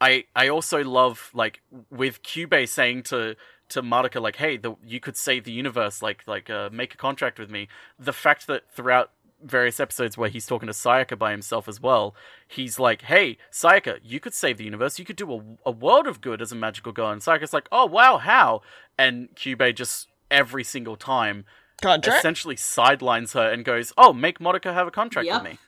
I, 0.00 0.24
I 0.34 0.48
also 0.48 0.82
love 0.82 1.30
like 1.34 1.60
with 1.90 2.22
Kyubey 2.22 2.66
saying 2.66 3.02
to 3.04 3.36
to 3.68 3.82
Madoka 3.82 4.22
like, 4.22 4.36
"Hey, 4.36 4.56
the, 4.56 4.74
you 4.82 5.00
could 5.00 5.18
save 5.18 5.44
the 5.44 5.52
universe. 5.52 6.00
Like, 6.00 6.26
like, 6.26 6.48
uh, 6.48 6.70
make 6.72 6.94
a 6.94 6.96
contract 6.96 7.38
with 7.38 7.50
me." 7.50 7.68
The 7.98 8.14
fact 8.14 8.46
that 8.46 8.62
throughout 8.72 9.10
various 9.42 9.78
episodes 9.78 10.16
where 10.16 10.30
he's 10.30 10.46
talking 10.46 10.66
to 10.66 10.72
Sayaka 10.72 11.16
by 11.16 11.30
himself 11.30 11.68
as 11.68 11.78
well, 11.78 12.14
he's 12.46 12.78
like, 12.78 13.02
"Hey, 13.02 13.36
Sayaka, 13.52 13.98
you 14.02 14.18
could 14.18 14.32
save 14.32 14.56
the 14.56 14.64
universe. 14.64 14.98
You 14.98 15.04
could 15.04 15.16
do 15.16 15.30
a, 15.30 15.68
a 15.68 15.70
world 15.70 16.06
of 16.06 16.22
good 16.22 16.40
as 16.40 16.52
a 16.52 16.56
magical 16.56 16.92
girl." 16.92 17.10
And 17.10 17.20
Sayaka's 17.20 17.52
like, 17.52 17.68
"Oh 17.70 17.84
wow, 17.84 18.16
how?" 18.16 18.62
And 18.96 19.28
Kyubey 19.36 19.74
just 19.74 20.08
every 20.30 20.64
single 20.64 20.96
time 20.96 21.44
Contract. 21.82 22.18
essentially 22.18 22.56
sidelines 22.56 23.32
her 23.34 23.50
and 23.50 23.64
goes, 23.64 23.92
"Oh, 23.96 24.12
make 24.12 24.38
Madoka 24.38 24.72
have 24.74 24.86
a 24.86 24.90
contract 24.90 25.26
Yep. 25.26 25.42
with 25.42 25.52
me." 25.52 25.58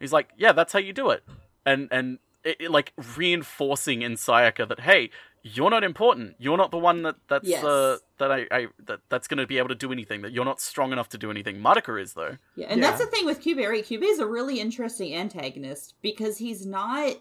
He's 0.00 0.12
like, 0.12 0.30
"Yeah, 0.36 0.52
that's 0.52 0.72
how 0.72 0.78
you 0.78 0.92
do 0.92 1.10
it," 1.10 1.22
and 1.64 1.88
and 1.90 2.18
it, 2.44 2.56
it, 2.60 2.70
like 2.70 2.92
reinforcing 3.16 4.02
in 4.02 4.14
Sayaka 4.14 4.68
that, 4.68 4.80
"Hey, 4.80 5.10
you're 5.42 5.70
not 5.70 5.84
important. 5.84 6.36
You're 6.38 6.56
not 6.56 6.70
the 6.70 6.78
one 6.78 7.02
that 7.02 7.16
that's 7.28 7.46
Yes. 7.48 7.64
uh, 7.64 7.98
that 8.18 8.30
I, 8.32 8.46
I 8.50 8.66
that 8.84 9.00
that's 9.08 9.28
going 9.28 9.38
to 9.38 9.46
be 9.46 9.58
able 9.58 9.68
to 9.68 9.74
do 9.74 9.92
anything. 9.92 10.22
That 10.22 10.32
you're 10.32 10.44
not 10.44 10.60
strong 10.60 10.92
enough 10.92 11.08
to 11.10 11.18
do 11.18 11.30
anything. 11.30 11.56
Madoka 11.58 12.00
is 12.00 12.14
though. 12.14 12.36
yeah, 12.56 12.66
and 12.68 12.80
Yeah. 12.80 12.90
that's 12.90 13.02
the 13.02 13.10
thing 13.10 13.24
with 13.26 13.42
Kyubey, 13.42 13.68
right? 13.68 13.84
Kyubey 13.84 14.04
is 14.10 14.18
a 14.18 14.26
really 14.26 14.60
interesting 14.60 15.14
antagonist 15.14 15.94
because 16.02 16.38
he's 16.38 16.66
not 16.66 17.16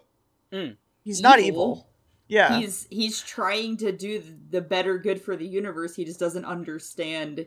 He's 1.03 1.21
not 1.21 1.39
evil. 1.39 1.47
evil. 1.47 1.87
Yeah. 2.27 2.57
he's 2.59 2.87
he's 2.89 3.21
trying 3.21 3.77
to 3.77 3.91
do 3.91 4.21
the 4.49 4.61
better 4.61 4.97
good 4.97 5.21
for 5.21 5.35
the 5.35 5.45
universe. 5.47 5.95
He 5.95 6.05
just 6.05 6.19
doesn't 6.19 6.45
understand 6.45 7.45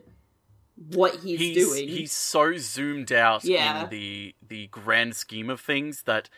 what 0.93 1.15
he's, 1.23 1.39
he's 1.39 1.55
doing. 1.67 1.87
he's 1.87 2.11
so 2.11 2.55
zoomed 2.57 3.11
out 3.11 3.43
Yeah. 3.43 3.83
in 3.85 3.89
the 3.89 4.35
the 4.47 4.67
grand 4.67 5.15
scheme 5.15 5.49
of 5.49 5.59
things 5.59 6.03
that 6.03 6.29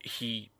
he 0.00 0.50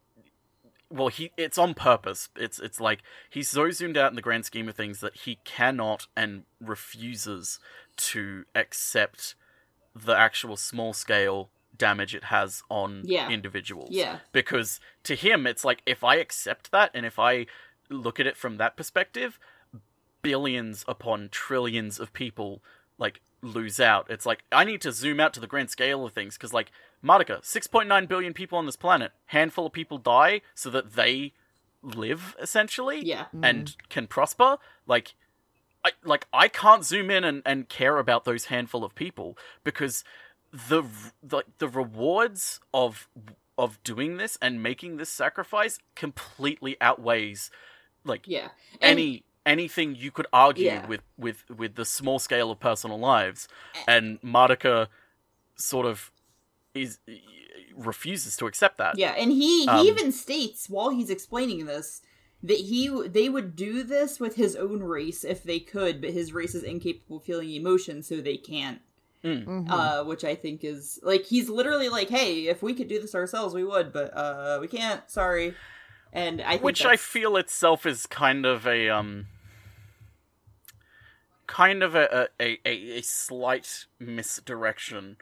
well 0.90 1.08
he 1.08 1.32
it's 1.36 1.56
on 1.58 1.72
purpose 1.74 2.28
it's 2.36 2.58
it's 2.58 2.80
like 2.80 3.02
he's 3.30 3.48
so 3.48 3.70
zoomed 3.70 3.96
out 3.96 4.12
in 4.12 4.16
the 4.16 4.22
grand 4.22 4.44
scheme 4.44 4.68
of 4.68 4.76
things 4.76 5.00
that 5.00 5.16
he 5.16 5.38
cannot 5.44 6.06
and 6.16 6.44
refuses 6.60 7.58
to 7.96 8.44
accept 8.54 9.34
the 9.94 10.12
actual 10.16 10.56
small 10.56 10.92
scale 10.92 11.50
damage 11.76 12.14
it 12.14 12.24
has 12.24 12.62
on 12.70 13.02
Yeah. 13.04 13.28
individuals. 13.30 13.90
Yeah. 13.90 14.18
Because 14.32 14.78
to 15.04 15.16
him, 15.16 15.44
it's 15.46 15.64
like 15.64 15.82
if 15.86 16.04
I 16.04 16.16
accept 16.16 16.70
that 16.70 16.90
and 16.94 17.04
if 17.04 17.18
I 17.18 17.46
look 17.90 18.20
at 18.20 18.26
it 18.26 18.36
from 18.36 18.58
that 18.58 18.76
perspective, 18.76 19.38
billions 20.22 20.84
upon 20.88 21.28
trillions 21.30 21.98
of 21.98 22.12
people 22.12 22.62
like 22.98 23.20
lose 23.42 23.80
out. 23.80 24.06
It's 24.10 24.26
like 24.26 24.44
I 24.52 24.64
need 24.64 24.80
to 24.82 24.92
zoom 24.92 25.20
out 25.20 25.34
to 25.34 25.40
the 25.40 25.46
grand 25.46 25.70
scale 25.70 26.04
of 26.04 26.12
things 26.12 26.36
because 26.36 26.52
like 26.52 26.70
Madoka, 27.04 27.42
6.9 27.42 28.08
billion 28.08 28.32
people 28.32 28.56
on 28.58 28.66
this 28.66 28.76
planet, 28.76 29.12
handful 29.26 29.66
of 29.66 29.72
people 29.72 29.98
die 29.98 30.40
so 30.54 30.70
that 30.70 30.94
they 30.94 31.32
live 31.82 32.34
essentially 32.40 33.04
Yeah. 33.04 33.26
and 33.42 33.66
mm-hmm. 33.66 33.86
can 33.90 34.06
prosper. 34.06 34.56
Like 34.86 35.14
I 35.84 35.92
like 36.02 36.26
I 36.32 36.48
can't 36.48 36.84
zoom 36.84 37.10
in 37.10 37.24
and, 37.24 37.42
and 37.44 37.68
care 37.68 37.98
about 37.98 38.24
those 38.24 38.46
handful 38.46 38.84
of 38.84 38.94
people 38.94 39.36
because 39.64 40.02
the 40.52 40.84
the 41.22 41.42
the 41.58 41.68
rewards 41.68 42.60
of 42.72 43.08
of 43.58 43.82
doing 43.84 44.16
this 44.16 44.38
and 44.40 44.62
making 44.62 44.96
this 44.96 45.10
sacrifice 45.10 45.78
completely 45.94 46.76
outweighs 46.80 47.50
like 48.04 48.26
Yeah. 48.26 48.48
And- 48.80 48.98
any 48.98 49.24
anything 49.46 49.94
you 49.94 50.10
could 50.10 50.26
argue 50.32 50.66
Yeah. 50.66 50.86
with 50.86 51.02
with 51.18 51.44
with 51.50 51.74
the 51.74 51.84
small 51.84 52.18
scale 52.18 52.50
of 52.50 52.60
personal 52.60 52.98
lives 52.98 53.46
and 53.86 54.20
Madoka 54.22 54.88
sort 55.56 55.86
of 55.86 56.10
is 56.74 56.98
refuses 57.76 58.36
to 58.36 58.46
accept 58.46 58.78
that 58.78 58.98
Yeah, 58.98 59.10
and 59.12 59.32
he 59.32 59.62
he 59.62 59.68
Um, 59.68 59.86
even 59.86 60.12
states 60.12 60.68
while 60.68 60.90
he's 60.90 61.10
explaining 61.10 61.66
this 61.66 62.00
that 62.42 62.58
he 62.58 62.88
they 63.06 63.28
would 63.28 63.56
do 63.56 63.82
this 63.82 64.20
with 64.20 64.36
his 64.36 64.54
own 64.56 64.82
race 64.82 65.24
if 65.24 65.42
they 65.42 65.58
could, 65.60 66.00
but 66.00 66.10
his 66.10 66.32
race 66.32 66.54
is 66.54 66.62
incapable 66.62 67.16
of 67.18 67.24
feeling 67.24 67.50
emotion, 67.50 68.02
so 68.02 68.20
they 68.20 68.36
can't. 68.36 68.80
Mm. 69.24 69.70
Uh, 69.70 70.04
which 70.04 70.22
I 70.22 70.34
think 70.34 70.62
is 70.64 71.00
like 71.02 71.24
he's 71.24 71.48
literally 71.48 71.88
like, 71.88 72.10
"Hey, 72.10 72.46
if 72.48 72.62
we 72.62 72.74
could 72.74 72.88
do 72.88 73.00
this 73.00 73.14
ourselves, 73.14 73.54
we 73.54 73.64
would, 73.64 73.90
but 73.90 74.14
uh, 74.14 74.58
we 74.60 74.68
can't. 74.68 75.08
Sorry." 75.10 75.54
And 76.12 76.42
I 76.42 76.52
think 76.52 76.62
which 76.62 76.84
I 76.84 76.96
feel 76.96 77.38
itself 77.38 77.86
is 77.86 78.04
kind 78.04 78.44
of 78.44 78.66
a 78.66 78.90
um 78.90 79.26
kind 81.54 81.84
of 81.84 81.94
a 81.94 82.28
a, 82.40 82.58
a, 82.66 82.98
a 82.98 83.00
slight 83.02 83.86
misdirection 84.00 85.16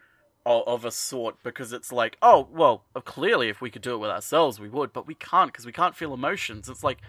of, 0.47 0.63
of 0.67 0.85
a 0.87 0.91
sort 0.91 1.37
because 1.45 1.75
it's 1.75 1.93
like 1.93 2.17
oh 2.23 2.49
well 2.51 2.85
clearly 3.05 3.51
if 3.51 3.61
we 3.61 3.69
could 3.69 3.83
do 3.83 3.93
it 3.93 3.99
with 3.99 4.09
ourselves 4.09 4.59
we 4.59 4.67
would 4.67 4.95
but 4.95 5.07
we 5.07 5.15
can't 5.15 5.53
because 5.53 5.67
we 5.67 5.73
can't 5.73 5.95
feel 5.95 6.15
emotions. 6.15 6.71
It's 6.71 6.83
like 6.83 7.03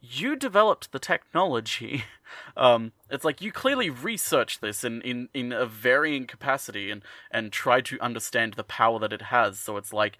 you 0.00 0.34
developed 0.36 0.92
the 0.92 0.98
technology 0.98 2.04
um 2.56 2.92
it's 3.10 3.24
like 3.24 3.40
you 3.40 3.52
clearly 3.52 3.90
researched 3.90 4.60
this 4.60 4.82
in 4.84 5.00
in 5.02 5.28
in 5.34 5.52
a 5.52 5.66
varying 5.66 6.26
capacity 6.26 6.90
and 6.90 7.02
and 7.30 7.52
tried 7.52 7.84
to 7.84 8.00
understand 8.00 8.54
the 8.54 8.64
power 8.64 8.98
that 8.98 9.12
it 9.12 9.22
has 9.22 9.58
so 9.58 9.76
it's 9.76 9.92
like 9.92 10.16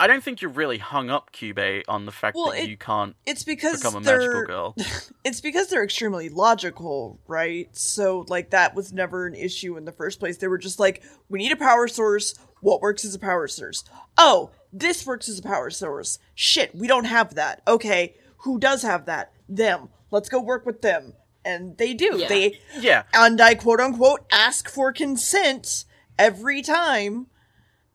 I 0.00 0.08
don't 0.08 0.24
think 0.24 0.42
you're 0.42 0.50
really 0.50 0.78
hung 0.78 1.08
up, 1.08 1.30
Cube, 1.30 1.60
on 1.86 2.04
the 2.04 2.10
fact 2.10 2.36
Well, 2.36 2.50
that 2.50 2.64
it- 2.64 2.68
you 2.68 2.76
can't 2.76 3.14
It's 3.26 3.44
because 3.44 3.76
become 3.80 3.94
a 3.94 4.00
magical 4.00 4.42
girl. 4.44 4.74
it's 5.24 5.40
because 5.40 5.68
they're 5.68 5.84
extremely 5.84 6.28
logical, 6.28 7.20
right? 7.28 7.68
So 7.76 8.24
like 8.26 8.50
that 8.50 8.74
was 8.74 8.92
never 8.92 9.26
an 9.28 9.36
issue 9.36 9.76
in 9.76 9.84
the 9.84 9.92
first 9.92 10.18
place. 10.18 10.38
They 10.38 10.48
were 10.48 10.58
just 10.58 10.80
like, 10.80 11.04
we 11.28 11.38
need 11.38 11.52
a 11.52 11.56
power 11.56 11.86
source. 11.86 12.34
What 12.60 12.80
works 12.80 13.04
as 13.04 13.14
a 13.14 13.20
power 13.20 13.46
source? 13.46 13.84
Oh, 14.18 14.50
this 14.72 15.06
works 15.06 15.28
as 15.28 15.38
a 15.38 15.42
power 15.42 15.70
source. 15.70 16.18
Shit, 16.34 16.74
we 16.74 16.88
don't 16.88 17.04
have 17.04 17.36
that. 17.36 17.62
Okay, 17.68 18.16
who 18.44 18.58
does 18.58 18.82
have 18.82 19.06
that? 19.06 19.32
Them. 19.48 19.88
Let's 20.10 20.28
go 20.28 20.40
work 20.40 20.64
with 20.64 20.82
them. 20.82 21.14
And 21.44 21.76
they 21.76 21.92
do. 21.94 22.16
Yeah. 22.18 22.28
They 22.28 22.60
Yeah, 22.78 23.02
and 23.12 23.40
I 23.40 23.54
quote 23.54 23.80
unquote 23.80 24.24
ask 24.32 24.68
for 24.68 24.92
consent 24.92 25.84
every 26.18 26.62
time. 26.62 27.26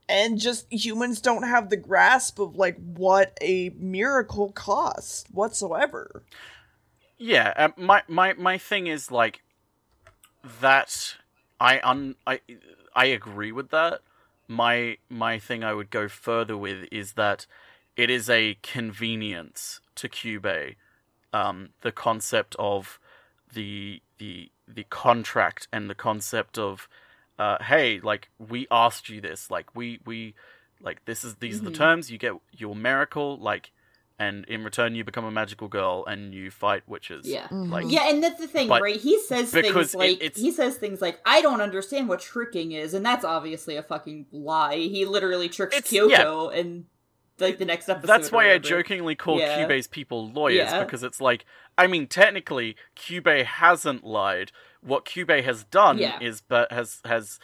And 0.08 0.40
just 0.40 0.72
humans 0.74 1.22
don't 1.22 1.44
have 1.44 1.70
the 1.70 1.78
grasp 1.78 2.40
of 2.40 2.56
like 2.56 2.78
what 2.78 3.38
a 3.42 3.70
miracle 3.78 4.52
costs 4.52 5.24
whatsoever. 5.32 6.24
yeah. 7.18 7.54
Uh, 7.56 7.70
my 7.78 8.04
my 8.08 8.34
my 8.34 8.58
thing 8.58 8.88
is 8.88 9.12
like 9.12 9.42
that. 10.62 11.16
I 11.60 11.80
un 11.84 12.16
I 12.26 12.40
I 12.96 13.06
agree 13.06 13.52
with 13.52 13.70
that. 13.70 14.02
My 14.48 14.98
my 15.10 15.38
thing 15.38 15.64
I 15.64 15.74
would 15.74 15.92
go 15.92 16.08
further 16.08 16.58
with 16.58 16.88
is 16.92 17.14
that 17.14 17.46
it 18.00 18.10
is 18.10 18.30
a 18.30 18.58
convenience 18.64 19.82
to 19.96 20.08
Cube. 20.08 20.48
Um, 21.34 21.70
the 21.82 21.92
concept 21.92 22.56
of 22.58 23.00
the 23.54 24.02
the 24.18 24.52
the 24.68 24.84
contract 24.90 25.68
and 25.72 25.90
the 25.90 25.96
concept 25.96 26.58
of 26.58 26.88
uh, 27.38 27.58
hey, 27.64 28.00
like 28.02 28.30
we 28.40 28.68
asked 28.72 29.10
you 29.10 29.22
this, 29.22 29.52
like 29.52 29.76
we 29.76 30.00
we 30.06 30.34
like 30.82 31.04
this 31.06 31.24
is 31.24 31.36
these 31.36 31.60
are 31.62 31.66
the 31.66 31.72
Mhm. 31.72 31.76
terms. 31.78 32.12
You 32.12 32.18
get 32.18 32.34
your 32.52 32.76
miracle, 32.76 33.38
like, 33.38 33.72
and 34.18 34.44
in 34.46 34.64
return 34.64 34.96
you 34.96 35.04
become 35.04 35.26
a 35.26 35.32
magical 35.32 35.68
girl 35.68 36.06
and 36.06 36.34
you 36.34 36.52
fight 36.52 36.84
witches. 36.88 37.26
Yeah. 37.28 37.48
like 37.52 37.86
Yeah, 37.90 38.10
and 38.10 38.24
that's 38.24 38.40
the 38.40 38.48
thing, 38.48 38.68
right? 38.70 38.96
He 39.00 39.20
says 39.22 39.52
things 39.52 39.94
like 39.96 40.18
it's- 40.22 40.40
he 40.40 40.52
says 40.52 40.78
things 40.78 41.02
like, 41.02 41.20
"I 41.26 41.42
don't 41.42 41.62
understand 41.62 42.10
what 42.10 42.20
tricking 42.22 42.72
is," 42.72 42.94
and 42.94 43.06
that's 43.06 43.24
obviously 43.26 43.76
a 43.76 43.84
fucking 43.84 44.28
lie. 44.32 44.78
He 44.78 45.06
literally 45.06 45.48
tricks 45.50 45.76
It's- 45.78 45.92
Kyoko, 45.94 46.58
and 46.58 46.86
like 47.42 47.58
the 47.58 47.66
next 47.66 47.90
episode. 47.90 48.08
That's 48.08 48.32
why 48.32 48.52
I 48.52 48.58
jokingly 48.58 49.16
call 49.16 49.40
Yeah. 49.40 49.58
Cube's 49.66 49.88
people 49.88 50.30
lawyers 50.30 50.70
Yeah. 50.72 50.84
because 50.84 51.04
it's 51.04 51.22
like, 51.22 51.46
I 51.78 51.88
mean, 51.88 52.08
technically, 52.08 52.76
Cube 52.96 53.28
hasn't 53.28 54.04
lied. 54.04 54.52
What 54.82 55.06
Cube 55.06 55.30
has 55.30 55.64
done 55.66 55.98
Yeah. 55.98 56.20
is, 56.22 56.42
but 56.42 56.72
has 56.72 57.02
has 57.06 57.40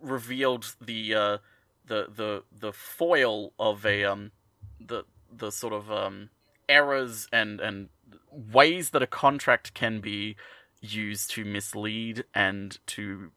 revealed 0.00 0.74
the 0.80 1.14
uh, 1.14 1.38
the 1.86 2.06
the 2.14 2.44
the 2.52 2.72
foil 2.72 3.52
of 3.58 3.84
a 3.84 4.04
um 4.04 4.32
the 4.80 5.04
the 5.30 5.50
sort 5.50 5.72
of 5.72 5.90
um 5.90 6.30
errors 6.68 7.28
and 7.32 7.60
and 7.60 7.88
ways 8.30 8.90
that 8.90 9.02
a 9.02 9.06
contract 9.06 9.74
can 9.74 10.00
be 10.00 10.36
used 10.80 11.30
to 11.30 11.44
mislead 11.44 12.24
and 12.34 12.78
to 12.86 13.32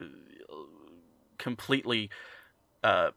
uh, 0.00 0.04
completely 1.38 2.10
uh, 2.82 3.10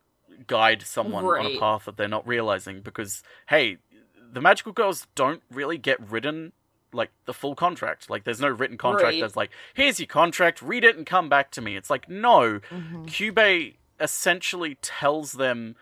guide 0.45 0.83
someone 0.83 1.23
on 1.25 1.45
a 1.45 1.59
path 1.59 1.85
that 1.85 1.97
they're 1.97 2.07
not 2.07 2.27
realizing 2.27 2.81
because 2.81 3.23
hey 3.49 3.77
the 4.31 4.41
magical 4.41 4.71
girls 4.71 5.07
don't 5.15 5.41
really 5.51 5.77
get 5.77 5.99
written 6.11 6.51
like 6.93 7.09
the 7.25 7.33
full 7.33 7.55
contract 7.55 8.09
like 8.09 8.23
there's 8.23 8.39
no 8.39 8.47
written 8.47 8.77
contract 8.77 9.05
Right. 9.13 9.21
that's 9.21 9.35
like 9.35 9.49
here's 9.73 9.99
your 9.99 10.07
contract 10.07 10.61
read 10.61 10.83
it 10.83 10.95
and 10.95 11.05
come 11.05 11.27
back 11.29 11.51
to 11.51 11.61
me 11.61 11.75
it's 11.75 11.89
like 11.89 12.07
no 12.09 12.59
Mm-hmm. 12.69 13.05
Cube 13.05 13.39
essentially 13.99 14.75
tells 14.81 15.33
them 15.33 15.75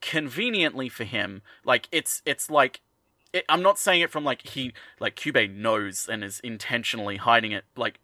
conveniently 0.00 0.88
for 0.88 1.04
him 1.04 1.42
like 1.64 1.88
it's 1.90 2.22
it's 2.24 2.48
like 2.50 2.80
it, 3.32 3.44
I'm 3.48 3.62
not 3.62 3.78
saying 3.78 4.00
it 4.02 4.10
from 4.10 4.24
like 4.24 4.46
he 4.46 4.72
like 5.00 5.16
Cube 5.16 5.36
knows 5.54 6.08
and 6.10 6.22
is 6.22 6.38
intentionally 6.40 7.16
hiding 7.16 7.52
it 7.52 7.64
like 7.76 7.98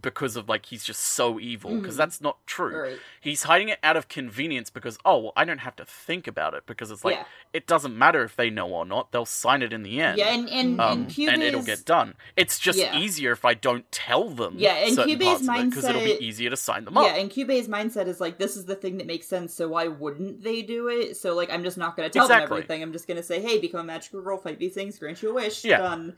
because 0.00 0.36
of 0.36 0.48
like 0.48 0.66
he's 0.66 0.84
just 0.84 1.00
so 1.00 1.38
evil 1.40 1.76
because 1.80 1.94
Mhm. 1.94 1.98
that's 1.98 2.20
not 2.20 2.38
true. 2.46 2.76
Right. 2.82 2.98
He's 3.20 3.44
hiding 3.44 3.68
it 3.68 3.78
out 3.82 3.96
of 3.96 4.08
convenience 4.08 4.70
because 4.70 4.98
oh 5.04 5.18
well, 5.18 5.32
I 5.36 5.44
don't 5.44 5.58
have 5.58 5.76
to 5.76 5.84
think 5.84 6.26
about 6.26 6.54
it 6.54 6.64
because 6.66 6.90
it's 6.90 7.04
like 7.04 7.16
Yeah. 7.16 7.24
it 7.52 7.66
doesn't 7.66 7.96
matter 7.96 8.22
if 8.22 8.36
they 8.36 8.50
know 8.50 8.68
or 8.68 8.84
not 8.86 9.12
they'll 9.12 9.24
sign 9.26 9.62
it 9.62 9.72
in 9.72 9.82
the 9.82 10.00
end. 10.00 10.18
Yeah, 10.18 10.32
and 10.34 10.48
and, 10.48 10.80
Um, 10.80 11.06
and 11.18 11.28
and 11.28 11.42
it'll 11.42 11.62
get 11.62 11.84
done. 11.84 12.14
It's 12.36 12.58
just 12.58 12.78
Yeah. 12.78 12.96
easier 12.98 13.32
if 13.32 13.44
I 13.44 13.54
don't 13.54 13.90
tell 13.92 14.28
them. 14.30 14.54
Yeah, 14.58 14.74
and 14.74 14.96
Cube's 14.96 15.24
parts 15.24 15.48
of 15.48 15.56
it 15.56 15.70
because 15.70 15.84
it'll 15.84 16.04
be 16.04 16.24
easier 16.24 16.50
to 16.50 16.56
sign 16.56 16.84
them 16.84 16.96
up. 16.96 17.06
Yeah, 17.06 17.14
and 17.16 17.30
Cube's 17.30 17.68
mindset 17.68 18.06
is 18.06 18.20
like, 18.20 18.38
this 18.38 18.56
is 18.56 18.64
the 18.66 18.74
thing 18.74 18.98
that 18.98 19.06
makes 19.06 19.26
sense, 19.26 19.54
so 19.54 19.68
why 19.68 19.88
wouldn't 19.88 20.42
they 20.42 20.62
do 20.62 20.88
it? 20.88 21.16
So, 21.16 21.34
like, 21.34 21.50
I'm 21.50 21.62
just 21.64 21.78
not 21.78 21.96
going 21.96 22.08
to 22.08 22.12
tell 22.12 22.24
Exactly. 22.26 22.46
them 22.46 22.52
everything. 22.58 22.82
I'm 22.82 22.92
just 22.92 23.06
going 23.06 23.16
to 23.16 23.22
say, 23.22 23.40
hey, 23.40 23.58
become 23.58 23.80
a 23.80 23.84
magical 23.84 24.20
girl, 24.22 24.38
fight 24.38 24.58
these 24.58 24.74
things, 24.74 24.98
grant 24.98 25.22
you 25.22 25.30
a 25.30 25.34
wish. 25.34 25.64
Yeah. 25.64 25.78
Done. 25.78 26.16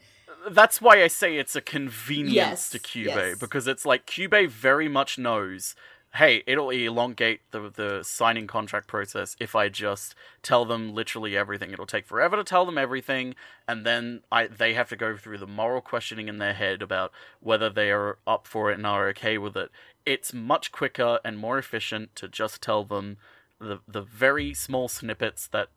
That's 0.51 0.81
why 0.81 1.03
I 1.03 1.09
say 1.09 1.37
it's 1.37 1.57
a 1.57 1.61
convenience 1.61 2.35
Yes, 2.35 2.71
to 2.71 2.79
Cube 2.79 3.07
yes. 3.07 3.39
because 3.39 3.67
it's 3.67 3.85
like 3.87 4.07
Cube 4.07 4.51
very 4.51 4.89
much 4.89 5.19
knows, 5.19 5.75
hey, 6.15 6.43
it'll 6.47 6.71
elongate 6.71 7.41
the 7.51 7.71
the 7.75 8.03
signing 8.03 8.47
contract 8.47 8.87
process 8.87 9.37
if 9.41 9.55
I 9.55 9.69
just 9.69 10.15
tell 10.43 10.65
them 10.65 10.95
literally 10.95 11.37
everything. 11.37 11.73
It'll 11.73 11.87
take 11.87 12.07
forever 12.07 12.37
to 12.37 12.45
tell 12.45 12.67
them 12.67 12.79
everything, 12.79 13.35
and 13.67 13.87
then 13.87 14.23
I 14.31 14.47
they 14.47 14.75
have 14.75 14.89
to 14.91 14.97
go 14.97 15.17
through 15.17 15.39
the 15.39 15.47
moral 15.47 15.81
questioning 15.81 16.29
in 16.29 16.39
their 16.39 16.55
head 16.55 16.83
about 16.83 17.13
whether 17.41 17.71
they 17.71 17.91
are 17.91 18.19
up 18.27 18.47
for 18.47 18.71
it 18.71 18.75
and 18.75 18.87
are 18.87 19.09
okay 19.09 19.39
with 19.39 19.57
it. 19.57 19.71
It's 20.05 20.33
much 20.35 20.73
quicker 20.73 21.21
and 21.25 21.39
more 21.39 21.59
efficient 21.59 22.15
to 22.17 22.29
just 22.29 22.61
tell 22.61 22.85
them 22.85 23.17
the 23.59 23.81
the 23.87 24.03
very 24.03 24.53
small 24.55 24.89
snippets 24.89 25.47
that 25.49 25.69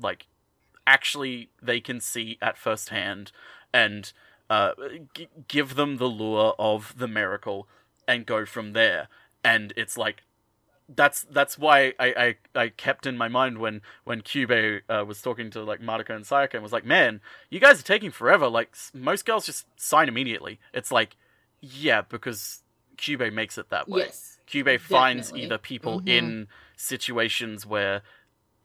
like 0.00 0.26
actually 0.86 1.50
they 1.60 1.80
can 1.80 2.00
see 2.00 2.38
at 2.42 2.58
first 2.58 2.88
hand 2.90 3.32
and 3.72 4.12
uh, 4.50 4.72
g- 5.14 5.28
give 5.48 5.74
them 5.76 5.96
the 5.96 6.06
lure 6.06 6.54
of 6.58 6.94
the 6.98 7.08
miracle 7.08 7.68
and 8.06 8.26
go 8.26 8.44
from 8.44 8.72
there. 8.72 9.08
And 9.44 9.72
it's 9.76 9.96
like 9.96 10.22
that's 10.94 11.22
that's 11.22 11.56
why 11.56 11.94
I, 11.98 12.36
I, 12.54 12.60
I 12.60 12.68
kept 12.68 13.06
in 13.06 13.16
my 13.16 13.28
mind 13.28 13.58
when 13.58 13.80
when 14.04 14.20
Cube 14.20 14.50
uh, 14.50 15.04
was 15.06 15.22
talking 15.22 15.50
to 15.52 15.62
like 15.62 15.80
Madoka 15.80 16.10
and 16.14 16.24
Sayaka 16.24 16.54
and 16.54 16.62
was 16.62 16.72
like, 16.72 16.84
man, 16.84 17.20
you 17.50 17.60
guys 17.60 17.80
are 17.80 17.84
taking 17.84 18.10
forever. 18.10 18.48
Like 18.48 18.70
s- 18.72 18.90
most 18.94 19.24
girls 19.24 19.46
just 19.46 19.66
sign 19.80 20.08
immediately. 20.08 20.60
It's 20.74 20.92
like, 20.92 21.16
yeah, 21.60 22.02
because 22.02 22.62
Cube 22.96 23.20
makes 23.32 23.56
it 23.56 23.70
that 23.70 23.88
way. 23.88 24.02
Yes. 24.02 24.38
Cube 24.46 24.78
finds 24.80 25.32
either 25.34 25.56
people 25.56 26.00
Mhm. 26.02 26.08
in 26.08 26.48
situations 26.76 27.64
where, 27.64 28.02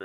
uh, 0.00 0.04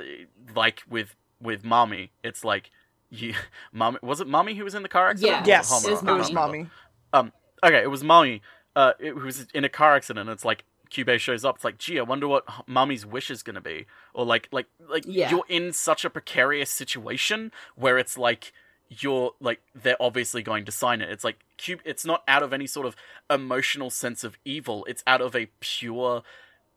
like 0.54 0.82
with 0.88 1.14
with 1.44 1.62
Mami, 1.62 2.08
it's 2.24 2.42
like 2.44 2.70
you, 3.10 3.34
Mami 3.74 4.02
was 4.02 4.20
it 4.20 4.26
Mami 4.26 4.56
who 4.56 4.64
was 4.64 4.74
in 4.74 4.82
the 4.82 4.88
car 4.88 5.10
accident? 5.10 5.32
Yeah. 5.32 5.42
Or 5.44 5.46
Yes, 5.46 5.70
Homura? 5.72 5.76
it 5.76 5.76
was 5.76 5.84
it 5.84 5.90
was 5.92 6.02
I 6.02 6.06
don't 6.34 6.50
remember. 6.50 6.70
Mami. 7.14 7.32
Okay, 7.64 7.82
it 7.82 7.90
was 7.90 8.02
Mami. 8.02 8.40
Uh, 8.76 8.92
it, 8.98 9.12
who 9.14 9.24
was 9.24 9.46
in 9.54 9.64
a 9.64 9.68
car 9.68 9.94
accident. 9.94 10.28
It's 10.28 10.44
like 10.44 10.64
Cube 10.90 11.18
shows 11.18 11.44
up. 11.44 11.56
It's 11.56 11.64
like, 11.64 11.78
gee, 11.78 11.98
I 11.98 12.02
wonder 12.02 12.28
what 12.28 12.44
mommy's 12.46 13.04
Mami's 13.04 13.06
wish 13.06 13.30
is 13.30 13.42
gonna 13.42 13.60
be, 13.60 13.86
or 14.12 14.24
like, 14.24 14.48
like, 14.52 14.66
like 14.88 15.04
Yeah. 15.06 15.30
you're 15.30 15.44
in 15.48 15.72
such 15.72 16.04
a 16.04 16.10
precarious 16.10 16.70
situation 16.70 17.52
where 17.76 17.98
it's 17.98 18.18
like 18.18 18.52
you're 18.88 19.32
like 19.40 19.60
they're 19.74 20.00
obviously 20.00 20.42
going 20.42 20.64
to 20.66 20.72
sign 20.72 21.00
it. 21.00 21.08
It's 21.10 21.24
like 21.24 21.38
Cube. 21.56 21.80
It's 21.84 22.04
not 22.04 22.22
out 22.28 22.42
of 22.42 22.52
any 22.52 22.66
sort 22.66 22.86
of 22.86 22.94
emotional 23.30 23.90
sense 23.90 24.24
of 24.24 24.36
evil. 24.44 24.84
It's 24.88 25.02
out 25.06 25.20
of 25.20 25.34
a 25.34 25.46
pure 25.60 26.22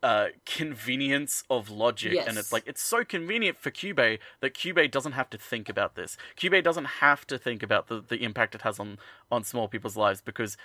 uh 0.02 0.26
convenience 0.46 1.42
of 1.50 1.70
logic 1.70 2.12
and 2.28 2.38
it's 2.38 2.52
like 2.52 2.62
it's 2.66 2.82
so 2.82 3.04
convenient 3.04 3.58
for 3.58 3.70
Cube 3.70 3.96
that 3.96 4.54
Cube 4.54 4.90
doesn't 4.90 5.12
have 5.12 5.28
to 5.30 5.38
think 5.38 5.68
about 5.68 5.96
this. 5.96 6.16
Cube 6.36 6.62
doesn't 6.62 6.84
have 6.84 7.26
to 7.26 7.36
think 7.38 7.62
about 7.62 7.88
the, 7.88 8.00
the 8.00 8.22
impact 8.22 8.54
it 8.54 8.62
has 8.62 8.78
on 8.78 8.98
on 9.30 9.42
small 9.42 9.66
people's 9.66 9.96
lives 9.96 10.20
because 10.20 10.56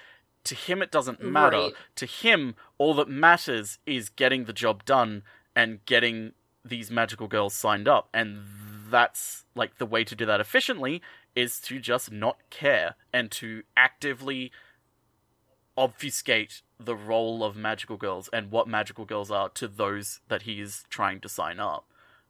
to 0.43 0.55
him 0.55 0.81
it 0.81 0.91
doesn't 0.91 1.23
matter. 1.23 1.57
Right. 1.57 1.73
To 1.95 2.05
him 2.05 2.55
all 2.77 2.93
that 2.95 3.09
matters 3.09 3.79
is 3.85 4.09
getting 4.09 4.45
the 4.45 4.53
job 4.53 4.85
done 4.85 5.23
and 5.55 5.83
getting 5.85 6.33
these 6.63 6.91
magical 6.91 7.27
girls 7.27 7.53
signed 7.53 7.87
up 7.87 8.09
and 8.13 8.43
that's 8.89 9.45
like 9.55 9.79
the 9.79 9.85
way 9.85 10.03
to 10.03 10.15
do 10.15 10.25
that 10.25 10.39
efficiently 10.39 11.01
is 11.35 11.59
to 11.59 11.79
just 11.79 12.11
not 12.11 12.37
care 12.49 12.95
and 13.11 13.31
to 13.31 13.63
actively 13.75 14.51
obfuscate 15.75 16.61
the 16.85 16.95
role 16.95 17.43
of 17.43 17.55
magical 17.55 17.97
girls 17.97 18.29
and 18.33 18.51
what 18.51 18.67
magical 18.67 19.05
girls 19.05 19.31
are 19.31 19.49
to 19.49 19.67
those 19.67 20.19
that 20.27 20.43
he 20.43 20.59
is 20.61 20.83
trying 20.89 21.19
to 21.21 21.29
sign 21.29 21.59
up. 21.59 21.85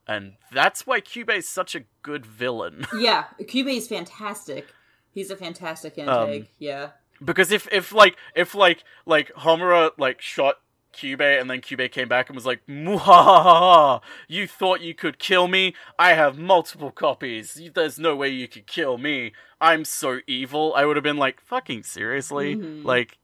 And 0.08 0.34
that's 0.52 0.86
why 0.86 1.00
Cube 1.00 1.30
is 1.30 1.48
such 1.48 1.76
a 1.76 1.84
good 2.02 2.26
villain. 2.26 2.86
Yeah, 2.98 3.26
Cube 3.48 3.68
is 3.70 3.88
fantastic. 3.88 4.68
He's 5.14 5.30
a 5.32 5.36
fantastic 5.38 5.98
Um, 6.00 6.48
yeah. 6.60 6.90
because 7.24 7.52
if 7.52 7.68
if 7.72 7.92
like 7.94 8.18
if 8.36 8.54
like 8.56 8.84
like 9.06 9.32
Homura 9.36 9.92
like 9.98 10.20
shot 10.22 10.56
Cube 10.92 11.22
and 11.22 11.50
then 11.50 11.62
Cube 11.62 11.90
came 11.92 12.08
back 12.08 12.30
and 12.30 12.36
was 12.36 12.46
like, 12.46 12.62
Muhahaha, 12.68 14.02
you 14.28 14.48
thought 14.48 14.82
you 14.82 14.94
could 14.94 15.20
kill 15.20 15.48
me? 15.48 15.74
I 15.98 16.14
have 16.14 16.38
multiple 16.38 16.92
copies. 16.92 17.60
There's 17.74 17.98
no 18.00 18.16
way 18.16 18.30
you 18.30 18.48
could 18.48 18.68
kill 18.68 18.98
me. 18.98 19.34
I'm 19.62 19.86
so 19.86 20.20
evil. 20.28 20.74
I 20.76 20.86
would 20.86 20.96
have 20.96 21.04
been 21.04 21.18
like, 21.18 21.42
fucking 21.42 21.84
seriously? 21.84 22.56
Mhm. 22.56 22.84
Like, 22.84 23.18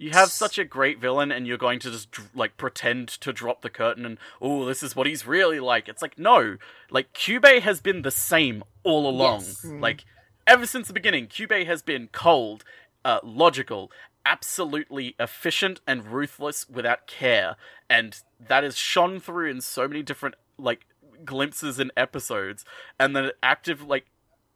you 0.00 0.10
have 0.12 0.30
such 0.30 0.58
a 0.58 0.64
great 0.64 0.98
villain 0.98 1.30
and 1.30 1.46
you're 1.46 1.58
going 1.58 1.78
to 1.78 1.90
just 1.90 2.08
like 2.34 2.56
pretend 2.56 3.06
to 3.08 3.34
drop 3.34 3.60
the 3.60 3.68
curtain 3.68 4.06
and 4.06 4.16
oh 4.40 4.64
this 4.64 4.82
is 4.82 4.96
what 4.96 5.06
he's 5.06 5.26
really 5.26 5.60
like. 5.60 5.88
It's 5.88 6.00
like 6.00 6.18
no. 6.18 6.56
Like 6.90 7.12
cube 7.12 7.44
has 7.44 7.80
been 7.82 8.00
the 8.00 8.10
same 8.10 8.64
all 8.82 9.08
along. 9.08 9.40
Yes. 9.40 9.64
Mm. 9.64 9.80
like 9.80 10.06
ever 10.46 10.64
since 10.64 10.88
the 10.88 10.94
beginning 10.94 11.26
cube 11.26 11.52
has 11.52 11.82
been 11.82 12.08
cold 12.12 12.64
uh, 13.04 13.20
logical 13.22 13.90
absolutely 14.24 15.14
efficient 15.18 15.80
and 15.86 16.06
ruthless 16.06 16.68
without 16.68 17.06
care. 17.06 17.56
And 17.88 18.18
that 18.38 18.64
is 18.64 18.76
shone 18.76 19.20
through 19.20 19.50
in 19.50 19.60
so 19.60 19.86
many 19.86 20.02
different 20.02 20.34
like 20.56 20.86
glimpses 21.24 21.78
and 21.78 21.92
episodes. 21.96 22.64
And 22.98 23.14
then 23.14 23.32
active 23.42 23.82
like 23.82 24.06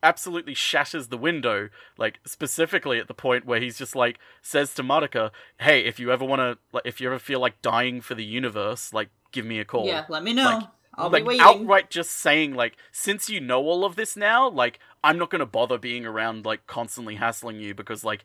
absolutely 0.04 0.54
shatters 0.54 1.08
the 1.08 1.16
window 1.16 1.68
like 1.98 2.20
specifically 2.24 3.00
at 3.00 3.08
the 3.08 3.14
point 3.14 3.44
where 3.46 3.60
he's 3.60 3.76
just 3.76 3.96
like 3.96 4.18
says 4.42 4.72
to 4.74 4.82
Madoka, 4.84 5.30
"Hey, 5.58 5.80
if 5.84 5.98
you 5.98 6.12
ever 6.12 6.24
want 6.24 6.40
to 6.40 6.58
like 6.72 6.84
if 6.86 7.00
you 7.00 7.08
ever 7.08 7.18
feel 7.18 7.40
like 7.40 7.60
dying 7.62 8.00
for 8.00 8.14
the 8.14 8.24
universe, 8.24 8.92
like 8.92 9.08
give 9.32 9.44
me 9.44 9.58
a 9.58 9.64
call." 9.64 9.86
Yeah, 9.86 10.04
let 10.08 10.22
me 10.22 10.32
know. 10.32 10.44
Like- 10.58 10.68
I'll 10.96 11.10
like 11.10 11.24
be 11.24 11.28
waiting. 11.30 11.42
outright 11.44 11.90
just 11.90 12.12
saying 12.12 12.54
like 12.54 12.76
since 12.92 13.28
you 13.28 13.40
know 13.40 13.62
all 13.64 13.84
of 13.84 13.96
this 13.96 14.16
now, 14.16 14.48
like 14.48 14.78
I'm 15.02 15.18
not 15.18 15.28
going 15.28 15.40
to 15.40 15.46
bother 15.46 15.76
being 15.76 16.06
around 16.06 16.46
like 16.46 16.68
constantly 16.68 17.16
hassling 17.16 17.58
you 17.58 17.74
because 17.74 18.04
like 18.04 18.22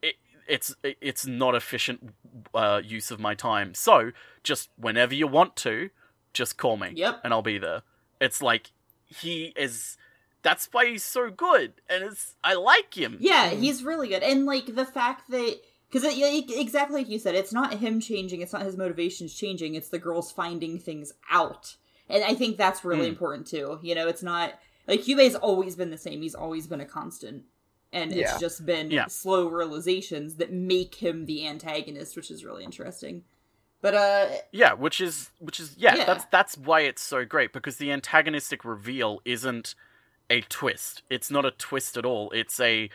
it, 0.00 0.14
it's 0.48 0.74
it, 0.82 0.96
it's 1.02 1.26
not 1.26 1.54
efficient 1.54 2.14
uh, 2.54 2.80
use 2.82 3.10
of 3.10 3.20
my 3.20 3.34
time. 3.34 3.74
So, 3.74 4.12
just 4.42 4.70
whenever 4.78 5.14
you 5.14 5.26
want 5.26 5.56
to, 5.56 5.90
just 6.32 6.56
call 6.56 6.78
me 6.78 6.92
Yep. 6.94 7.20
and 7.22 7.34
I'll 7.34 7.42
be 7.42 7.58
there. 7.58 7.82
It's 8.18 8.40
like 8.40 8.72
he 9.04 9.52
is 9.54 9.98
that's 10.46 10.68
why 10.72 10.86
he's 10.86 11.02
so 11.02 11.30
good 11.30 11.72
and 11.90 12.04
it's 12.04 12.34
I 12.44 12.54
like 12.54 12.94
him. 12.96 13.16
Yeah, 13.20 13.50
he's 13.50 13.82
really 13.82 14.08
good. 14.08 14.22
And 14.22 14.46
like 14.46 14.74
the 14.74 14.84
fact 14.86 15.30
that 15.30 15.56
because 15.90 16.04
exactly 16.04 17.02
like 17.02 17.08
you 17.08 17.18
said, 17.18 17.34
it's 17.34 17.52
not 17.52 17.74
him 17.74 18.00
changing, 18.00 18.40
it's 18.42 18.52
not 18.52 18.62
his 18.62 18.76
motivations 18.76 19.34
changing, 19.34 19.74
it's 19.74 19.88
the 19.88 19.98
girls 19.98 20.30
finding 20.32 20.78
things 20.78 21.12
out. 21.30 21.76
And 22.08 22.22
I 22.24 22.34
think 22.34 22.56
that's 22.56 22.84
really 22.84 23.06
Mm. 23.06 23.14
important 23.14 23.46
too. 23.48 23.78
You 23.82 23.94
know, 23.96 24.06
it's 24.06 24.22
not 24.22 24.54
like 24.86 25.00
Kyubey's 25.02 25.34
always 25.34 25.74
been 25.74 25.90
the 25.90 25.98
same. 25.98 26.22
He's 26.22 26.34
always 26.36 26.66
been 26.68 26.80
a 26.80 26.86
constant. 26.86 27.44
And 27.92 28.12
Yeah. 28.12 28.30
it's 28.30 28.40
just 28.40 28.64
been 28.66 28.90
Yeah. 28.90 29.06
slow 29.06 29.48
realizations 29.48 30.36
that 30.36 30.52
make 30.52 30.96
him 30.96 31.26
the 31.26 31.46
antagonist, 31.46 32.14
which 32.16 32.30
is 32.30 32.44
really 32.44 32.62
interesting. 32.64 33.24
But 33.80 33.94
uh 33.94 34.28
Yeah, 34.52 34.72
which 34.74 35.00
is 35.00 35.30
which 35.38 35.58
is 35.60 35.74
yeah, 35.76 35.96
Yeah. 35.96 36.04
that's 36.04 36.24
that's 36.26 36.56
why 36.58 36.80
it's 36.82 37.02
so 37.02 37.24
great 37.24 37.52
because 37.52 37.76
the 37.76 37.90
antagonistic 37.92 38.64
reveal 38.64 39.20
isn't 39.24 39.74
a 40.30 40.40
twist. 40.42 41.02
It's 41.10 41.30
not 41.30 41.44
a 41.44 41.50
twist 41.50 41.96
at 41.96 42.04
all. 42.04 42.30
It's 42.32 42.60
a 42.60 42.90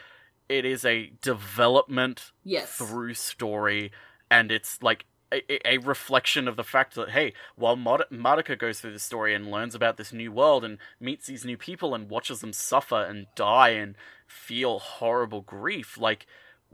it 0.49 0.65
is 0.65 0.83
a 0.83 1.13
development 1.21 2.31
yes. 2.43 2.69
through 2.71 3.13
story 3.13 3.91
and 4.29 4.51
it's 4.51 4.81
like 4.81 5.05
a, 5.33 5.67
a 5.67 5.77
reflection 5.77 6.45
of 6.47 6.57
the 6.57 6.63
fact 6.63 6.95
that 6.95 7.11
hey 7.11 7.33
while 7.55 7.77
Mod- 7.77 8.05
Madoka 8.11 8.59
goes 8.59 8.79
through 8.81 8.91
the 8.91 8.99
story 8.99 9.33
and 9.33 9.49
learns 9.49 9.73
about 9.73 9.95
this 9.95 10.11
new 10.11 10.29
world 10.31 10.65
and 10.65 10.77
meets 10.99 11.27
these 11.27 11.45
new 11.45 11.57
people 11.57 11.95
and 11.95 12.09
watches 12.09 12.41
them 12.41 12.51
suffer 12.51 13.01
and 13.01 13.27
die 13.35 13.69
and 13.69 13.95
feel 14.27 14.79
horrible 14.79 15.41
grief 15.41 15.97
like 15.97 16.27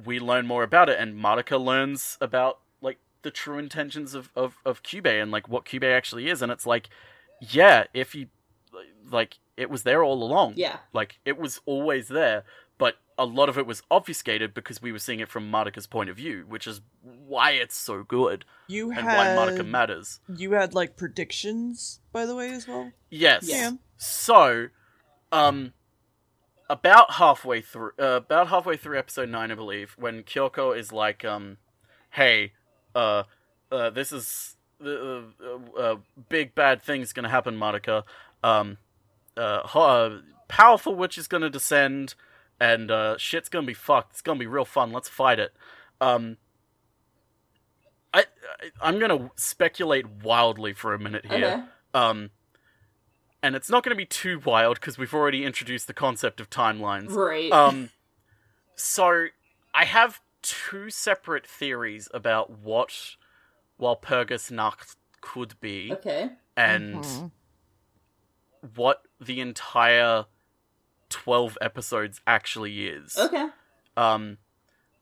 we 0.04 0.20
learn 0.20 0.48
more 0.48 0.64
about 0.64 0.90
it 0.90 1.00
and 1.00 1.16
Madoka 1.16 1.64
learns 1.64 2.18
about 2.20 2.60
like 2.82 2.98
the 3.22 3.32
true 3.32 3.60
intentions 3.60 4.16
of 4.16 4.32
of 4.36 4.58
of 4.66 4.82
Cube 4.82 5.06
and 5.06 5.30
like 5.30 5.48
what 5.48 5.66
Cube 5.66 5.84
actually 5.84 6.30
is 6.30 6.42
and 6.42 6.52
it's 6.52 6.66
like 6.66 6.90
yeah 7.42 7.84
if 7.94 8.16
you 8.16 8.28
like 9.12 9.38
it 9.58 9.70
was 9.70 9.84
there 9.84 10.04
all 10.04 10.24
along 10.24 10.54
Yeah. 10.56 10.78
like 10.94 11.20
it 11.26 11.38
was 11.38 11.60
always 11.66 12.08
there, 12.08 12.44
but 12.78 12.96
a 13.18 13.26
lot 13.26 13.50
of 13.50 13.58
it 13.58 13.66
was 13.66 13.82
obfuscated 13.90 14.54
because 14.54 14.82
we 14.82 14.92
were 14.92 15.00
seeing 15.00 15.20
it 15.20 15.28
from 15.30 15.52
Madoka's 15.52 15.88
point 15.88 16.10
of 16.10 16.16
view, 16.16 16.46
which 16.48 16.68
is 16.68 16.82
why 17.02 17.52
it's 17.52 17.76
so 17.76 18.04
good 18.04 18.46
You 18.68 18.92
and 18.92 19.02
had 19.02 19.36
why 19.36 19.48
Madoka 19.48 19.68
matters. 19.68 20.20
you 20.34 20.52
had 20.54 20.74
like 20.76 20.96
predictions, 20.96 22.00
by 22.12 22.26
the 22.26 22.36
way, 22.36 22.52
as 22.52 22.68
well. 22.68 22.92
Yes. 23.10 23.48
Yeah. 23.50 23.72
So, 23.98 24.68
um, 25.32 25.74
about 26.70 27.14
halfway 27.14 27.62
through, 27.62 27.92
uh, 27.98 28.18
about 28.18 28.50
halfway 28.50 28.78
through 28.78 29.00
episode 29.00 29.30
nine, 29.30 29.52
I 29.52 29.56
believe, 29.56 29.96
when 29.98 30.22
Kyoko 30.24 30.78
is 30.78 30.92
like, 30.92 31.26
um, 31.26 31.58
"Hey, 32.12 32.54
uh, 32.94 33.24
uh 33.72 33.90
this 33.90 34.12
is 34.12 34.58
the 34.80 35.26
uh, 35.42 35.80
uh, 35.80 35.96
big 36.30 36.54
bad 36.54 36.82
thing's 36.84 37.14
gonna 37.14 37.30
happen, 37.30 37.58
Madoka. 37.58 38.04
Um, 38.44 38.78
uh, 39.38 39.68
uh 39.78 40.20
powerful 40.48 40.96
witch 40.96 41.18
is 41.18 41.28
gonna 41.28 41.50
descend, 41.50 42.16
and 42.60 42.90
uh, 42.92 43.18
shit's 43.18 43.50
gonna 43.50 43.68
be 43.68 43.74
fucked. 43.74 44.12
It's 44.14 44.22
gonna 44.22 44.40
be 44.40 44.48
real 44.48 44.66
fun. 44.66 44.92
Let's 44.92 45.10
fight 45.10 45.40
it." 45.40 45.54
Um. 46.02 46.38
I, 48.14 48.22
I 48.22 48.72
I'm 48.82 49.00
gonna 49.00 49.30
speculate 49.36 50.08
wildly 50.24 50.74
for 50.74 50.94
a 50.94 51.00
minute 51.00 51.26
here. 51.26 51.46
Okay. 51.46 51.64
Um, 51.94 52.30
and 53.44 53.56
it's 53.56 53.70
not 53.70 53.84
going 53.84 53.96
to 53.96 53.98
be 53.98 54.06
too 54.06 54.42
wild 54.44 54.80
because 54.80 54.98
we've 54.98 55.14
already 55.14 55.46
introduced 55.46 55.88
the 55.88 55.94
concept 55.94 56.40
of 56.40 56.50
timelines. 56.50 57.12
Right. 57.12 57.52
Um, 57.52 57.90
so 58.76 59.28
I 59.74 59.86
have 59.86 60.22
two 60.42 60.90
separate 60.90 61.46
theories 61.46 62.10
about 62.14 62.50
what 62.60 63.16
Walpurgisnacht 63.80 64.96
could 65.22 65.60
be 65.60 65.92
okay. 65.94 66.30
and 66.56 67.04
Mhm. 67.04 67.32
what 68.76 69.04
the 69.20 69.40
entire 69.40 70.26
12 71.10 71.58
episodes 71.62 72.22
actually 72.28 72.88
is. 72.88 73.18
Okay. 73.18 73.48
Um, 73.96 74.38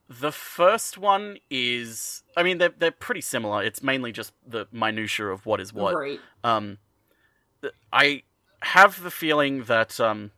the 0.07 0.31
first 0.31 0.97
one 0.97 1.37
is, 1.49 2.23
I 2.37 2.43
mean, 2.43 2.59
they're, 2.59 2.73
they're 2.77 2.91
pretty 2.91 3.21
similar. 3.21 3.63
It's 3.63 3.81
mainly 3.81 4.11
just 4.11 4.33
the 4.45 4.67
minutia 4.71 5.27
of 5.27 5.45
what 5.45 5.59
is 5.59 5.73
what. 5.73 5.95
Right. 5.95 6.19
um 6.43 6.77
th- 7.61 7.73
i 7.91 8.21
have 8.61 9.01
the 9.03 9.11
feeling 9.11 9.63
that 9.63 9.99
um 9.99 10.31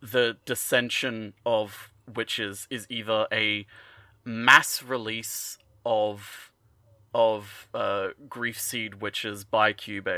the 0.00 0.36
dissension 0.44 1.34
of 1.46 1.92
witches 2.12 2.66
is 2.70 2.86
either 2.90 3.26
a 3.32 3.66
mass 4.24 4.82
release 4.82 5.58
of 5.84 6.50
of 7.14 7.68
uh 7.74 8.08
grief 8.28 8.60
seed 8.60 9.00
witches 9.00 9.44
by 9.44 9.72
cube 9.72 10.08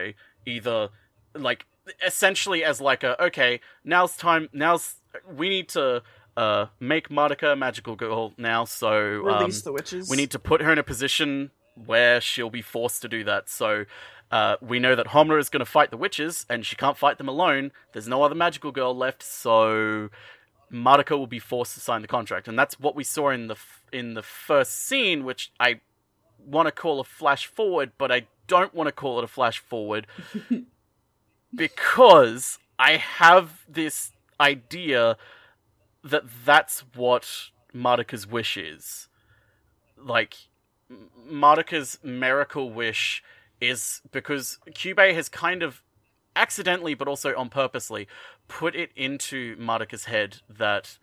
either 0.47 0.89
like 1.35 1.67
essentially 2.05 2.65
as 2.65 2.81
like 2.81 3.03
a 3.03 3.23
okay 3.23 3.61
now's 3.85 4.17
time 4.17 4.49
now's 4.53 4.97
we 5.37 5.49
need 5.49 5.69
to 5.69 6.03
uh, 6.37 6.67
make 6.81 7.09
Madoka 7.09 7.53
a 7.53 7.57
magical 7.57 7.95
girl 7.95 8.33
now, 8.37 8.65
so 8.65 9.29
um, 9.29 9.39
Release 9.39 9.63
the 9.63 9.73
witches. 9.73 10.11
we 10.11 10.17
need 10.17 10.33
to 10.33 10.39
put 10.39 10.61
her 10.61 10.73
in 10.73 10.79
a 10.79 10.83
position 10.83 11.51
where 11.87 12.21
she'll 12.21 12.51
be 12.51 12.63
forced 12.63 13.03
to 13.03 13.09
do 13.09 13.23
that. 13.25 13.49
So 13.49 13.85
uh, 14.33 14.57
we 14.61 14.81
know 14.81 14.97
that 14.97 15.09
Homura 15.09 15.39
is 15.39 15.49
going 15.49 15.61
to 15.61 15.71
fight 15.71 15.91
the 15.91 15.97
witches, 15.97 16.45
and 16.49 16.67
she 16.67 16.75
can't 16.75 16.97
fight 16.97 17.19
them 17.19 17.29
alone. 17.29 17.71
There's 17.93 18.09
no 18.09 18.23
other 18.25 18.35
magical 18.35 18.73
girl 18.73 18.97
left, 18.97 19.23
so 19.23 20.09
Madoka 20.73 21.17
will 21.17 21.29
be 21.29 21.39
forced 21.39 21.75
to 21.75 21.81
sign 21.81 22.03
the 22.03 22.09
contract, 22.09 22.49
and 22.49 22.59
that's 22.59 22.81
what 22.81 22.97
we 22.97 23.05
saw 23.05 23.31
in 23.31 23.47
the 23.47 23.55
f- 23.55 23.85
in 23.93 24.15
the 24.15 24.23
first 24.23 24.73
scene, 24.73 25.25
which 25.25 25.53
I 25.61 25.81
want 26.45 26.67
to 26.67 26.73
call 26.73 26.99
a 26.99 27.05
flash 27.05 27.47
forward, 27.47 27.93
but 27.97 28.11
I 28.11 28.27
don't 28.49 28.75
want 28.75 28.89
to 28.89 28.93
call 28.93 29.19
it 29.19 29.25
a 29.25 29.29
flash 29.29 29.59
forward 29.61 30.07
because 31.55 32.59
I 32.79 32.97
have 32.97 33.65
this 33.69 34.13
idea 34.41 35.17
that 36.03 36.25
that's 36.45 36.81
what 36.95 37.51
Madoka's 37.75 38.27
wish 38.27 38.57
is. 38.57 39.09
Like, 39.97 40.35
M- 40.91 41.09
Madoka's 41.31 41.99
miracle 42.03 42.71
wish 42.71 43.23
is 43.61 44.03
because 44.13 44.59
Kyubey 44.71 45.15
has 45.15 45.29
kind 45.29 45.63
of 45.63 45.83
accidentally, 46.37 46.95
but 46.95 47.09
also 47.09 47.35
on 47.37 47.49
purposely, 47.49 48.07
put 48.49 48.75
it 48.75 48.91
into 48.97 49.57
Madoka's 49.57 50.05
head 50.05 50.39
that 50.49 50.99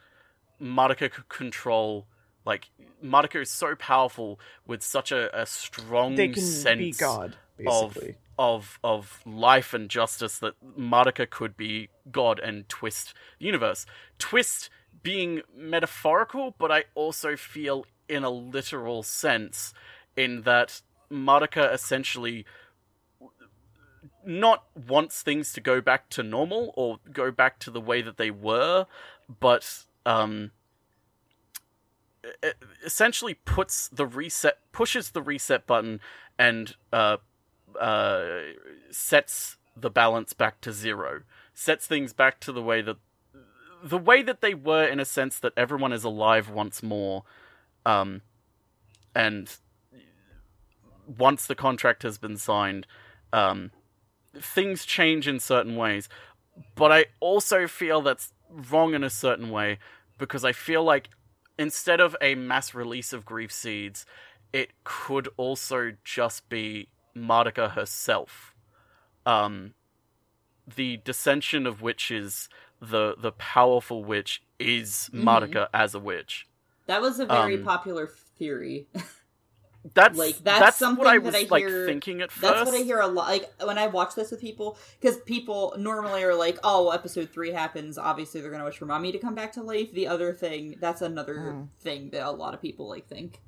Madoka 0.62 1.10
could 1.12 1.30
control. 1.30 2.06
Like, 2.46 2.70
Madoka 3.04 3.42
is 3.42 3.50
so 3.50 3.76
powerful 3.76 4.40
with 4.68 4.84
such 4.84 5.12
a, 5.12 5.36
a 5.40 5.46
strong 5.46 6.16
they 6.16 6.30
can 6.30 6.44
sense 6.44 6.80
be 6.80 6.92
God, 6.92 7.38
basically. 7.58 8.10
of 8.10 8.16
of 8.38 8.80
of 8.84 9.22
life 9.26 9.74
and 9.74 9.90
justice 9.90 10.40
that 10.40 10.54
Madoka 10.78 11.30
could 11.30 11.56
be 11.58 11.90
God 12.12 12.40
and 12.40 12.68
twist 12.70 13.14
the 13.40 13.46
universe. 13.46 13.86
Twist 14.20 14.70
being 15.04 15.42
metaphorical, 15.56 16.56
but 16.58 16.72
I 16.72 16.86
also 16.96 17.36
feel 17.36 17.86
in 18.08 18.24
a 18.24 18.30
literal 18.30 19.04
sense 19.04 19.74
in 20.16 20.42
that 20.42 20.82
Madoka 21.12 21.74
essentially 21.74 22.46
not 24.26 24.66
wants 24.76 25.22
things 25.22 25.52
to 25.54 25.62
go 25.62 25.82
back 25.82 26.10
to 26.10 26.24
normal 26.24 26.74
or 26.76 27.00
go 27.12 27.32
back 27.32 27.60
to 27.60 27.72
the 27.72 27.82
way 27.82 28.02
that 28.02 28.18
they 28.18 28.32
were, 28.32 28.86
but 29.40 29.86
um 30.06 30.52
essentially 32.84 33.34
puts 33.34 33.88
the 33.90 34.06
reset 34.06 34.60
pushes 34.72 35.12
the 35.12 35.22
reset 35.22 35.66
button 35.66 36.00
and 36.38 36.76
uh 36.94 37.18
uh 37.80 38.40
sets 38.90 39.58
the 39.76 39.90
balance 39.90 40.34
back 40.34 40.60
to 40.62 40.72
zero 40.72 41.22
sets 41.54 41.88
things 41.88 42.14
back 42.14 42.40
to 42.40 42.52
the 42.52 42.62
way 42.62 42.82
that 42.82 42.98
the 43.84 43.98
way 43.98 44.22
that 44.22 44.42
they 44.42 44.54
were 44.54 44.86
in 44.86 45.00
a 45.00 45.06
sense 45.06 45.40
that 45.40 45.54
everyone 45.58 45.94
is 45.94 46.04
alive 46.04 46.50
once 46.50 46.84
more 46.84 47.24
um 47.86 48.22
and 49.16 49.58
once 51.18 51.46
the 51.48 51.56
contract 51.56 52.04
has 52.04 52.18
been 52.18 52.38
signed 52.38 52.86
um 53.34 53.72
things 54.40 54.86
change 54.86 55.28
in 55.28 55.40
certain 55.40 55.76
ways. 55.76 56.08
But 56.76 56.92
i 56.92 57.06
also 57.20 57.68
feel 57.68 58.02
that's 58.02 58.34
wrong 58.50 58.94
in 58.94 59.04
a 59.04 59.10
certain 59.10 59.50
way 59.50 59.80
because 60.18 60.44
i 60.44 60.52
feel 60.52 60.84
like 60.84 61.10
instead 61.58 62.00
of 62.00 62.16
a 62.22 62.36
mass 62.36 62.74
release 62.74 63.14
of 63.14 63.26
grief 63.26 63.52
seeds 63.52 64.06
it 64.52 64.72
could 64.84 65.30
also 65.38 65.94
just 66.04 66.48
be 66.50 66.90
Madoka 67.16 67.72
herself. 67.72 68.56
Um, 69.26 69.74
the 70.76 70.98
dissension 70.98 71.66
of 71.68 71.82
witches, 71.82 72.50
the 72.80 73.16
the 73.18 73.32
powerful 73.34 74.04
witch 74.04 74.42
is 74.60 75.10
Mhm. 75.14 75.68
As 75.74 75.94
a 75.96 76.00
witch. 76.00 76.48
That 76.88 77.02
was 77.02 77.20
a 77.20 77.26
very 77.26 77.56
Um, 77.58 77.64
popular 77.64 78.08
theory. 78.08 78.88
That's 79.96 80.16
Like, 80.16 80.38
that's, 80.44 80.78
that's 80.80 80.96
what 80.96 81.08
I 81.08 81.18
was 81.18 81.34
that 81.34 81.46
I 81.46 81.48
like 81.50 81.64
hear- 81.64 81.88
thinking 81.88 82.22
at 82.22 82.32
first. 82.32 82.42
That's 82.42 82.70
what 82.72 82.80
I 82.80 82.84
hear 82.84 83.00
a 83.00 83.08
lot. 83.08 83.28
Like 83.30 83.52
when 83.64 83.80
I 83.80 83.88
watch 83.88 84.14
this 84.14 84.30
with 84.30 84.40
people, 84.40 84.78
because 85.00 85.18
people 85.22 85.74
normally 85.76 86.22
are 86.24 86.36
like, 86.36 86.60
"Oh, 86.64 86.84
well, 86.84 86.94
episode 86.94 87.32
three 87.32 87.52
happens. 87.52 87.98
Obviously, 87.98 88.42
they're 88.42 88.52
gonna 88.52 88.64
wish 88.66 88.78
for 88.78 88.86
Mami 88.86 89.12
to 89.12 89.18
come 89.18 89.34
back 89.34 89.52
to 89.54 89.64
life." 89.64 89.92
The 89.92 90.06
other 90.08 90.34
thing, 90.34 90.76
that's 90.80 91.02
another 91.02 91.36
Mm. 91.36 91.70
thing 91.80 92.12
that 92.12 92.24
a 92.28 92.30
lot 92.30 92.54
of 92.54 92.62
people 92.62 92.88
like 92.88 93.08
think. 93.08 93.40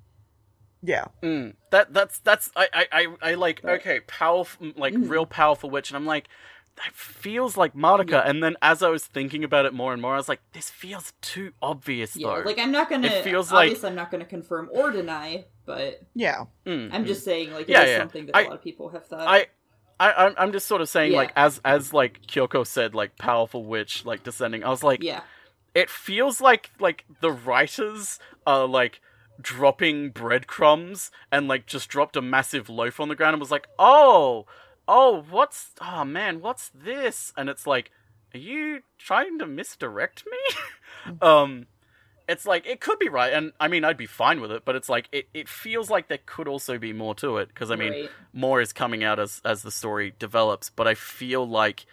Yeah. 0.85 1.05
Mm, 1.23 1.55
that 1.71 1.93
that's 1.93 2.19
that's 2.19 2.51
I 2.55 2.67
I 2.73 2.87
I, 2.91 3.07
I 3.31 3.33
like 3.35 3.63
okay 3.63 4.01
powerful 4.01 4.71
like 4.75 4.93
Mhm. 4.93 5.09
real 5.09 5.25
powerful 5.25 5.69
witch 5.69 5.89
and 5.89 5.95
I'm 5.97 6.05
like 6.05 6.27
that 6.75 6.93
feels 6.93 7.55
like 7.55 7.73
Madoka 7.73 8.09
Yeah. 8.11 8.21
and 8.25 8.43
then 8.43 8.57
as 8.61 8.83
I 8.83 8.89
was 8.89 9.05
thinking 9.05 9.43
about 9.43 9.65
it 9.65 9.73
more 9.73 9.93
and 9.93 10.01
more 10.01 10.13
I 10.15 10.17
was 10.17 10.27
like 10.27 10.41
this 10.53 10.69
feels 10.69 11.13
too 11.21 11.53
obvious 11.61 12.15
Yeah, 12.17 12.27
though. 12.27 12.41
like 12.41 12.59
I'm 12.59 12.71
not 12.71 12.89
gonna. 12.89 13.07
It 13.07 13.23
feels 13.23 13.51
like- 13.51 13.81
I'm 13.83 13.95
not 13.95 14.11
gonna 14.11 14.25
confirm 14.25 14.69
or 14.73 14.91
deny, 14.91 15.45
but 15.65 16.01
Yeah. 16.15 16.45
Mm, 16.65 16.89
I'm 16.93 17.03
mm. 17.05 17.07
just 17.07 17.23
saying, 17.23 17.53
like, 17.53 17.67
Yeah, 17.69 17.81
it 17.81 17.83
is 17.85 17.89
yeah. 17.91 17.97
something 17.99 18.25
that 18.25 18.35
I- 18.35 18.41
a 18.41 18.45
lot 18.45 18.55
of 18.55 18.63
people 18.63 18.89
have 18.89 19.05
thought. 19.05 19.27
I, 19.27 19.47
I, 19.99 20.11
I'm- 20.11 20.35
I'm 20.37 20.51
just 20.51 20.67
sort 20.67 20.81
of 20.81 20.89
saying, 20.89 21.11
Yeah. 21.11 21.19
like, 21.19 21.31
as 21.35 21.61
as 21.63 21.93
like 21.93 22.21
Kyoko 22.27 22.65
said, 22.67 22.93
like 22.95 23.17
powerful 23.17 23.63
witch, 23.63 24.03
like 24.05 24.23
descending. 24.23 24.63
I 24.65 24.69
was 24.69 24.83
like, 24.83 25.01
yeah, 25.03 25.21
it 25.75 25.89
feels 25.89 26.41
like 26.41 26.71
like 26.79 27.05
the 27.21 27.31
writers 27.31 28.19
are 28.47 28.67
like 28.67 28.99
dropping 29.41 30.09
breadcrumbs 30.09 31.11
and 31.31 31.47
like 31.47 31.65
just 31.65 31.89
dropped 31.89 32.15
a 32.15 32.21
massive 32.21 32.69
loaf 32.69 32.99
on 32.99 33.09
the 33.09 33.15
ground 33.15 33.33
and 33.33 33.39
was 33.39 33.51
like, 33.51 33.67
oh, 33.77 34.45
oh, 34.87 35.25
what's, 35.29 35.71
oh 35.81 36.03
man, 36.03 36.41
what's 36.41 36.69
this? 36.73 37.33
And 37.37 37.49
it's 37.49 37.67
like, 37.67 37.91
are 38.33 38.39
you 38.39 38.81
trying 38.97 39.39
to 39.39 39.47
misdirect 39.47 40.23
me? 40.25 41.15
um. 41.21 41.67
It's 42.25 42.45
like 42.45 42.65
it 42.65 42.79
could 42.79 42.99
be 42.99 43.09
right, 43.09 43.33
and 43.33 43.51
I 43.59 43.67
mean 43.67 43.83
I'd 43.83 43.97
be 43.97 44.05
fine 44.05 44.39
with 44.39 44.49
it, 44.49 44.63
but 44.63 44.77
it's 44.77 44.87
like 44.87 45.09
it, 45.11 45.27
it 45.33 45.49
feels 45.49 45.89
like 45.89 46.07
there 46.07 46.19
could 46.25 46.47
also 46.47 46.77
be 46.77 46.93
more 46.93 47.13
to 47.15 47.35
it 47.35 47.49
because 47.49 47.69
I 47.69 47.75
mean 47.75 47.91
right. 47.91 48.09
more 48.31 48.61
is 48.61 48.71
coming 48.71 49.03
out 49.03 49.19
as 49.19 49.41
as 49.43 49.61
the 49.61 49.71
story 49.71 50.13
develops 50.19 50.69
but 50.69 50.87
i 50.87 50.93
feel 50.93 51.45
like 51.45 51.85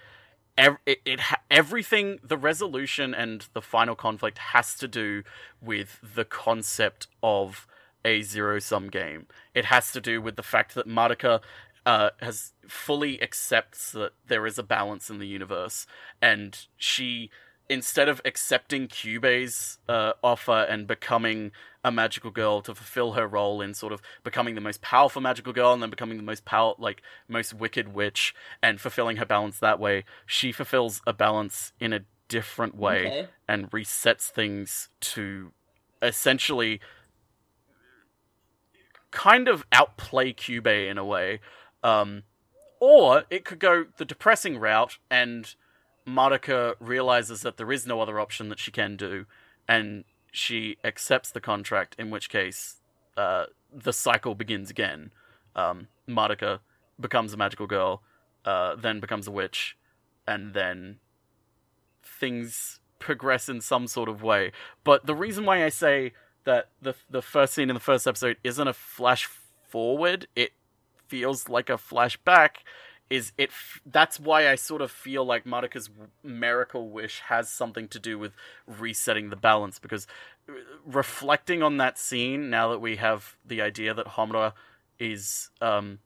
it, 0.58 1.00
it 1.04 1.20
everything 1.50 2.18
the 2.22 2.36
resolution 2.36 3.14
and 3.14 3.46
the 3.52 3.62
final 3.62 3.94
conflict 3.94 4.38
has 4.38 4.74
to 4.74 4.88
do 4.88 5.22
with 5.60 5.98
the 6.02 6.24
concept 6.24 7.06
of 7.22 7.66
a 8.04 8.22
zero 8.22 8.58
sum 8.58 8.88
game. 8.88 9.26
It 9.54 9.66
has 9.66 9.92
to 9.92 10.00
do 10.00 10.20
with 10.22 10.36
the 10.36 10.42
fact 10.42 10.74
that 10.74 10.86
Madoka 10.88 11.40
uh, 11.86 12.10
has 12.20 12.52
fully 12.68 13.22
accepts 13.22 13.92
that 13.92 14.12
there 14.26 14.46
is 14.46 14.58
a 14.58 14.62
balance 14.62 15.10
in 15.10 15.18
the 15.18 15.26
universe 15.26 15.86
and 16.20 16.66
she 16.76 17.30
instead 17.70 18.08
of 18.08 18.20
accepting 18.24 18.88
Kyubey's 18.88 19.78
uh, 19.88 20.12
offer 20.24 20.66
and 20.68 20.88
becoming 20.88 21.52
a 21.84 21.92
magical 21.92 22.32
girl 22.32 22.60
to 22.62 22.74
fulfill 22.74 23.12
her 23.12 23.28
role 23.28 23.62
in 23.62 23.74
sort 23.74 23.92
of 23.92 24.02
becoming 24.24 24.56
the 24.56 24.60
most 24.60 24.82
powerful 24.82 25.22
magical 25.22 25.52
girl 25.52 25.72
and 25.72 25.80
then 25.80 25.88
becoming 25.88 26.16
the 26.16 26.22
most 26.24 26.44
power 26.44 26.74
like 26.78 27.00
most 27.28 27.54
wicked 27.54 27.94
witch 27.94 28.34
and 28.60 28.80
fulfilling 28.80 29.18
her 29.18 29.24
balance 29.24 29.60
that 29.60 29.78
way 29.78 30.04
she 30.26 30.50
fulfills 30.50 31.00
a 31.06 31.12
balance 31.12 31.72
in 31.78 31.92
a 31.92 32.00
different 32.28 32.76
way 32.76 33.06
Okay. 33.06 33.28
and 33.48 33.70
resets 33.70 34.28
things 34.28 34.88
to 35.00 35.52
essentially 36.02 36.80
kind 39.12 39.46
of 39.48 39.64
outplay 39.72 40.32
Kyubey 40.32 40.90
in 40.90 40.98
a 40.98 41.04
way 41.04 41.38
um 41.84 42.24
or 42.80 43.24
it 43.30 43.44
could 43.44 43.60
go 43.60 43.86
the 43.96 44.04
depressing 44.04 44.58
route 44.58 44.98
and 45.10 45.54
Madoka 46.06 46.74
realizes 46.80 47.42
that 47.42 47.56
there 47.56 47.70
is 47.72 47.86
no 47.86 48.00
other 48.00 48.18
option 48.18 48.48
that 48.48 48.58
she 48.58 48.70
can 48.70 48.96
do, 48.96 49.26
and 49.68 50.04
she 50.32 50.76
accepts 50.84 51.30
the 51.30 51.40
contract. 51.40 51.96
In 51.98 52.10
which 52.10 52.28
case, 52.28 52.76
uh, 53.16 53.46
the 53.72 53.92
cycle 53.92 54.34
begins 54.34 54.70
again. 54.70 55.12
Um, 55.54 55.88
becomes 56.98 57.32
a 57.32 57.36
magical 57.36 57.66
girl, 57.66 58.02
uh, 58.44 58.76
then 58.76 59.00
becomes 59.00 59.26
a 59.26 59.30
witch, 59.30 59.76
and 60.26 60.54
then 60.54 60.98
things 62.02 62.80
progress 62.98 63.48
in 63.48 63.60
some 63.60 63.86
sort 63.86 64.08
of 64.08 64.22
way. 64.22 64.52
But 64.84 65.06
the 65.06 65.14
reason 65.14 65.44
why 65.44 65.64
I 65.64 65.68
say 65.70 66.12
that 66.44 66.68
the 66.80 66.94
the 67.08 67.22
first 67.22 67.54
scene 67.54 67.70
in 67.70 67.74
the 67.74 67.80
first 67.80 68.06
episode 68.06 68.36
isn't 68.44 68.68
a 68.68 68.72
flash 68.72 69.28
forward, 69.68 70.28
it 70.36 70.52
feels 71.08 71.48
like 71.48 71.68
a 71.68 71.74
flashback 71.74 72.62
is 73.10 73.32
it 73.36 73.50
f- 73.50 73.80
that's 73.84 74.18
why 74.20 74.48
I 74.48 74.54
sort 74.54 74.80
of 74.80 74.90
feel 74.90 75.24
like 75.24 75.44
Madoka's 75.44 75.88
w- 75.88 76.08
miracle 76.22 76.88
wish 76.88 77.20
has 77.26 77.50
something 77.50 77.88
to 77.88 77.98
do 77.98 78.18
with 78.18 78.32
resetting 78.66 79.30
the 79.30 79.36
balance 79.36 79.78
because 79.78 80.06
uh, 80.48 80.52
reflecting 80.86 81.62
on 81.62 81.76
that 81.78 81.98
scene 81.98 82.48
now 82.48 82.70
that 82.70 82.78
we 82.78 82.96
have 82.96 83.36
the 83.44 83.60
idea 83.60 83.92
that 83.92 84.06
Homura 84.06 84.52
is 84.98 85.50
um 85.60 85.98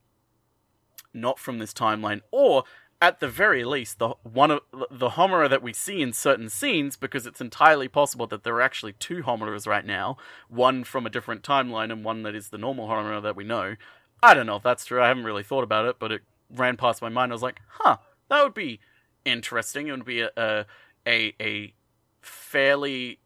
not 1.13 1.39
from 1.39 1.59
this 1.59 1.73
timeline 1.73 2.23
or 2.31 2.65
at 3.01 3.21
the 3.21 3.29
very 3.29 3.65
least 3.65 3.99
the 3.99 4.09
one 4.23 4.51
of 4.51 4.61
the 4.91 5.11
Homura 5.11 5.51
that 5.51 5.63
we 5.63 5.73
see 5.73 6.01
in 6.01 6.13
certain 6.13 6.49
scenes 6.49 6.97
because 6.97 7.27
it's 7.27 7.41
entirely 7.41 7.89
possible 7.89 8.27
that 8.29 8.45
there 8.45 8.55
are 8.55 8.63
actually 8.63 8.95
two 8.95 9.23
Homuras 9.23 9.67
right 9.67 9.85
now 9.85 10.17
one 10.49 10.85
from 10.85 11.05
a 11.05 11.11
different 11.11 11.43
timeline 11.43 11.93
and 11.93 12.03
one 12.05 12.23
that 12.23 12.35
is 12.35 12.49
the 12.49 12.59
normal 12.59 12.89
Homura 12.89 13.23
that 13.23 13.37
we 13.37 13.45
know. 13.45 13.77
I 14.23 14.33
don't 14.33 14.47
know 14.47 14.57
if 14.57 14.63
that's 14.63 14.87
true. 14.87 15.03
I 15.03 15.09
haven't 15.09 15.25
really 15.25 15.43
thought 15.43 15.65
about 15.65 15.85
it 15.87 15.97
but 15.99 16.13
it 16.13 16.23
ran 16.55 16.77
past 16.77 17.03
my 17.03 17.09
mind. 17.09 17.33
I 17.33 17.35
was 17.35 17.43
like, 17.43 17.61
huh, 17.69 17.99
that 18.29 18.43
would 18.43 18.55
be 18.55 18.81
interesting. 19.25 19.89
It 19.89 19.93
would 19.93 20.05
be 20.05 20.21
a 20.21 20.31
a, 20.37 20.67
a, 21.07 21.35
a 21.41 21.75
fairly 22.23 23.19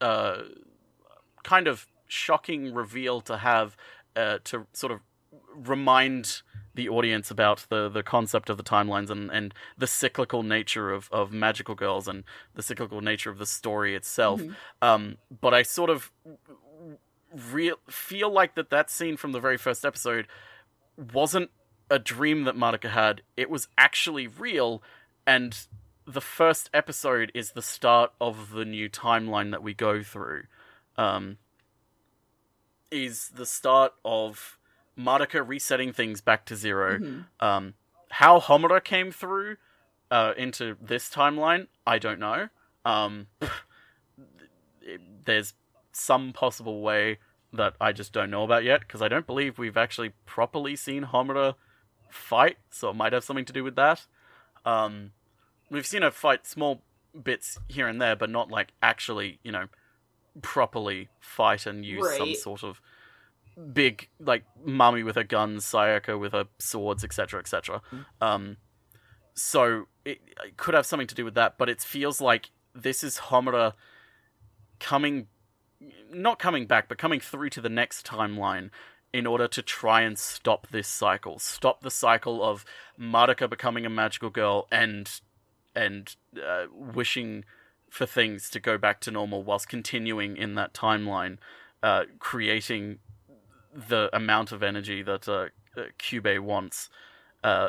uh, 0.00 0.42
kind 1.42 1.66
of 1.66 1.86
shocking 2.06 2.74
reveal 2.74 3.20
to 3.22 3.38
have 3.38 3.76
uh, 4.16 4.38
to 4.44 4.66
sort 4.72 4.92
of 4.92 5.00
remind 5.54 6.42
the 6.74 6.88
audience 6.88 7.30
about 7.30 7.66
the, 7.68 7.88
the 7.88 8.02
concept 8.02 8.48
of 8.48 8.56
the 8.56 8.62
timelines 8.62 9.10
and, 9.10 9.30
and 9.30 9.52
the 9.76 9.86
cyclical 9.86 10.42
nature 10.42 10.92
of, 10.92 11.08
of 11.10 11.32
magical 11.32 11.74
girls 11.74 12.06
and 12.06 12.24
the 12.54 12.62
cyclical 12.62 13.00
nature 13.00 13.30
of 13.30 13.38
the 13.38 13.46
story 13.46 13.94
itself. 13.94 14.40
Mhm. 14.40 14.54
Um, 14.80 15.16
but 15.40 15.52
I 15.52 15.62
sort 15.62 15.90
of 15.90 16.10
real 17.52 17.76
feel 17.88 18.30
like 18.30 18.54
that 18.54 18.70
that 18.70 18.90
scene 18.90 19.16
from 19.16 19.32
the 19.32 19.40
very 19.40 19.56
first 19.56 19.84
episode 19.84 20.26
wasn't 21.12 21.50
a 21.90 21.98
dream 21.98 22.44
that 22.44 22.56
Madoka 22.56 22.90
had. 22.90 23.22
It 23.36 23.50
was 23.50 23.68
actually 23.76 24.26
real, 24.26 24.82
and 25.26 25.58
the 26.06 26.20
first 26.20 26.70
episode 26.72 27.30
is 27.34 27.52
the 27.52 27.62
start 27.62 28.12
of 28.20 28.52
the 28.52 28.64
new 28.64 28.88
timeline 28.88 29.50
that 29.50 29.62
we 29.62 29.74
go 29.74 30.02
through. 30.02 30.44
Um, 30.96 31.38
is 32.90 33.30
the 33.34 33.46
start 33.46 33.92
of 34.04 34.58
Madoka 34.98 35.46
resetting 35.46 35.92
things 35.92 36.20
back 36.20 36.44
to 36.46 36.56
0 36.56 36.98
Mhm. 36.98 37.24
Um, 37.40 37.74
how 38.10 38.40
Homura 38.40 38.82
came 38.82 39.12
through 39.12 39.56
uh, 40.10 40.34
into 40.36 40.76
this 40.80 41.08
timeline, 41.08 41.68
I 41.86 41.98
don't 41.98 42.18
know. 42.18 42.48
Um, 42.84 43.28
there's 45.24 45.54
some 45.92 46.32
possible 46.32 46.80
way 46.82 47.18
that 47.52 47.74
I 47.80 47.92
just 47.92 48.12
don't 48.12 48.30
know 48.30 48.42
about 48.42 48.64
yet 48.64 48.80
because 48.80 49.02
I 49.02 49.08
don't 49.08 49.26
believe 49.26 49.58
we've 49.58 49.76
actually 49.76 50.10
properly 50.26 50.76
seen 50.76 51.04
Homura 51.04 51.54
fight, 52.10 52.58
so 52.70 52.90
it 52.90 52.96
might 52.96 53.12
have 53.12 53.24
something 53.24 53.44
to 53.44 53.52
do 53.52 53.64
with 53.64 53.76
that. 53.76 54.06
Um, 54.64 55.12
we've 55.70 55.86
seen 55.86 56.02
her 56.02 56.10
fight 56.10 56.46
small 56.46 56.82
bits 57.20 57.58
here 57.68 57.88
and 57.88 58.00
there, 58.00 58.16
but 58.16 58.30
not 58.30 58.50
like 58.50 58.72
actually, 58.82 59.38
you 59.42 59.52
know, 59.52 59.66
properly 60.42 61.08
fight 61.18 61.66
and 61.66 61.84
use 61.84 62.16
some 62.16 62.34
sort 62.34 62.62
of 62.62 62.80
big 63.72 64.08
like 64.18 64.44
Mami 64.66 65.04
with 65.04 65.16
her 65.16 65.24
guns, 65.24 65.64
Sayaka 65.64 66.18
with 66.18 66.32
her 66.32 66.46
swords, 66.58 67.04
etc., 67.04 67.40
etc. 67.40 67.82
Um, 68.20 68.56
so 69.34 69.86
it, 70.04 70.20
it 70.44 70.56
could 70.56 70.74
have 70.74 70.86
something 70.86 71.06
to 71.06 71.14
do 71.14 71.24
with 71.24 71.34
that, 71.34 71.58
but 71.58 71.68
it 71.68 71.80
feels 71.80 72.20
like 72.20 72.50
this 72.74 73.02
is 73.02 73.18
Homura 73.18 73.74
coming, 74.78 75.26
not 76.12 76.38
coming 76.38 76.66
back, 76.66 76.88
but 76.88 76.98
coming 76.98 77.20
through 77.20 77.50
to 77.50 77.60
the 77.60 77.68
next 77.68 78.06
timeline 78.06 78.70
in 79.12 79.26
order 79.26 79.48
to 79.48 79.62
try 79.62 80.02
and 80.02 80.18
stop 80.18 80.68
this 80.68 80.88
cycle, 80.88 81.38
stop 81.38 81.82
the 81.82 81.90
cycle 81.90 82.42
of 82.42 82.64
Madoka 82.98 83.48
becoming 83.48 83.84
a 83.84 83.90
magical 83.90 84.30
girl 84.30 84.66
and 84.70 85.20
and 85.74 86.16
uh, 86.36 86.64
wishing 86.72 87.44
for 87.88 88.06
things 88.06 88.50
to 88.50 88.60
go 88.60 88.78
back 88.78 89.00
to 89.00 89.10
normal 89.10 89.42
whilst 89.42 89.68
continuing 89.68 90.36
in 90.36 90.54
that 90.54 90.72
timeline, 90.72 91.38
uh, 91.82 92.04
creating 92.18 92.98
the 93.74 94.08
amount 94.12 94.52
of 94.52 94.62
energy 94.62 95.02
that 95.02 95.28
uh, 95.28 95.46
uh, 95.76 95.84
Cube 95.98 96.38
wants, 96.38 96.88
uh, 97.44 97.68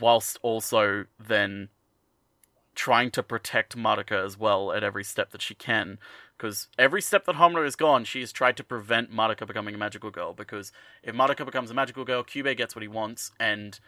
whilst 0.00 0.38
also 0.42 1.04
then 1.18 1.68
trying 2.76 3.10
to 3.10 3.22
protect 3.22 3.76
Madoka 3.76 4.24
as 4.24 4.38
well 4.38 4.70
at 4.70 4.84
every 4.84 5.02
step 5.02 5.30
that 5.30 5.42
she 5.42 5.54
can. 5.54 5.98
Because 6.36 6.68
every 6.78 7.02
step 7.02 7.24
that 7.24 7.36
Homura 7.36 7.64
has 7.64 7.74
gone, 7.74 8.04
she 8.04 8.20
has 8.20 8.30
tried 8.30 8.56
to 8.58 8.64
prevent 8.64 9.10
Madoka 9.10 9.46
becoming 9.46 9.74
a 9.74 9.78
magical 9.78 10.10
girl. 10.10 10.34
Because 10.34 10.70
if 11.02 11.14
Madoka 11.14 11.44
becomes 11.44 11.70
a 11.70 11.74
magical 11.74 12.04
girl, 12.04 12.22
Cube 12.22 12.56
gets 12.56 12.76
what 12.76 12.82
he 12.82 12.88
wants, 12.88 13.32
and 13.40 13.80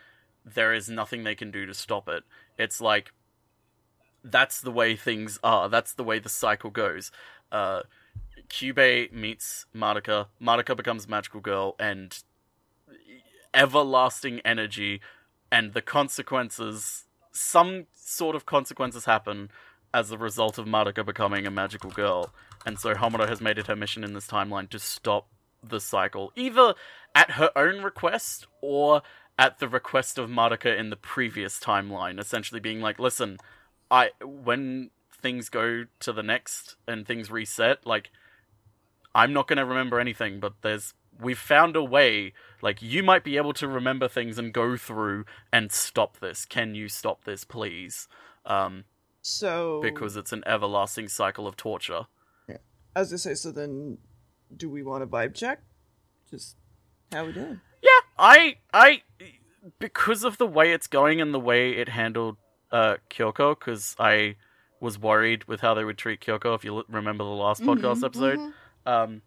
there 0.44 0.72
is 0.72 0.88
nothing 0.88 1.22
they 1.22 1.34
can 1.34 1.50
do 1.50 1.66
to 1.66 1.74
stop 1.74 2.08
it. 2.08 2.24
It's 2.56 2.80
like 2.80 3.12
that's 4.24 4.60
the 4.60 4.72
way 4.72 4.96
things 4.96 5.38
are. 5.44 5.68
That's 5.68 5.92
the 5.92 6.04
way 6.04 6.18
the 6.18 6.28
cycle 6.30 6.70
goes. 6.70 7.12
Uh, 7.52 7.82
meets 9.12 9.66
Madoka. 9.74 10.26
Madoka 10.40 10.74
becomes 10.74 11.04
a 11.04 11.08
magical 11.08 11.40
girl, 11.40 11.76
and 11.78 12.22
everlasting 13.52 14.40
energy, 14.40 15.02
and 15.52 15.74
the 15.74 15.82
consequences. 15.82 17.04
Some 17.38 17.86
sort 17.94 18.34
of 18.34 18.46
consequences 18.46 19.04
happen 19.04 19.50
as 19.94 20.10
a 20.10 20.18
result 20.18 20.58
of 20.58 20.66
Madoka 20.66 21.06
becoming 21.06 21.46
a 21.46 21.50
magical 21.50 21.90
girl, 21.90 22.34
and 22.66 22.78
so 22.78 22.94
Homura 22.94 23.28
has 23.28 23.40
made 23.40 23.58
it 23.58 23.68
her 23.68 23.76
mission 23.76 24.02
in 24.02 24.12
this 24.12 24.26
timeline 24.26 24.68
to 24.70 24.78
stop 24.78 25.28
the 25.62 25.80
cycle, 25.80 26.32
either 26.34 26.74
at 27.14 27.32
her 27.32 27.50
own 27.56 27.82
request 27.82 28.48
or 28.60 29.02
at 29.38 29.60
the 29.60 29.68
request 29.68 30.18
of 30.18 30.28
Madoka 30.28 30.76
in 30.76 30.90
the 30.90 30.96
previous 30.96 31.60
timeline, 31.60 32.18
essentially 32.18 32.60
being 32.60 32.80
like, 32.80 32.98
listen, 32.98 33.38
I 33.88 34.10
when 34.20 34.90
things 35.22 35.48
go 35.48 35.84
to 36.00 36.12
the 36.12 36.22
next 36.24 36.74
and 36.88 37.06
things 37.06 37.30
reset, 37.30 37.86
like 37.86 38.10
I'm 39.14 39.32
not 39.32 39.46
gonna 39.46 39.64
remember 39.64 40.00
anything, 40.00 40.40
but 40.40 40.54
there's 40.62 40.92
we've 41.20 41.38
found 41.38 41.76
a 41.76 41.82
way, 41.84 42.32
like 42.62 42.80
you 42.82 43.02
might 43.02 43.24
be 43.24 43.36
able 43.36 43.52
to 43.54 43.68
remember 43.68 44.08
things 44.08 44.38
and 44.38 44.52
go 44.52 44.76
through 44.76 45.24
and 45.52 45.70
stop 45.72 46.18
this. 46.20 46.44
Can 46.44 46.74
you 46.74 46.88
stop 46.88 47.24
this, 47.24 47.44
please? 47.44 48.08
Um, 48.46 48.84
So 49.22 49.80
because 49.82 50.16
it's 50.16 50.32
an 50.32 50.42
everlasting 50.46 51.08
cycle 51.08 51.46
of 51.46 51.56
torture. 51.56 52.06
I 52.96 53.00
was 53.00 53.10
gonna 53.10 53.18
say, 53.18 53.34
so 53.34 53.52
then, 53.52 53.98
do 54.56 54.68
we 54.68 54.82
want 54.82 55.04
a 55.04 55.06
vibe 55.06 55.34
check? 55.34 55.62
Just 56.30 56.56
how 57.12 57.26
we 57.26 57.32
doing? 57.32 57.60
Yeah, 57.82 58.00
I 58.18 58.56
I 58.72 59.02
because 59.78 60.24
of 60.24 60.38
the 60.38 60.46
way 60.46 60.72
it's 60.72 60.86
going 60.86 61.20
and 61.20 61.32
the 61.32 61.38
way 61.38 61.72
it 61.72 61.90
handled 61.90 62.38
uh 62.72 62.96
Kyoko 63.10 63.58
cuz 63.58 63.94
I 64.00 64.36
was 64.80 64.98
worried 64.98 65.44
with 65.44 65.60
how 65.60 65.74
they 65.74 65.84
would 65.84 65.98
treat 65.98 66.20
Kyoko 66.20 66.54
if 66.56 66.64
you 66.64 66.78
l- 66.78 66.84
remember 66.88 67.22
the 67.24 67.30
last 67.30 67.62
podcast 67.62 68.04
episode. 68.04 68.52
Um 68.86 69.22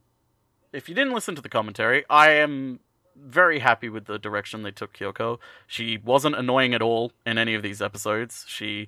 if 0.74 0.88
you 0.90 0.96
didn't 0.96 1.14
listen 1.14 1.36
to 1.36 1.42
the 1.42 1.50
commentary, 1.50 2.04
I 2.10 2.32
am 2.32 2.80
very 3.16 3.60
happy 3.60 3.90
with 3.90 4.06
the 4.06 4.18
direction 4.18 4.64
they 4.64 4.72
took 4.72 4.94
Kyoko. 4.94 5.38
She 5.68 5.98
wasn't 5.98 6.36
annoying 6.36 6.74
at 6.74 6.82
all 6.82 7.12
in 7.26 7.38
any 7.38 7.54
of 7.56 7.62
these 7.64 7.82
episodes. 7.82 8.46
She 8.48 8.88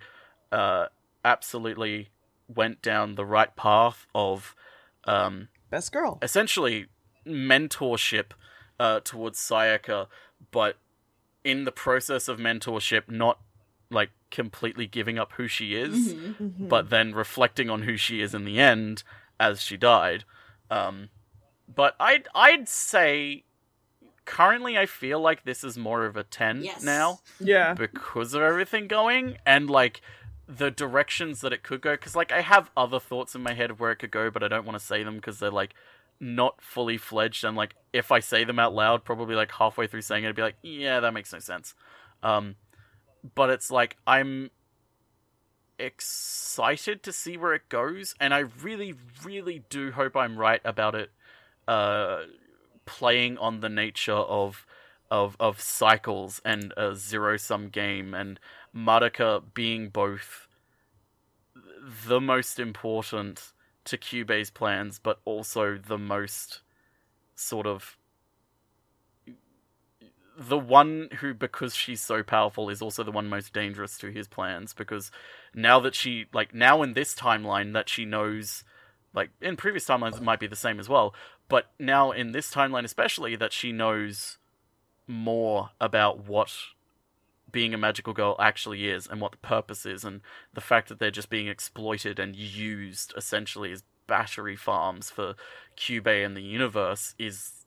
uh 0.51 0.88
absolutely 1.26 2.10
went 2.53 2.81
down 2.81 3.15
the 3.15 3.26
right 3.26 3.55
path 3.55 4.05
of 4.14 4.55
um 5.05 5.47
Best 5.69 5.91
girl. 5.91 6.19
essentially 6.22 6.88
mentorship 7.26 8.31
uh, 8.80 8.99
towards 9.01 9.39
Sayaka, 9.39 10.07
but 10.51 10.77
in 11.43 11.64
the 11.64 11.72
process 11.72 12.27
of 12.27 12.38
mentorship, 12.38 13.03
not 13.10 13.39
like 13.89 14.10
completely 14.31 14.88
giving 14.88 15.18
up 15.19 15.34
who 15.34 15.47
she 15.47 15.76
is, 15.76 16.14
Mhm. 16.14 16.35
Mhm. 16.35 16.69
but 16.69 16.89
then 16.89 17.14
reflecting 17.14 17.69
on 17.69 17.84
who 17.84 17.95
she 17.97 18.19
is 18.22 18.34
in 18.34 18.45
the 18.45 18.60
end 18.60 19.03
as 19.39 19.61
she 19.61 19.77
died. 19.77 20.23
Um, 20.69 21.10
but 21.75 21.95
I'd 21.99 22.27
I'd 22.35 22.67
say 22.69 23.43
currently 24.25 24.77
I 24.77 24.85
feel 24.85 25.19
like 25.19 25.43
this 25.43 25.63
is 25.63 25.77
more 25.77 26.05
of 26.05 26.15
a 26.15 26.23
ten 26.23 26.63
Yes. 26.63 26.83
now 26.83 27.19
yeah, 27.39 27.73
because 27.73 28.33
of 28.33 28.41
everything 28.41 28.87
going 28.87 29.37
and 29.45 29.69
like 29.69 30.01
the 30.47 30.69
directions 30.71 31.41
that 31.41 31.53
it 31.53 31.63
could 31.63 31.81
go. 31.81 31.91
Because 31.93 32.15
like 32.15 32.31
i 32.31 32.41
have 32.41 32.69
other 32.75 32.99
thoughts 32.99 33.35
in 33.35 33.41
my 33.41 33.53
head 33.53 33.71
of 33.71 33.79
where 33.79 33.91
it 33.91 33.97
could 33.97 34.11
go 34.11 34.29
but 34.29 34.43
i 34.43 34.47
don't 34.47 34.65
want 34.65 34.77
to 34.77 34.85
say 34.85 35.03
them 35.03 35.15
because 35.15 35.39
they're 35.39 35.49
like 35.51 35.73
not 36.19 36.61
fully 36.61 36.97
fledged. 36.97 37.43
And 37.43 37.55
like 37.57 37.75
if 37.91 38.11
i 38.11 38.19
say 38.19 38.43
them 38.43 38.59
out 38.59 38.73
loud 38.73 39.03
probably 39.03 39.35
like 39.35 39.51
halfway 39.51 39.87
through 39.87 40.01
saying 40.01 40.23
it 40.23 40.29
i'd 40.29 40.35
be 40.35 40.41
like 40.41 40.57
yeah 40.61 40.99
that 40.99 41.13
makes 41.13 41.33
no 41.33 41.39
sense. 41.39 41.73
Um 42.21 42.55
but 43.35 43.49
it's 43.49 43.71
like 43.71 43.97
i'm 44.05 44.49
excited 45.79 47.03
to 47.03 47.11
see 47.11 47.35
where 47.35 47.53
it 47.53 47.67
goes 47.67 48.13
and 48.19 48.33
i 48.33 48.39
really 48.39 48.93
really 49.25 49.63
do 49.69 49.91
hope 49.91 50.15
i'm 50.15 50.37
right 50.37 50.61
about 50.63 50.93
it 50.95 51.11
uh 51.68 52.23
playing 52.85 53.38
on 53.38 53.61
the 53.61 53.69
nature 53.69 54.14
of 54.14 54.65
of 55.10 55.35
of 55.40 55.61
cycles 55.61 56.41
and 56.44 56.73
a 56.76 56.95
zero 56.95 57.38
sum 57.38 57.69
game 57.69 58.14
and 58.14 58.40
Madoka 58.76 59.41
being 59.53 59.90
both 59.90 60.48
the 62.07 62.19
most 62.19 62.60
important 62.60 63.52
to 63.85 63.98
Cube's 63.98 64.49
plans 64.49 64.99
but 64.99 65.19
also 65.26 65.77
the 65.77 65.98
most 65.98 66.61
sort 67.35 67.68
of 67.68 67.98
the 70.38 70.57
one 70.57 71.10
who 71.19 71.34
because 71.34 71.76
she's 71.76 72.02
so 72.02 72.23
powerful 72.23 72.69
is 72.69 72.81
also 72.81 73.03
the 73.03 73.11
one 73.11 73.27
most 73.30 73.53
dangerous 73.53 73.98
to 73.99 74.10
his 74.10 74.27
plans 74.27 74.73
because 74.73 75.11
now 75.53 75.80
that 75.80 75.94
she 75.94 76.26
like 76.34 76.53
now 76.53 76.81
in 76.81 76.94
this 76.94 77.14
timeline 77.14 77.73
that 77.73 77.88
she 77.88 78.03
knows 78.06 78.64
like 79.14 79.30
in 79.41 79.56
previous 79.56 79.85
timelines 79.85 80.18
it 80.18 80.23
might 80.23 80.40
be 80.40 80.48
the 80.48 80.56
same 80.56 80.80
as 80.80 80.90
well 80.90 81.14
but 81.49 81.72
now 81.80 82.11
in 82.11 82.32
this 82.32 82.52
timeline 82.52 82.84
especially 82.84 83.36
that 83.36 83.53
she 83.53 83.72
knows 83.72 84.38
more 85.07 85.70
about 85.80 86.26
what 86.26 86.53
being 87.52 87.74
a 87.74 87.78
magical 87.78 88.14
girl 88.14 88.36
actually 88.40 88.88
is 88.88 89.06
and 89.07 89.22
what 89.22 89.32
the 89.32 89.38
purpose 89.38 89.86
is 89.86 90.03
and 90.03 90.22
the 90.53 90.61
fact 90.61 90.90
that 90.90 90.99
they're 90.99 91.11
just 91.11 91.30
being 91.30 91.48
exploited 91.48 92.20
and 92.20 92.36
used 92.36 93.14
essentially 93.15 93.72
as 93.72 93.84
battery 94.07 94.56
farms 94.56 95.10
for 95.10 95.36
Cube 95.76 96.07
and 96.07 96.36
the 96.36 96.41
universe 96.41 97.15
is 97.18 97.65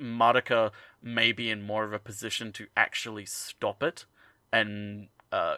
Madoka 0.00 0.72
may 1.00 1.32
be 1.32 1.50
in 1.50 1.62
more 1.62 1.84
of 1.84 1.92
a 1.92 1.98
position 1.98 2.52
to 2.52 2.66
actually 2.76 3.24
stop 3.24 3.82
it 3.82 4.04
and 4.52 5.08
uh, 5.30 5.56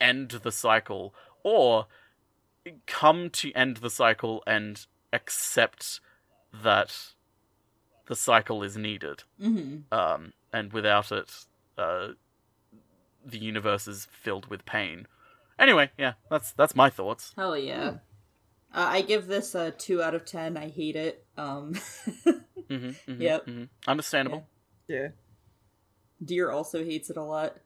end 0.00 0.30
the 0.30 0.52
cycle 0.52 1.14
or 1.42 1.86
come 2.86 3.30
to 3.30 3.52
end 3.52 3.78
the 3.78 3.90
cycle 3.90 4.42
and 4.46 4.86
accept 5.12 6.00
that 6.52 6.96
the 8.06 8.16
cycle 8.16 8.62
is 8.62 8.76
needed. 8.76 9.24
hmm 9.40 9.78
Um, 9.92 10.32
and 10.52 10.72
without 10.72 11.12
it, 11.12 11.30
uh, 11.76 12.08
the 13.24 13.38
universe 13.38 13.88
is 13.88 14.06
filled 14.12 14.46
with 14.48 14.64
pain. 14.64 15.06
Anyway, 15.58 15.90
yeah, 15.98 16.14
that's 16.30 16.52
that's 16.52 16.74
my 16.76 16.90
thoughts. 16.90 17.32
Hell 17.36 17.56
yeah. 17.56 17.94
Uh, 18.74 18.88
I 18.90 19.00
give 19.02 19.26
this 19.26 19.54
a 19.54 19.70
two 19.70 20.02
out 20.02 20.14
of 20.14 20.24
ten. 20.24 20.56
I 20.56 20.68
hate 20.68 20.96
it. 20.96 21.24
Um, 21.36 21.74
hmm 22.68 22.90
hmm 22.90 22.92
Yep. 23.22 23.44
hmm 23.46 23.64
Understandable. 23.86 24.46
Yeah. 24.88 25.08
Deer 26.24 26.50
also 26.50 26.84
hates 26.84 27.10
it 27.10 27.16
a 27.16 27.22
lot. 27.22 27.56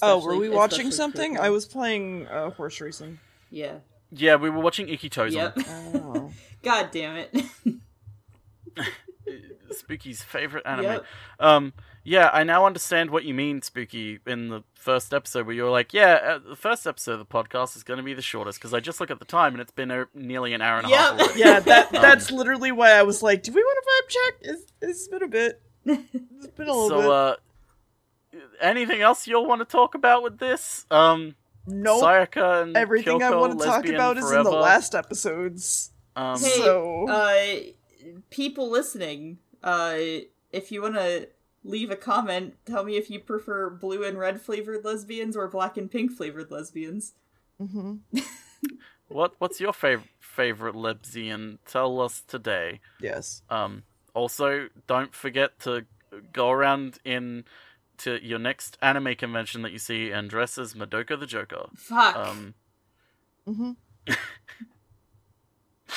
Oh, 0.00 0.20
were 0.24 0.36
we 0.36 0.48
watching 0.48 0.90
something? 0.90 1.34
Coco. 1.34 1.44
I 1.46 1.50
was 1.50 1.66
playing 1.66 2.26
uh, 2.26 2.50
horse 2.50 2.80
racing. 2.80 3.18
Yeah. 3.50 3.78
Yeah, 4.10 4.36
we 4.36 4.48
were 4.50 4.60
watching 4.60 4.86
Ikitozen. 4.86 5.32
Yep. 5.32 5.58
Oh. 5.68 6.32
God 6.62 6.90
damn 6.92 7.16
it. 7.16 7.36
Spooky's 9.70 10.22
favorite 10.22 10.64
anime. 10.66 10.84
Yep. 10.84 11.04
Um, 11.40 11.72
yeah, 12.04 12.30
I 12.32 12.42
now 12.42 12.66
understand 12.66 13.10
what 13.10 13.24
you 13.24 13.32
mean, 13.32 13.62
Spooky, 13.62 14.18
in 14.26 14.48
the 14.48 14.64
first 14.74 15.14
episode 15.14 15.46
where 15.46 15.54
you 15.54 15.62
were 15.62 15.70
like, 15.70 15.94
yeah, 15.94 16.14
uh, 16.14 16.38
the 16.50 16.56
first 16.56 16.86
episode 16.86 17.12
of 17.12 17.18
the 17.20 17.24
podcast 17.24 17.76
is 17.76 17.84
going 17.84 17.98
to 17.98 18.02
be 18.02 18.12
the 18.12 18.22
shortest 18.22 18.58
because 18.58 18.74
I 18.74 18.80
just 18.80 19.00
look 19.00 19.10
at 19.10 19.18
the 19.20 19.24
time 19.24 19.52
and 19.54 19.60
it's 19.60 19.70
been 19.70 19.90
a, 19.90 20.06
nearly 20.14 20.52
an 20.52 20.60
hour 20.60 20.78
and 20.78 20.90
a 20.90 20.96
half. 20.96 21.18
Yep. 21.18 21.20
already. 21.20 21.40
yeah, 21.40 21.60
that 21.60 21.94
Um, 21.94 22.02
that's 22.02 22.30
literally 22.30 22.72
why 22.72 22.90
I 22.92 23.02
was 23.02 23.22
like, 23.22 23.42
do 23.44 23.52
we 23.52 23.62
want 23.62 23.84
to 23.84 23.90
vibe 23.90 24.08
check? 24.08 24.34
It's, 24.54 24.72
it's 24.82 25.08
been 25.08 25.22
a 25.22 25.28
bit. 25.28 25.62
It's 25.84 26.46
been 26.56 26.68
a 26.68 26.72
little 26.72 26.88
bit. 26.88 27.04
So, 27.06 27.36
bit. 28.32 28.40
uh, 28.40 28.46
anything 28.60 29.00
else 29.00 29.26
you'll 29.26 29.46
want 29.46 29.60
to 29.60 29.64
talk 29.64 29.94
about 29.94 30.22
with 30.24 30.38
this? 30.38 30.86
Um, 30.90 31.36
nope. 31.66 32.02
Sayaka 32.02 32.62
and 32.62 32.76
Everything 32.76 33.22
I 33.22 33.30
want 33.34 33.58
to 33.58 33.64
talk 33.64 33.76
lesbian 33.76 33.94
about 33.94 34.18
is 34.18 34.30
in 34.30 34.42
the 34.42 34.50
last 34.50 34.94
episodes. 34.94 35.92
Um, 36.16 36.38
Hey, 36.40 36.48
So- 36.56 37.06
uh, 37.08 37.56
people 38.30 38.70
listening, 38.70 39.38
uh, 39.62 39.96
if 40.50 40.70
you 40.70 40.82
want 40.82 40.94
to 40.94 41.28
leave 41.64 41.90
a 41.90 41.96
comment, 41.96 42.54
tell 42.64 42.84
me 42.84 42.96
if 42.96 43.10
you 43.10 43.20
prefer 43.20 43.70
blue 43.70 44.04
and 44.04 44.18
red 44.18 44.40
flavored 44.40 44.84
lesbians 44.84 45.36
or 45.36 45.48
black 45.48 45.76
and 45.76 45.90
pink 45.90 46.12
flavored 46.12 46.50
lesbians. 46.50 47.14
hmm 47.58 47.96
what 49.08 49.34
what's 49.38 49.60
your 49.60 49.72
fav- 49.72 50.08
favorite 50.20 50.74
lesbian? 50.74 51.58
Tell 51.66 52.00
us 52.00 52.22
today. 52.26 52.80
Yes. 53.00 53.42
Um, 53.48 53.84
also, 54.14 54.68
don't 54.86 55.14
forget 55.14 55.58
to 55.60 55.86
go 56.32 56.50
around 56.50 56.98
in 57.04 57.44
to 57.98 58.24
your 58.24 58.38
next 58.38 58.76
anime 58.82 59.14
convention 59.14 59.62
that 59.62 59.72
you 59.72 59.78
see 59.78 60.10
and 60.10 60.28
dress 60.28 60.58
as 60.58 60.74
Madoka 60.74 61.18
the 61.18 61.26
Joker. 61.26 61.66
Fuck. 61.76 62.16
Um, 62.16 62.54
hmm 63.46 63.72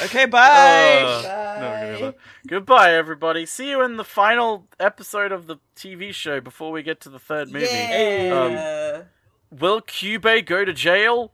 okay. 0.03 0.25
Bye. 0.25 1.01
uh, 1.01 1.21
Bye. 1.23 1.59
no, 1.91 1.99
gonna- 1.99 2.13
Goodbye, 2.47 2.93
everybody. 2.93 3.45
See 3.45 3.69
you 3.69 3.81
in 3.83 3.97
the 3.97 4.03
final 4.03 4.67
episode 4.79 5.31
of 5.31 5.47
the 5.47 5.57
TV 5.75 6.13
show 6.13 6.39
before 6.41 6.71
we 6.71 6.83
get 6.83 6.99
to 7.01 7.09
the 7.09 7.19
third 7.19 7.51
movie. 7.51 7.65
Yeah. 7.65 9.03
Will 9.51 9.81
Kyubey 9.81 10.45
go 10.45 10.65
to 10.65 10.73
jail? 10.73 11.31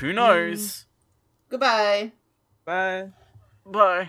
Who 0.00 0.12
knows? 0.12 0.86
Goodbye. 1.50 2.12
Bye. 2.64 3.08
Bye. 3.66 4.06